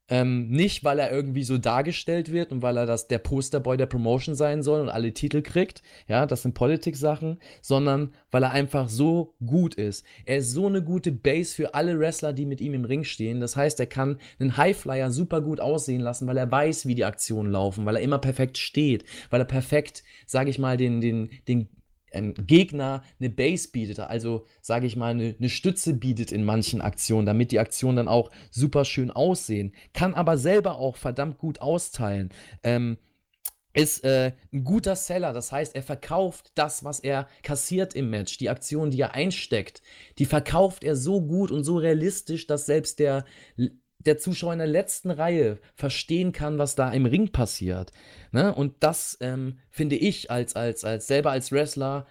Ähm, 0.10 0.50
nicht, 0.50 0.84
weil 0.84 1.00
er 1.00 1.12
irgendwie 1.14 1.44
so 1.44 1.58
dargestellt 1.58 2.32
wird 2.32 2.52
und 2.52 2.62
weil 2.62 2.76
er 2.76 2.86
das, 2.86 3.08
der 3.08 3.20
Posterboy 3.20 3.78
der 3.78 3.86
Promotion 3.86 4.36
sein 4.36 4.62
soll 4.62 4.82
und 4.82 4.90
alle 4.90 5.14
Titel 5.14 5.42
kriegt. 5.42 5.82
Ja, 6.10 6.26
das 6.26 6.42
sind 6.42 6.56
Politik-Sachen, 6.56 7.40
sondern 7.62 8.14
weil 8.30 8.44
er 8.44 8.52
einfach 8.52 8.90
so 8.90 9.34
gut 9.46 9.76
ist. 9.76 10.06
Er 10.26 10.38
ist 10.38 10.52
so 10.52 10.68
eine 10.68 10.84
gute 10.84 11.14
Base 11.14 11.56
für 11.56 11.74
alle 11.74 11.98
Wrestler, 11.98 12.34
die 12.34 12.46
mit 12.46 12.60
ihm 12.60 12.74
im 12.74 12.84
Ring 12.84 13.06
stehen. 13.06 13.40
Das 13.40 13.56
heißt, 13.56 13.80
er 13.80 13.88
kann 13.88 14.20
einen 14.40 14.58
Highflyer 14.58 15.10
super 15.10 15.40
gut 15.40 15.62
aussehen 15.62 16.02
lassen, 16.02 16.28
weil 16.28 16.38
er 16.38 16.52
weiß, 16.52 16.86
wie 16.86 16.96
die 16.96 17.06
Aktionen 17.06 17.52
laufen, 17.52 17.86
weil 17.86 17.96
er 17.96 18.02
immer 18.02 18.20
perfekt 18.20 18.58
steht, 18.58 19.06
weil 19.30 19.40
er 19.40 19.46
perfekt, 19.46 20.04
sage 20.26 20.50
ich 20.50 20.60
mal, 20.60 20.76
den, 20.76 21.00
den, 21.00 21.30
den 21.48 21.70
ähm, 22.14 22.34
Gegner 22.36 23.04
eine 23.20 23.30
Base 23.30 23.70
bietet, 23.70 24.00
also 24.00 24.46
sage 24.62 24.88
ich 24.88 24.96
mal, 24.96 25.12
eine, 25.12 25.36
eine, 25.38 25.50
Stütze 25.50 25.94
bietet 25.94 26.32
in 26.32 26.44
manchen 26.44 26.82
Aktionen, 26.82 27.26
damit 27.26 27.52
die 27.52 27.60
Aktionen 27.60 27.98
dann 27.98 28.08
auch 28.08 28.32
super 28.52 28.86
schön 28.86 29.12
aussehen, 29.12 29.74
kann 29.94 30.14
aber 30.14 30.38
selber 30.38 30.78
auch 30.78 30.98
verdammt 30.98 31.38
gut 31.38 31.62
austeilen. 31.62 32.30
Ähm, 32.64 32.98
ist 33.74 34.04
äh, 34.04 34.34
ein 34.54 34.64
guter 34.64 34.96
Seller, 34.96 35.34
das 35.34 35.52
heißt, 35.52 35.76
er 35.76 35.82
verkauft 35.82 36.52
das, 36.56 36.84
was 36.84 37.00
er 37.00 37.28
kassiert 37.42 37.96
im 37.96 38.12
Match, 38.12 38.38
die 38.38 38.50
Aktion, 38.50 38.92
die 38.92 39.02
er 39.02 39.16
einsteckt, 39.16 39.82
die 40.20 40.26
verkauft 40.26 40.84
er 40.84 40.96
so 40.96 41.22
gut 41.22 41.52
und 41.52 41.64
so 41.64 41.78
realistisch, 41.78 42.46
dass 42.46 42.68
selbst 42.68 43.00
der 43.00 43.26
der 44.06 44.18
Zuschauer 44.18 44.54
in 44.54 44.60
der 44.60 44.68
letzten 44.68 45.12
Reihe 45.12 45.60
verstehen 45.76 46.32
kann, 46.32 46.58
was 46.58 46.76
da 46.76 46.92
im 46.92 47.06
Ring 47.06 47.30
passiert. 47.32 47.92
Ne? 48.32 48.54
Und 48.54 48.76
das 48.80 49.18
ähm, 49.22 49.60
finde 49.70 49.96
ich 49.96 50.32
als, 50.32 50.56
als, 50.56 50.84
als 50.84 51.08
selber 51.08 51.32
als 51.32 51.52
Wrestler 51.52 52.06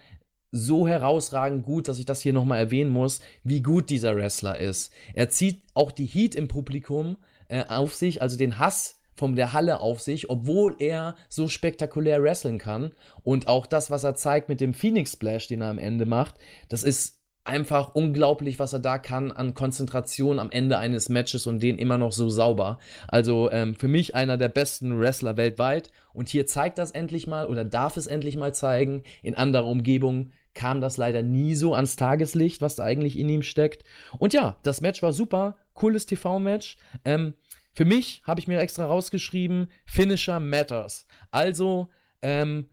so 0.51 0.87
herausragend 0.87 1.65
gut, 1.65 1.87
dass 1.87 1.99
ich 1.99 2.05
das 2.05 2.21
hier 2.21 2.33
nochmal 2.33 2.59
erwähnen 2.59 2.91
muss, 2.91 3.21
wie 3.43 3.61
gut 3.61 3.89
dieser 3.89 4.15
Wrestler 4.15 4.59
ist. 4.59 4.93
Er 5.13 5.29
zieht 5.29 5.63
auch 5.73 5.91
die 5.91 6.05
Heat 6.05 6.35
im 6.35 6.47
Publikum 6.47 7.17
äh, 7.47 7.65
auf 7.65 7.95
sich, 7.95 8.21
also 8.21 8.37
den 8.37 8.59
Hass 8.59 8.99
von 9.15 9.35
der 9.35 9.53
Halle 9.53 9.79
auf 9.79 10.01
sich, 10.01 10.29
obwohl 10.29 10.75
er 10.79 11.15
so 11.29 11.47
spektakulär 11.47 12.21
wresteln 12.21 12.59
kann. 12.59 12.91
Und 13.23 13.47
auch 13.47 13.65
das, 13.65 13.89
was 13.89 14.03
er 14.03 14.15
zeigt 14.15 14.49
mit 14.49 14.61
dem 14.61 14.73
Phoenix 14.73 15.13
Splash, 15.13 15.47
den 15.47 15.61
er 15.61 15.69
am 15.69 15.79
Ende 15.79 16.05
macht, 16.05 16.35
das 16.69 16.83
ist 16.83 17.22
einfach 17.45 17.93
unglaublich, 17.93 18.59
was 18.59 18.73
er 18.73 18.79
da 18.79 18.97
kann 18.97 19.31
an 19.31 19.53
Konzentration 19.53 20.39
am 20.39 20.51
Ende 20.51 20.77
eines 20.77 21.09
Matches 21.09 21.45
und 21.45 21.61
den 21.61 21.77
immer 21.77 21.97
noch 21.97 22.11
so 22.11 22.29
sauber. 22.29 22.79
Also 23.07 23.51
ähm, 23.51 23.75
für 23.75 23.87
mich 23.87 24.15
einer 24.15 24.37
der 24.37 24.49
besten 24.49 24.99
Wrestler 24.99 25.37
weltweit. 25.37 25.91
Und 26.13 26.29
hier 26.29 26.45
zeigt 26.45 26.77
das 26.77 26.91
endlich 26.91 27.27
mal 27.27 27.47
oder 27.47 27.65
darf 27.65 27.97
es 27.97 28.07
endlich 28.07 28.37
mal 28.37 28.53
zeigen. 28.53 29.03
In 29.21 29.35
anderer 29.35 29.65
Umgebung 29.65 30.31
kam 30.53 30.81
das 30.81 30.97
leider 30.97 31.23
nie 31.23 31.55
so 31.55 31.73
ans 31.73 31.95
Tageslicht, 31.95 32.61
was 32.61 32.75
da 32.75 32.83
eigentlich 32.83 33.17
in 33.17 33.27
ihm 33.27 33.41
steckt. 33.41 33.83
Und 34.19 34.33
ja, 34.33 34.57
das 34.63 34.81
Match 34.81 35.01
war 35.01 35.11
super. 35.11 35.57
Cooles 35.73 36.05
TV-Match. 36.05 36.77
Ähm, 37.03 37.33
für 37.73 37.85
mich 37.85 38.21
habe 38.23 38.39
ich 38.39 38.47
mir 38.47 38.59
extra 38.59 38.85
rausgeschrieben, 38.85 39.67
Finisher 39.85 40.39
Matters. 40.39 41.07
Also, 41.31 41.89
ähm, 42.21 42.69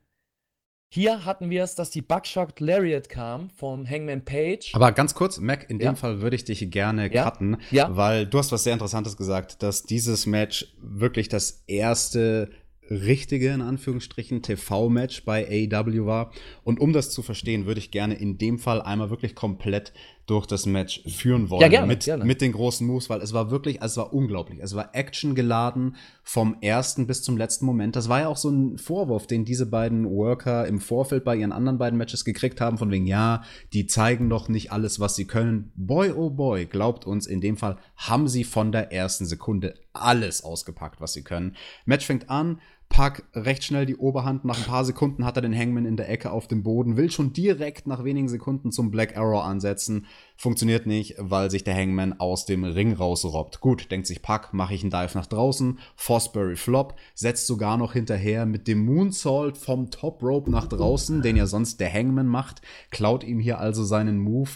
hier 0.92 1.24
hatten 1.24 1.50
wir 1.50 1.62
es, 1.62 1.76
dass 1.76 1.90
die 1.90 2.02
Buckshot 2.02 2.58
Lariat 2.58 3.08
kam 3.08 3.48
vom 3.50 3.88
Hangman 3.88 4.24
Page. 4.24 4.74
Aber 4.74 4.90
ganz 4.90 5.14
kurz, 5.14 5.38
Mac, 5.38 5.70
in 5.70 5.78
dem 5.78 5.94
Fall 5.94 6.20
würde 6.20 6.34
ich 6.34 6.44
dich 6.44 6.68
gerne 6.68 7.12
ja. 7.14 7.22
cutten, 7.22 7.58
ja. 7.70 7.96
weil 7.96 8.26
du 8.26 8.38
hast 8.38 8.50
was 8.50 8.64
sehr 8.64 8.72
Interessantes 8.72 9.16
gesagt, 9.16 9.62
dass 9.62 9.84
dieses 9.84 10.26
Match 10.26 10.74
wirklich 10.82 11.28
das 11.28 11.62
erste 11.68 12.50
richtige, 12.90 13.50
in 13.50 13.62
Anführungsstrichen, 13.62 14.42
TV-Match 14.42 15.24
bei 15.24 15.46
AEW 15.46 16.06
war. 16.06 16.32
Und 16.64 16.80
um 16.80 16.92
das 16.92 17.10
zu 17.10 17.22
verstehen, 17.22 17.66
würde 17.66 17.78
ich 17.78 17.92
gerne 17.92 18.14
in 18.14 18.36
dem 18.36 18.58
Fall 18.58 18.82
einmal 18.82 19.10
wirklich 19.10 19.36
komplett 19.36 19.92
durch 20.31 20.47
das 20.47 20.65
Match 20.65 21.02
führen 21.09 21.51
wollen. 21.51 21.62
Ja, 21.62 21.69
gerne, 21.69 21.89
mit, 21.89 22.05
gerne. 22.05 22.24
mit 22.24 22.40
den 22.40 22.52
großen 22.52 22.86
Moves, 22.86 23.11
weil 23.11 23.20
es 23.20 23.32
war 23.32 23.51
wirklich, 23.51 23.82
es 23.82 23.97
war 23.97 24.12
unglaublich. 24.12 24.61
Es 24.62 24.77
war 24.77 24.94
actiongeladen 24.94 25.97
vom 26.23 26.57
ersten 26.61 27.09
bis 27.09 27.24
zum 27.24 27.36
letzten 27.36 27.66
Moment. 27.66 27.97
Das 27.97 28.09
war 28.09 28.20
ja 28.20 28.28
auch 28.28 28.36
so 28.36 28.48
ein 28.48 28.78
Vorwurf, 28.78 29.27
den 29.27 29.44
diese 29.44 29.66
beiden 29.66 30.09
Worker 30.09 30.69
im 30.69 30.81
Vorfeld 30.81 31.24
bei 31.24 31.35
ihren 31.35 31.51
anderen 31.51 31.78
beiden 31.78 31.98
Matches 31.98 32.24
gekriegt 32.24 32.61
haben, 32.61 32.78
von 32.78 32.93
wegen, 32.93 33.07
ja, 33.07 33.43
die 33.73 33.86
zeigen 33.86 34.31
doch 34.31 34.48
nicht 34.48 34.70
alles, 34.70 35.01
was 35.01 35.16
sie 35.16 35.27
können. 35.27 35.73
Boy, 35.74 36.12
oh 36.12 36.31
boy, 36.31 36.66
glaubt 36.66 37.07
uns, 37.07 37.27
in 37.27 37.40
dem 37.40 37.57
Fall 37.57 37.78
haben 37.97 38.28
sie 38.28 38.44
von 38.44 38.70
der 38.70 38.93
ersten 38.93 39.27
Sekunde 39.27 39.74
alles 39.93 40.44
ausgepackt, 40.44 41.01
was 41.01 41.12
sie 41.12 41.24
können. 41.24 41.57
Match 41.86 42.07
fängt 42.07 42.31
an, 42.31 42.61
Pack 42.90 43.22
recht 43.34 43.62
schnell 43.62 43.86
die 43.86 43.96
Oberhand. 43.96 44.44
Nach 44.44 44.58
ein 44.58 44.64
paar 44.64 44.84
Sekunden 44.84 45.24
hat 45.24 45.36
er 45.36 45.42
den 45.42 45.56
Hangman 45.56 45.86
in 45.86 45.96
der 45.96 46.10
Ecke 46.10 46.32
auf 46.32 46.48
dem 46.48 46.64
Boden, 46.64 46.96
will 46.96 47.10
schon 47.10 47.32
direkt 47.32 47.86
nach 47.86 48.02
wenigen 48.02 48.28
Sekunden 48.28 48.72
zum 48.72 48.90
Black 48.90 49.16
Arrow 49.16 49.42
ansetzen. 49.44 50.06
Funktioniert 50.36 50.86
nicht, 50.86 51.14
weil 51.16 51.52
sich 51.52 51.62
der 51.62 51.76
Hangman 51.76 52.18
aus 52.18 52.46
dem 52.46 52.64
Ring 52.64 52.92
rausrobbt. 52.92 53.60
Gut, 53.60 53.92
denkt 53.92 54.08
sich 54.08 54.22
Pack, 54.22 54.52
mache 54.52 54.74
ich 54.74 54.82
einen 54.82 54.90
Dive 54.90 55.16
nach 55.16 55.26
draußen. 55.26 55.78
Fosbury 55.94 56.56
Flop, 56.56 56.96
setzt 57.14 57.46
sogar 57.46 57.78
noch 57.78 57.92
hinterher 57.92 58.44
mit 58.44 58.66
dem 58.66 58.84
Moonsault 58.84 59.56
vom 59.56 59.90
Top 59.90 60.20
Rope 60.20 60.50
nach 60.50 60.66
draußen, 60.66 61.22
den 61.22 61.36
ja 61.36 61.46
sonst 61.46 61.78
der 61.78 61.92
Hangman 61.92 62.26
macht. 62.26 62.60
Klaut 62.90 63.22
ihm 63.22 63.38
hier 63.38 63.60
also 63.60 63.84
seinen 63.84 64.18
Move 64.18 64.50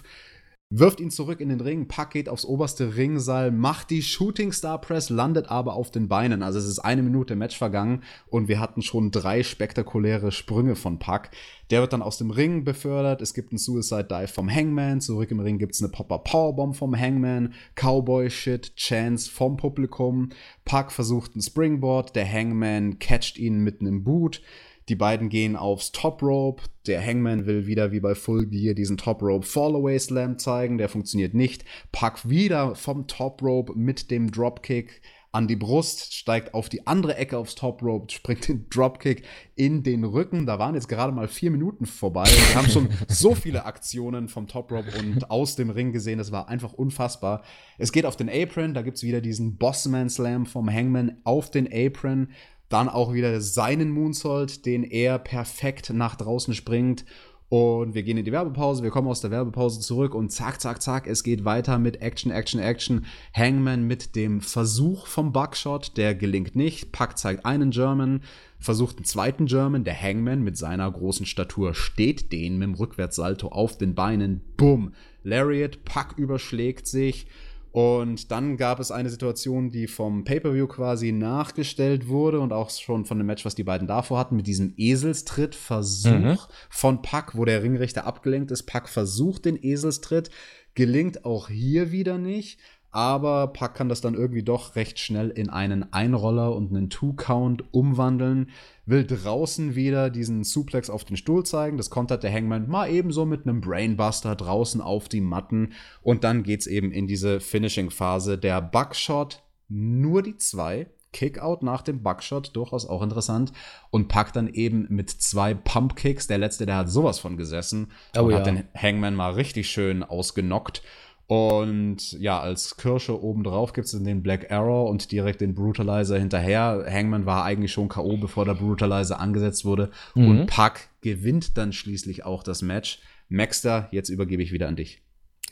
wirft 0.71 0.99
ihn 0.99 1.11
zurück 1.11 1.41
in 1.41 1.51
den 1.51 1.61
Ring, 1.61 1.87
Pack 1.87 2.11
geht 2.11 2.29
aufs 2.29 2.45
oberste 2.45 2.97
Ringseil, 2.97 3.51
macht 3.51 3.91
die 3.91 4.03
Shooting 4.03 4.53
Star 4.53 4.81
Press, 4.81 5.09
landet 5.09 5.49
aber 5.49 5.75
auf 5.75 5.91
den 5.91 6.09
Beinen. 6.09 6.43
Also 6.43 6.59
es 6.59 6.67
ist 6.67 6.81
eine 6.81 7.03
Minute 7.03 7.37
Match 7.37 7.57
vergangen 7.57 8.03
und 8.27 8.49
wir 8.49 8.59
hatten 8.59 8.83
schon 8.83 9.11
drei 9.11 9.43
spektakuläre 9.43 10.33
Sprünge 10.33 10.75
von 10.75 10.99
Pack. 10.99 11.31
Der 11.71 11.81
wird 11.81 11.93
dann 11.93 12.03
aus 12.03 12.19
dem 12.19 12.31
Ring 12.31 12.65
befördert. 12.65 13.23
Es 13.23 13.35
gibt 13.35 13.53
einen 13.53 13.59
Suicide 13.59 14.05
Dive 14.05 14.29
vom 14.29 14.51
Hangman. 14.51 15.01
Zurück 15.01 15.31
im 15.31 15.41
Ring 15.41 15.59
gibt 15.59 15.75
es 15.75 15.83
eine 15.83 15.91
Popper 15.91 16.19
Powerbomb 16.19 16.77
vom 16.77 16.99
Hangman. 16.99 17.55
Cowboy 17.75 18.31
Shit, 18.31 18.75
Chance 18.77 19.31
vom 19.31 19.57
Publikum. 19.57 20.31
Pack 20.65 20.93
versucht 20.93 21.37
ein 21.37 21.43
Springboard. 21.43 22.17
Der 22.17 22.31
Hangman 22.31 22.99
catcht 22.99 23.39
ihn 23.39 23.61
mit 23.61 23.81
einem 23.81 24.05
Boot. 24.05 24.43
Die 24.89 24.97
beiden 24.97 25.29
gehen 25.29 25.57
aufs 25.57 25.93
Top 25.93 26.23
Rope. 26.23 26.63
Der 26.87 27.05
Hangman 27.05 27.47
will 27.47 27.67
wieder 27.67 27.93
wie 27.93 28.01
bei 28.01 28.15
Full 28.15 28.47
Gear 28.47 28.75
diesen 28.75 28.99
Top 28.99 29.23
Rope 29.23 29.47
Fallaway 29.47 29.99
Slam 29.99 30.39
zeigen. 30.39 30.79
Der 30.79 30.89
funktioniert 30.89 31.35
nicht. 31.35 31.65
Pack 31.93 32.29
wieder 32.29 32.75
vom 32.75 33.07
Top 33.07 33.43
Rope 33.43 33.73
mit 33.75 34.11
dem 34.11 34.31
Dropkick 34.31 35.01
an 35.35 35.49
die 35.49 35.57
Brust, 35.57 36.15
steigt 36.15 36.55
auf 36.55 36.69
die 36.69 36.87
andere 36.87 37.17
Ecke 37.17 37.37
aufs 37.37 37.57
Top 37.57 37.83
Rope, 37.83 38.13
springt 38.13 38.47
den 38.47 38.69
Dropkick 38.71 39.25
in 39.57 39.83
den 39.83 40.05
Rücken. 40.05 40.47
Da 40.47 40.61
waren 40.61 40.77
jetzt 40.77 40.89
gerade 40.89 41.13
mal 41.13 41.27
vier 41.27 41.51
Minuten 41.51 41.87
vorbei. 41.87 42.25
Wir 42.25 42.55
haben 42.55 42.71
schon 42.71 42.89
so 43.09 43.35
viele 43.35 43.65
Aktionen 43.65 44.29
vom 44.29 44.47
Top 44.47 44.71
Rope 44.71 44.97
und 44.97 45.33
aus 45.33 45.57
dem 45.57 45.71
Ring 45.71 45.91
gesehen. 45.91 46.19
Das 46.19 46.31
war 46.31 46.49
einfach 46.49 46.73
unfassbar. 46.73 47.43
Es 47.79 47.91
geht 47.91 48.07
auf 48.07 48.15
den 48.15 48.31
Apron. 48.31 48.75
Da 48.75 48.83
gibt 48.83 48.99
es 48.99 49.03
wieder 49.03 49.21
diesen 49.21 49.57
Bossman 49.57 50.09
Slam 50.09 50.47
vom 50.47 50.73
Hangman 50.73 51.19
auf 51.25 51.51
den 51.51 51.67
Apron. 51.67 52.29
Dann 52.69 52.89
auch 52.89 53.13
wieder 53.13 53.41
seinen 53.41 53.91
Moonsault, 53.91 54.67
den 54.67 54.85
er 54.85 55.19
perfekt 55.19 55.91
nach 55.91 56.17
draußen 56.17 56.55
springt. 56.55 57.05
Und 57.51 57.95
wir 57.95 58.03
gehen 58.03 58.17
in 58.17 58.25
die 58.25 58.33
Werbepause, 58.33 58.83
wir 58.83 58.91
kommen 58.91 59.07
aus 59.07 59.21
der 59.21 59.31
Werbepause 59.31 59.81
zurück 59.81 60.15
und 60.15 60.31
zack, 60.31 60.61
zack, 60.61 60.83
zack, 60.83 61.07
es 61.07 61.23
geht 61.23 61.45
weiter 61.45 61.79
mit 61.79 62.01
Action, 62.01 62.33
Action, 62.33 62.59
Action. 62.59 63.05
Hangman 63.33 63.87
mit 63.87 64.17
dem 64.17 64.41
Versuch 64.41 65.07
vom 65.07 65.33
Buckshot, 65.33 65.97
der 65.97 66.17
gelingt 66.17 66.57
nicht. 66.57 66.91
Pack 66.91 67.17
zeigt 67.17 67.47
einen 67.47 67.71
German, 67.71 68.23
versucht 68.59 68.97
einen 68.97 69.05
zweiten 69.05 69.47
German. 69.47 69.85
Der 69.85 70.01
Hangman 70.01 70.43
mit 70.43 70.57
seiner 70.57 70.91
großen 70.91 71.27
Statur 71.27 71.75
steht 71.75 72.33
den 72.33 72.59
mit 72.59 72.67
dem 72.67 72.75
Rückwärtssalto 72.75 73.49
auf 73.49 73.79
den 73.79 73.95
Beinen. 73.95 74.41
Bumm. 74.57 74.93
Lariat, 75.23 75.85
Pack 75.85 76.15
überschlägt 76.17 76.87
sich. 76.87 77.27
Und 77.75 78.31
dann 78.31 78.57
gab 78.57 78.79
es 78.79 78.93
eine 78.93 79.11
Situation, 79.11 79.73
die 79.73 79.89
vom 79.89 80.23
Pay-Per-View 80.23 80.69
quasi 80.69 81.11
nachgestellt 81.11 82.07
wurde 82.07 82.39
und 82.39 82.53
auch 82.53 82.71
schon 82.71 83.05
von 83.05 83.19
dem 83.19 83.27
Match, 83.27 83.45
was 83.45 83.57
die 83.57 83.65
beiden 83.65 83.89
davor 83.89 84.17
hatten, 84.17 84.37
mit 84.37 84.47
diesem 84.47 84.75
Eselstritt-Versuch 84.77 86.13
mhm. 86.13 86.39
von 86.71 87.03
Pack, 87.03 87.37
wo 87.37 87.45
der 87.45 87.65
Ringrichter 87.65 88.07
abgelenkt 88.07 88.53
ist. 88.53 88.63
Pack 88.63 88.89
versucht 88.89 89.45
den 89.45 89.61
Eselstritt, 89.61 90.31
gelingt 90.77 91.25
auch 91.25 91.49
hier 91.49 91.91
wieder 91.91 92.17
nicht 92.17 92.61
aber 92.95 93.49
Pack 93.49 93.75
kann 93.75 93.89
das 93.89 94.01
dann 94.01 94.15
irgendwie 94.15 94.45
doch 94.45 94.77
recht 94.77 95.01
schnell 95.01 95.29
in 95.29 95.51
einen 95.51 95.93
Einroller 95.93 96.55
und 96.55 96.71
einen 96.71 96.91
Two-Count 96.91 97.75
umwandeln. 97.75 98.51
Will 98.87 99.07
draußen 99.07 99.75
wieder 99.75 100.11
diesen 100.11 100.45
Suplex 100.45 100.91
auf 100.91 101.05
den 101.05 101.17
Stuhl 101.17 101.45
zeigen. 101.45 101.79
Das 101.79 101.89
kontert 101.89 102.23
der 102.23 102.33
Hangman 102.33 102.69
mal 102.69 102.91
ebenso 102.91 103.25
mit 103.25 103.47
einem 103.47 103.61
Brainbuster 103.61 104.37
draußen 104.37 104.81
auf 104.81 105.09
die 105.09 105.23
Matten. 105.23 105.73
Und 106.03 106.23
dann 106.23 106.43
geht's 106.43 106.67
eben 106.67 106.93
in 106.93 107.07
diese 107.07 107.41
Finishing-Phase. 107.41 108.37
Der 108.37 108.61
Buckshot, 108.61 109.43
nur 109.69 110.23
die 110.23 110.37
zwei. 110.37 110.89
Kickout 111.13 111.63
nach 111.63 111.81
dem 111.83 112.03
Buckshot, 112.03 112.55
durchaus 112.55 112.87
auch 112.87 113.01
interessant. 113.01 113.53
Und 113.91 114.09
Pack 114.09 114.33
dann 114.33 114.49
eben 114.49 114.87
mit 114.91 115.11
zwei 115.11 115.55
Pumpkicks. 115.55 116.27
Der 116.27 116.39
letzte, 116.39 116.67
der 116.67 116.77
hat 116.77 116.91
sowas 116.91 117.19
von 117.19 117.37
gesessen. 117.37 117.93
Oh, 118.17 118.23
und 118.23 118.33
ja. 118.33 118.39
hat 118.39 118.47
den 118.47 118.65
Hangman 118.77 119.15
mal 119.15 119.33
richtig 119.33 119.71
schön 119.71 120.03
ausgenockt. 120.03 120.83
Und 121.27 122.13
ja, 122.13 122.39
als 122.39 122.77
Kirsche 122.77 123.23
obendrauf 123.23 123.73
gibt 123.73 123.87
es 123.87 123.93
den 123.93 124.23
Black 124.23 124.51
Arrow 124.51 124.91
und 124.91 125.11
direkt 125.11 125.41
den 125.41 125.55
Brutalizer 125.55 126.19
hinterher. 126.19 126.85
Hangman 126.89 127.25
war 127.25 127.45
eigentlich 127.45 127.73
schon 127.73 127.89
K.O., 127.89 128.19
bevor 128.19 128.45
der 128.45 128.55
Brutalizer 128.55 129.21
angesetzt 129.21 129.65
wurde. 129.65 129.91
Mhm. 130.15 130.29
Und 130.29 130.47
Pack 130.47 130.91
gewinnt 131.01 131.57
dann 131.57 131.73
schließlich 131.73 132.25
auch 132.25 132.43
das 132.43 132.61
Match. 132.61 133.01
Maxter, 133.29 133.89
jetzt 133.91 134.11
übergebe 134.11 134.43
ich 134.43 134.53
wieder 134.53 134.69
an 134.69 134.77
dich. 134.77 135.01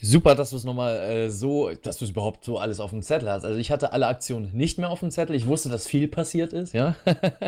Super, 0.04 0.34
dass 0.34 0.50
du 0.50 0.56
es 0.56 0.64
nochmal 0.64 0.96
äh, 0.96 1.30
so, 1.30 1.70
dass 1.70 1.98
du 1.98 2.04
es 2.04 2.10
überhaupt 2.10 2.44
so 2.44 2.58
alles 2.58 2.80
auf 2.80 2.90
dem 2.90 3.02
Zettel 3.02 3.30
hast. 3.30 3.44
Also 3.44 3.58
ich 3.58 3.70
hatte 3.70 3.92
alle 3.92 4.08
Aktionen 4.08 4.50
nicht 4.52 4.76
mehr 4.78 4.90
auf 4.90 4.98
dem 4.98 5.12
Zettel. 5.12 5.36
Ich 5.36 5.46
wusste, 5.46 5.68
dass 5.68 5.86
viel 5.86 6.08
passiert 6.08 6.52
ist, 6.52 6.74
ja. 6.74 6.96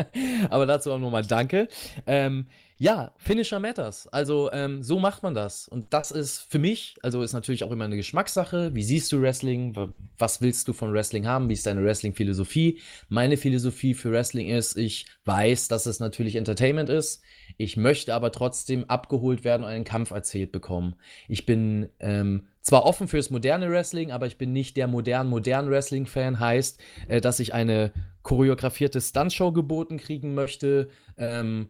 Aber 0.49 0.65
dazu 0.65 0.93
auch 0.93 0.99
nochmal 0.99 1.25
Danke. 1.25 1.67
Ähm, 2.07 2.47
ja, 2.77 3.13
Finisher 3.17 3.59
Matters. 3.59 4.07
Also 4.07 4.51
ähm, 4.51 4.83
so 4.83 4.99
macht 4.99 5.23
man 5.23 5.33
das. 5.33 5.67
Und 5.67 5.93
das 5.93 6.11
ist 6.11 6.39
für 6.51 6.59
mich, 6.59 6.95
also 7.01 7.21
ist 7.21 7.31
natürlich 7.31 7.63
auch 7.63 7.71
immer 7.71 7.85
eine 7.85 7.95
Geschmackssache. 7.95 8.75
Wie 8.75 8.83
siehst 8.83 9.11
du 9.13 9.21
Wrestling? 9.21 9.93
Was 10.17 10.41
willst 10.41 10.67
du 10.67 10.73
von 10.73 10.91
Wrestling 10.91 11.25
haben? 11.25 11.47
Wie 11.47 11.53
ist 11.53 11.65
deine 11.65 11.83
Wrestling-Philosophie? 11.85 12.81
Meine 13.07 13.37
Philosophie 13.37 13.93
für 13.93 14.11
Wrestling 14.11 14.49
ist, 14.49 14.77
ich 14.77 15.05
weiß, 15.23 15.69
dass 15.69 15.85
es 15.85 16.01
natürlich 16.01 16.35
Entertainment 16.35 16.89
ist. 16.89 17.21
Ich 17.55 17.77
möchte 17.77 18.13
aber 18.13 18.33
trotzdem 18.33 18.83
abgeholt 18.89 19.45
werden 19.45 19.63
und 19.63 19.69
einen 19.69 19.85
Kampf 19.85 20.11
erzählt 20.11 20.51
bekommen. 20.51 20.95
Ich 21.29 21.45
bin 21.45 21.87
ähm, 22.01 22.47
zwar 22.61 22.83
offen 22.83 23.07
fürs 23.07 23.29
moderne 23.29 23.71
Wrestling, 23.71 24.11
aber 24.11 24.27
ich 24.27 24.37
bin 24.37 24.51
nicht 24.51 24.75
der 24.75 24.87
modern 24.87 25.27
modern 25.27 25.69
Wrestling-Fan. 25.69 26.41
Heißt, 26.41 26.77
äh, 27.07 27.21
dass 27.21 27.39
ich 27.39 27.53
eine 27.53 27.93
choreografierte 28.23 28.99
Stuntshow 28.99 29.53
geboten 29.53 29.97
kriegen 29.97 30.33
möchte. 30.33 30.89
Ähm, 31.17 31.69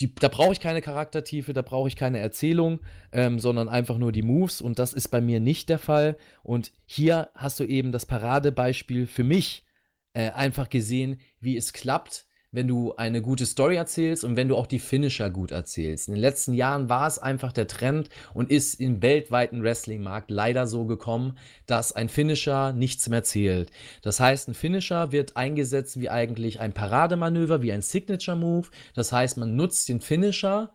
die, 0.00 0.14
da 0.14 0.28
brauche 0.28 0.52
ich 0.52 0.60
keine 0.60 0.82
Charaktertiefe, 0.82 1.52
da 1.52 1.62
brauche 1.62 1.88
ich 1.88 1.96
keine 1.96 2.18
Erzählung, 2.18 2.80
ähm, 3.12 3.38
sondern 3.38 3.68
einfach 3.68 3.96
nur 3.96 4.12
die 4.12 4.22
Moves. 4.22 4.60
Und 4.60 4.78
das 4.78 4.92
ist 4.92 5.08
bei 5.08 5.20
mir 5.20 5.40
nicht 5.40 5.68
der 5.68 5.78
Fall. 5.78 6.16
Und 6.42 6.72
hier 6.84 7.30
hast 7.34 7.60
du 7.60 7.64
eben 7.64 7.92
das 7.92 8.04
Paradebeispiel 8.04 9.06
für 9.06 9.24
mich 9.24 9.64
äh, 10.12 10.30
einfach 10.30 10.68
gesehen, 10.68 11.20
wie 11.40 11.56
es 11.56 11.72
klappt, 11.72 12.25
wenn 12.52 12.68
du 12.68 12.94
eine 12.96 13.22
gute 13.22 13.44
Story 13.44 13.76
erzählst 13.76 14.24
und 14.24 14.36
wenn 14.36 14.48
du 14.48 14.56
auch 14.56 14.66
die 14.66 14.78
Finisher 14.78 15.30
gut 15.30 15.50
erzählst. 15.50 16.08
In 16.08 16.14
den 16.14 16.20
letzten 16.20 16.54
Jahren 16.54 16.88
war 16.88 17.06
es 17.06 17.18
einfach 17.18 17.52
der 17.52 17.66
Trend 17.66 18.08
und 18.34 18.50
ist 18.50 18.80
im 18.80 19.02
weltweiten 19.02 19.62
Wrestling-Markt 19.62 20.30
leider 20.30 20.66
so 20.66 20.86
gekommen, 20.86 21.36
dass 21.66 21.92
ein 21.92 22.08
Finisher 22.08 22.72
nichts 22.72 23.08
mehr 23.08 23.24
zählt. 23.24 23.70
Das 24.02 24.20
heißt, 24.20 24.48
ein 24.48 24.54
Finisher 24.54 25.12
wird 25.12 25.36
eingesetzt 25.36 26.00
wie 26.00 26.08
eigentlich 26.08 26.60
ein 26.60 26.72
Parademanöver, 26.72 27.62
wie 27.62 27.72
ein 27.72 27.82
Signature-Move. 27.82 28.68
Das 28.94 29.12
heißt, 29.12 29.36
man 29.36 29.56
nutzt 29.56 29.88
den 29.88 30.00
Finisher, 30.00 30.70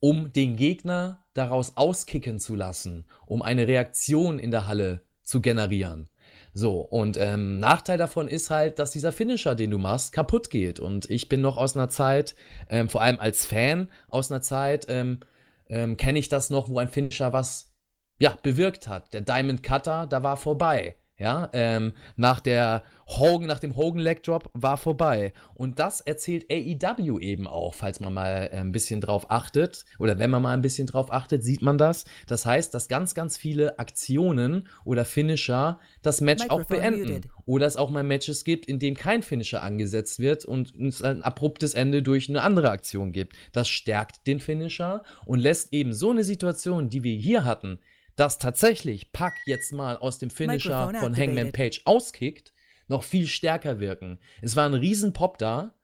um 0.00 0.32
den 0.32 0.56
Gegner 0.56 1.24
daraus 1.34 1.76
auskicken 1.76 2.38
zu 2.38 2.54
lassen, 2.54 3.06
um 3.26 3.42
eine 3.42 3.66
Reaktion 3.66 4.38
in 4.38 4.50
der 4.50 4.66
Halle 4.66 5.02
zu 5.22 5.40
generieren. 5.40 6.08
So, 6.54 6.80
und 6.80 7.16
ähm, 7.18 7.60
Nachteil 7.60 7.98
davon 7.98 8.28
ist 8.28 8.50
halt, 8.50 8.78
dass 8.78 8.90
dieser 8.90 9.12
Finisher, 9.12 9.54
den 9.54 9.70
du 9.70 9.78
machst, 9.78 10.12
kaputt 10.12 10.50
geht. 10.50 10.80
Und 10.80 11.08
ich 11.10 11.28
bin 11.28 11.40
noch 11.40 11.56
aus 11.56 11.76
einer 11.76 11.88
Zeit, 11.88 12.34
ähm, 12.68 12.88
vor 12.88 13.02
allem 13.02 13.20
als 13.20 13.46
Fan, 13.46 13.88
aus 14.08 14.30
einer 14.30 14.42
Zeit, 14.42 14.86
ähm, 14.88 15.20
ähm 15.68 15.96
kenne 15.96 16.18
ich 16.18 16.28
das 16.28 16.50
noch, 16.50 16.68
wo 16.68 16.78
ein 16.78 16.88
Finisher 16.88 17.32
was 17.32 17.72
ja, 18.18 18.36
bewirkt 18.42 18.88
hat. 18.88 19.12
Der 19.14 19.20
Diamond 19.20 19.62
Cutter, 19.62 20.06
da 20.06 20.22
war 20.22 20.36
vorbei. 20.36 20.96
Ja, 21.18 21.50
ähm, 21.52 21.94
nach 22.16 22.38
der 22.38 22.84
Hogan, 23.08 23.48
nach 23.48 23.58
dem 23.58 23.74
Hogan 23.74 24.00
Leg 24.00 24.22
Drop 24.22 24.50
war 24.54 24.76
vorbei. 24.76 25.32
Und 25.54 25.80
das 25.80 26.00
erzählt 26.00 26.46
AEW 26.48 27.18
eben 27.18 27.48
auch, 27.48 27.74
falls 27.74 27.98
man 27.98 28.14
mal 28.14 28.48
äh, 28.52 28.58
ein 28.58 28.70
bisschen 28.70 29.00
drauf 29.00 29.28
achtet. 29.28 29.84
Oder 29.98 30.20
wenn 30.20 30.30
man 30.30 30.42
mal 30.42 30.52
ein 30.52 30.62
bisschen 30.62 30.86
drauf 30.86 31.12
achtet, 31.12 31.42
sieht 31.42 31.60
man 31.60 31.76
das. 31.76 32.04
Das 32.28 32.46
heißt, 32.46 32.72
dass 32.72 32.86
ganz, 32.86 33.16
ganz 33.16 33.36
viele 33.36 33.80
Aktionen 33.80 34.68
oder 34.84 35.04
Finisher 35.04 35.80
das 36.02 36.20
Match 36.20 36.44
Microphone 36.44 36.64
auch 36.64 36.68
beenden. 36.68 37.12
Muted. 37.14 37.30
Oder 37.46 37.66
es 37.66 37.76
auch 37.76 37.90
mal 37.90 38.04
Matches 38.04 38.44
gibt, 38.44 38.66
in 38.66 38.78
dem 38.78 38.94
kein 38.94 39.22
Finisher 39.22 39.64
angesetzt 39.64 40.20
wird 40.20 40.44
und 40.44 40.72
es 40.76 41.02
ein 41.02 41.22
abruptes 41.24 41.74
Ende 41.74 42.04
durch 42.04 42.28
eine 42.28 42.42
andere 42.42 42.70
Aktion 42.70 43.10
gibt. 43.10 43.34
Das 43.50 43.68
stärkt 43.68 44.24
den 44.28 44.38
Finisher 44.38 45.02
und 45.24 45.40
lässt 45.40 45.72
eben 45.72 45.92
so 45.92 46.10
eine 46.10 46.22
Situation, 46.22 46.90
die 46.90 47.02
wir 47.02 47.16
hier 47.16 47.44
hatten, 47.44 47.80
dass 48.18 48.38
tatsächlich 48.38 49.12
Pack 49.12 49.36
jetzt 49.46 49.72
mal 49.72 49.96
aus 49.96 50.18
dem 50.18 50.28
Finisher 50.28 50.92
von 50.98 51.16
Hangman 51.16 51.52
Page 51.52 51.82
auskickt, 51.84 52.52
noch 52.88 53.04
viel 53.04 53.28
stärker 53.28 53.78
wirken. 53.78 54.18
Es 54.42 54.56
war 54.56 54.66
ein 54.66 54.74
Riesenpop 54.74 55.38
da. 55.38 55.74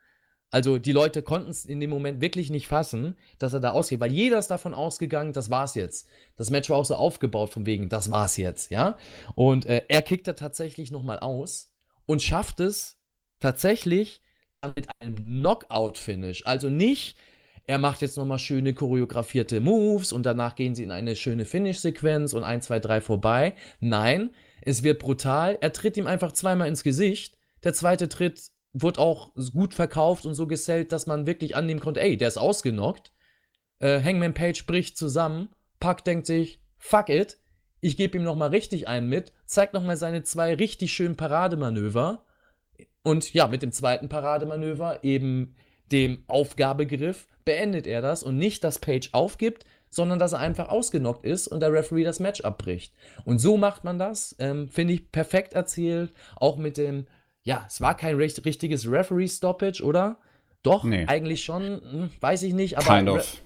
Also 0.50 0.78
die 0.78 0.92
Leute 0.92 1.22
konnten 1.22 1.50
es 1.50 1.64
in 1.64 1.78
dem 1.78 1.90
Moment 1.90 2.20
wirklich 2.20 2.50
nicht 2.50 2.66
fassen, 2.66 3.16
dass 3.38 3.52
er 3.52 3.60
da 3.60 3.70
ausgeht, 3.70 4.00
weil 4.00 4.12
jeder 4.12 4.38
ist 4.38 4.48
davon 4.48 4.74
ausgegangen, 4.74 5.32
das 5.32 5.48
war's 5.48 5.76
jetzt. 5.76 6.08
Das 6.36 6.50
Match 6.50 6.70
war 6.70 6.76
auch 6.76 6.84
so 6.84 6.96
aufgebaut 6.96 7.50
von 7.50 7.66
wegen, 7.66 7.88
das 7.88 8.10
war's 8.10 8.36
jetzt, 8.36 8.70
ja. 8.70 8.96
Und 9.36 9.66
äh, 9.66 9.82
er 9.88 10.02
kickt 10.02 10.26
da 10.26 10.32
tatsächlich 10.32 10.90
nochmal 10.90 11.20
aus 11.20 11.72
und 12.06 12.20
schafft 12.20 12.58
es 12.58 12.98
tatsächlich 13.38 14.22
mit 14.74 14.88
einem 14.98 15.16
Knockout-Finish. 15.16 16.46
Also 16.46 16.68
nicht, 16.68 17.16
er 17.66 17.78
macht 17.78 18.02
jetzt 18.02 18.16
nochmal 18.16 18.38
schöne 18.38 18.74
choreografierte 18.74 19.60
Moves 19.60 20.12
und 20.12 20.24
danach 20.26 20.54
gehen 20.54 20.74
sie 20.74 20.82
in 20.82 20.90
eine 20.90 21.16
schöne 21.16 21.44
Finish-Sequenz 21.44 22.34
und 22.34 22.44
1, 22.44 22.66
2, 22.66 22.80
3 22.80 23.00
vorbei. 23.00 23.54
Nein, 23.80 24.30
es 24.60 24.82
wird 24.82 24.98
brutal. 24.98 25.56
Er 25.60 25.72
tritt 25.72 25.96
ihm 25.96 26.06
einfach 26.06 26.32
zweimal 26.32 26.68
ins 26.68 26.82
Gesicht. 26.82 27.38
Der 27.62 27.72
zweite 27.72 28.08
Tritt 28.08 28.50
wurde 28.74 29.00
auch 29.00 29.32
gut 29.52 29.72
verkauft 29.72 30.26
und 30.26 30.34
so 30.34 30.46
gesellt, 30.46 30.92
dass 30.92 31.06
man 31.06 31.26
wirklich 31.26 31.56
annehmen 31.56 31.80
konnte, 31.80 32.00
ey, 32.00 32.16
der 32.16 32.28
ist 32.28 32.36
ausgenockt. 32.36 33.12
Äh, 33.78 34.02
Hangman 34.02 34.34
Page 34.34 34.66
bricht 34.66 34.98
zusammen. 34.98 35.48
Puck 35.80 36.04
denkt 36.04 36.26
sich, 36.26 36.60
fuck 36.76 37.08
it, 37.08 37.38
ich 37.80 37.96
gebe 37.96 38.18
ihm 38.18 38.24
nochmal 38.24 38.48
richtig 38.48 38.88
einen 38.88 39.08
mit, 39.08 39.32
zeigt 39.46 39.74
nochmal 39.74 39.96
seine 39.96 40.22
zwei 40.22 40.54
richtig 40.54 40.92
schönen 40.92 41.16
Parademanöver. 41.16 42.24
Und 43.02 43.32
ja, 43.34 43.46
mit 43.46 43.62
dem 43.62 43.72
zweiten 43.72 44.08
Parademanöver, 44.08 45.04
eben 45.04 45.54
dem 45.92 46.24
Aufgabegriff, 46.26 47.26
beendet 47.44 47.86
er 47.86 48.02
das 48.02 48.22
und 48.22 48.36
nicht, 48.36 48.64
dass 48.64 48.78
Page 48.78 49.10
aufgibt, 49.12 49.64
sondern 49.90 50.18
dass 50.18 50.32
er 50.32 50.40
einfach 50.40 50.68
ausgenockt 50.68 51.24
ist 51.24 51.46
und 51.46 51.60
der 51.60 51.72
Referee 51.72 52.04
das 52.04 52.20
Match 52.20 52.40
abbricht. 52.40 52.92
Und 53.24 53.38
so 53.38 53.56
macht 53.56 53.84
man 53.84 53.98
das, 53.98 54.34
ähm, 54.38 54.68
finde 54.68 54.94
ich 54.94 55.12
perfekt 55.12 55.54
erzählt, 55.54 56.12
auch 56.36 56.56
mit 56.56 56.76
dem, 56.76 57.06
ja, 57.44 57.64
es 57.68 57.80
war 57.80 57.96
kein 57.96 58.16
recht, 58.16 58.44
richtiges 58.44 58.90
Referee-Stoppage, 58.90 59.82
oder? 59.84 60.18
Doch, 60.62 60.82
nee. 60.82 61.06
eigentlich 61.06 61.44
schon, 61.44 61.80
hm, 61.82 62.10
weiß 62.20 62.42
ich 62.42 62.54
nicht, 62.54 62.78
aber. 62.78 62.96
Kind 62.96 63.08
of. 63.08 63.42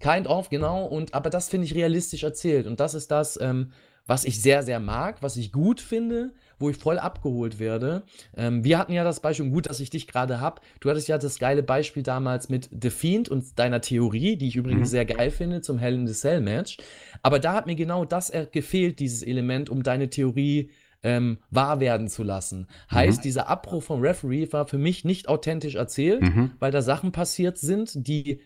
Kind 0.00 0.26
of, 0.26 0.48
genau. 0.48 0.86
Und, 0.86 1.14
aber 1.14 1.30
das 1.30 1.48
finde 1.48 1.66
ich 1.66 1.74
realistisch 1.74 2.24
erzählt. 2.24 2.66
Und 2.66 2.80
das 2.80 2.94
ist 2.94 3.10
das, 3.10 3.38
ähm, 3.40 3.72
was 4.06 4.24
ich 4.24 4.42
sehr, 4.42 4.62
sehr 4.62 4.80
mag, 4.80 5.22
was 5.22 5.36
ich 5.36 5.52
gut 5.52 5.80
finde, 5.80 6.32
wo 6.64 6.70
ich 6.70 6.76
voll 6.76 6.98
abgeholt 6.98 7.58
werde. 7.58 8.02
Ähm, 8.36 8.64
wir 8.64 8.78
hatten 8.78 8.92
ja 8.92 9.04
das 9.04 9.20
Beispiel, 9.20 9.50
gut, 9.50 9.66
dass 9.66 9.80
ich 9.80 9.90
dich 9.90 10.06
gerade 10.06 10.40
habe. 10.40 10.60
Du 10.80 10.88
hattest 10.88 11.08
ja 11.08 11.18
das 11.18 11.38
geile 11.38 11.62
Beispiel 11.62 12.02
damals 12.02 12.48
mit 12.48 12.70
The 12.80 12.90
Fiend 12.90 13.28
und 13.28 13.58
deiner 13.58 13.80
Theorie, 13.80 14.36
die 14.36 14.48
ich 14.48 14.56
übrigens 14.56 14.88
mhm. 14.88 14.92
sehr 14.92 15.04
geil 15.04 15.30
finde, 15.30 15.60
zum 15.60 15.78
Hell 15.78 15.94
in 15.94 16.06
the 16.06 16.14
Cell 16.14 16.40
Match. 16.40 16.78
Aber 17.22 17.38
da 17.38 17.52
hat 17.52 17.66
mir 17.66 17.76
genau 17.76 18.04
das 18.04 18.32
gefehlt, 18.50 18.98
dieses 18.98 19.22
Element, 19.22 19.68
um 19.68 19.82
deine 19.82 20.08
Theorie 20.08 20.70
ähm, 21.02 21.38
wahr 21.50 21.80
werden 21.80 22.08
zu 22.08 22.22
lassen. 22.22 22.66
Heißt, 22.90 23.18
mhm. 23.18 23.22
dieser 23.22 23.48
Abbruch 23.48 23.82
vom 23.82 24.00
Referee 24.00 24.50
war 24.52 24.66
für 24.66 24.78
mich 24.78 25.04
nicht 25.04 25.28
authentisch 25.28 25.74
erzählt, 25.74 26.22
mhm. 26.22 26.52
weil 26.58 26.72
da 26.72 26.82
Sachen 26.82 27.12
passiert 27.12 27.58
sind, 27.58 27.92
die 28.08 28.40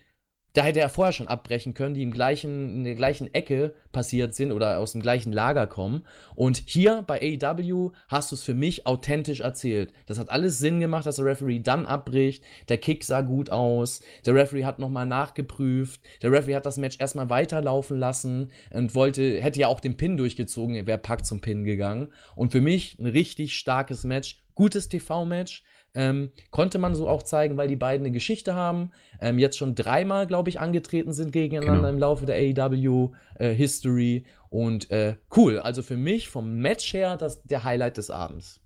da 0.59 0.65
hätte 0.65 0.81
er 0.81 0.89
vorher 0.89 1.13
schon 1.13 1.29
abbrechen 1.29 1.73
können, 1.73 1.95
die 1.95 2.03
im 2.03 2.11
gleichen, 2.11 2.79
in 2.79 2.83
der 2.83 2.97
gleichen 2.97 3.33
Ecke 3.33 3.75
passiert 3.93 4.35
sind 4.35 4.51
oder 4.51 4.81
aus 4.81 4.91
dem 4.91 5.01
gleichen 5.01 5.33
Lager 5.33 5.69
kommen. 5.69 6.05
Und 6.35 6.65
hier 6.67 7.05
bei 7.07 7.39
AEW 7.41 7.93
hast 8.09 8.33
du 8.33 8.35
es 8.35 8.43
für 8.43 8.55
mich 8.55 8.85
authentisch 8.85 9.39
erzählt. 9.39 9.93
Das 10.07 10.19
hat 10.19 10.31
alles 10.31 10.59
Sinn 10.59 10.81
gemacht, 10.81 11.07
dass 11.07 11.15
der 11.15 11.27
Referee 11.27 11.61
dann 11.61 11.87
abbricht. 11.87 12.43
Der 12.69 12.79
Kick 12.79 13.05
sah 13.05 13.21
gut 13.21 13.51
aus. 13.51 14.03
Der 14.27 14.35
Referee 14.35 14.65
hat 14.65 14.81
nochmal 14.81 15.07
nachgeprüft. 15.07 16.01
Der 16.23 16.33
Referee 16.33 16.57
hat 16.57 16.67
das 16.67 16.77
Match 16.77 16.97
erstmal 16.99 17.31
weiterlaufen 17.31 17.97
lassen 17.97 18.51
und 18.73 18.97
wollte, 18.97 19.41
hätte 19.41 19.61
ja 19.61 19.69
auch 19.69 19.79
den 19.79 19.97
Pin 19.97 20.17
durchgezogen, 20.17 20.89
wäre 20.89 20.99
Pack 20.99 21.25
zum 21.25 21.41
Pin 21.41 21.63
gegangen. 21.63 22.09
Und 22.35 22.51
für 22.51 22.61
mich 22.61 22.99
ein 22.99 23.07
richtig 23.07 23.57
starkes 23.57 24.03
Match. 24.03 24.43
Gutes 24.57 24.89
TV-Match. 24.89 25.63
Ähm, 25.99 26.31
konnte 26.53 26.79
man 26.79 26.95
so 26.95 27.09
auch 27.09 27.25
zeigen, 27.25 27.57
weil 27.57 27.67
die 27.67 27.75
beiden 27.75 28.07
eine 28.07 28.13
Geschichte 28.13 28.55
haben. 28.55 28.93
Ähm, 29.21 29.41
jetzt 29.41 29.59
schon 29.59 29.75
dreimal, 29.75 30.29
glaube 30.29 30.49
ich, 30.49 30.61
angetreten 30.61 31.13
sind 31.13 31.33
gegeneinander 31.33 31.89
genau. 31.89 31.89
im 31.89 31.99
Laufe 31.99 32.25
der 32.25 32.37
AEW 32.37 33.11
äh, 33.35 33.53
History. 33.53 34.25
Und 34.49 34.93
äh, 34.93 35.17
cool. 35.37 35.59
Also 35.59 35.83
für 35.83 35.97
mich 35.97 36.29
vom 36.29 36.59
Match 36.59 36.93
her 36.93 37.17
das, 37.17 37.43
der 37.43 37.65
Highlight 37.65 37.97
des 37.97 38.11
Abends. 38.11 38.61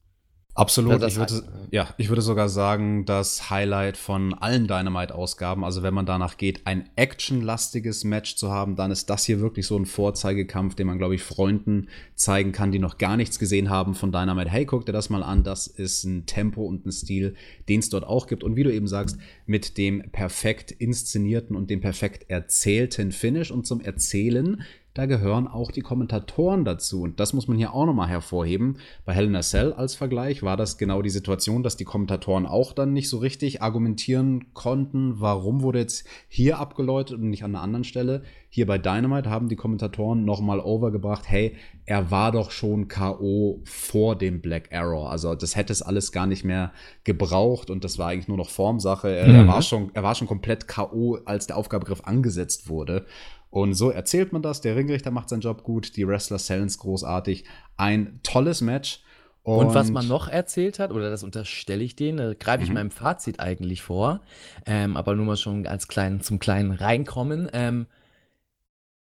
Absolut. 0.54 1.02
Ich 1.04 1.16
würde, 1.16 1.42
ja, 1.70 1.94
ich 1.96 2.10
würde 2.10 2.20
sogar 2.20 2.50
sagen, 2.50 3.06
das 3.06 3.48
Highlight 3.48 3.96
von 3.96 4.34
allen 4.34 4.66
Dynamite-Ausgaben, 4.66 5.64
also 5.64 5.82
wenn 5.82 5.94
man 5.94 6.04
danach 6.04 6.36
geht, 6.36 6.66
ein 6.66 6.90
actionlastiges 6.94 8.04
Match 8.04 8.36
zu 8.36 8.50
haben, 8.50 8.76
dann 8.76 8.90
ist 8.90 9.08
das 9.08 9.24
hier 9.24 9.40
wirklich 9.40 9.66
so 9.66 9.78
ein 9.78 9.86
Vorzeigekampf, 9.86 10.74
den 10.74 10.88
man, 10.88 10.98
glaube 10.98 11.14
ich, 11.14 11.22
Freunden 11.22 11.88
zeigen 12.16 12.52
kann, 12.52 12.70
die 12.70 12.78
noch 12.78 12.98
gar 12.98 13.16
nichts 13.16 13.38
gesehen 13.38 13.70
haben 13.70 13.94
von 13.94 14.12
Dynamite. 14.12 14.50
Hey, 14.50 14.66
guck 14.66 14.84
dir 14.84 14.92
das 14.92 15.08
mal 15.08 15.22
an, 15.22 15.42
das 15.42 15.66
ist 15.66 16.04
ein 16.04 16.26
Tempo 16.26 16.66
und 16.66 16.84
ein 16.84 16.92
Stil, 16.92 17.34
den 17.70 17.80
es 17.80 17.88
dort 17.88 18.04
auch 18.04 18.26
gibt. 18.26 18.44
Und 18.44 18.54
wie 18.54 18.62
du 18.62 18.72
eben 18.72 18.88
sagst, 18.88 19.16
mit 19.46 19.78
dem 19.78 20.10
perfekt 20.12 20.70
inszenierten 20.70 21.56
und 21.56 21.70
dem 21.70 21.80
perfekt 21.80 22.28
erzählten 22.28 23.10
Finish 23.10 23.50
und 23.50 23.66
zum 23.66 23.80
Erzählen 23.80 24.62
da 24.94 25.06
gehören 25.06 25.48
auch 25.48 25.70
die 25.70 25.80
Kommentatoren 25.80 26.64
dazu. 26.64 27.02
Und 27.02 27.18
das 27.18 27.32
muss 27.32 27.48
man 27.48 27.56
hier 27.56 27.72
auch 27.72 27.86
nochmal 27.86 28.08
hervorheben. 28.08 28.76
Bei 29.06 29.14
Hell 29.14 29.26
in 29.26 29.36
a 29.36 29.40
Cell 29.40 29.72
als 29.72 29.94
Vergleich 29.94 30.42
war 30.42 30.56
das 30.56 30.76
genau 30.76 31.00
die 31.00 31.10
Situation, 31.10 31.62
dass 31.62 31.76
die 31.76 31.84
Kommentatoren 31.84 32.44
auch 32.44 32.74
dann 32.74 32.92
nicht 32.92 33.08
so 33.08 33.18
richtig 33.18 33.62
argumentieren 33.62 34.52
konnten, 34.52 35.20
warum 35.20 35.62
wurde 35.62 35.78
jetzt 35.78 36.06
hier 36.28 36.58
abgeläutet 36.58 37.18
und 37.18 37.30
nicht 37.30 37.42
an 37.42 37.54
einer 37.54 37.64
anderen 37.64 37.84
Stelle. 37.84 38.22
Hier 38.50 38.66
bei 38.66 38.76
Dynamite 38.76 39.30
haben 39.30 39.48
die 39.48 39.56
Kommentatoren 39.56 40.26
nochmal 40.26 40.60
overgebracht, 40.60 41.24
hey, 41.26 41.56
er 41.86 42.10
war 42.10 42.30
doch 42.30 42.50
schon 42.50 42.86
K.O. 42.86 43.60
vor 43.64 44.14
dem 44.16 44.42
Black 44.42 44.68
Arrow. 44.72 45.08
Also 45.08 45.34
das 45.34 45.56
hätte 45.56 45.72
es 45.72 45.80
alles 45.80 46.12
gar 46.12 46.26
nicht 46.26 46.44
mehr 46.44 46.72
gebraucht 47.04 47.70
und 47.70 47.82
das 47.82 47.98
war 47.98 48.08
eigentlich 48.08 48.28
nur 48.28 48.36
noch 48.36 48.50
Formsache. 48.50 49.08
Er, 49.08 49.28
mhm. 49.28 49.34
er 49.36 49.48
war, 49.48 49.62
schon, 49.62 49.90
er 49.94 50.02
war 50.02 50.14
schon 50.14 50.28
komplett 50.28 50.68
K.O., 50.68 51.18
als 51.24 51.46
der 51.46 51.56
Aufgabegriff 51.56 52.02
angesetzt 52.04 52.68
wurde. 52.68 53.06
Und 53.52 53.74
so 53.74 53.90
erzählt 53.90 54.32
man 54.32 54.40
das. 54.40 54.62
Der 54.62 54.76
Ringrichter 54.76 55.10
macht 55.10 55.28
seinen 55.28 55.42
Job 55.42 55.62
gut, 55.62 55.98
die 55.98 56.08
Wrestler 56.08 56.38
sellen 56.38 56.68
es 56.68 56.78
großartig. 56.78 57.44
Ein 57.76 58.20
tolles 58.22 58.62
Match. 58.62 59.02
Und, 59.42 59.66
und, 59.66 59.74
was 59.74 59.90
man 59.90 60.08
noch 60.08 60.26
erzählt 60.26 60.78
hat, 60.78 60.90
oder 60.90 61.10
das 61.10 61.22
unterstelle 61.22 61.84
ich 61.84 61.94
denen, 61.94 62.16
da 62.16 62.32
greife 62.32 62.62
ich 62.62 62.70
mhm. 62.70 62.76
meinem 62.76 62.90
Fazit 62.90 63.40
eigentlich 63.40 63.82
vor, 63.82 64.22
ähm, 64.64 64.96
aber 64.96 65.14
nur 65.14 65.26
mal 65.26 65.36
schon 65.36 65.66
als 65.66 65.86
kleinen, 65.86 66.22
zum 66.22 66.38
kleinen 66.38 66.70
Reinkommen. 66.70 67.50
Ähm, 67.52 67.88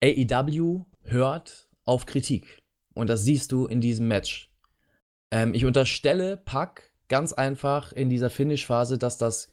AEW 0.02 0.86
hört 1.04 1.68
auf 1.84 2.06
Kritik. 2.06 2.62
Und 2.94 3.10
das 3.10 3.22
siehst 3.22 3.52
du 3.52 3.66
in 3.66 3.80
diesem 3.80 4.08
Match. 4.08 4.50
Ähm, 5.30 5.54
ich 5.54 5.64
unterstelle 5.64 6.36
Pack 6.36 6.90
ganz 7.06 7.32
einfach 7.32 7.92
in 7.92 8.10
dieser 8.10 8.28
Finish-Phase, 8.28 8.98
dass 8.98 9.18
das. 9.18 9.52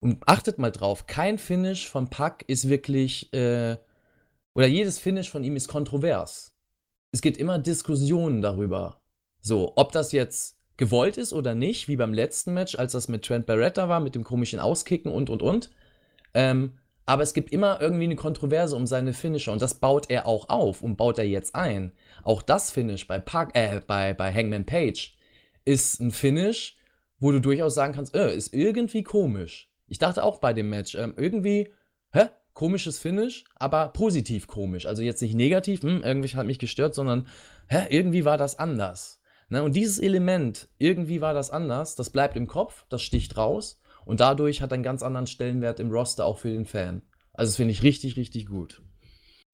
Und 0.00 0.22
achtet 0.26 0.58
mal 0.58 0.72
drauf, 0.72 1.06
kein 1.06 1.38
Finish 1.38 1.88
von 1.88 2.10
Pack 2.10 2.44
ist 2.48 2.68
wirklich 2.68 3.32
äh, 3.32 3.78
oder 4.54 4.66
jedes 4.66 4.98
Finish 4.98 5.30
von 5.30 5.44
ihm 5.44 5.56
ist 5.56 5.68
kontrovers. 5.68 6.54
Es 7.12 7.20
gibt 7.20 7.36
immer 7.38 7.58
Diskussionen 7.58 8.42
darüber. 8.42 9.00
So, 9.40 9.72
ob 9.76 9.92
das 9.92 10.12
jetzt 10.12 10.58
gewollt 10.76 11.18
ist 11.18 11.32
oder 11.32 11.54
nicht, 11.54 11.88
wie 11.88 11.96
beim 11.96 12.14
letzten 12.14 12.54
Match, 12.54 12.74
als 12.74 12.92
das 12.92 13.08
mit 13.08 13.24
Trent 13.24 13.46
Barretta 13.46 13.88
war, 13.88 14.00
mit 14.00 14.14
dem 14.14 14.24
komischen 14.24 14.60
Auskicken 14.60 15.12
und 15.12 15.30
und 15.30 15.42
und. 15.42 15.70
Ähm, 16.34 16.78
aber 17.06 17.22
es 17.22 17.34
gibt 17.34 17.52
immer 17.52 17.80
irgendwie 17.80 18.04
eine 18.04 18.16
Kontroverse 18.16 18.76
um 18.76 18.86
seine 18.86 19.12
Finisher 19.12 19.52
und 19.52 19.60
das 19.60 19.74
baut 19.74 20.10
er 20.10 20.26
auch 20.26 20.48
auf 20.48 20.80
und 20.80 20.96
baut 20.96 21.18
er 21.18 21.26
jetzt 21.26 21.54
ein. 21.54 21.92
Auch 22.22 22.40
das 22.40 22.70
Finish 22.70 23.06
bei, 23.08 23.18
Park, 23.18 23.50
äh, 23.54 23.80
bei, 23.86 24.14
bei 24.14 24.32
Hangman 24.32 24.64
Page 24.64 25.16
ist 25.64 26.00
ein 26.00 26.12
Finish, 26.12 26.76
wo 27.18 27.32
du 27.32 27.40
durchaus 27.40 27.74
sagen 27.74 27.94
kannst, 27.94 28.14
äh, 28.14 28.34
ist 28.34 28.54
irgendwie 28.54 29.02
komisch. 29.02 29.70
Ich 29.86 29.98
dachte 29.98 30.22
auch 30.22 30.38
bei 30.38 30.52
dem 30.52 30.70
Match, 30.70 30.94
ähm, 30.94 31.14
irgendwie, 31.16 31.72
hä? 32.12 32.28
Komisches 32.54 32.98
Finish, 32.98 33.44
aber 33.56 33.88
positiv 33.88 34.46
komisch. 34.46 34.86
Also 34.86 35.02
jetzt 35.02 35.22
nicht 35.22 35.34
negativ, 35.34 35.82
hm, 35.82 36.02
irgendwie 36.02 36.28
hat 36.34 36.46
mich 36.46 36.58
gestört, 36.58 36.94
sondern 36.94 37.26
hä, 37.68 37.86
irgendwie 37.90 38.24
war 38.24 38.38
das 38.38 38.58
anders. 38.58 39.20
Ne? 39.48 39.62
Und 39.62 39.76
dieses 39.76 39.98
Element, 39.98 40.68
irgendwie 40.78 41.20
war 41.20 41.34
das 41.34 41.50
anders, 41.50 41.96
das 41.96 42.10
bleibt 42.10 42.36
im 42.36 42.46
Kopf, 42.46 42.84
das 42.88 43.02
sticht 43.02 43.36
raus 43.36 43.80
und 44.04 44.20
dadurch 44.20 44.62
hat 44.62 44.72
einen 44.72 44.82
ganz 44.82 45.02
anderen 45.02 45.26
Stellenwert 45.26 45.80
im 45.80 45.90
Roster 45.90 46.24
auch 46.24 46.38
für 46.38 46.50
den 46.50 46.66
Fan. 46.66 47.02
Also 47.32 47.50
das 47.50 47.56
finde 47.56 47.72
ich 47.72 47.82
richtig, 47.82 48.16
richtig 48.16 48.46
gut. 48.46 48.82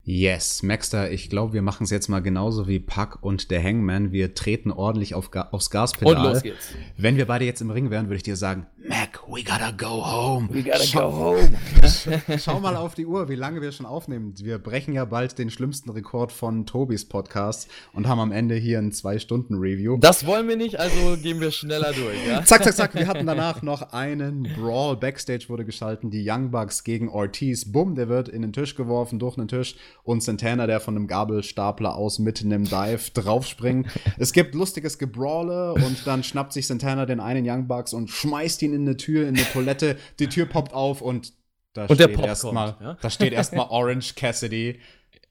Yes, 0.09 0.63
Maxter, 0.63 1.11
ich 1.11 1.29
glaube, 1.31 1.53
wir 1.53 1.63
machen 1.63 1.83
es 1.83 1.91
jetzt 1.91 2.07
mal 2.07 2.21
genauso 2.21 2.69
wie 2.69 2.79
Puck 2.79 3.19
und 3.23 3.51
der 3.51 3.61
Hangman. 3.61 4.13
Wir 4.13 4.35
treten 4.35 4.71
ordentlich 4.71 5.17
auf 5.17 5.33
Ga 5.33 5.49
aufs 5.51 5.69
Gaspedal. 5.69 6.25
Und 6.25 6.33
los 6.33 6.43
geht's. 6.45 6.69
Wenn 6.97 7.17
wir 7.17 7.27
beide 7.27 7.45
jetzt 7.45 7.61
im 7.61 7.73
Ring 7.73 7.91
wären, 7.91 8.07
würde 8.07 8.19
ich 8.19 8.23
dir 8.23 8.37
sagen, 8.37 8.69
Mac, 8.89 9.21
we 9.27 9.43
gotta 9.43 9.73
go 9.73 10.07
home. 10.07 10.49
We 10.53 10.63
gotta 10.63 10.79
Schau, 10.79 11.11
go 11.11 11.17
home. 11.17 12.39
Schau 12.39 12.61
mal 12.61 12.77
auf 12.77 12.95
die 12.95 13.05
Uhr, 13.05 13.29
wie 13.29 13.35
lange 13.35 13.61
wir 13.61 13.73
schon 13.73 13.85
aufnehmen. 13.85 14.33
Wir 14.39 14.59
brechen 14.59 14.95
ja 14.95 15.05
bald 15.05 15.41
den 15.41 15.51
schlimmsten 15.51 15.91
Rekord 15.91 16.31
von 16.31 16.67
Tobis 16.67 17.05
Podcast 17.05 17.69
und 17.93 18.07
haben 18.07 18.21
am 18.21 18.31
Ende 18.31 18.55
hier 18.55 18.79
ein 18.79 18.93
Zwei-Stunden-Review. 18.93 19.97
Das 19.99 20.25
wollen 20.25 20.47
wir 20.47 20.57
nicht, 20.57 20.79
also 20.79 21.17
gehen 21.21 21.41
wir 21.41 21.51
schneller 21.51 21.93
durch. 21.93 22.25
Ja? 22.29 22.45
Zack, 22.45 22.63
zack, 22.63 22.75
zack. 22.75 22.95
Wir 22.95 23.09
hatten 23.09 23.27
danach 23.27 23.63
noch 23.63 23.93
einen 23.93 24.45
Brawl. 24.57 24.97
Backstage 24.97 25.47
wurde 25.49 25.65
geschalten. 25.65 26.13
Die 26.13 26.25
Young 26.25 26.53
Bucks 26.53 26.85
gegen 26.85 27.09
Ortiz. 27.09 27.65
Bumm, 27.73 27.97
der 27.97 28.09
wird 28.09 28.29
in 28.29 28.43
den 28.43 28.53
Tisch 28.53 28.77
geworfen, 28.77 29.19
durch 29.19 29.35
den 29.35 29.49
Tisch 29.49 29.75
und 30.03 30.23
Santana, 30.23 30.67
der 30.67 30.81
von 30.81 30.97
einem 30.97 31.07
Gabelstapler 31.07 31.95
aus 31.95 32.19
mitten 32.19 32.51
im 32.53 32.65
Dive 32.65 33.11
draufspringt. 33.15 33.89
es 34.19 34.33
gibt 34.33 34.55
lustiges 34.55 34.99
Gebrawle 34.99 35.75
und 35.75 36.07
dann 36.07 36.23
schnappt 36.23 36.53
sich 36.53 36.67
Santana 36.67 37.07
den 37.07 37.21
einen 37.21 37.49
Young 37.49 37.67
Bucks 37.67 37.93
und 37.93 38.09
schmeißt 38.11 38.63
ihn 38.63 38.73
in 38.73 38.83
eine 38.83 38.97
Tür, 38.97 39.29
in 39.29 39.37
eine 39.37 39.47
Toilette. 39.53 39.97
Die 40.19 40.29
Tür 40.29 40.47
poppt 40.47 40.73
auf 40.73 41.03
und 41.03 41.33
da 41.73 41.87
und 41.87 41.97
steht 41.97 42.19
erstmal 42.19 42.77
ja? 42.81 42.97
da 43.01 43.11
steht 43.11 43.33
erstmal 43.33 43.67
Orange 43.69 44.15
Cassidy. 44.15 44.81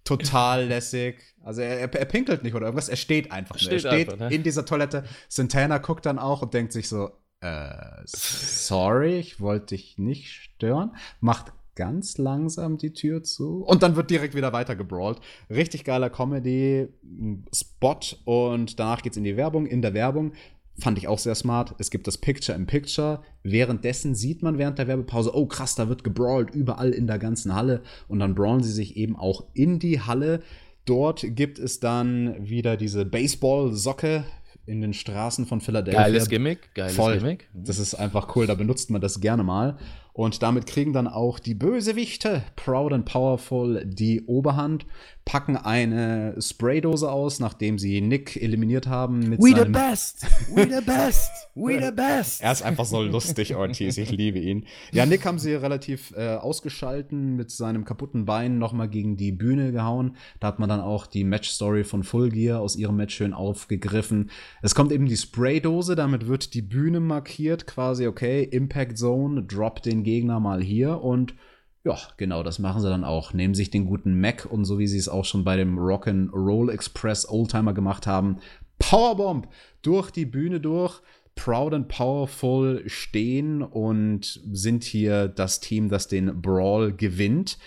Total 0.04 0.66
lässig. 0.66 1.20
Also 1.44 1.62
er, 1.62 1.80
er, 1.80 1.94
er, 1.94 2.06
pinkelt 2.06 2.44
nicht 2.44 2.54
oder 2.54 2.68
irgendwas, 2.68 2.90
er 2.90 2.96
steht 2.96 3.32
einfach 3.32 3.60
nur. 3.60 3.72
Er 3.72 3.80
steht 3.80 4.10
einfach, 4.10 4.18
ne? 4.18 4.36
in 4.36 4.44
dieser 4.44 4.66
Toilette. 4.66 5.04
Santana 5.30 5.80
guckt 5.80 6.06
dann 6.06 6.20
auch 6.20 6.44
und 6.44 6.54
denkt 6.54 6.74
sich 6.74 6.88
so, 6.88 7.10
äh, 7.42 8.02
sorry, 8.06 9.18
ich 9.18 9.40
wollte 9.40 9.76
dich 9.76 9.98
nicht 9.98 10.32
stören. 10.32 10.96
Macht 11.20 11.54
ganz 11.76 12.18
langsam 12.18 12.78
die 12.78 12.94
Tür 12.94 13.24
zu 13.24 13.64
und 13.64 13.84
dann 13.84 13.96
wird 13.96 14.10
direkt 14.10 14.36
wieder 14.36 14.54
weiter 14.54 14.76
gebrawlt. 14.76 15.20
Richtig 15.50 15.84
geiler 15.84 16.10
Comedy-Spot 16.10 18.00
und 18.26 18.80
danach 18.80 19.02
geht's 19.02 19.18
in 19.18 19.24
die 19.24 19.38
Werbung. 19.38 19.66
In 19.66 19.82
der 19.82 19.94
Werbung 19.94 20.34
fand 20.78 20.98
ich 20.98 21.08
auch 21.08 21.20
sehr 21.20 21.36
smart. 21.36 21.76
Es 21.78 21.90
gibt 21.90 22.08
das 22.08 22.18
Picture 22.18 22.58
in 22.58 22.66
Picture. 22.66 23.22
Währenddessen 23.44 24.16
sieht 24.16 24.42
man 24.42 24.58
während 24.58 24.78
der 24.80 24.88
Werbepause, 24.88 25.36
oh 25.36 25.46
krass, 25.46 25.76
da 25.76 25.88
wird 25.90 26.04
gebrawlt 26.04 26.54
überall 26.54 26.92
in 26.92 27.08
der 27.08 27.20
ganzen 27.20 27.56
Halle 27.56 27.82
und 28.08 28.20
dann 28.20 28.36
brawlen 28.36 28.64
sie 28.64 28.72
sich 28.72 28.98
eben 28.98 29.16
auch 29.16 29.46
in 29.54 29.80
die 29.80 30.02
Halle. 30.02 30.42
Dort 30.86 31.26
gibt 31.30 31.60
es 31.60 31.80
dann 31.80 32.48
wieder 32.48 32.78
diese 32.78 33.06
Baseball-Socke, 33.06 34.26
in 34.68 34.82
den 34.82 34.94
Straßen 34.94 35.46
von 35.46 35.62
Philadelphia. 35.62 36.04
Geiles 36.04 36.30
Gimmick, 36.30 36.74
geiles 36.74 36.96
Voll. 36.96 37.18
Gimmick. 37.20 37.48
Das 37.54 37.78
ist 37.78 37.94
einfach 37.96 38.36
cool, 38.36 38.48
da 38.48 38.56
benutzt 38.56 38.90
man 38.90 39.02
das 39.02 39.22
gerne 39.22 39.44
mal. 39.44 39.78
Und 40.16 40.42
damit 40.42 40.66
kriegen 40.66 40.94
dann 40.94 41.10
auch 41.10 41.40
die 41.40 41.56
Bösewichte, 41.56 42.42
Proud 42.56 42.94
and 42.94 43.04
Powerful, 43.04 43.86
die 43.86 44.22
Oberhand, 44.22 44.86
packen 45.26 45.58
eine 45.58 46.36
Spraydose 46.40 47.12
aus, 47.12 47.40
nachdem 47.40 47.80
sie 47.80 48.00
Nick 48.00 48.42
eliminiert 48.42 48.88
haben. 48.88 49.28
Mit 49.28 49.42
We 49.42 49.50
the 49.50 49.70
best! 49.70 50.26
We 50.54 50.64
the 50.64 50.86
best! 50.86 51.32
We 51.56 51.84
the 51.84 51.92
best! 51.96 52.42
er 52.42 52.52
ist 52.52 52.62
einfach 52.62 52.86
so 52.86 53.02
lustig, 53.02 53.56
Ortiz. 53.56 53.98
Ich 53.98 54.12
liebe 54.12 54.40
ihn. 54.40 54.66
Ja, 54.94 55.06
Nick 55.06 55.26
haben 55.26 55.40
sie 55.40 55.54
relativ 55.54 56.14
äh, 56.16 56.36
ausgeschalten, 56.36 57.36
mit 57.36 57.52
seinem 57.52 57.84
kaputten 57.84 58.26
Bein 58.26 58.58
nochmal 58.58 58.88
gegen 58.88 59.18
die 59.18 59.34
Bühne 59.34 59.74
gehauen. 59.74 60.16
Da 60.40 60.48
hat 60.48 60.60
man 60.60 60.70
dann 60.70 60.80
auch 60.80 61.08
die 61.08 61.26
Match-Story 61.26 61.84
von 61.84 62.04
Full 62.04 62.30
Gear 62.30 62.62
aus 62.62 62.78
ihrem 62.78 62.96
Match 62.96 63.16
schön 63.16 63.34
aufgegriffen. 63.34 64.30
Es 64.62 64.76
kommt 64.76 64.94
eben 64.94 65.08
die 65.08 65.18
Spraydose, 65.18 65.96
damit 65.96 66.28
wird 66.28 66.54
die 66.54 66.62
Bühne 66.62 67.02
markiert, 67.02 67.68
quasi, 67.68 68.08
okay, 68.08 68.44
Impact 68.44 68.98
Zone, 68.98 69.44
drop 69.44 69.82
den 69.82 70.05
Gegner 70.06 70.40
mal 70.40 70.62
hier 70.62 71.02
und 71.02 71.36
ja, 71.84 71.98
genau, 72.18 72.42
das 72.42 72.58
machen 72.58 72.82
sie 72.82 72.90
dann 72.90 73.04
auch. 73.04 73.34
Nehmen 73.34 73.54
sich 73.54 73.70
den 73.70 73.86
guten 73.86 74.20
Mac 74.20 74.48
und 74.50 74.66
so 74.66 74.80
wie 74.80 74.88
sie 74.88 74.98
es 74.98 75.10
auch 75.10 75.26
schon 75.26 75.44
bei 75.44 75.56
dem 75.58 75.78
Rock'n'Roll 75.78 76.72
Express 76.72 77.30
Oldtimer 77.30 77.74
gemacht 77.74 78.08
haben, 78.08 78.38
Powerbomb 78.80 79.48
durch 79.84 80.12
die 80.12 80.26
Bühne 80.26 80.60
durch. 80.60 81.02
Proud 81.36 81.74
and 81.74 81.90
Powerful 81.90 82.84
stehen 82.88 83.62
und 83.62 84.40
sind 84.52 84.86
hier 84.86 85.28
das 85.28 85.60
Team, 85.60 85.90
das 85.90 86.08
den 86.08 86.42
Brawl 86.42 86.94
gewinnt. 86.94 87.60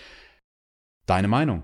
Deine 1.05 1.27
Meinung? 1.27 1.63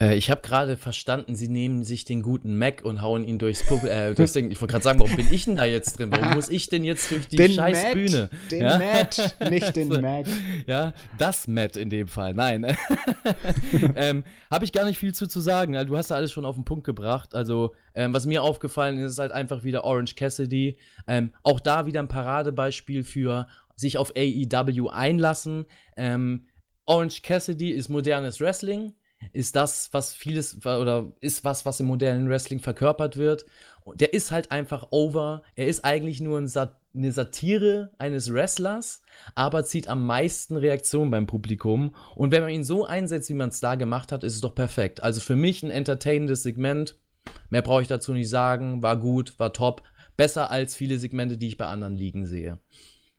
Äh, 0.00 0.16
ich 0.16 0.30
habe 0.30 0.40
gerade 0.42 0.76
verstanden, 0.76 1.34
sie 1.34 1.48
nehmen 1.48 1.84
sich 1.84 2.04
den 2.04 2.22
guten 2.22 2.56
Mac 2.56 2.84
und 2.84 3.02
hauen 3.02 3.24
ihn 3.24 3.38
durchs 3.38 3.64
Pub 3.64 3.84
äh, 3.84 4.14
durchs 4.14 4.32
Ding. 4.32 4.50
Ich 4.50 4.60
wollte 4.60 4.72
gerade 4.72 4.84
sagen, 4.84 5.00
warum 5.00 5.16
bin 5.16 5.26
ich 5.30 5.44
denn 5.44 5.56
da 5.56 5.64
jetzt 5.64 5.98
drin? 5.98 6.10
Warum 6.10 6.34
muss 6.34 6.48
ich 6.48 6.68
denn 6.68 6.84
jetzt 6.84 7.10
durch 7.10 7.28
die 7.28 7.36
den 7.36 7.52
scheiß 7.52 7.82
Matt, 7.82 7.92
Bühne? 7.94 8.30
Den 8.50 8.62
ja? 8.62 8.78
Matt, 8.78 9.36
nicht 9.50 9.76
den 9.76 9.90
so, 9.92 10.00
Mac. 10.00 10.26
Ja, 10.66 10.92
das 11.18 11.48
Matt 11.48 11.76
in 11.76 11.90
dem 11.90 12.08
Fall. 12.08 12.34
Nein. 12.34 12.76
ähm, 13.96 14.24
habe 14.50 14.64
ich 14.64 14.72
gar 14.72 14.84
nicht 14.84 14.98
viel 14.98 15.14
zu, 15.14 15.26
zu 15.26 15.40
sagen. 15.40 15.72
Du 15.86 15.96
hast 15.96 16.10
ja 16.10 16.16
alles 16.16 16.32
schon 16.32 16.44
auf 16.44 16.54
den 16.54 16.64
Punkt 16.64 16.84
gebracht. 16.84 17.34
Also, 17.34 17.74
ähm, 17.94 18.12
was 18.14 18.26
mir 18.26 18.42
aufgefallen 18.42 18.98
ist, 18.98 19.12
ist 19.12 19.18
halt 19.18 19.32
einfach 19.32 19.64
wieder 19.64 19.84
Orange 19.84 20.14
Cassidy. 20.14 20.78
Ähm, 21.06 21.32
auch 21.42 21.60
da 21.60 21.86
wieder 21.86 22.00
ein 22.00 22.08
Paradebeispiel 22.08 23.04
für 23.04 23.48
sich 23.74 23.98
auf 23.98 24.12
AEW 24.16 24.88
einlassen. 24.88 25.66
Ähm, 25.96 26.46
Orange 26.86 27.22
Cassidy 27.22 27.70
ist 27.70 27.88
modernes 27.88 28.40
Wrestling 28.40 28.94
ist 29.32 29.56
das, 29.56 29.88
was 29.92 30.14
vieles 30.14 30.64
oder 30.64 31.12
ist 31.20 31.44
was, 31.44 31.66
was 31.66 31.80
im 31.80 31.86
modernen 31.86 32.28
Wrestling 32.28 32.60
verkörpert 32.60 33.16
wird. 33.16 33.46
Der 33.94 34.12
ist 34.12 34.30
halt 34.30 34.50
einfach 34.50 34.88
over. 34.90 35.42
Er 35.56 35.66
ist 35.66 35.84
eigentlich 35.84 36.20
nur 36.20 36.38
ein 36.38 36.48
Sat 36.48 36.76
eine 36.94 37.12
Satire 37.12 37.92
eines 37.98 38.32
Wrestlers, 38.32 39.02
aber 39.34 39.64
zieht 39.64 39.88
am 39.88 40.06
meisten 40.06 40.56
Reaktionen 40.56 41.10
beim 41.10 41.26
Publikum. 41.26 41.94
Und 42.14 42.32
wenn 42.32 42.42
man 42.42 42.50
ihn 42.50 42.64
so 42.64 42.86
einsetzt, 42.86 43.28
wie 43.28 43.34
man 43.34 43.50
es 43.50 43.60
da 43.60 43.74
gemacht 43.74 44.10
hat, 44.10 44.24
ist 44.24 44.34
es 44.34 44.40
doch 44.40 44.54
perfekt. 44.54 45.02
Also 45.02 45.20
für 45.20 45.36
mich 45.36 45.62
ein 45.62 45.70
entertainendes 45.70 46.42
Segment. 46.42 46.96
Mehr 47.50 47.62
brauche 47.62 47.82
ich 47.82 47.88
dazu 47.88 48.12
nicht 48.12 48.28
sagen. 48.28 48.82
War 48.82 48.96
gut, 48.96 49.38
war 49.38 49.52
top. 49.52 49.82
Besser 50.16 50.50
als 50.50 50.74
viele 50.74 50.98
Segmente, 50.98 51.38
die 51.38 51.48
ich 51.48 51.56
bei 51.56 51.66
anderen 51.66 51.94
Ligen 51.94 52.26
sehe. 52.26 52.58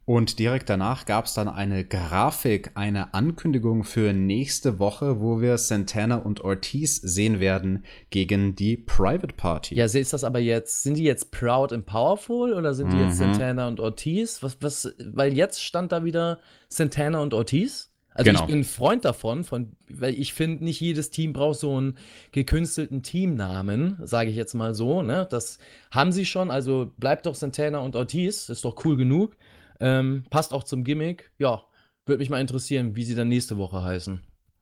Und 0.09 0.39
direkt 0.39 0.71
danach 0.71 1.05
gab 1.05 1.25
es 1.25 1.35
dann 1.35 1.47
eine 1.47 1.85
Grafik, 1.85 2.71
eine 2.73 3.13
Ankündigung 3.13 3.83
für 3.83 4.11
nächste 4.11 4.79
Woche, 4.79 5.21
wo 5.21 5.39
wir 5.39 5.59
Santana 5.59 6.15
und 6.15 6.41
Ortiz 6.41 6.95
sehen 6.95 7.39
werden 7.39 7.85
gegen 8.09 8.55
die 8.55 8.75
Private 8.75 9.35
Party. 9.35 9.75
Ja, 9.75 9.85
ist 9.85 10.11
das 10.11 10.23
aber 10.23 10.39
jetzt, 10.39 10.81
sind 10.81 10.97
die 10.97 11.03
jetzt 11.03 11.29
proud 11.29 11.71
and 11.71 11.85
powerful 11.85 12.53
oder 12.53 12.73
sind 12.73 12.91
die 12.91 12.95
mhm. 12.95 13.03
jetzt 13.03 13.19
Santana 13.19 13.67
und 13.67 13.79
Ortiz? 13.79 14.41
Was, 14.41 14.57
was, 14.61 14.95
weil 14.97 15.37
jetzt 15.37 15.63
stand 15.63 15.91
da 15.91 16.03
wieder 16.03 16.39
Santana 16.69 17.19
und 17.19 17.35
Ortiz? 17.35 17.91
Also 18.15 18.31
genau. 18.31 18.41
ich 18.41 18.47
bin 18.47 18.59
ein 18.61 18.63
Freund 18.63 19.05
davon, 19.05 19.43
von, 19.43 19.73
weil 19.89 20.15
ich 20.15 20.33
finde, 20.33 20.63
nicht 20.63 20.81
jedes 20.81 21.11
Team 21.11 21.33
braucht 21.33 21.59
so 21.59 21.77
einen 21.77 21.99
gekünstelten 22.31 23.03
Teamnamen, 23.03 23.99
sage 24.03 24.31
ich 24.31 24.35
jetzt 24.35 24.55
mal 24.55 24.73
so. 24.73 25.03
Ne? 25.03 25.27
Das 25.29 25.59
haben 25.91 26.11
sie 26.11 26.25
schon, 26.25 26.49
also 26.49 26.91
bleibt 26.97 27.27
doch 27.27 27.35
Santana 27.35 27.77
und 27.77 27.95
Ortiz, 27.95 28.49
ist 28.49 28.65
doch 28.65 28.83
cool 28.83 28.97
genug. 28.97 29.37
Ähm, 29.79 30.23
passt 30.29 30.53
auch 30.53 30.63
zum 30.63 30.83
Gimmick. 30.83 31.31
Ja, 31.37 31.63
würde 32.05 32.19
mich 32.19 32.29
mal 32.29 32.41
interessieren, 32.41 32.95
wie 32.95 33.03
sie 33.03 33.15
dann 33.15 33.27
nächste 33.27 33.57
Woche 33.57 33.83
heißen. 33.83 34.21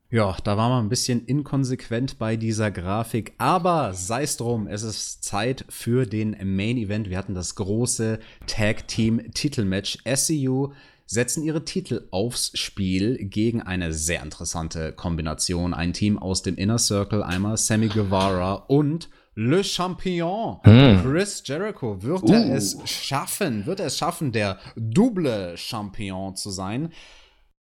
Ja, 0.10 0.38
da 0.44 0.56
war 0.56 0.70
man 0.70 0.86
ein 0.86 0.90
bisschen 0.90 1.26
inkonsequent 1.26 2.18
bei 2.18 2.38
dieser 2.38 2.72
Grafik, 2.72 3.34
aber 3.38 3.94
sei 3.94 4.24
es 4.24 4.38
drum, 4.38 4.66
es 4.68 4.84
ist 4.84 5.24
Zeit 5.26 5.66
für 5.68 6.06
den 6.06 6.32
Main 6.56 6.78
Event. 6.78 7.10
Wir 7.10 7.18
hatten 7.18 7.36
das 7.36 7.56
große 7.56 8.20
Tag 8.46 8.88
Team 8.88 9.34
Titelmatch. 9.34 9.98
SCU 10.06 10.72
setzen 11.06 11.44
ihre 11.44 11.66
Titel 11.66 12.08
aufs 12.12 12.58
Spiel 12.58 13.18
gegen 13.18 13.62
eine 13.62 13.92
sehr 13.92 14.24
interessante 14.24 14.94
Kombination. 14.94 15.74
Ein 15.74 15.92
Team 15.92 16.18
aus 16.18 16.42
dem 16.42 16.56
Inner 16.56 16.80
Circle, 16.80 17.22
einmal 17.22 17.58
Sammy 17.58 17.90
Guevara 17.90 18.54
und 18.54 19.10
Le 19.40 19.64
Champion. 19.64 20.60
Hm. 20.64 21.04
Chris 21.04 21.44
Jericho. 21.46 22.02
Wird 22.02 22.24
uh. 22.24 22.34
er 22.34 22.56
es 22.56 22.76
schaffen? 22.90 23.68
Wird 23.68 23.80
er 23.80 23.86
es 23.86 23.98
schaffen, 23.98 24.32
der 24.32 24.58
Double 24.76 25.56
Champion 25.56 26.36
zu 26.36 26.50
sein? 26.50 26.92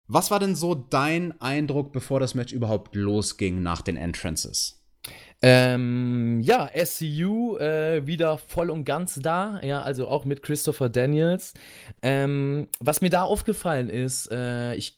Was 0.06 0.30
war 0.30 0.38
denn 0.38 0.54
so 0.54 0.76
dein 0.76 1.38
Eindruck, 1.40 1.92
bevor 1.92 2.20
das 2.20 2.36
Match 2.36 2.52
überhaupt 2.52 2.94
losging 2.94 3.60
nach 3.60 3.82
den 3.82 3.96
Entrances? 3.96 4.80
Ähm, 5.42 6.40
ja, 6.42 6.70
SCU 6.74 7.56
äh, 7.56 8.06
wieder 8.06 8.38
voll 8.38 8.70
und 8.70 8.84
ganz 8.84 9.16
da, 9.16 9.60
ja, 9.60 9.82
also 9.82 10.06
auch 10.06 10.24
mit 10.24 10.42
Christopher 10.42 10.88
Daniels. 10.88 11.54
Ähm, 12.02 12.68
was 12.78 13.00
mir 13.00 13.10
da 13.10 13.24
aufgefallen 13.24 13.90
ist, 13.90 14.30
äh, 14.30 14.74
ich 14.76 14.96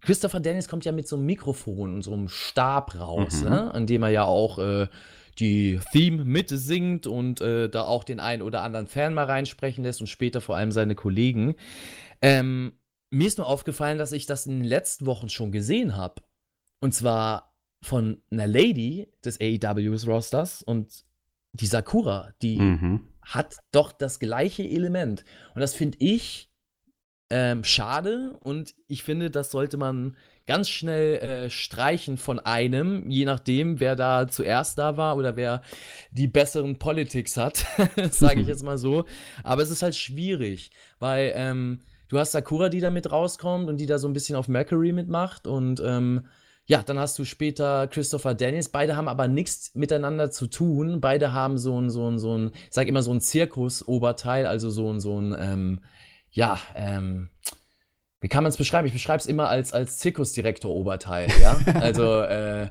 Christopher 0.00 0.40
Daniels 0.40 0.68
kommt 0.68 0.84
ja 0.84 0.92
mit 0.92 1.08
so 1.08 1.16
einem 1.16 1.26
Mikrofon 1.26 1.94
und 1.94 2.02
so 2.02 2.12
einem 2.12 2.28
Stab 2.28 2.94
raus, 2.98 3.42
mhm. 3.42 3.48
ne? 3.48 3.74
an 3.74 3.86
dem 3.86 4.02
er 4.02 4.10
ja 4.10 4.24
auch 4.24 4.58
äh, 4.58 4.86
die 5.34 5.80
Theme 5.92 6.24
mitsingt 6.24 7.06
und 7.06 7.40
äh, 7.40 7.68
da 7.68 7.82
auch 7.82 8.04
den 8.04 8.20
einen 8.20 8.42
oder 8.42 8.62
anderen 8.62 8.86
Fan 8.86 9.14
mal 9.14 9.24
reinsprechen 9.24 9.84
lässt 9.84 10.00
und 10.00 10.06
später 10.06 10.40
vor 10.40 10.56
allem 10.56 10.72
seine 10.72 10.94
Kollegen. 10.94 11.54
Ähm, 12.22 12.78
mir 13.10 13.26
ist 13.28 13.38
nur 13.38 13.46
aufgefallen, 13.46 13.98
dass 13.98 14.12
ich 14.12 14.26
das 14.26 14.46
in 14.46 14.60
den 14.60 14.64
letzten 14.64 15.06
Wochen 15.06 15.28
schon 15.28 15.52
gesehen 15.52 15.96
habe. 15.96 16.22
Und 16.80 16.94
zwar 16.94 17.54
von 17.82 18.22
einer 18.30 18.46
Lady 18.46 19.12
des 19.24 19.40
AEWs 19.40 20.06
Rosters 20.06 20.62
und 20.62 21.04
die 21.52 21.66
Sakura, 21.66 22.32
die 22.42 22.58
mhm. 22.58 23.08
hat 23.22 23.58
doch 23.70 23.92
das 23.92 24.18
gleiche 24.18 24.64
Element. 24.64 25.24
Und 25.54 25.60
das 25.60 25.74
finde 25.74 25.98
ich 26.00 26.50
ähm, 27.30 27.64
schade 27.64 28.36
und 28.40 28.74
ich 28.88 29.02
finde, 29.02 29.30
das 29.30 29.50
sollte 29.50 29.76
man 29.76 30.16
ganz 30.46 30.68
schnell 30.68 31.16
äh, 31.16 31.50
streichen 31.50 32.18
von 32.18 32.38
einem, 32.38 33.08
je 33.10 33.24
nachdem, 33.24 33.80
wer 33.80 33.96
da 33.96 34.28
zuerst 34.28 34.78
da 34.78 34.96
war 34.96 35.16
oder 35.16 35.36
wer 35.36 35.62
die 36.10 36.26
besseren 36.26 36.78
Politics 36.78 37.36
hat, 37.36 37.64
sage 38.10 38.40
ich 38.40 38.46
jetzt 38.48 38.62
mal 38.62 38.78
so. 38.78 39.04
Aber 39.42 39.62
es 39.62 39.70
ist 39.70 39.82
halt 39.82 39.96
schwierig, 39.96 40.70
weil 40.98 41.32
ähm, 41.34 41.80
du 42.08 42.18
hast 42.18 42.32
Sakura, 42.32 42.68
die 42.68 42.80
da 42.80 42.90
mit 42.90 43.10
rauskommt 43.10 43.68
und 43.68 43.78
die 43.78 43.86
da 43.86 43.98
so 43.98 44.06
ein 44.06 44.12
bisschen 44.12 44.36
auf 44.36 44.48
Mercury 44.48 44.92
mitmacht 44.92 45.46
und 45.46 45.80
ähm, 45.84 46.26
ja, 46.66 46.82
dann 46.82 46.98
hast 46.98 47.18
du 47.18 47.24
später 47.24 47.86
Christopher 47.88 48.34
Daniels. 48.34 48.70
Beide 48.70 48.96
haben 48.96 49.08
aber 49.08 49.28
nichts 49.28 49.74
miteinander 49.74 50.30
zu 50.30 50.46
tun. 50.46 51.00
Beide 51.00 51.34
haben 51.34 51.58
so 51.58 51.78
ein, 51.78 51.90
so 51.90 52.10
ein, 52.10 52.18
so 52.18 52.38
ein, 52.38 52.52
ich 52.54 52.72
sag 52.72 52.88
immer 52.88 53.02
so 53.02 53.12
ein 53.12 53.20
Zirkus-Oberteil, 53.20 54.46
also 54.46 54.70
so 54.70 54.90
ein, 54.90 54.98
so 54.98 55.20
ein, 55.20 55.36
ähm, 55.38 55.80
ja, 56.30 56.58
ähm, 56.74 57.28
wie 58.24 58.28
kann 58.28 58.42
man 58.42 58.48
es 58.48 58.56
beschreiben? 58.56 58.86
Ich 58.86 58.94
beschreibe 58.94 59.18
es 59.18 59.26
immer 59.26 59.50
als, 59.50 59.74
als 59.74 59.98
Zirkusdirektor-Oberteil, 59.98 61.28
ja. 61.42 61.60
Also, 61.74 62.22
äh, 62.22 62.68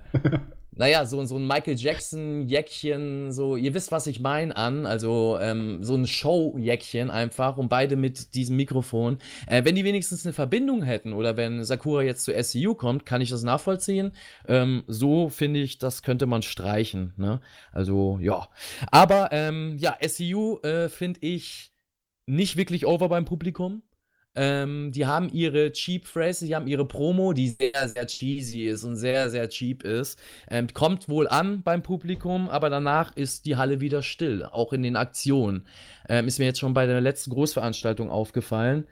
naja, 0.71 1.05
so, 1.05 1.23
so 1.25 1.37
ein 1.37 1.45
Michael 1.45 1.75
Jackson-Jäckchen, 1.75 3.31
so, 3.31 3.55
ihr 3.55 3.75
wisst, 3.75 3.91
was 3.91 4.07
ich 4.07 4.19
meine, 4.19 4.57
an. 4.57 4.87
Also, 4.87 5.37
ähm, 5.39 5.83
so 5.83 5.93
ein 5.93 6.07
Show-Jäckchen 6.07 7.11
einfach 7.11 7.57
und 7.57 7.69
beide 7.69 7.97
mit 7.97 8.33
diesem 8.33 8.55
Mikrofon. 8.55 9.19
Äh, 9.45 9.63
wenn 9.63 9.75
die 9.75 9.83
wenigstens 9.83 10.25
eine 10.25 10.33
Verbindung 10.33 10.81
hätten 10.81 11.13
oder 11.13 11.37
wenn 11.37 11.63
Sakura 11.63 12.01
jetzt 12.01 12.23
zu 12.23 12.33
SCU 12.33 12.73
kommt, 12.73 13.05
kann 13.05 13.21
ich 13.21 13.29
das 13.29 13.43
nachvollziehen. 13.43 14.13
Ähm, 14.47 14.83
so 14.87 15.29
finde 15.29 15.59
ich, 15.59 15.77
das 15.77 16.01
könnte 16.01 16.25
man 16.25 16.41
streichen, 16.41 17.13
ne? 17.15 17.41
Also, 17.71 18.17
ja. 18.19 18.47
Aber, 18.89 19.29
ähm, 19.31 19.77
ja, 19.77 19.95
SCU 20.03 20.57
äh, 20.63 20.89
finde 20.89 21.19
ich 21.21 21.71
nicht 22.25 22.57
wirklich 22.57 22.87
over 22.87 23.07
beim 23.07 23.25
Publikum. 23.25 23.83
Ähm, 24.35 24.91
die 24.91 25.05
haben 25.05 25.29
ihre 25.29 25.71
Cheap 25.71 26.07
Phrase, 26.07 26.45
die 26.45 26.55
haben 26.55 26.67
ihre 26.67 26.85
Promo, 26.85 27.33
die 27.33 27.49
sehr, 27.49 27.87
sehr 27.87 28.07
cheesy 28.07 28.63
ist 28.63 28.83
und 28.83 28.95
sehr, 28.95 29.29
sehr 29.29 29.47
cheap 29.47 29.83
ist. 29.83 30.19
Ähm, 30.49 30.67
kommt 30.73 31.07
wohl 31.07 31.27
an 31.27 31.61
beim 31.61 31.83
Publikum, 31.83 32.49
aber 32.49 32.69
danach 32.69 33.15
ist 33.15 33.45
die 33.45 33.57
Halle 33.57 33.79
wieder 33.79 34.01
still, 34.01 34.43
auch 34.45 34.73
in 34.73 34.81
den 34.81 34.95
Aktionen. 34.95 35.65
Ähm, 36.09 36.27
ist 36.27 36.39
mir 36.39 36.45
jetzt 36.45 36.59
schon 36.59 36.73
bei 36.73 36.87
der 36.87 37.01
letzten 37.01 37.31
Großveranstaltung 37.31 38.09
aufgefallen. 38.09 38.87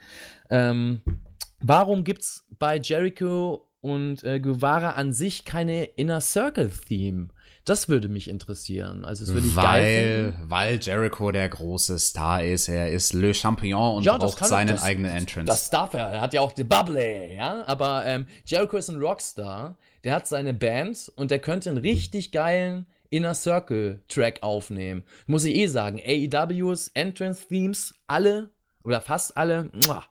Ähm, 0.49 1.01
warum 1.59 2.03
gibt 2.03 2.22
es 2.22 2.45
bei 2.59 2.77
Jericho 2.77 3.68
und 3.81 4.23
äh, 4.23 4.39
Guevara 4.39 4.91
an 4.91 5.11
sich 5.11 5.43
keine 5.43 5.85
Inner 5.85 6.22
Circle 6.22 6.72
Theme? 6.88 7.30
Das 7.65 7.89
würde 7.89 8.09
mich 8.09 8.27
interessieren. 8.27 9.05
Also, 9.05 9.23
es 9.23 9.33
würde 9.33 9.47
ich 9.47 9.55
weil, 9.55 9.63
geil 9.63 10.33
finden. 10.33 10.49
Weil 10.49 10.79
Jericho 10.79 11.31
der 11.31 11.47
große 11.49 11.99
Star 11.99 12.43
ist. 12.43 12.67
Er 12.67 12.91
ist 12.91 13.13
Le 13.13 13.33
Champion 13.33 13.97
und 13.97 14.03
ja, 14.03 14.17
braucht 14.17 14.43
seinen 14.45 14.69
das, 14.69 14.83
eigenen 14.83 15.11
Entrance. 15.11 15.45
Das 15.45 15.69
darf 15.69 15.93
er. 15.93 16.07
Er 16.07 16.21
hat 16.21 16.33
ja 16.33 16.41
auch 16.41 16.53
die 16.53 16.63
Bubble, 16.63 17.33
ja. 17.33 17.63
Aber 17.67 18.05
ähm, 18.05 18.25
Jericho 18.45 18.77
ist 18.77 18.89
ein 18.89 18.99
Rockstar. 18.99 19.77
Der 20.03 20.15
hat 20.15 20.27
seine 20.27 20.53
Band 20.53 21.11
und 21.15 21.29
der 21.29 21.39
könnte 21.39 21.69
einen 21.69 21.77
richtig 21.77 22.31
geilen 22.31 22.88
Inner 23.11 23.35
Circle 23.35 24.01
Track 24.07 24.41
aufnehmen. 24.41 25.03
Muss 25.27 25.43
ich 25.43 25.55
eh 25.55 25.67
sagen. 25.67 25.99
AEWs 26.03 26.88
Entrance 26.93 27.47
Themes, 27.47 27.93
alle 28.07 28.49
oder 28.83 29.01
fast 29.01 29.38
alle, 29.38 29.69
muah, 29.85 30.05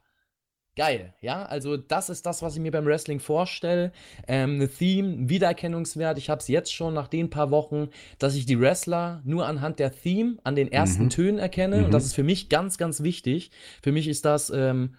geil, 0.77 1.15
ja. 1.21 1.45
Also 1.45 1.77
das 1.77 2.11
ist 2.11 2.27
das, 2.27 2.43
was 2.43 2.55
ich 2.55 2.61
mir 2.61 2.71
beim 2.71 2.87
Wrestling 2.87 3.21
vorstelle. 3.21 3.93
Ähm, 4.27 4.55
eine 4.55 4.69
Theme, 4.69 5.29
Wiedererkennungswert. 5.29 6.19
Ich 6.19 6.31
habe 6.31 6.41
es 6.41 6.49
jetzt 6.49 6.73
schon 6.73 6.95
nach 6.95 7.09
den 7.09 7.31
paar 7.31 7.51
Wochen, 7.51 7.89
dass 8.19 8.35
ich 8.35 8.47
die 8.47 8.61
Wrestler 8.61 9.21
nur 9.25 9.47
anhand 9.47 9.79
der 9.79 9.93
Theme, 9.93 10.39
an 10.45 10.55
den 10.55 10.71
ersten 10.71 11.05
mhm. 11.05 11.11
Tönen 11.11 11.39
erkenne. 11.39 11.79
Mhm. 11.79 11.85
Und 11.87 11.95
das 11.95 12.05
ist 12.05 12.15
für 12.15 12.25
mich 12.25 12.49
ganz, 12.49 12.79
ganz 12.79 13.03
wichtig. 13.03 13.51
Für 13.83 13.93
mich 13.93 14.09
ist 14.09 14.25
das 14.25 14.51
ähm, 14.51 14.95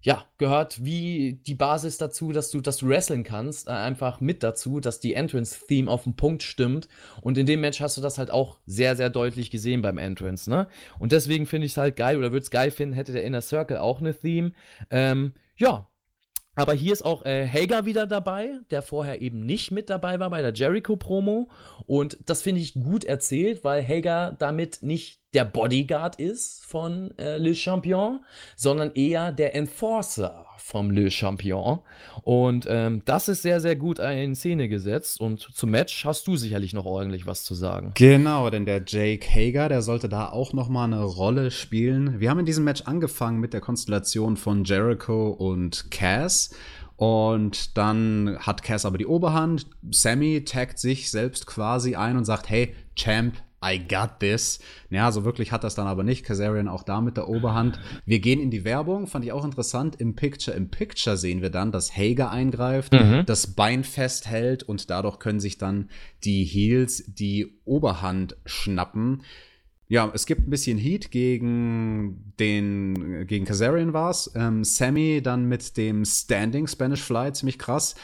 ja, 0.00 0.24
gehört 0.38 0.84
wie 0.84 1.40
die 1.46 1.54
Basis 1.54 1.98
dazu, 1.98 2.32
dass 2.32 2.50
du, 2.50 2.60
dass 2.60 2.78
du 2.78 2.88
wrestlen 2.88 3.24
kannst, 3.24 3.68
äh, 3.68 3.72
einfach 3.72 4.20
mit 4.20 4.42
dazu, 4.42 4.80
dass 4.80 5.00
die 5.00 5.14
Entrance-Theme 5.14 5.90
auf 5.90 6.04
den 6.04 6.14
Punkt 6.14 6.42
stimmt. 6.42 6.88
Und 7.20 7.36
in 7.36 7.46
dem 7.46 7.60
Match 7.60 7.80
hast 7.80 7.96
du 7.96 8.00
das 8.00 8.18
halt 8.18 8.30
auch 8.30 8.58
sehr, 8.64 8.96
sehr 8.96 9.10
deutlich 9.10 9.50
gesehen 9.50 9.82
beim 9.82 9.98
Entrance, 9.98 10.48
ne? 10.48 10.68
Und 10.98 11.12
deswegen 11.12 11.46
finde 11.46 11.66
ich 11.66 11.72
es 11.72 11.78
halt 11.78 11.96
geil 11.96 12.16
oder 12.16 12.32
würde 12.32 12.44
es 12.44 12.50
geil 12.50 12.70
finden, 12.70 12.94
hätte 12.94 13.12
der 13.12 13.24
Inner 13.24 13.42
Circle 13.42 13.78
auch 13.78 14.00
eine 14.00 14.14
Theme. 14.14 14.52
Ähm, 14.90 15.34
ja, 15.56 15.88
aber 16.58 16.74
hier 16.74 16.92
ist 16.92 17.04
auch 17.04 17.24
äh, 17.24 17.46
Hager 17.46 17.86
wieder 17.86 18.08
dabei, 18.08 18.58
der 18.72 18.82
vorher 18.82 19.22
eben 19.22 19.46
nicht 19.46 19.70
mit 19.70 19.88
dabei 19.88 20.18
war 20.18 20.28
bei 20.30 20.42
der 20.42 20.52
Jericho-Promo. 20.52 21.48
Und 21.86 22.18
das 22.26 22.42
finde 22.42 22.60
ich 22.60 22.74
gut 22.74 23.04
erzählt, 23.04 23.62
weil 23.62 23.86
Hager 23.86 24.34
damit 24.36 24.82
nicht 24.82 25.20
der 25.34 25.44
Bodyguard 25.44 26.16
ist 26.16 26.64
von 26.64 27.16
äh, 27.18 27.36
Le 27.36 27.54
Champion, 27.54 28.20
sondern 28.56 28.92
eher 28.92 29.30
der 29.32 29.54
Enforcer 29.54 30.46
vom 30.56 30.90
Le 30.90 31.10
Champion. 31.10 31.80
Und 32.22 32.66
ähm, 32.68 33.02
das 33.04 33.28
ist 33.28 33.42
sehr, 33.42 33.60
sehr 33.60 33.76
gut 33.76 33.98
in 33.98 34.34
Szene 34.34 34.68
gesetzt. 34.68 35.20
Und 35.20 35.40
zum 35.40 35.70
Match 35.70 36.04
hast 36.04 36.26
du 36.26 36.36
sicherlich 36.36 36.72
noch 36.72 36.84
ordentlich 36.84 37.26
was 37.26 37.44
zu 37.44 37.54
sagen. 37.54 37.92
Genau, 37.94 38.48
denn 38.50 38.66
der 38.66 38.82
Jake 38.86 39.26
Hager, 39.28 39.68
der 39.68 39.82
sollte 39.82 40.08
da 40.08 40.30
auch 40.30 40.52
noch 40.52 40.68
mal 40.68 40.84
eine 40.84 41.02
Rolle 41.02 41.50
spielen. 41.50 42.20
Wir 42.20 42.30
haben 42.30 42.40
in 42.40 42.46
diesem 42.46 42.64
Match 42.64 42.82
angefangen 42.82 43.38
mit 43.38 43.52
der 43.52 43.60
Konstellation 43.60 44.36
von 44.36 44.64
Jericho 44.64 45.30
und 45.30 45.90
Cass. 45.90 46.50
Und 46.96 47.78
dann 47.78 48.38
hat 48.40 48.62
Cass 48.62 48.84
aber 48.84 48.98
die 48.98 49.06
Oberhand. 49.06 49.66
Sammy 49.90 50.44
taggt 50.44 50.78
sich 50.78 51.10
selbst 51.10 51.46
quasi 51.46 51.94
ein 51.94 52.16
und 52.16 52.24
sagt, 52.24 52.50
hey, 52.50 52.74
Champ, 52.96 53.36
I 53.64 53.78
got 53.78 54.20
this. 54.20 54.60
Ja, 54.90 55.10
so 55.10 55.24
wirklich 55.24 55.50
hat 55.50 55.64
das 55.64 55.74
dann 55.74 55.86
aber 55.86 56.04
nicht. 56.04 56.24
Kazarian 56.24 56.68
auch 56.68 56.82
da 56.82 57.00
mit 57.00 57.16
der 57.16 57.28
Oberhand. 57.28 57.80
Wir 58.06 58.20
gehen 58.20 58.40
in 58.40 58.50
die 58.50 58.64
Werbung, 58.64 59.06
fand 59.06 59.24
ich 59.24 59.32
auch 59.32 59.44
interessant. 59.44 59.96
Im 60.00 60.14
Picture 60.14 60.56
in 60.56 60.70
Picture 60.70 61.16
sehen 61.16 61.42
wir 61.42 61.50
dann, 61.50 61.72
dass 61.72 61.96
Hager 61.96 62.30
eingreift, 62.30 62.92
mhm. 62.92 63.24
das 63.26 63.48
Bein 63.48 63.82
festhält 63.82 64.62
und 64.62 64.90
dadurch 64.90 65.18
können 65.18 65.40
sich 65.40 65.58
dann 65.58 65.90
die 66.24 66.44
Heels 66.44 67.04
die 67.06 67.60
Oberhand 67.64 68.36
schnappen. 68.46 69.22
Ja, 69.90 70.10
es 70.14 70.26
gibt 70.26 70.46
ein 70.46 70.50
bisschen 70.50 70.76
Heat 70.76 71.10
gegen 71.10 72.34
den, 72.38 73.26
gegen 73.26 73.46
Kazarian 73.46 73.94
war's. 73.94 74.30
Ähm, 74.34 74.62
Sammy 74.62 75.22
dann 75.22 75.46
mit 75.46 75.78
dem 75.78 76.04
Standing 76.04 76.66
Spanish 76.66 77.02
Fly, 77.02 77.32
ziemlich 77.32 77.58
krass. 77.58 77.94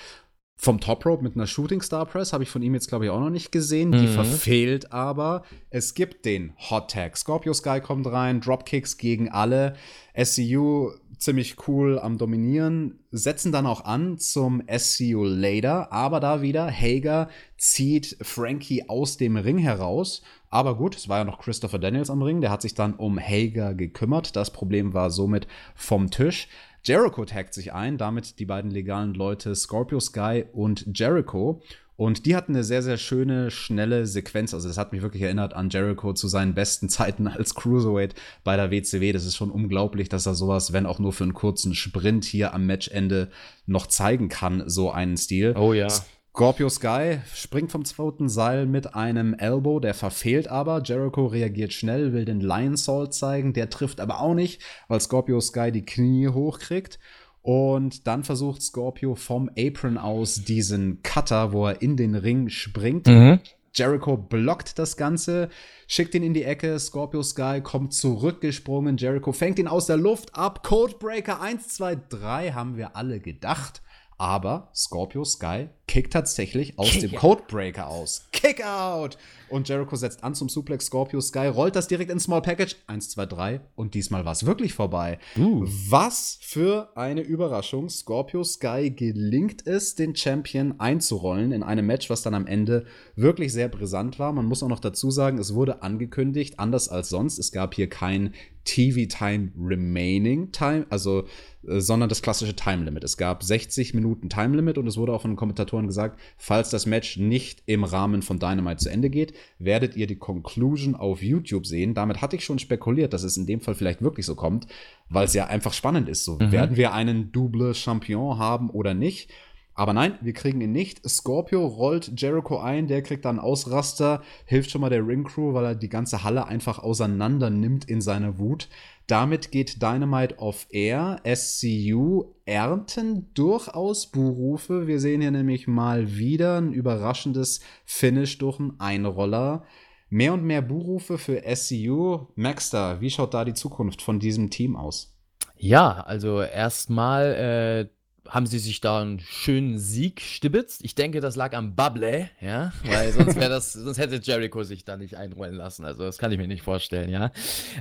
Vom 0.65 0.81
Top 0.81 1.05
Rope 1.05 1.23
mit 1.23 1.35
einer 1.37 1.47
Shooting 1.47 1.83
Star 1.83 2.07
Press 2.07 2.33
habe 2.33 2.43
ich 2.43 2.49
von 2.49 2.63
ihm 2.63 2.73
jetzt, 2.73 2.89
glaube 2.89 3.05
ich, 3.05 3.11
auch 3.11 3.21
noch 3.21 3.29
nicht 3.29 3.53
gesehen. 3.53 3.93
Die 3.93 3.99
Mhm. 4.07 4.09
verfehlt 4.09 4.93
aber. 4.95 5.43
Es 5.69 5.93
gibt 5.93 6.25
den 6.25 6.55
Hot 6.71 6.91
Tag. 6.91 7.19
Scorpio 7.19 7.53
Sky 7.53 7.81
kommt 7.83 8.07
rein, 8.07 8.41
Dropkicks 8.41 8.97
gegen 8.97 9.29
alle. 9.29 9.75
SCU 10.15 10.93
ziemlich 11.19 11.69
cool 11.69 11.99
am 11.99 12.17
Dominieren, 12.17 12.99
setzen 13.11 13.53
dann 13.53 13.67
auch 13.67 13.85
an 13.85 14.17
zum 14.17 14.63
SCU 14.67 15.25
Later, 15.25 15.93
aber 15.93 16.19
da 16.19 16.41
wieder, 16.41 16.71
Hager 16.71 17.29
zieht 17.59 18.17
Frankie 18.23 18.89
aus 18.89 19.19
dem 19.19 19.37
Ring 19.37 19.59
heraus. 19.59 20.23
Aber 20.49 20.77
gut, 20.77 20.97
es 20.97 21.11
war 21.11 21.19
ja 21.19 21.25
noch 21.25 21.41
Christopher 21.41 21.79
Daniels 21.79 22.09
am 22.09 22.23
Ring, 22.23 22.41
der 22.41 22.51
hat 22.51 22.63
sich 22.63 22.75
dann 22.75 22.95
um 22.95 23.19
Hager 23.19 23.75
gekümmert. 23.75 24.35
Das 24.35 24.51
Problem 24.51 24.95
war 24.95 25.11
somit 25.11 25.47
vom 25.75 26.11
Tisch. 26.11 26.49
Jericho 26.85 27.25
taggt 27.25 27.55
sich 27.55 27.73
ein, 27.73 27.97
damit 27.97 28.39
die 28.39 28.45
beiden 28.45 28.71
legalen 28.71 29.15
Leute 29.15 29.55
Scorpio 29.55 30.01
Sky 30.01 30.45
und 30.53 30.87
Jericho. 30.95 31.63
Und 31.97 32.27
die 32.27 32.35
hatten 32.35 32.55
eine 32.55 32.65
sehr, 32.65 32.83
sehr 32.83 32.97
schöne, 32.97 33.51
schnelle 33.51 34.07
Sequenz. 34.07 34.53
Also, 34.53 34.67
das 34.67 34.79
hat 34.79 34.93
mich 34.93 35.01
wirklich 35.01 35.23
erinnert 35.23 35.55
an 35.55 35.71
Jericho 35.71 36.13
zu 36.13 36.27
seinen 36.27 36.55
besten 36.55 36.89
Zeiten 36.89 37.29
als 37.29 37.55
Cruiserweight 37.55 38.15
bei 38.43 38.57
der 38.57 38.71
WCW. 38.71 39.13
Das 39.13 39.25
ist 39.25 39.37
schon 39.37 39.51
unglaublich, 39.51 40.09
dass 40.09 40.27
er 40.27 40.35
sowas, 40.35 40.73
wenn 40.73 40.87
auch 40.87 40.99
nur 40.99 41.13
für 41.13 41.25
einen 41.25 41.35
kurzen 41.35 41.75
Sprint 41.75 42.25
hier 42.25 42.53
am 42.53 42.67
Matchende 42.67 43.31
noch 43.67 43.87
zeigen 43.87 44.29
kann, 44.29 44.65
so 44.67 44.91
einen 44.91 45.17
Stil. 45.17 45.55
Oh 45.57 45.73
ja. 45.73 45.89
Scorpio 46.37 46.69
Sky 46.69 47.19
springt 47.33 47.71
vom 47.71 47.85
zweiten 47.85 48.29
Seil 48.29 48.67
mit 48.67 48.97
einem 48.97 49.35
Elbow, 49.35 49.79
der 49.79 49.95
verfehlt 49.95 50.49
aber. 50.49 50.83
Jericho 50.83 51.27
reagiert 51.27 51.73
schnell, 51.73 52.13
will 52.13 52.25
den 52.25 52.41
Lion 52.41 52.77
Salt 52.77 53.15
zeigen, 53.15 53.53
der 53.53 53.71
trifft 53.71 54.01
aber 54.01 54.21
auch 54.21 54.35
nicht, 54.35 54.61
weil 54.89 54.99
Scorpio 54.99 55.41
Sky 55.41 55.71
die 55.71 55.85
Knie 55.85 56.27
hochkriegt. 56.27 56.99
Und 57.43 58.09
dann 58.09 58.25
versucht 58.25 58.63
Scorpio 58.63 59.15
vom 59.15 59.49
Apron 59.57 59.97
aus 59.97 60.43
diesen 60.43 61.05
Cutter, 61.05 61.53
wo 61.53 61.69
er 61.69 61.83
in 61.83 61.97
den 61.97 62.17
Ring 62.17 62.49
springt. 62.49 63.07
Mhm. 63.07 63.39
Jericho 63.73 64.17
blockt 64.17 64.81
das 64.81 64.97
Ganze, 64.97 65.51
schickt 65.87 66.17
ihn 66.17 66.25
in 66.25 66.35
die 66.35 66.43
Ecke. 66.43 66.77
Scorpio 66.81 67.23
Sky 67.23 67.61
kommt 67.63 67.93
zurückgesprungen. 67.93 68.97
Jericho 68.97 69.31
fängt 69.31 69.61
ihn 69.61 69.69
aus 69.69 69.87
der 69.87 69.99
Luft 69.99 70.35
ab. 70.35 70.65
Codebreaker 70.65 71.41
1, 71.41 71.69
2, 71.69 71.97
3 72.09 72.51
haben 72.55 72.77
wir 72.77 72.97
alle 72.97 73.21
gedacht. 73.21 73.83
Aber 74.19 74.71
Scorpio 74.75 75.25
Sky 75.25 75.69
kickt 75.87 76.13
tatsächlich 76.13 76.79
aus 76.79 76.93
dem 76.99 77.15
Codebreaker 77.15 77.89
aus. 77.89 78.27
Kick 78.33 78.65
out! 78.65 79.19
Und 79.55 79.69
Jericho 79.69 79.95
setzt 79.95 80.25
an 80.25 80.35
zum 80.35 80.49
Suplex. 80.49 80.87
Scorpio 80.87 81.21
Sky 81.21 81.47
rollt 81.47 81.77
das 81.77 81.87
direkt 81.87 82.11
ins 82.11 82.25
Small 82.25 82.43
Package. 82.43 82.75
1, 82.89 83.11
2, 83.11 83.27
3. 83.27 83.61
Und 83.77 83.95
diesmal 83.95 84.25
war 84.25 84.33
es 84.33 84.47
wirklich 84.47 84.75
vorbei. 84.75 85.21
Uh. 85.39 85.65
Was 85.89 86.39
für 86.43 86.91
eine 86.97 87.21
Überraschung. 87.21 87.89
Scorpio 87.89 88.43
Sky 88.43 88.91
gelingt 88.91 89.65
es, 89.65 89.95
den 89.95 90.17
Champion 90.17 90.81
einzurollen 90.81 91.53
in 91.53 91.63
einem 91.63 91.87
Match, 91.87 92.11
was 92.11 92.23
dann 92.23 92.35
am 92.35 92.49
Ende 92.49 92.85
wirklich 93.15 93.53
sehr 93.53 93.69
brisant 93.69 94.19
war. 94.19 94.33
Man 94.33 94.47
muss 94.47 94.61
auch 94.65 94.69
noch 94.69 94.81
dazu 94.81 95.13
sagen, 95.13 95.39
es 95.39 95.55
wurde 95.55 95.83
angekündigt, 95.83 96.59
anders 96.59 96.89
als 96.89 97.09
sonst. 97.09 97.39
Es 97.39 97.53
gab 97.53 97.77
hier 97.77 97.89
kein 97.89 98.35
TV-Time 98.65 99.53
Remaining 99.59 100.51
Time, 100.53 100.87
also, 100.91 101.25
äh, 101.67 101.81
sondern 101.81 102.09
das 102.09 102.23
klassische 102.23 102.57
Time 102.57 102.85
Limit. 102.85 103.05
Es 103.05 103.17
gab 103.17 103.43
60 103.43 103.95
Minuten 103.95 104.29
Time 104.29 104.57
Limit 104.57 104.79
und 104.79 104.87
es 104.87 104.97
wurde 104.97 105.13
auch 105.13 105.23
von 105.23 105.33
den 105.33 105.37
Kommentatoren 105.37 105.87
gesagt, 105.87 106.19
falls 106.37 106.71
das 106.71 106.87
Match 106.87 107.19
nicht 107.19 107.63
im 107.67 107.85
Rahmen 107.85 108.23
von 108.23 108.39
Dynamite 108.39 108.79
zu 108.79 108.89
Ende 108.89 109.11
geht, 109.11 109.35
werdet 109.59 109.97
ihr 109.97 110.07
die 110.07 110.17
Conclusion 110.17 110.95
auf 110.95 111.23
YouTube 111.23 111.67
sehen. 111.67 111.95
Damit 111.95 112.21
hatte 112.21 112.37
ich 112.37 112.45
schon 112.45 112.59
spekuliert, 112.59 113.13
dass 113.13 113.23
es 113.23 113.37
in 113.37 113.47
dem 113.47 113.61
Fall 113.61 113.75
vielleicht 113.75 114.03
wirklich 114.03 114.27
so 114.27 114.35
kommt, 114.35 114.67
weil 115.09 115.25
es 115.25 115.35
ja 115.35 115.47
einfach 115.47 115.73
spannend 115.73 116.09
ist. 116.09 116.25
So, 116.25 116.39
werden 116.41 116.77
wir 116.77 116.93
einen 116.93 117.33
Double 117.33 117.75
Champion 117.75 118.39
haben 118.39 118.71
oder 118.71 118.95
nicht? 118.95 119.31
Aber 119.75 119.93
nein, 119.93 120.19
wir 120.21 120.33
kriegen 120.33 120.61
ihn 120.61 120.71
nicht. 120.71 121.09
Scorpio 121.09 121.67
rollt 121.67 122.13
Jericho 122.21 122.59
ein, 122.59 122.87
der 122.87 123.03
kriegt 123.03 123.25
dann 123.25 123.41
Ausraster, 123.41 124.23
hilft 124.47 124.71
schon 124.71 124.81
mal 124.81 124.91
der 124.91 125.07
Ring 125.07 125.25
Crew, 125.25 125.53
weil 125.53 125.65
er 125.65 125.75
die 125.75 125.89
ganze 125.89 126.23
Halle 126.23 126.47
einfach 126.47 126.79
auseinander 126.79 127.51
nimmt 127.51 127.85
in 127.87 128.01
seiner 128.01 128.39
Wut. 128.39 128.69
Damit 129.09 129.51
geht 129.51 129.83
Dynamite 129.83 130.39
off 130.39 130.67
Air. 130.71 131.21
SCU 131.25 132.35
ernten 132.47 133.35
durchaus 133.35 134.07
Buhrufe. 134.07 134.87
Wir 134.87 135.01
sehen 135.01 135.21
hier 135.21 135.33
nämlich 135.33 135.67
mal 135.67 136.17
wieder 136.17 136.59
ein 136.59 136.73
überraschendes 136.73 137.61
Finish 137.85 138.39
durch 138.39 138.61
einen 138.61 138.79
Einroller. 138.79 139.65
Mehr 140.09 140.33
und 140.33 140.45
mehr 140.45 140.63
Buhrufe 140.63 141.19
für 141.19 141.43
SCU. 141.55 142.29
Maxter, 142.37 143.01
wie 143.01 143.11
schaut 143.11 143.35
da 143.35 143.45
die 143.45 143.55
Zukunft 143.55 144.01
von 144.01 144.21
diesem 144.21 144.49
Team 144.51 144.77
aus? 144.77 145.15
Ja, 145.57 146.01
also 146.01 146.41
erstmal 146.41 147.89
äh, 147.89 147.94
haben 148.29 148.47
sie 148.47 148.59
sich 148.59 148.81
da 148.81 149.01
einen 149.01 149.21
schönen 149.21 149.79
Sieg 149.79 150.21
stibitzt. 150.21 150.85
Ich 150.85 150.95
denke, 150.95 151.21
das 151.21 151.37
lag 151.37 151.55
am 151.55 151.75
Bubble, 151.75 152.31
ja, 152.41 152.73
weil 152.85 153.13
sonst 153.13 153.37
wäre 153.37 153.51
das, 153.51 153.73
sonst 153.73 153.99
hätte 153.99 154.17
Jericho 154.23 154.63
sich 154.63 154.85
da 154.85 154.97
nicht 154.97 155.17
einrollen 155.17 155.55
lassen. 155.55 155.85
Also 155.85 156.05
das 156.05 156.19
kann 156.19 156.33
ich 156.33 156.39
mir 156.39 156.49
nicht 156.49 156.63
vorstellen, 156.63 157.11
ja. 157.11 157.33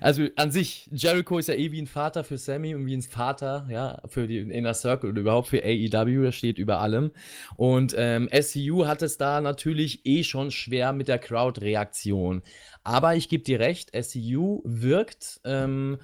Also 0.02 0.28
an 0.36 0.52
sich, 0.52 0.90
Jericho 0.91 1.38
ist 1.38 1.48
ja 1.48 1.56
eh 1.56 1.72
wie 1.72 1.82
ein 1.82 1.88
Vater 1.88 2.24
für 2.24 2.38
Sammy 2.38 2.76
und 2.76 2.86
wie 2.86 2.95
ein 2.95 3.02
Vater, 3.02 3.68
ja, 3.70 4.02
für 4.07 4.28
den 4.28 4.52
Inner 4.52 4.74
Circle 4.74 5.11
oder 5.11 5.22
überhaupt 5.22 5.48
für 5.48 5.64
AEW, 5.64 6.24
das 6.24 6.36
steht 6.36 6.57
über 6.57 6.80
allem. 6.80 7.11
Und 7.56 7.95
ähm, 7.98 8.30
SCU 8.34 8.86
hat 8.86 9.02
es 9.02 9.18
da 9.18 9.40
natürlich 9.41 10.06
eh 10.06 10.24
schon 10.24 10.52
schwer 10.52 10.94
mit 10.94 11.07
der 11.07 11.20
Crowd-Reaktion. 11.20 12.44
Aber 12.84 13.15
ich 13.15 13.30
gebe 13.30 13.44
dir 13.44 13.60
recht, 13.60 13.91
SCU 13.95 14.61
wirkt 14.65 15.40
ähm, 15.45 15.99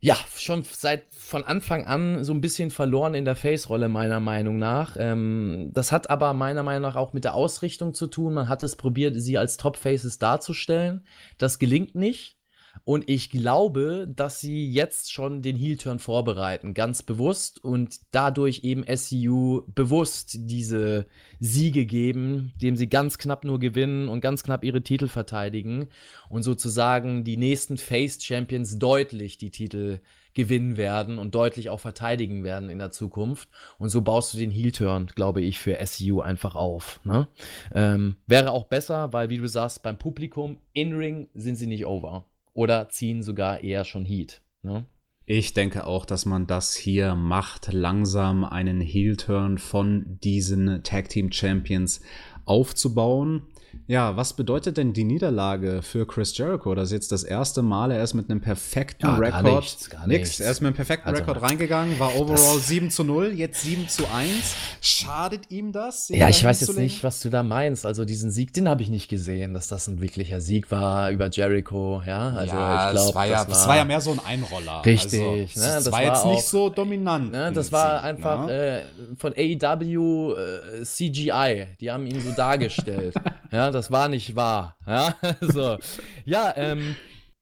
ja, 0.00 0.16
schon 0.36 0.62
seit 0.62 1.12
von 1.12 1.44
Anfang 1.44 1.86
an 1.86 2.22
so 2.22 2.32
ein 2.32 2.40
bisschen 2.40 2.70
verloren 2.70 3.14
in 3.14 3.24
der 3.24 3.34
Face-Rolle, 3.34 3.88
meiner 3.88 4.20
Meinung 4.20 4.58
nach. 4.58 4.96
Ähm, 4.98 5.70
das 5.74 5.90
hat 5.90 6.08
aber 6.08 6.34
meiner 6.34 6.62
Meinung 6.62 6.82
nach 6.82 6.96
auch 6.96 7.12
mit 7.12 7.24
der 7.24 7.34
Ausrichtung 7.34 7.94
zu 7.94 8.06
tun. 8.06 8.34
Man 8.34 8.48
hat 8.48 8.62
es 8.62 8.76
probiert, 8.76 9.20
sie 9.20 9.38
als 9.38 9.56
Top-Faces 9.56 10.18
darzustellen. 10.18 11.04
Das 11.36 11.58
gelingt 11.58 11.96
nicht. 11.96 12.37
Und 12.84 13.08
ich 13.08 13.30
glaube, 13.30 14.08
dass 14.08 14.40
sie 14.40 14.70
jetzt 14.70 15.12
schon 15.12 15.42
den 15.42 15.56
Heel-Turn 15.56 15.98
vorbereiten, 15.98 16.74
ganz 16.74 17.02
bewusst 17.02 17.62
und 17.62 18.00
dadurch 18.10 18.64
eben 18.64 18.84
SCU 18.84 19.62
bewusst 19.66 20.36
diese 20.40 21.06
Siege 21.40 21.86
geben, 21.86 22.52
dem 22.60 22.76
sie 22.76 22.88
ganz 22.88 23.18
knapp 23.18 23.44
nur 23.44 23.58
gewinnen 23.58 24.08
und 24.08 24.20
ganz 24.20 24.42
knapp 24.42 24.64
ihre 24.64 24.82
Titel 24.82 25.08
verteidigen 25.08 25.88
und 26.28 26.42
sozusagen 26.42 27.24
die 27.24 27.36
nächsten 27.36 27.76
Face-Champions 27.76 28.78
deutlich 28.78 29.38
die 29.38 29.50
Titel 29.50 30.00
gewinnen 30.34 30.76
werden 30.76 31.18
und 31.18 31.34
deutlich 31.34 31.68
auch 31.68 31.80
verteidigen 31.80 32.44
werden 32.44 32.70
in 32.70 32.78
der 32.78 32.92
Zukunft. 32.92 33.48
Und 33.78 33.88
so 33.88 34.02
baust 34.02 34.32
du 34.32 34.38
den 34.38 34.52
Heel-Turn, 34.52 35.06
glaube 35.14 35.40
ich, 35.40 35.58
für 35.58 35.84
SCU 35.84 36.20
einfach 36.20 36.54
auf. 36.54 37.00
Ne? 37.02 37.26
Ähm, 37.74 38.16
wäre 38.28 38.52
auch 38.52 38.66
besser, 38.66 39.12
weil, 39.12 39.30
wie 39.30 39.38
du 39.38 39.48
sagst, 39.48 39.82
beim 39.82 39.98
Publikum 39.98 40.58
in-Ring 40.74 41.28
sind 41.34 41.56
sie 41.56 41.66
nicht 41.66 41.86
over 41.86 42.24
oder 42.54 42.88
ziehen 42.88 43.22
sogar 43.22 43.62
eher 43.62 43.84
schon 43.84 44.04
Heat. 44.04 44.42
Ne? 44.62 44.86
Ich 45.26 45.52
denke 45.52 45.86
auch, 45.86 46.06
dass 46.06 46.24
man 46.24 46.46
das 46.46 46.74
hier 46.74 47.14
macht, 47.14 47.72
langsam 47.72 48.44
einen 48.44 48.80
Heel-Turn 48.80 49.58
von 49.58 50.18
diesen 50.22 50.82
Tag 50.82 51.10
Team 51.10 51.30
Champions 51.30 52.00
aufzubauen. 52.46 53.42
Ja, 53.86 54.16
was 54.16 54.32
bedeutet 54.34 54.76
denn 54.76 54.92
die 54.92 55.04
Niederlage 55.04 55.80
für 55.82 56.06
Chris 56.06 56.36
Jericho? 56.36 56.74
Das 56.74 56.86
ist 56.88 56.92
jetzt 56.92 57.12
das 57.12 57.22
erste 57.24 57.62
Mal, 57.62 57.90
er 57.90 58.02
ist 58.02 58.14
mit 58.14 58.30
einem 58.30 58.40
perfekten 58.40 59.06
Ja, 59.06 59.18
gar 59.18 59.40
Rekord. 59.42 59.62
nichts, 59.62 59.90
gar 59.90 60.06
Nix. 60.06 60.20
nichts. 60.28 60.40
Er 60.40 60.50
ist 60.50 60.60
mit 60.60 60.66
einem 60.68 60.76
perfekten 60.76 61.08
Also, 61.08 61.20
Rekord 61.22 61.42
reingegangen, 61.42 61.98
war 61.98 62.14
overall 62.16 62.58
7 62.58 62.90
zu 62.90 63.04
0, 63.04 63.32
jetzt 63.34 63.62
7 63.62 63.88
zu 63.88 64.04
1. 64.12 64.54
Schadet 64.80 65.50
ihm 65.50 65.72
das? 65.72 66.08
Ja, 66.10 66.28
ich 66.28 66.44
weiß 66.44 66.60
jetzt 66.60 66.76
nicht, 66.78 67.02
was 67.04 67.20
du 67.20 67.30
da 67.30 67.42
meinst. 67.42 67.86
Also 67.86 68.04
diesen 68.04 68.30
Sieg, 68.30 68.52
den 68.52 68.68
habe 68.68 68.82
ich 68.82 68.90
nicht 68.90 69.08
gesehen, 69.08 69.54
dass 69.54 69.68
das 69.68 69.86
ein 69.88 70.00
wirklicher 70.00 70.40
Sieg 70.40 70.70
war 70.70 71.10
über 71.10 71.28
Jericho. 71.30 72.02
Ja, 72.06 72.28
also 72.30 72.54
ja, 72.56 72.86
ich 72.88 72.92
glaube, 72.92 73.08
es 73.08 73.14
war 73.14 73.26
ja, 73.26 73.44
das 73.44 73.60
es 73.62 73.68
war 73.68 73.76
ja 73.76 73.84
mehr 73.84 74.00
so 74.00 74.12
ein 74.12 74.20
Einroller. 74.26 74.84
Richtig, 74.84 75.20
Also, 75.20 75.32
ne, 75.32 75.42
es 75.44 75.54
das 75.54 75.86
war 75.86 75.92
war 75.92 76.02
jetzt 76.02 76.24
nicht 76.26 76.38
auch- 76.38 76.42
so 76.42 76.68
dominant. 76.70 77.32
Ne, 77.32 77.52
das 77.52 77.72
war 77.72 77.96
Sieg, 78.00 78.04
einfach 78.04 78.46
ne? 78.46 78.80
äh, 78.80 78.82
von 79.16 79.32
AEW 79.36 80.34
äh, 80.34 80.82
CGI. 80.84 81.66
Die 81.80 81.90
haben 81.90 82.06
ihn 82.06 82.20
so 82.20 82.32
dargestellt. 82.32 83.14
ja, 83.52 83.67
das 83.70 83.90
war 83.90 84.08
nicht 84.08 84.36
wahr. 84.36 84.76
Ja, 84.86 85.14
so. 85.40 85.78
ja 86.24 86.52
ähm, 86.56 86.96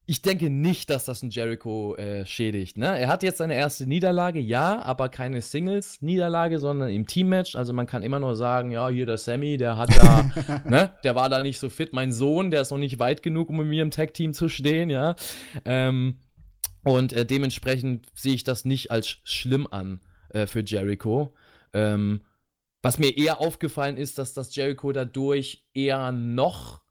ich 0.08 0.22
denke 0.22 0.50
nicht, 0.50 0.88
dass 0.88 1.04
das 1.04 1.22
ein 1.22 1.30
Jericho 1.30 1.96
äh, 1.96 2.24
schädigt. 2.24 2.78
Ne? 2.78 2.96
Er 2.98 3.08
hat 3.08 3.24
jetzt 3.24 3.38
seine 3.38 3.54
erste 3.56 3.88
Niederlage, 3.88 4.38
ja, 4.38 4.80
aber 4.82 5.08
keine 5.08 5.42
Singles-Niederlage, 5.42 6.60
sondern 6.60 6.90
im 6.90 7.06
Teammatch. 7.08 7.56
Also 7.56 7.72
man 7.72 7.86
kann 7.86 8.04
immer 8.04 8.20
nur 8.20 8.36
sagen, 8.36 8.70
ja, 8.70 8.88
hier 8.88 9.04
der 9.04 9.18
Sammy, 9.18 9.56
der 9.56 9.76
hat 9.76 9.90
da, 9.96 10.62
ne, 10.64 10.92
der 11.02 11.16
war 11.16 11.28
da 11.28 11.42
nicht 11.42 11.58
so 11.58 11.68
fit. 11.68 11.92
Mein 11.92 12.12
Sohn, 12.12 12.52
der 12.52 12.60
ist 12.60 12.70
noch 12.70 12.78
nicht 12.78 13.00
weit 13.00 13.24
genug, 13.24 13.50
um 13.50 13.56
mit 13.56 13.66
mir 13.66 13.82
im 13.82 13.90
Tag-Team 13.90 14.32
zu 14.32 14.48
stehen, 14.48 14.90
ja. 14.90 15.16
Ähm, 15.64 16.18
und 16.84 17.12
äh, 17.12 17.26
dementsprechend 17.26 18.06
sehe 18.14 18.34
ich 18.34 18.44
das 18.44 18.64
nicht 18.64 18.92
als 18.92 19.18
schlimm 19.24 19.66
an 19.68 20.00
äh, 20.28 20.46
für 20.46 20.60
Jericho. 20.64 21.34
Ähm, 21.72 22.20
was 22.86 22.98
mir 22.98 23.16
eher 23.18 23.40
aufgefallen 23.40 23.96
ist, 23.96 24.16
dass 24.16 24.32
das 24.32 24.54
Jericho 24.54 24.92
dadurch 24.92 25.66
eher 25.74 26.12
noch 26.12 26.82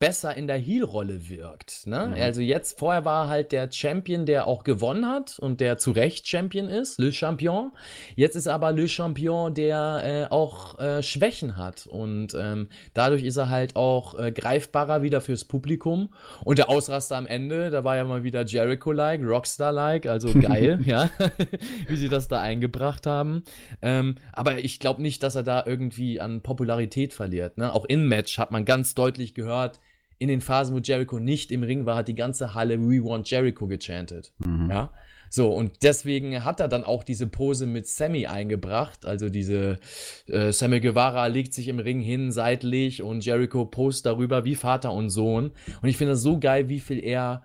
besser 0.00 0.34
in 0.34 0.46
der 0.46 0.56
Heel-Rolle 0.56 1.28
wirkt. 1.28 1.86
Ne? 1.86 2.14
Mhm. 2.16 2.22
Also 2.22 2.40
jetzt, 2.40 2.78
vorher 2.78 3.04
war 3.04 3.28
halt 3.28 3.52
der 3.52 3.70
Champion, 3.70 4.24
der 4.24 4.46
auch 4.46 4.64
gewonnen 4.64 5.06
hat 5.06 5.38
und 5.38 5.60
der 5.60 5.76
zu 5.76 5.90
Recht 5.90 6.26
Champion 6.26 6.68
ist, 6.68 6.98
Le 6.98 7.12
Champion. 7.12 7.70
Jetzt 8.16 8.34
ist 8.34 8.48
aber 8.48 8.72
Le 8.72 8.88
Champion, 8.88 9.52
der 9.52 10.00
äh, 10.02 10.32
auch 10.32 10.78
äh, 10.78 11.02
Schwächen 11.02 11.58
hat 11.58 11.86
und 11.86 12.34
ähm, 12.34 12.68
dadurch 12.94 13.22
ist 13.22 13.36
er 13.36 13.50
halt 13.50 13.76
auch 13.76 14.18
äh, 14.18 14.32
greifbarer 14.32 15.02
wieder 15.02 15.20
fürs 15.20 15.44
Publikum. 15.44 16.08
Und 16.44 16.56
der 16.56 16.70
Ausraster 16.70 17.18
am 17.18 17.26
Ende, 17.26 17.68
da 17.68 17.84
war 17.84 17.96
ja 17.96 18.04
mal 18.04 18.24
wieder 18.24 18.42
Jericho-like, 18.46 19.20
Rockstar-like, 19.22 20.06
also 20.06 20.32
geil, 20.40 20.80
ja, 20.82 21.10
wie 21.88 21.96
sie 21.96 22.08
das 22.08 22.26
da 22.26 22.40
eingebracht 22.40 23.06
haben. 23.06 23.42
Ähm, 23.82 24.14
aber 24.32 24.64
ich 24.64 24.80
glaube 24.80 25.02
nicht, 25.02 25.22
dass 25.22 25.34
er 25.34 25.42
da 25.42 25.62
irgendwie 25.66 26.22
an 26.22 26.40
Popularität 26.40 27.12
verliert. 27.12 27.58
Ne? 27.58 27.70
Auch 27.70 27.84
in 27.84 28.08
Match 28.08 28.38
hat 28.38 28.50
man 28.50 28.64
ganz 28.64 28.94
deutlich 28.94 29.34
gehört, 29.34 29.78
in 30.20 30.28
den 30.28 30.42
Phasen, 30.42 30.76
wo 30.76 30.78
Jericho 30.78 31.18
nicht 31.18 31.50
im 31.50 31.62
Ring 31.62 31.86
war, 31.86 31.96
hat 31.96 32.08
die 32.08 32.14
ganze 32.14 32.54
Halle 32.54 32.78
We 32.78 33.02
Want 33.02 33.28
Jericho 33.28 33.66
gechantet. 33.66 34.32
Mhm. 34.38 34.70
Ja. 34.70 34.92
So, 35.30 35.50
und 35.50 35.82
deswegen 35.82 36.44
hat 36.44 36.60
er 36.60 36.68
dann 36.68 36.84
auch 36.84 37.04
diese 37.04 37.26
Pose 37.26 37.64
mit 37.64 37.86
Sammy 37.86 38.26
eingebracht. 38.26 39.06
Also 39.06 39.30
diese 39.30 39.78
äh, 40.26 40.52
Sammy 40.52 40.80
Guevara 40.80 41.26
legt 41.28 41.54
sich 41.54 41.68
im 41.68 41.78
Ring 41.78 42.00
hin, 42.00 42.32
seitlich, 42.32 43.02
und 43.02 43.24
Jericho 43.24 43.64
post 43.64 44.04
darüber 44.04 44.44
wie 44.44 44.56
Vater 44.56 44.92
und 44.92 45.08
Sohn. 45.08 45.52
Und 45.80 45.88
ich 45.88 45.96
finde 45.96 46.12
das 46.12 46.22
so 46.22 46.38
geil, 46.38 46.68
wie 46.68 46.80
viel 46.80 47.02
er 47.02 47.44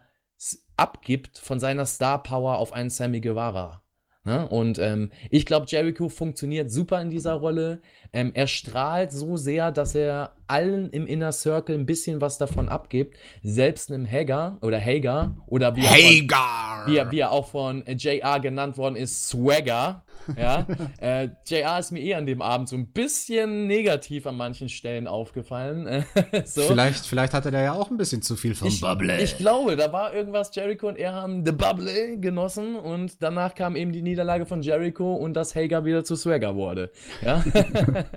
abgibt 0.76 1.38
von 1.38 1.62
seiner 1.62 1.86
Star 1.86 2.22
Power 2.22 2.58
auf 2.58 2.74
einen 2.74 2.90
Sammy 2.90 3.22
Guevara. 3.22 3.85
Ne? 4.26 4.48
Und 4.48 4.80
ähm, 4.80 5.12
ich 5.30 5.46
glaube, 5.46 5.68
Jericho 5.70 6.10
funktioniert 6.10 6.72
super 6.72 7.00
in 7.00 7.12
dieser 7.12 7.34
Rolle. 7.34 7.80
Ähm, 8.12 8.32
er 8.34 8.48
strahlt 8.48 9.12
so 9.12 9.38
sehr, 9.38 9.72
dass 9.72 9.94
er 9.94 10.32
allen 10.48 10.90
im 10.90 11.06
Inner 11.06 11.32
Circle 11.32 11.76
ein 11.76 11.86
bisschen 11.86 12.22
was 12.22 12.40
davon 12.40 12.68
abgibt. 12.68 13.16
Selbst 13.44 13.92
einem 13.92 14.10
Hager 14.10 14.58
oder 14.62 14.80
Hager 14.80 15.36
oder 15.46 15.76
wie, 15.76 15.84
Hagar. 15.84 16.80
Er, 16.80 16.84
von, 16.84 16.92
wie, 16.92 16.98
er, 16.98 17.12
wie 17.12 17.20
er 17.20 17.32
auch 17.32 17.48
von 17.50 17.84
JR 17.86 18.40
genannt 18.40 18.78
worden 18.78 18.96
ist, 18.96 19.30
Swagger. 19.30 20.04
Ja, 20.38 20.66
äh, 21.00 21.30
JR 21.46 21.80
ist 21.80 21.92
mir 21.92 22.02
eh 22.02 22.16
an 22.16 22.26
dem 22.26 22.42
Abend 22.42 22.70
so 22.70 22.76
ein 22.76 22.88
bisschen 22.88 23.68
negativ 23.68 24.26
an 24.28 24.38
manchen 24.38 24.70
Stellen 24.70 25.08
aufgefallen. 25.08 26.06
so. 26.46 26.62
vielleicht, 26.64 27.06
vielleicht 27.06 27.34
hatte 27.34 27.52
der 27.52 27.62
ja 27.62 27.74
auch 27.74 27.92
ein 27.92 27.98
bisschen 27.98 28.22
zu 28.22 28.36
viel 28.36 28.56
vom 28.56 28.68
ich, 28.68 28.82
Bubble. 28.82 29.22
Ich 29.22 29.38
glaube, 29.38 29.76
da 29.76 29.92
war 29.92 30.14
irgendwas. 30.14 30.54
Jericho 30.54 30.88
und 30.88 30.98
er 30.98 31.14
haben 31.14 31.46
The 31.46 31.52
Bubble 31.52 32.18
genossen 32.20 32.76
und 32.76 33.22
danach 33.22 33.56
kam 33.56 33.76
eben 33.76 33.92
die 33.92 34.02
Niederlage 34.02 34.46
von 34.46 34.62
Jericho 34.62 35.16
und 35.16 35.34
dass 35.34 35.56
Hager 35.56 35.86
wieder 35.86 36.04
zu 36.04 36.16
Swagger 36.16 36.56
wurde. 36.56 36.92
Ja. 37.24 37.44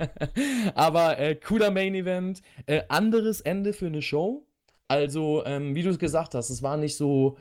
Aber 0.75 1.19
äh, 1.19 1.35
cooler 1.35 1.70
Main 1.70 1.95
Event. 1.95 2.43
Äh, 2.66 2.83
anderes 2.89 3.41
Ende 3.41 3.73
für 3.73 3.87
eine 3.87 4.03
Show. 4.03 4.45
Also, 4.89 5.45
ähm, 5.45 5.75
wie 5.75 5.83
du 5.83 5.91
es 5.91 5.99
gesagt 5.99 6.35
hast, 6.35 6.49
es 6.49 6.62
war 6.62 6.79
nicht 6.79 6.97
so, 6.97 7.37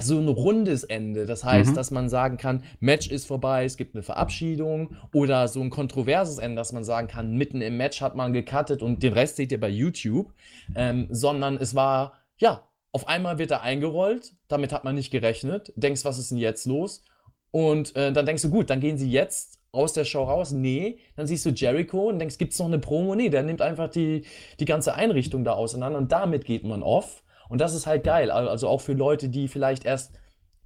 so 0.00 0.18
ein 0.18 0.28
rundes 0.28 0.84
Ende. 0.84 1.26
Das 1.26 1.44
heißt, 1.44 1.70
mhm. 1.70 1.74
dass 1.74 1.90
man 1.90 2.08
sagen 2.08 2.36
kann, 2.36 2.62
Match 2.80 3.08
ist 3.08 3.26
vorbei, 3.26 3.64
es 3.64 3.76
gibt 3.76 3.94
eine 3.94 4.02
Verabschiedung 4.02 4.96
oder 5.12 5.48
so 5.48 5.60
ein 5.60 5.70
kontroverses 5.70 6.38
Ende, 6.38 6.56
dass 6.56 6.72
man 6.72 6.84
sagen 6.84 7.08
kann, 7.08 7.36
mitten 7.36 7.60
im 7.60 7.76
Match 7.76 8.00
hat 8.00 8.16
man 8.16 8.32
gecuttet 8.32 8.82
und 8.82 9.02
den 9.02 9.12
Rest 9.12 9.36
seht 9.36 9.52
ihr 9.52 9.60
bei 9.60 9.68
YouTube. 9.68 10.32
Ähm, 10.74 11.08
sondern 11.10 11.56
es 11.56 11.74
war, 11.74 12.14
ja, 12.38 12.68
auf 12.92 13.08
einmal 13.08 13.38
wird 13.38 13.50
er 13.50 13.62
eingerollt, 13.62 14.32
damit 14.48 14.72
hat 14.72 14.84
man 14.84 14.94
nicht 14.94 15.10
gerechnet, 15.10 15.72
denkst, 15.76 16.04
was 16.04 16.18
ist 16.18 16.30
denn 16.30 16.38
jetzt 16.38 16.66
los? 16.66 17.04
Und 17.50 17.94
äh, 17.96 18.12
dann 18.12 18.26
denkst 18.26 18.42
du, 18.42 18.50
gut, 18.50 18.70
dann 18.70 18.80
gehen 18.80 18.98
sie 18.98 19.10
jetzt 19.10 19.60
aus 19.72 19.92
der 19.92 20.04
Show 20.04 20.24
raus? 20.24 20.50
Nee. 20.52 20.98
Dann 21.16 21.26
siehst 21.26 21.46
du 21.46 21.50
Jericho 21.50 22.08
und 22.08 22.18
denkst, 22.18 22.38
gibt 22.38 22.52
es 22.52 22.58
noch 22.58 22.66
eine 22.66 22.78
Promo? 22.78 23.14
Nee, 23.14 23.28
der 23.28 23.42
nimmt 23.42 23.62
einfach 23.62 23.88
die, 23.88 24.24
die 24.58 24.64
ganze 24.64 24.94
Einrichtung 24.94 25.44
da 25.44 25.52
auseinander 25.52 25.98
und 25.98 26.12
damit 26.12 26.44
geht 26.44 26.64
man 26.64 26.82
off. 26.82 27.19
Und 27.50 27.60
das 27.60 27.74
ist 27.74 27.86
halt 27.86 28.04
geil. 28.04 28.30
Also 28.30 28.68
auch 28.68 28.80
für 28.80 28.94
Leute, 28.94 29.28
die 29.28 29.48
vielleicht 29.48 29.84
erst 29.84 30.18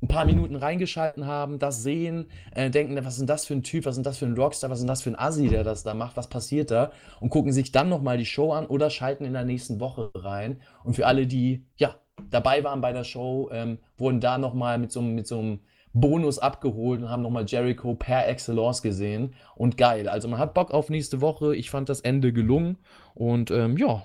ein 0.02 0.08
paar 0.08 0.26
Minuten 0.26 0.54
reingeschalten 0.54 1.26
haben, 1.26 1.58
das 1.58 1.82
sehen, 1.82 2.26
äh, 2.54 2.70
denken, 2.70 3.02
was 3.04 3.16
denn 3.16 3.26
das 3.26 3.46
für 3.46 3.54
ein 3.54 3.62
Typ, 3.62 3.86
was 3.86 3.94
denn 3.94 4.04
das 4.04 4.18
für 4.18 4.26
ein 4.26 4.36
Rockstar, 4.36 4.70
was 4.70 4.80
denn 4.80 4.86
das 4.88 5.02
für 5.02 5.10
ein 5.10 5.18
Assi, 5.18 5.48
der 5.48 5.64
das 5.64 5.82
da 5.82 5.94
macht, 5.94 6.16
was 6.16 6.28
passiert 6.28 6.70
da? 6.70 6.92
Und 7.20 7.30
gucken 7.30 7.52
sich 7.52 7.72
dann 7.72 7.88
nochmal 7.88 8.18
die 8.18 8.26
Show 8.26 8.52
an 8.52 8.66
oder 8.66 8.90
schalten 8.90 9.24
in 9.24 9.32
der 9.32 9.44
nächsten 9.44 9.80
Woche 9.80 10.10
rein. 10.14 10.60
Und 10.84 10.94
für 10.94 11.06
alle, 11.06 11.26
die, 11.26 11.64
ja, 11.76 11.96
dabei 12.30 12.62
waren 12.64 12.82
bei 12.82 12.92
der 12.92 13.04
Show, 13.04 13.48
ähm, 13.50 13.78
wurden 13.96 14.20
da 14.20 14.36
nochmal 14.36 14.78
mit 14.78 14.92
so, 14.92 15.00
mit 15.00 15.30
einem 15.32 15.60
Bonus 15.94 16.38
abgeholt 16.38 17.00
und 17.00 17.08
haben 17.08 17.22
nochmal 17.22 17.46
Jericho 17.46 17.94
per 17.94 18.28
Excellence 18.28 18.82
gesehen. 18.82 19.34
Und 19.54 19.78
geil. 19.78 20.08
Also 20.08 20.28
man 20.28 20.38
hat 20.38 20.52
Bock 20.52 20.72
auf 20.72 20.90
nächste 20.90 21.20
Woche. 21.20 21.56
Ich 21.56 21.70
fand 21.70 21.88
das 21.88 22.00
Ende 22.00 22.32
gelungen. 22.32 22.78
Und 23.14 23.50
ähm, 23.52 23.78
ja, 23.78 24.04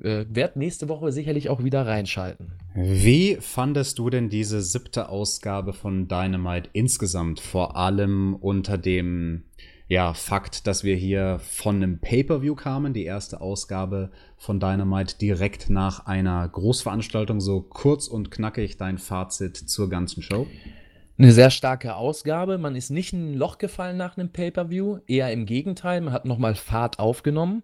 äh, 0.00 0.24
werde 0.28 0.58
nächste 0.58 0.88
Woche 0.88 1.12
sicherlich 1.12 1.48
auch 1.48 1.62
wieder 1.62 1.86
reinschalten. 1.86 2.52
Wie 2.74 3.36
fandest 3.40 3.98
du 3.98 4.10
denn 4.10 4.28
diese 4.28 4.62
siebte 4.62 5.08
Ausgabe 5.08 5.72
von 5.72 6.08
Dynamite 6.08 6.70
insgesamt? 6.72 7.40
Vor 7.40 7.76
allem 7.76 8.34
unter 8.34 8.78
dem 8.78 9.44
ja, 9.92 10.14
Fakt, 10.14 10.66
dass 10.66 10.84
wir 10.84 10.96
hier 10.96 11.38
von 11.40 11.76
einem 11.76 11.98
Pay-per-view 11.98 12.54
kamen, 12.54 12.94
die 12.94 13.04
erste 13.04 13.42
Ausgabe 13.42 14.10
von 14.38 14.58
Dynamite 14.58 15.18
direkt 15.18 15.68
nach 15.68 16.06
einer 16.06 16.48
Großveranstaltung. 16.48 17.42
So 17.42 17.60
kurz 17.60 18.08
und 18.08 18.30
knackig 18.30 18.78
dein 18.78 18.96
Fazit 18.96 19.56
zur 19.56 19.90
ganzen 19.90 20.22
Show. 20.22 20.46
Eine 21.18 21.32
sehr 21.32 21.50
starke 21.50 21.94
Ausgabe. 21.94 22.56
Man 22.56 22.74
ist 22.74 22.88
nicht 22.88 23.12
in 23.12 23.32
ein 23.32 23.34
Loch 23.34 23.58
gefallen 23.58 23.98
nach 23.98 24.16
einem 24.16 24.30
Pay-per-view, 24.30 25.00
eher 25.06 25.30
im 25.30 25.44
Gegenteil. 25.44 26.00
Man 26.00 26.14
hat 26.14 26.24
nochmal 26.24 26.54
Fahrt 26.54 26.98
aufgenommen. 26.98 27.62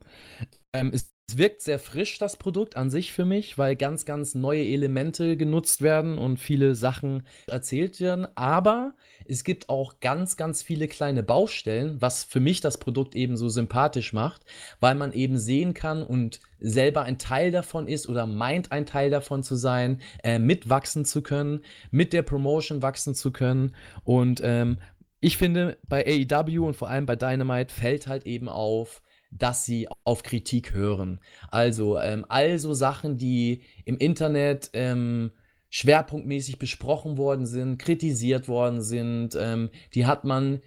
Ähm, 0.75 0.93
es 1.31 1.37
wirkt 1.37 1.61
sehr 1.61 1.79
frisch, 1.79 2.19
das 2.19 2.39
Produkt 2.39 2.77
an 2.77 2.89
sich 2.89 3.13
für 3.13 3.27
mich, 3.27 3.59
weil 3.59 3.77
ganz, 3.77 4.07
ganz 4.07 4.35
neue 4.35 4.65
Elemente 4.65 5.37
genutzt 5.37 5.83
werden 5.83 6.17
und 6.17 6.39
viele 6.39 6.75
Sachen 6.75 7.27
erzählt 7.47 8.01
werden. 8.01 8.27
Aber 8.35 8.95
es 9.27 9.45
gibt 9.45 9.69
auch 9.69 10.01
ganz, 10.01 10.39
ganz 10.39 10.63
viele 10.63 10.89
kleine 10.89 11.23
Baustellen, 11.23 12.01
was 12.01 12.25
für 12.25 12.41
mich 12.41 12.63
das 12.63 12.79
Produkt 12.79 13.15
eben 13.15 13.37
so 13.37 13.51
sympathisch 13.51 14.15
macht, 14.15 14.47
weil 14.81 14.95
man 14.95 15.13
eben 15.13 15.37
sehen 15.37 15.75
kann 15.75 16.03
und 16.03 16.41
selber 16.61 17.03
ein 17.03 17.19
Teil 17.19 17.51
davon 17.51 17.89
ist 17.89 18.09
oder 18.09 18.27
meint 18.27 18.73
ein 18.73 18.87
Teil 18.87 19.11
davon 19.11 19.43
zu 19.43 19.55
sein, 19.55 20.01
äh, 20.25 20.39
mitwachsen 20.39 21.05
zu 21.05 21.21
können, 21.21 21.61
mit 21.91 22.15
der 22.15 22.23
Promotion 22.23 22.81
wachsen 22.81 23.15
zu 23.15 23.33
können. 23.33 23.77
Und 24.03 24.41
ähm, 24.43 24.79
ich 25.21 25.37
finde, 25.37 25.77
bei 25.89 26.07
AEW 26.07 26.67
und 26.67 26.75
vor 26.75 26.89
allem 26.89 27.05
bei 27.05 27.17
Dynamite 27.17 27.75
fällt 27.75 28.07
halt 28.07 28.25
eben 28.25 28.49
auf, 28.49 29.03
dass 29.31 29.65
sie 29.65 29.89
auf 30.05 30.23
Kritik 30.23 30.73
hören. 30.73 31.21
Also 31.51 31.99
ähm, 31.99 32.25
all 32.29 32.59
so 32.59 32.75
Sachen, 32.75 33.19
die 33.19 33.63
im 33.85 33.99
Internet 33.99 34.71
ähm, 34.73 35.33
schwerpunktmäßig 35.71 36.59
besprochen 36.59 37.19
worden 37.19 37.47
sind, 37.47 37.79
kritisiert 37.79 38.49
worden 38.49 38.83
sind, 38.83 39.37
ähm, 39.39 39.71
die 39.95 40.07
hat 40.07 40.25
man 40.25 40.61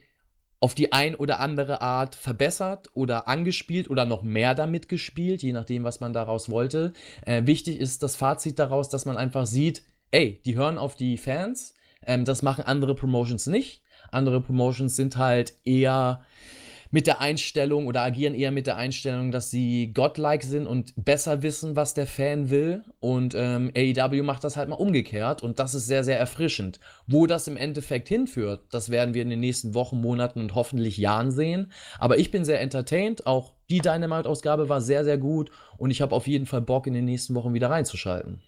auf 0.59 0.75
die 0.75 0.93
ein 0.93 1.15
oder 1.15 1.39
andere 1.39 1.81
Art 1.81 2.13
verbessert 2.13 2.89
oder 2.93 3.27
angespielt 3.27 3.89
oder 3.89 4.05
noch 4.05 4.21
mehr 4.21 4.53
damit 4.53 4.87
gespielt, 4.87 5.41
je 5.41 5.53
nachdem, 5.53 5.83
was 5.83 5.99
man 5.99 6.13
daraus 6.13 6.49
wollte. 6.49 6.93
Äh, 7.25 7.47
wichtig 7.47 7.79
ist 7.79 8.03
das 8.03 8.15
Fazit 8.15 8.59
daraus, 8.59 8.87
dass 8.87 9.05
man 9.05 9.17
einfach 9.17 9.47
sieht, 9.47 9.81
ey, 10.11 10.39
die 10.45 10.55
hören 10.55 10.77
auf 10.77 10.95
die 10.95 11.17
Fans, 11.17 11.73
ähm, 12.05 12.25
das 12.25 12.43
machen 12.43 12.63
andere 12.63 12.93
Promotions 12.93 13.47
nicht. 13.47 13.81
Andere 14.11 14.39
Promotions 14.39 14.95
sind 14.95 15.17
halt 15.17 15.55
eher 15.65 16.23
mit 16.91 17.07
der 17.07 17.21
Einstellung 17.21 17.87
oder 17.87 18.01
agieren 18.01 18.35
eher 18.35 18.51
mit 18.51 18.67
der 18.67 18.77
Einstellung, 18.77 19.31
dass 19.31 19.49
sie 19.49 19.93
godlike 19.93 20.45
sind 20.45 20.67
und 20.67 20.93
besser 20.97 21.41
wissen, 21.41 21.75
was 21.75 21.93
der 21.93 22.05
Fan 22.05 22.49
will. 22.49 22.83
Und 22.99 23.33
ähm, 23.35 23.71
AEW 23.75 24.21
macht 24.23 24.43
das 24.43 24.57
halt 24.57 24.69
mal 24.69 24.75
umgekehrt 24.75 25.41
und 25.41 25.59
das 25.59 25.73
ist 25.73 25.87
sehr, 25.87 26.03
sehr 26.03 26.19
erfrischend. 26.19 26.79
Wo 27.07 27.25
das 27.25 27.47
im 27.47 27.57
Endeffekt 27.57 28.09
hinführt, 28.09 28.61
das 28.71 28.89
werden 28.89 29.13
wir 29.13 29.21
in 29.21 29.29
den 29.29 29.39
nächsten 29.39 29.73
Wochen, 29.73 30.01
Monaten 30.01 30.41
und 30.41 30.53
hoffentlich 30.53 30.97
Jahren 30.97 31.31
sehen. 31.31 31.71
Aber 31.97 32.19
ich 32.19 32.29
bin 32.29 32.45
sehr 32.45 32.61
entertained. 32.61 33.25
Auch 33.25 33.53
die 33.69 33.79
Dynamite-Ausgabe 33.79 34.67
war 34.67 34.81
sehr, 34.81 35.05
sehr 35.05 35.17
gut 35.17 35.49
und 35.77 35.91
ich 35.91 36.01
habe 36.01 36.13
auf 36.13 36.27
jeden 36.27 36.45
Fall 36.45 36.61
Bock, 36.61 36.87
in 36.87 36.93
den 36.93 37.05
nächsten 37.05 37.35
Wochen 37.35 37.53
wieder 37.53 37.69
reinzuschalten. 37.69 38.41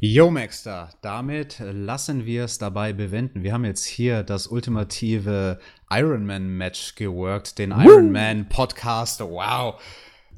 Yo, 0.00 0.30
Maxter, 0.30 0.90
damit 1.02 1.58
lassen 1.60 2.24
wir 2.24 2.44
es 2.44 2.58
dabei 2.58 2.92
bewenden. 2.92 3.42
Wir 3.42 3.52
haben 3.52 3.64
jetzt 3.64 3.84
hier 3.84 4.22
das 4.22 4.46
ultimative 4.46 5.58
Ironman-Match 5.90 6.94
geworkt, 6.94 7.58
den 7.58 7.72
Ironman-Podcast. 7.72 9.20
Wow. 9.20 9.80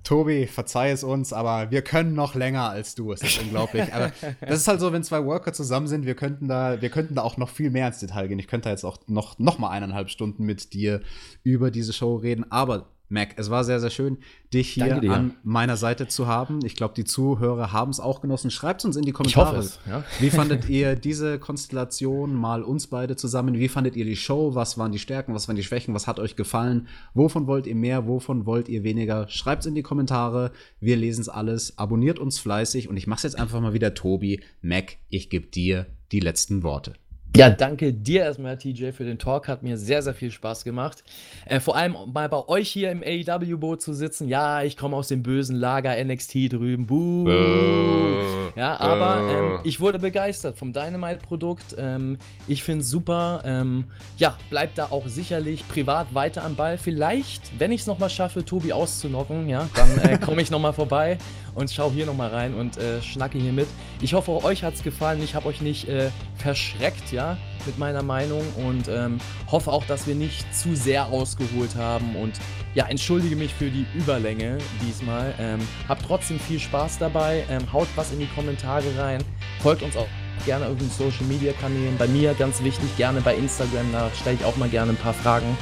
Tobi, 0.02 0.46
verzeih 0.46 0.92
es 0.92 1.04
uns, 1.04 1.32
aber 1.32 1.70
wir 1.70 1.82
können 1.82 2.14
noch 2.14 2.34
länger 2.34 2.70
als 2.70 2.94
du. 2.94 3.12
Es 3.12 3.22
ist 3.22 3.38
unglaublich. 3.42 3.92
aber 3.92 4.12
das 4.40 4.60
ist 4.60 4.68
halt 4.68 4.80
so, 4.80 4.92
wenn 4.92 5.04
zwei 5.04 5.24
Worker 5.24 5.52
zusammen 5.52 5.86
sind, 5.86 6.06
wir 6.06 6.14
könnten 6.14 6.48
da, 6.48 6.80
wir 6.80 6.88
könnten 6.88 7.14
da 7.14 7.22
auch 7.22 7.36
noch 7.36 7.50
viel 7.50 7.70
mehr 7.70 7.86
ins 7.86 8.00
Detail 8.00 8.28
gehen. 8.28 8.38
Ich 8.38 8.48
könnte 8.48 8.64
da 8.64 8.70
jetzt 8.70 8.84
auch 8.84 8.98
noch, 9.06 9.38
noch 9.38 9.58
mal 9.58 9.70
eineinhalb 9.70 10.08
Stunden 10.08 10.44
mit 10.44 10.72
dir 10.72 11.02
über 11.42 11.70
diese 11.70 11.92
Show 11.92 12.16
reden. 12.16 12.50
Aber 12.50 12.88
Mac, 13.10 13.34
es 13.36 13.50
war 13.50 13.64
sehr, 13.64 13.80
sehr 13.80 13.90
schön, 13.90 14.18
dich 14.54 14.70
hier 14.70 15.02
an 15.10 15.34
meiner 15.42 15.76
Seite 15.76 16.06
zu 16.06 16.28
haben. 16.28 16.60
Ich 16.64 16.76
glaube, 16.76 16.94
die 16.94 17.04
Zuhörer 17.04 17.72
haben 17.72 17.90
es 17.90 17.98
auch 17.98 18.20
genossen. 18.20 18.52
Schreibt 18.52 18.84
uns 18.84 18.96
in 18.96 19.02
die 19.02 19.10
Kommentare. 19.10 19.58
Es, 19.58 19.80
ja. 19.88 20.04
Wie 20.20 20.30
fandet 20.30 20.68
ihr 20.68 20.94
diese 20.94 21.40
Konstellation, 21.40 22.32
mal 22.32 22.62
uns 22.62 22.86
beide 22.86 23.16
zusammen? 23.16 23.58
Wie 23.58 23.68
fandet 23.68 23.96
ihr 23.96 24.04
die 24.04 24.14
Show? 24.14 24.54
Was 24.54 24.78
waren 24.78 24.92
die 24.92 25.00
Stärken? 25.00 25.34
Was 25.34 25.48
waren 25.48 25.56
die 25.56 25.64
Schwächen? 25.64 25.92
Was 25.92 26.06
hat 26.06 26.20
euch 26.20 26.36
gefallen? 26.36 26.86
Wovon 27.12 27.48
wollt 27.48 27.66
ihr 27.66 27.74
mehr? 27.74 28.06
Wovon 28.06 28.46
wollt 28.46 28.68
ihr 28.68 28.84
weniger? 28.84 29.28
Schreibt 29.28 29.62
es 29.62 29.66
in 29.66 29.74
die 29.74 29.82
Kommentare. 29.82 30.52
Wir 30.78 30.96
lesen 30.96 31.22
es 31.22 31.28
alles. 31.28 31.78
Abonniert 31.78 32.20
uns 32.20 32.38
fleißig. 32.38 32.88
Und 32.88 32.96
ich 32.96 33.08
mache 33.08 33.18
es 33.18 33.22
jetzt 33.24 33.38
einfach 33.40 33.60
mal 33.60 33.74
wieder, 33.74 33.92
Tobi. 33.92 34.40
Mac, 34.62 34.98
ich 35.08 35.30
gebe 35.30 35.48
dir 35.48 35.86
die 36.12 36.20
letzten 36.20 36.62
Worte. 36.62 36.94
Ja, 37.36 37.48
danke 37.48 37.92
dir 37.92 38.22
erstmal, 38.22 38.58
TJ, 38.58 38.90
für 38.90 39.04
den 39.04 39.18
Talk. 39.18 39.46
Hat 39.46 39.62
mir 39.62 39.78
sehr, 39.78 40.02
sehr 40.02 40.14
viel 40.14 40.30
Spaß 40.30 40.64
gemacht. 40.64 41.04
Äh, 41.46 41.60
vor 41.60 41.76
allem 41.76 41.96
mal 42.12 42.28
bei 42.28 42.48
euch 42.48 42.68
hier 42.68 42.90
im 42.90 43.02
AEW-Boot 43.02 43.80
zu 43.80 43.94
sitzen. 43.94 44.28
Ja, 44.28 44.62
ich 44.62 44.76
komme 44.76 44.96
aus 44.96 45.08
dem 45.08 45.22
bösen 45.22 45.56
Lager 45.56 45.96
NXT 46.04 46.52
drüben. 46.52 46.86
Buh. 46.86 47.28
Äh, 47.28 48.58
ja, 48.58 48.78
aber 48.80 49.28
äh. 49.28 49.38
ähm, 49.38 49.60
ich 49.62 49.80
wurde 49.80 49.98
begeistert 50.00 50.58
vom 50.58 50.72
Dynamite-Produkt. 50.72 51.76
Ähm, 51.78 52.18
ich 52.48 52.64
finde 52.64 52.82
es 52.82 52.90
super. 52.90 53.42
Ähm, 53.44 53.84
ja, 54.18 54.36
bleibt 54.50 54.76
da 54.76 54.86
auch 54.90 55.06
sicherlich 55.06 55.66
privat 55.68 56.12
weiter 56.12 56.44
am 56.44 56.56
Ball. 56.56 56.78
Vielleicht, 56.78 57.58
wenn 57.58 57.70
ich 57.70 57.82
es 57.82 57.86
nochmal 57.86 58.10
schaffe, 58.10 58.44
Tobi 58.44 58.72
auszunocken, 58.72 59.48
ja, 59.48 59.68
dann 59.74 59.98
äh, 60.00 60.18
komme 60.24 60.42
ich 60.42 60.50
nochmal 60.50 60.72
vorbei 60.72 61.16
und 61.54 61.70
schau 61.70 61.90
hier 61.90 62.06
nochmal 62.06 62.30
rein 62.30 62.54
und 62.54 62.76
äh, 62.76 63.02
schnacke 63.02 63.38
hier 63.38 63.52
mit. 63.52 63.66
Ich 64.00 64.14
hoffe, 64.14 64.32
euch 64.44 64.62
hat 64.62 64.74
es 64.74 64.82
gefallen. 64.82 65.22
Ich 65.22 65.34
habe 65.34 65.46
euch 65.46 65.60
nicht 65.60 65.88
äh, 65.88 66.10
verschreckt, 66.36 67.12
ja, 67.12 67.36
mit 67.66 67.78
meiner 67.78 68.02
Meinung 68.02 68.42
und 68.56 68.88
ähm, 68.88 69.18
hoffe 69.50 69.70
auch, 69.72 69.84
dass 69.84 70.06
wir 70.06 70.14
nicht 70.14 70.54
zu 70.54 70.74
sehr 70.74 71.06
ausgeholt 71.06 71.76
haben 71.76 72.16
und 72.16 72.32
ja, 72.74 72.86
entschuldige 72.86 73.36
mich 73.36 73.52
für 73.52 73.70
die 73.70 73.84
Überlänge 73.94 74.58
diesmal. 74.86 75.34
Ähm, 75.38 75.58
habt 75.88 76.04
trotzdem 76.06 76.38
viel 76.38 76.60
Spaß 76.60 76.98
dabei. 76.98 77.44
Ähm, 77.50 77.72
haut 77.72 77.88
was 77.96 78.12
in 78.12 78.20
die 78.20 78.28
Kommentare 78.28 78.84
rein. 78.96 79.22
Folgt 79.60 79.82
uns 79.82 79.96
auch 79.96 80.06
gerne 80.46 80.66
auf 80.66 80.78
den 80.78 80.88
Social 80.88 81.26
Media 81.26 81.52
Kanälen. 81.52 81.96
Bei 81.98 82.06
mir 82.06 82.32
ganz 82.34 82.62
wichtig, 82.62 82.96
gerne 82.96 83.20
bei 83.20 83.34
Instagram. 83.34 83.92
Da 83.92 84.10
stelle 84.14 84.36
ich 84.36 84.44
auch 84.44 84.56
mal 84.56 84.68
gerne 84.68 84.92
ein 84.92 84.96
paar 84.96 85.14
Fragen. 85.14 85.56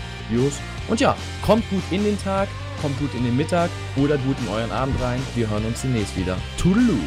Und 0.89 1.01
ja, 1.01 1.17
kommt 1.43 1.69
gut 1.71 1.83
in 1.91 2.05
den 2.05 2.19
Tag 2.23 2.49
kommt 2.81 2.99
gut 2.99 3.15
in 3.15 3.25
den 3.25 3.37
Mittag 3.37 3.71
oder 3.97 4.17
gut 4.19 4.37
in 4.41 4.49
euren 4.49 4.71
Abend 4.71 5.01
rein. 5.01 5.21
Wir 5.35 5.49
hören 5.49 5.65
uns 5.65 5.83
demnächst 5.83 6.17
wieder. 6.17 6.37
Toodaloo! 6.57 6.99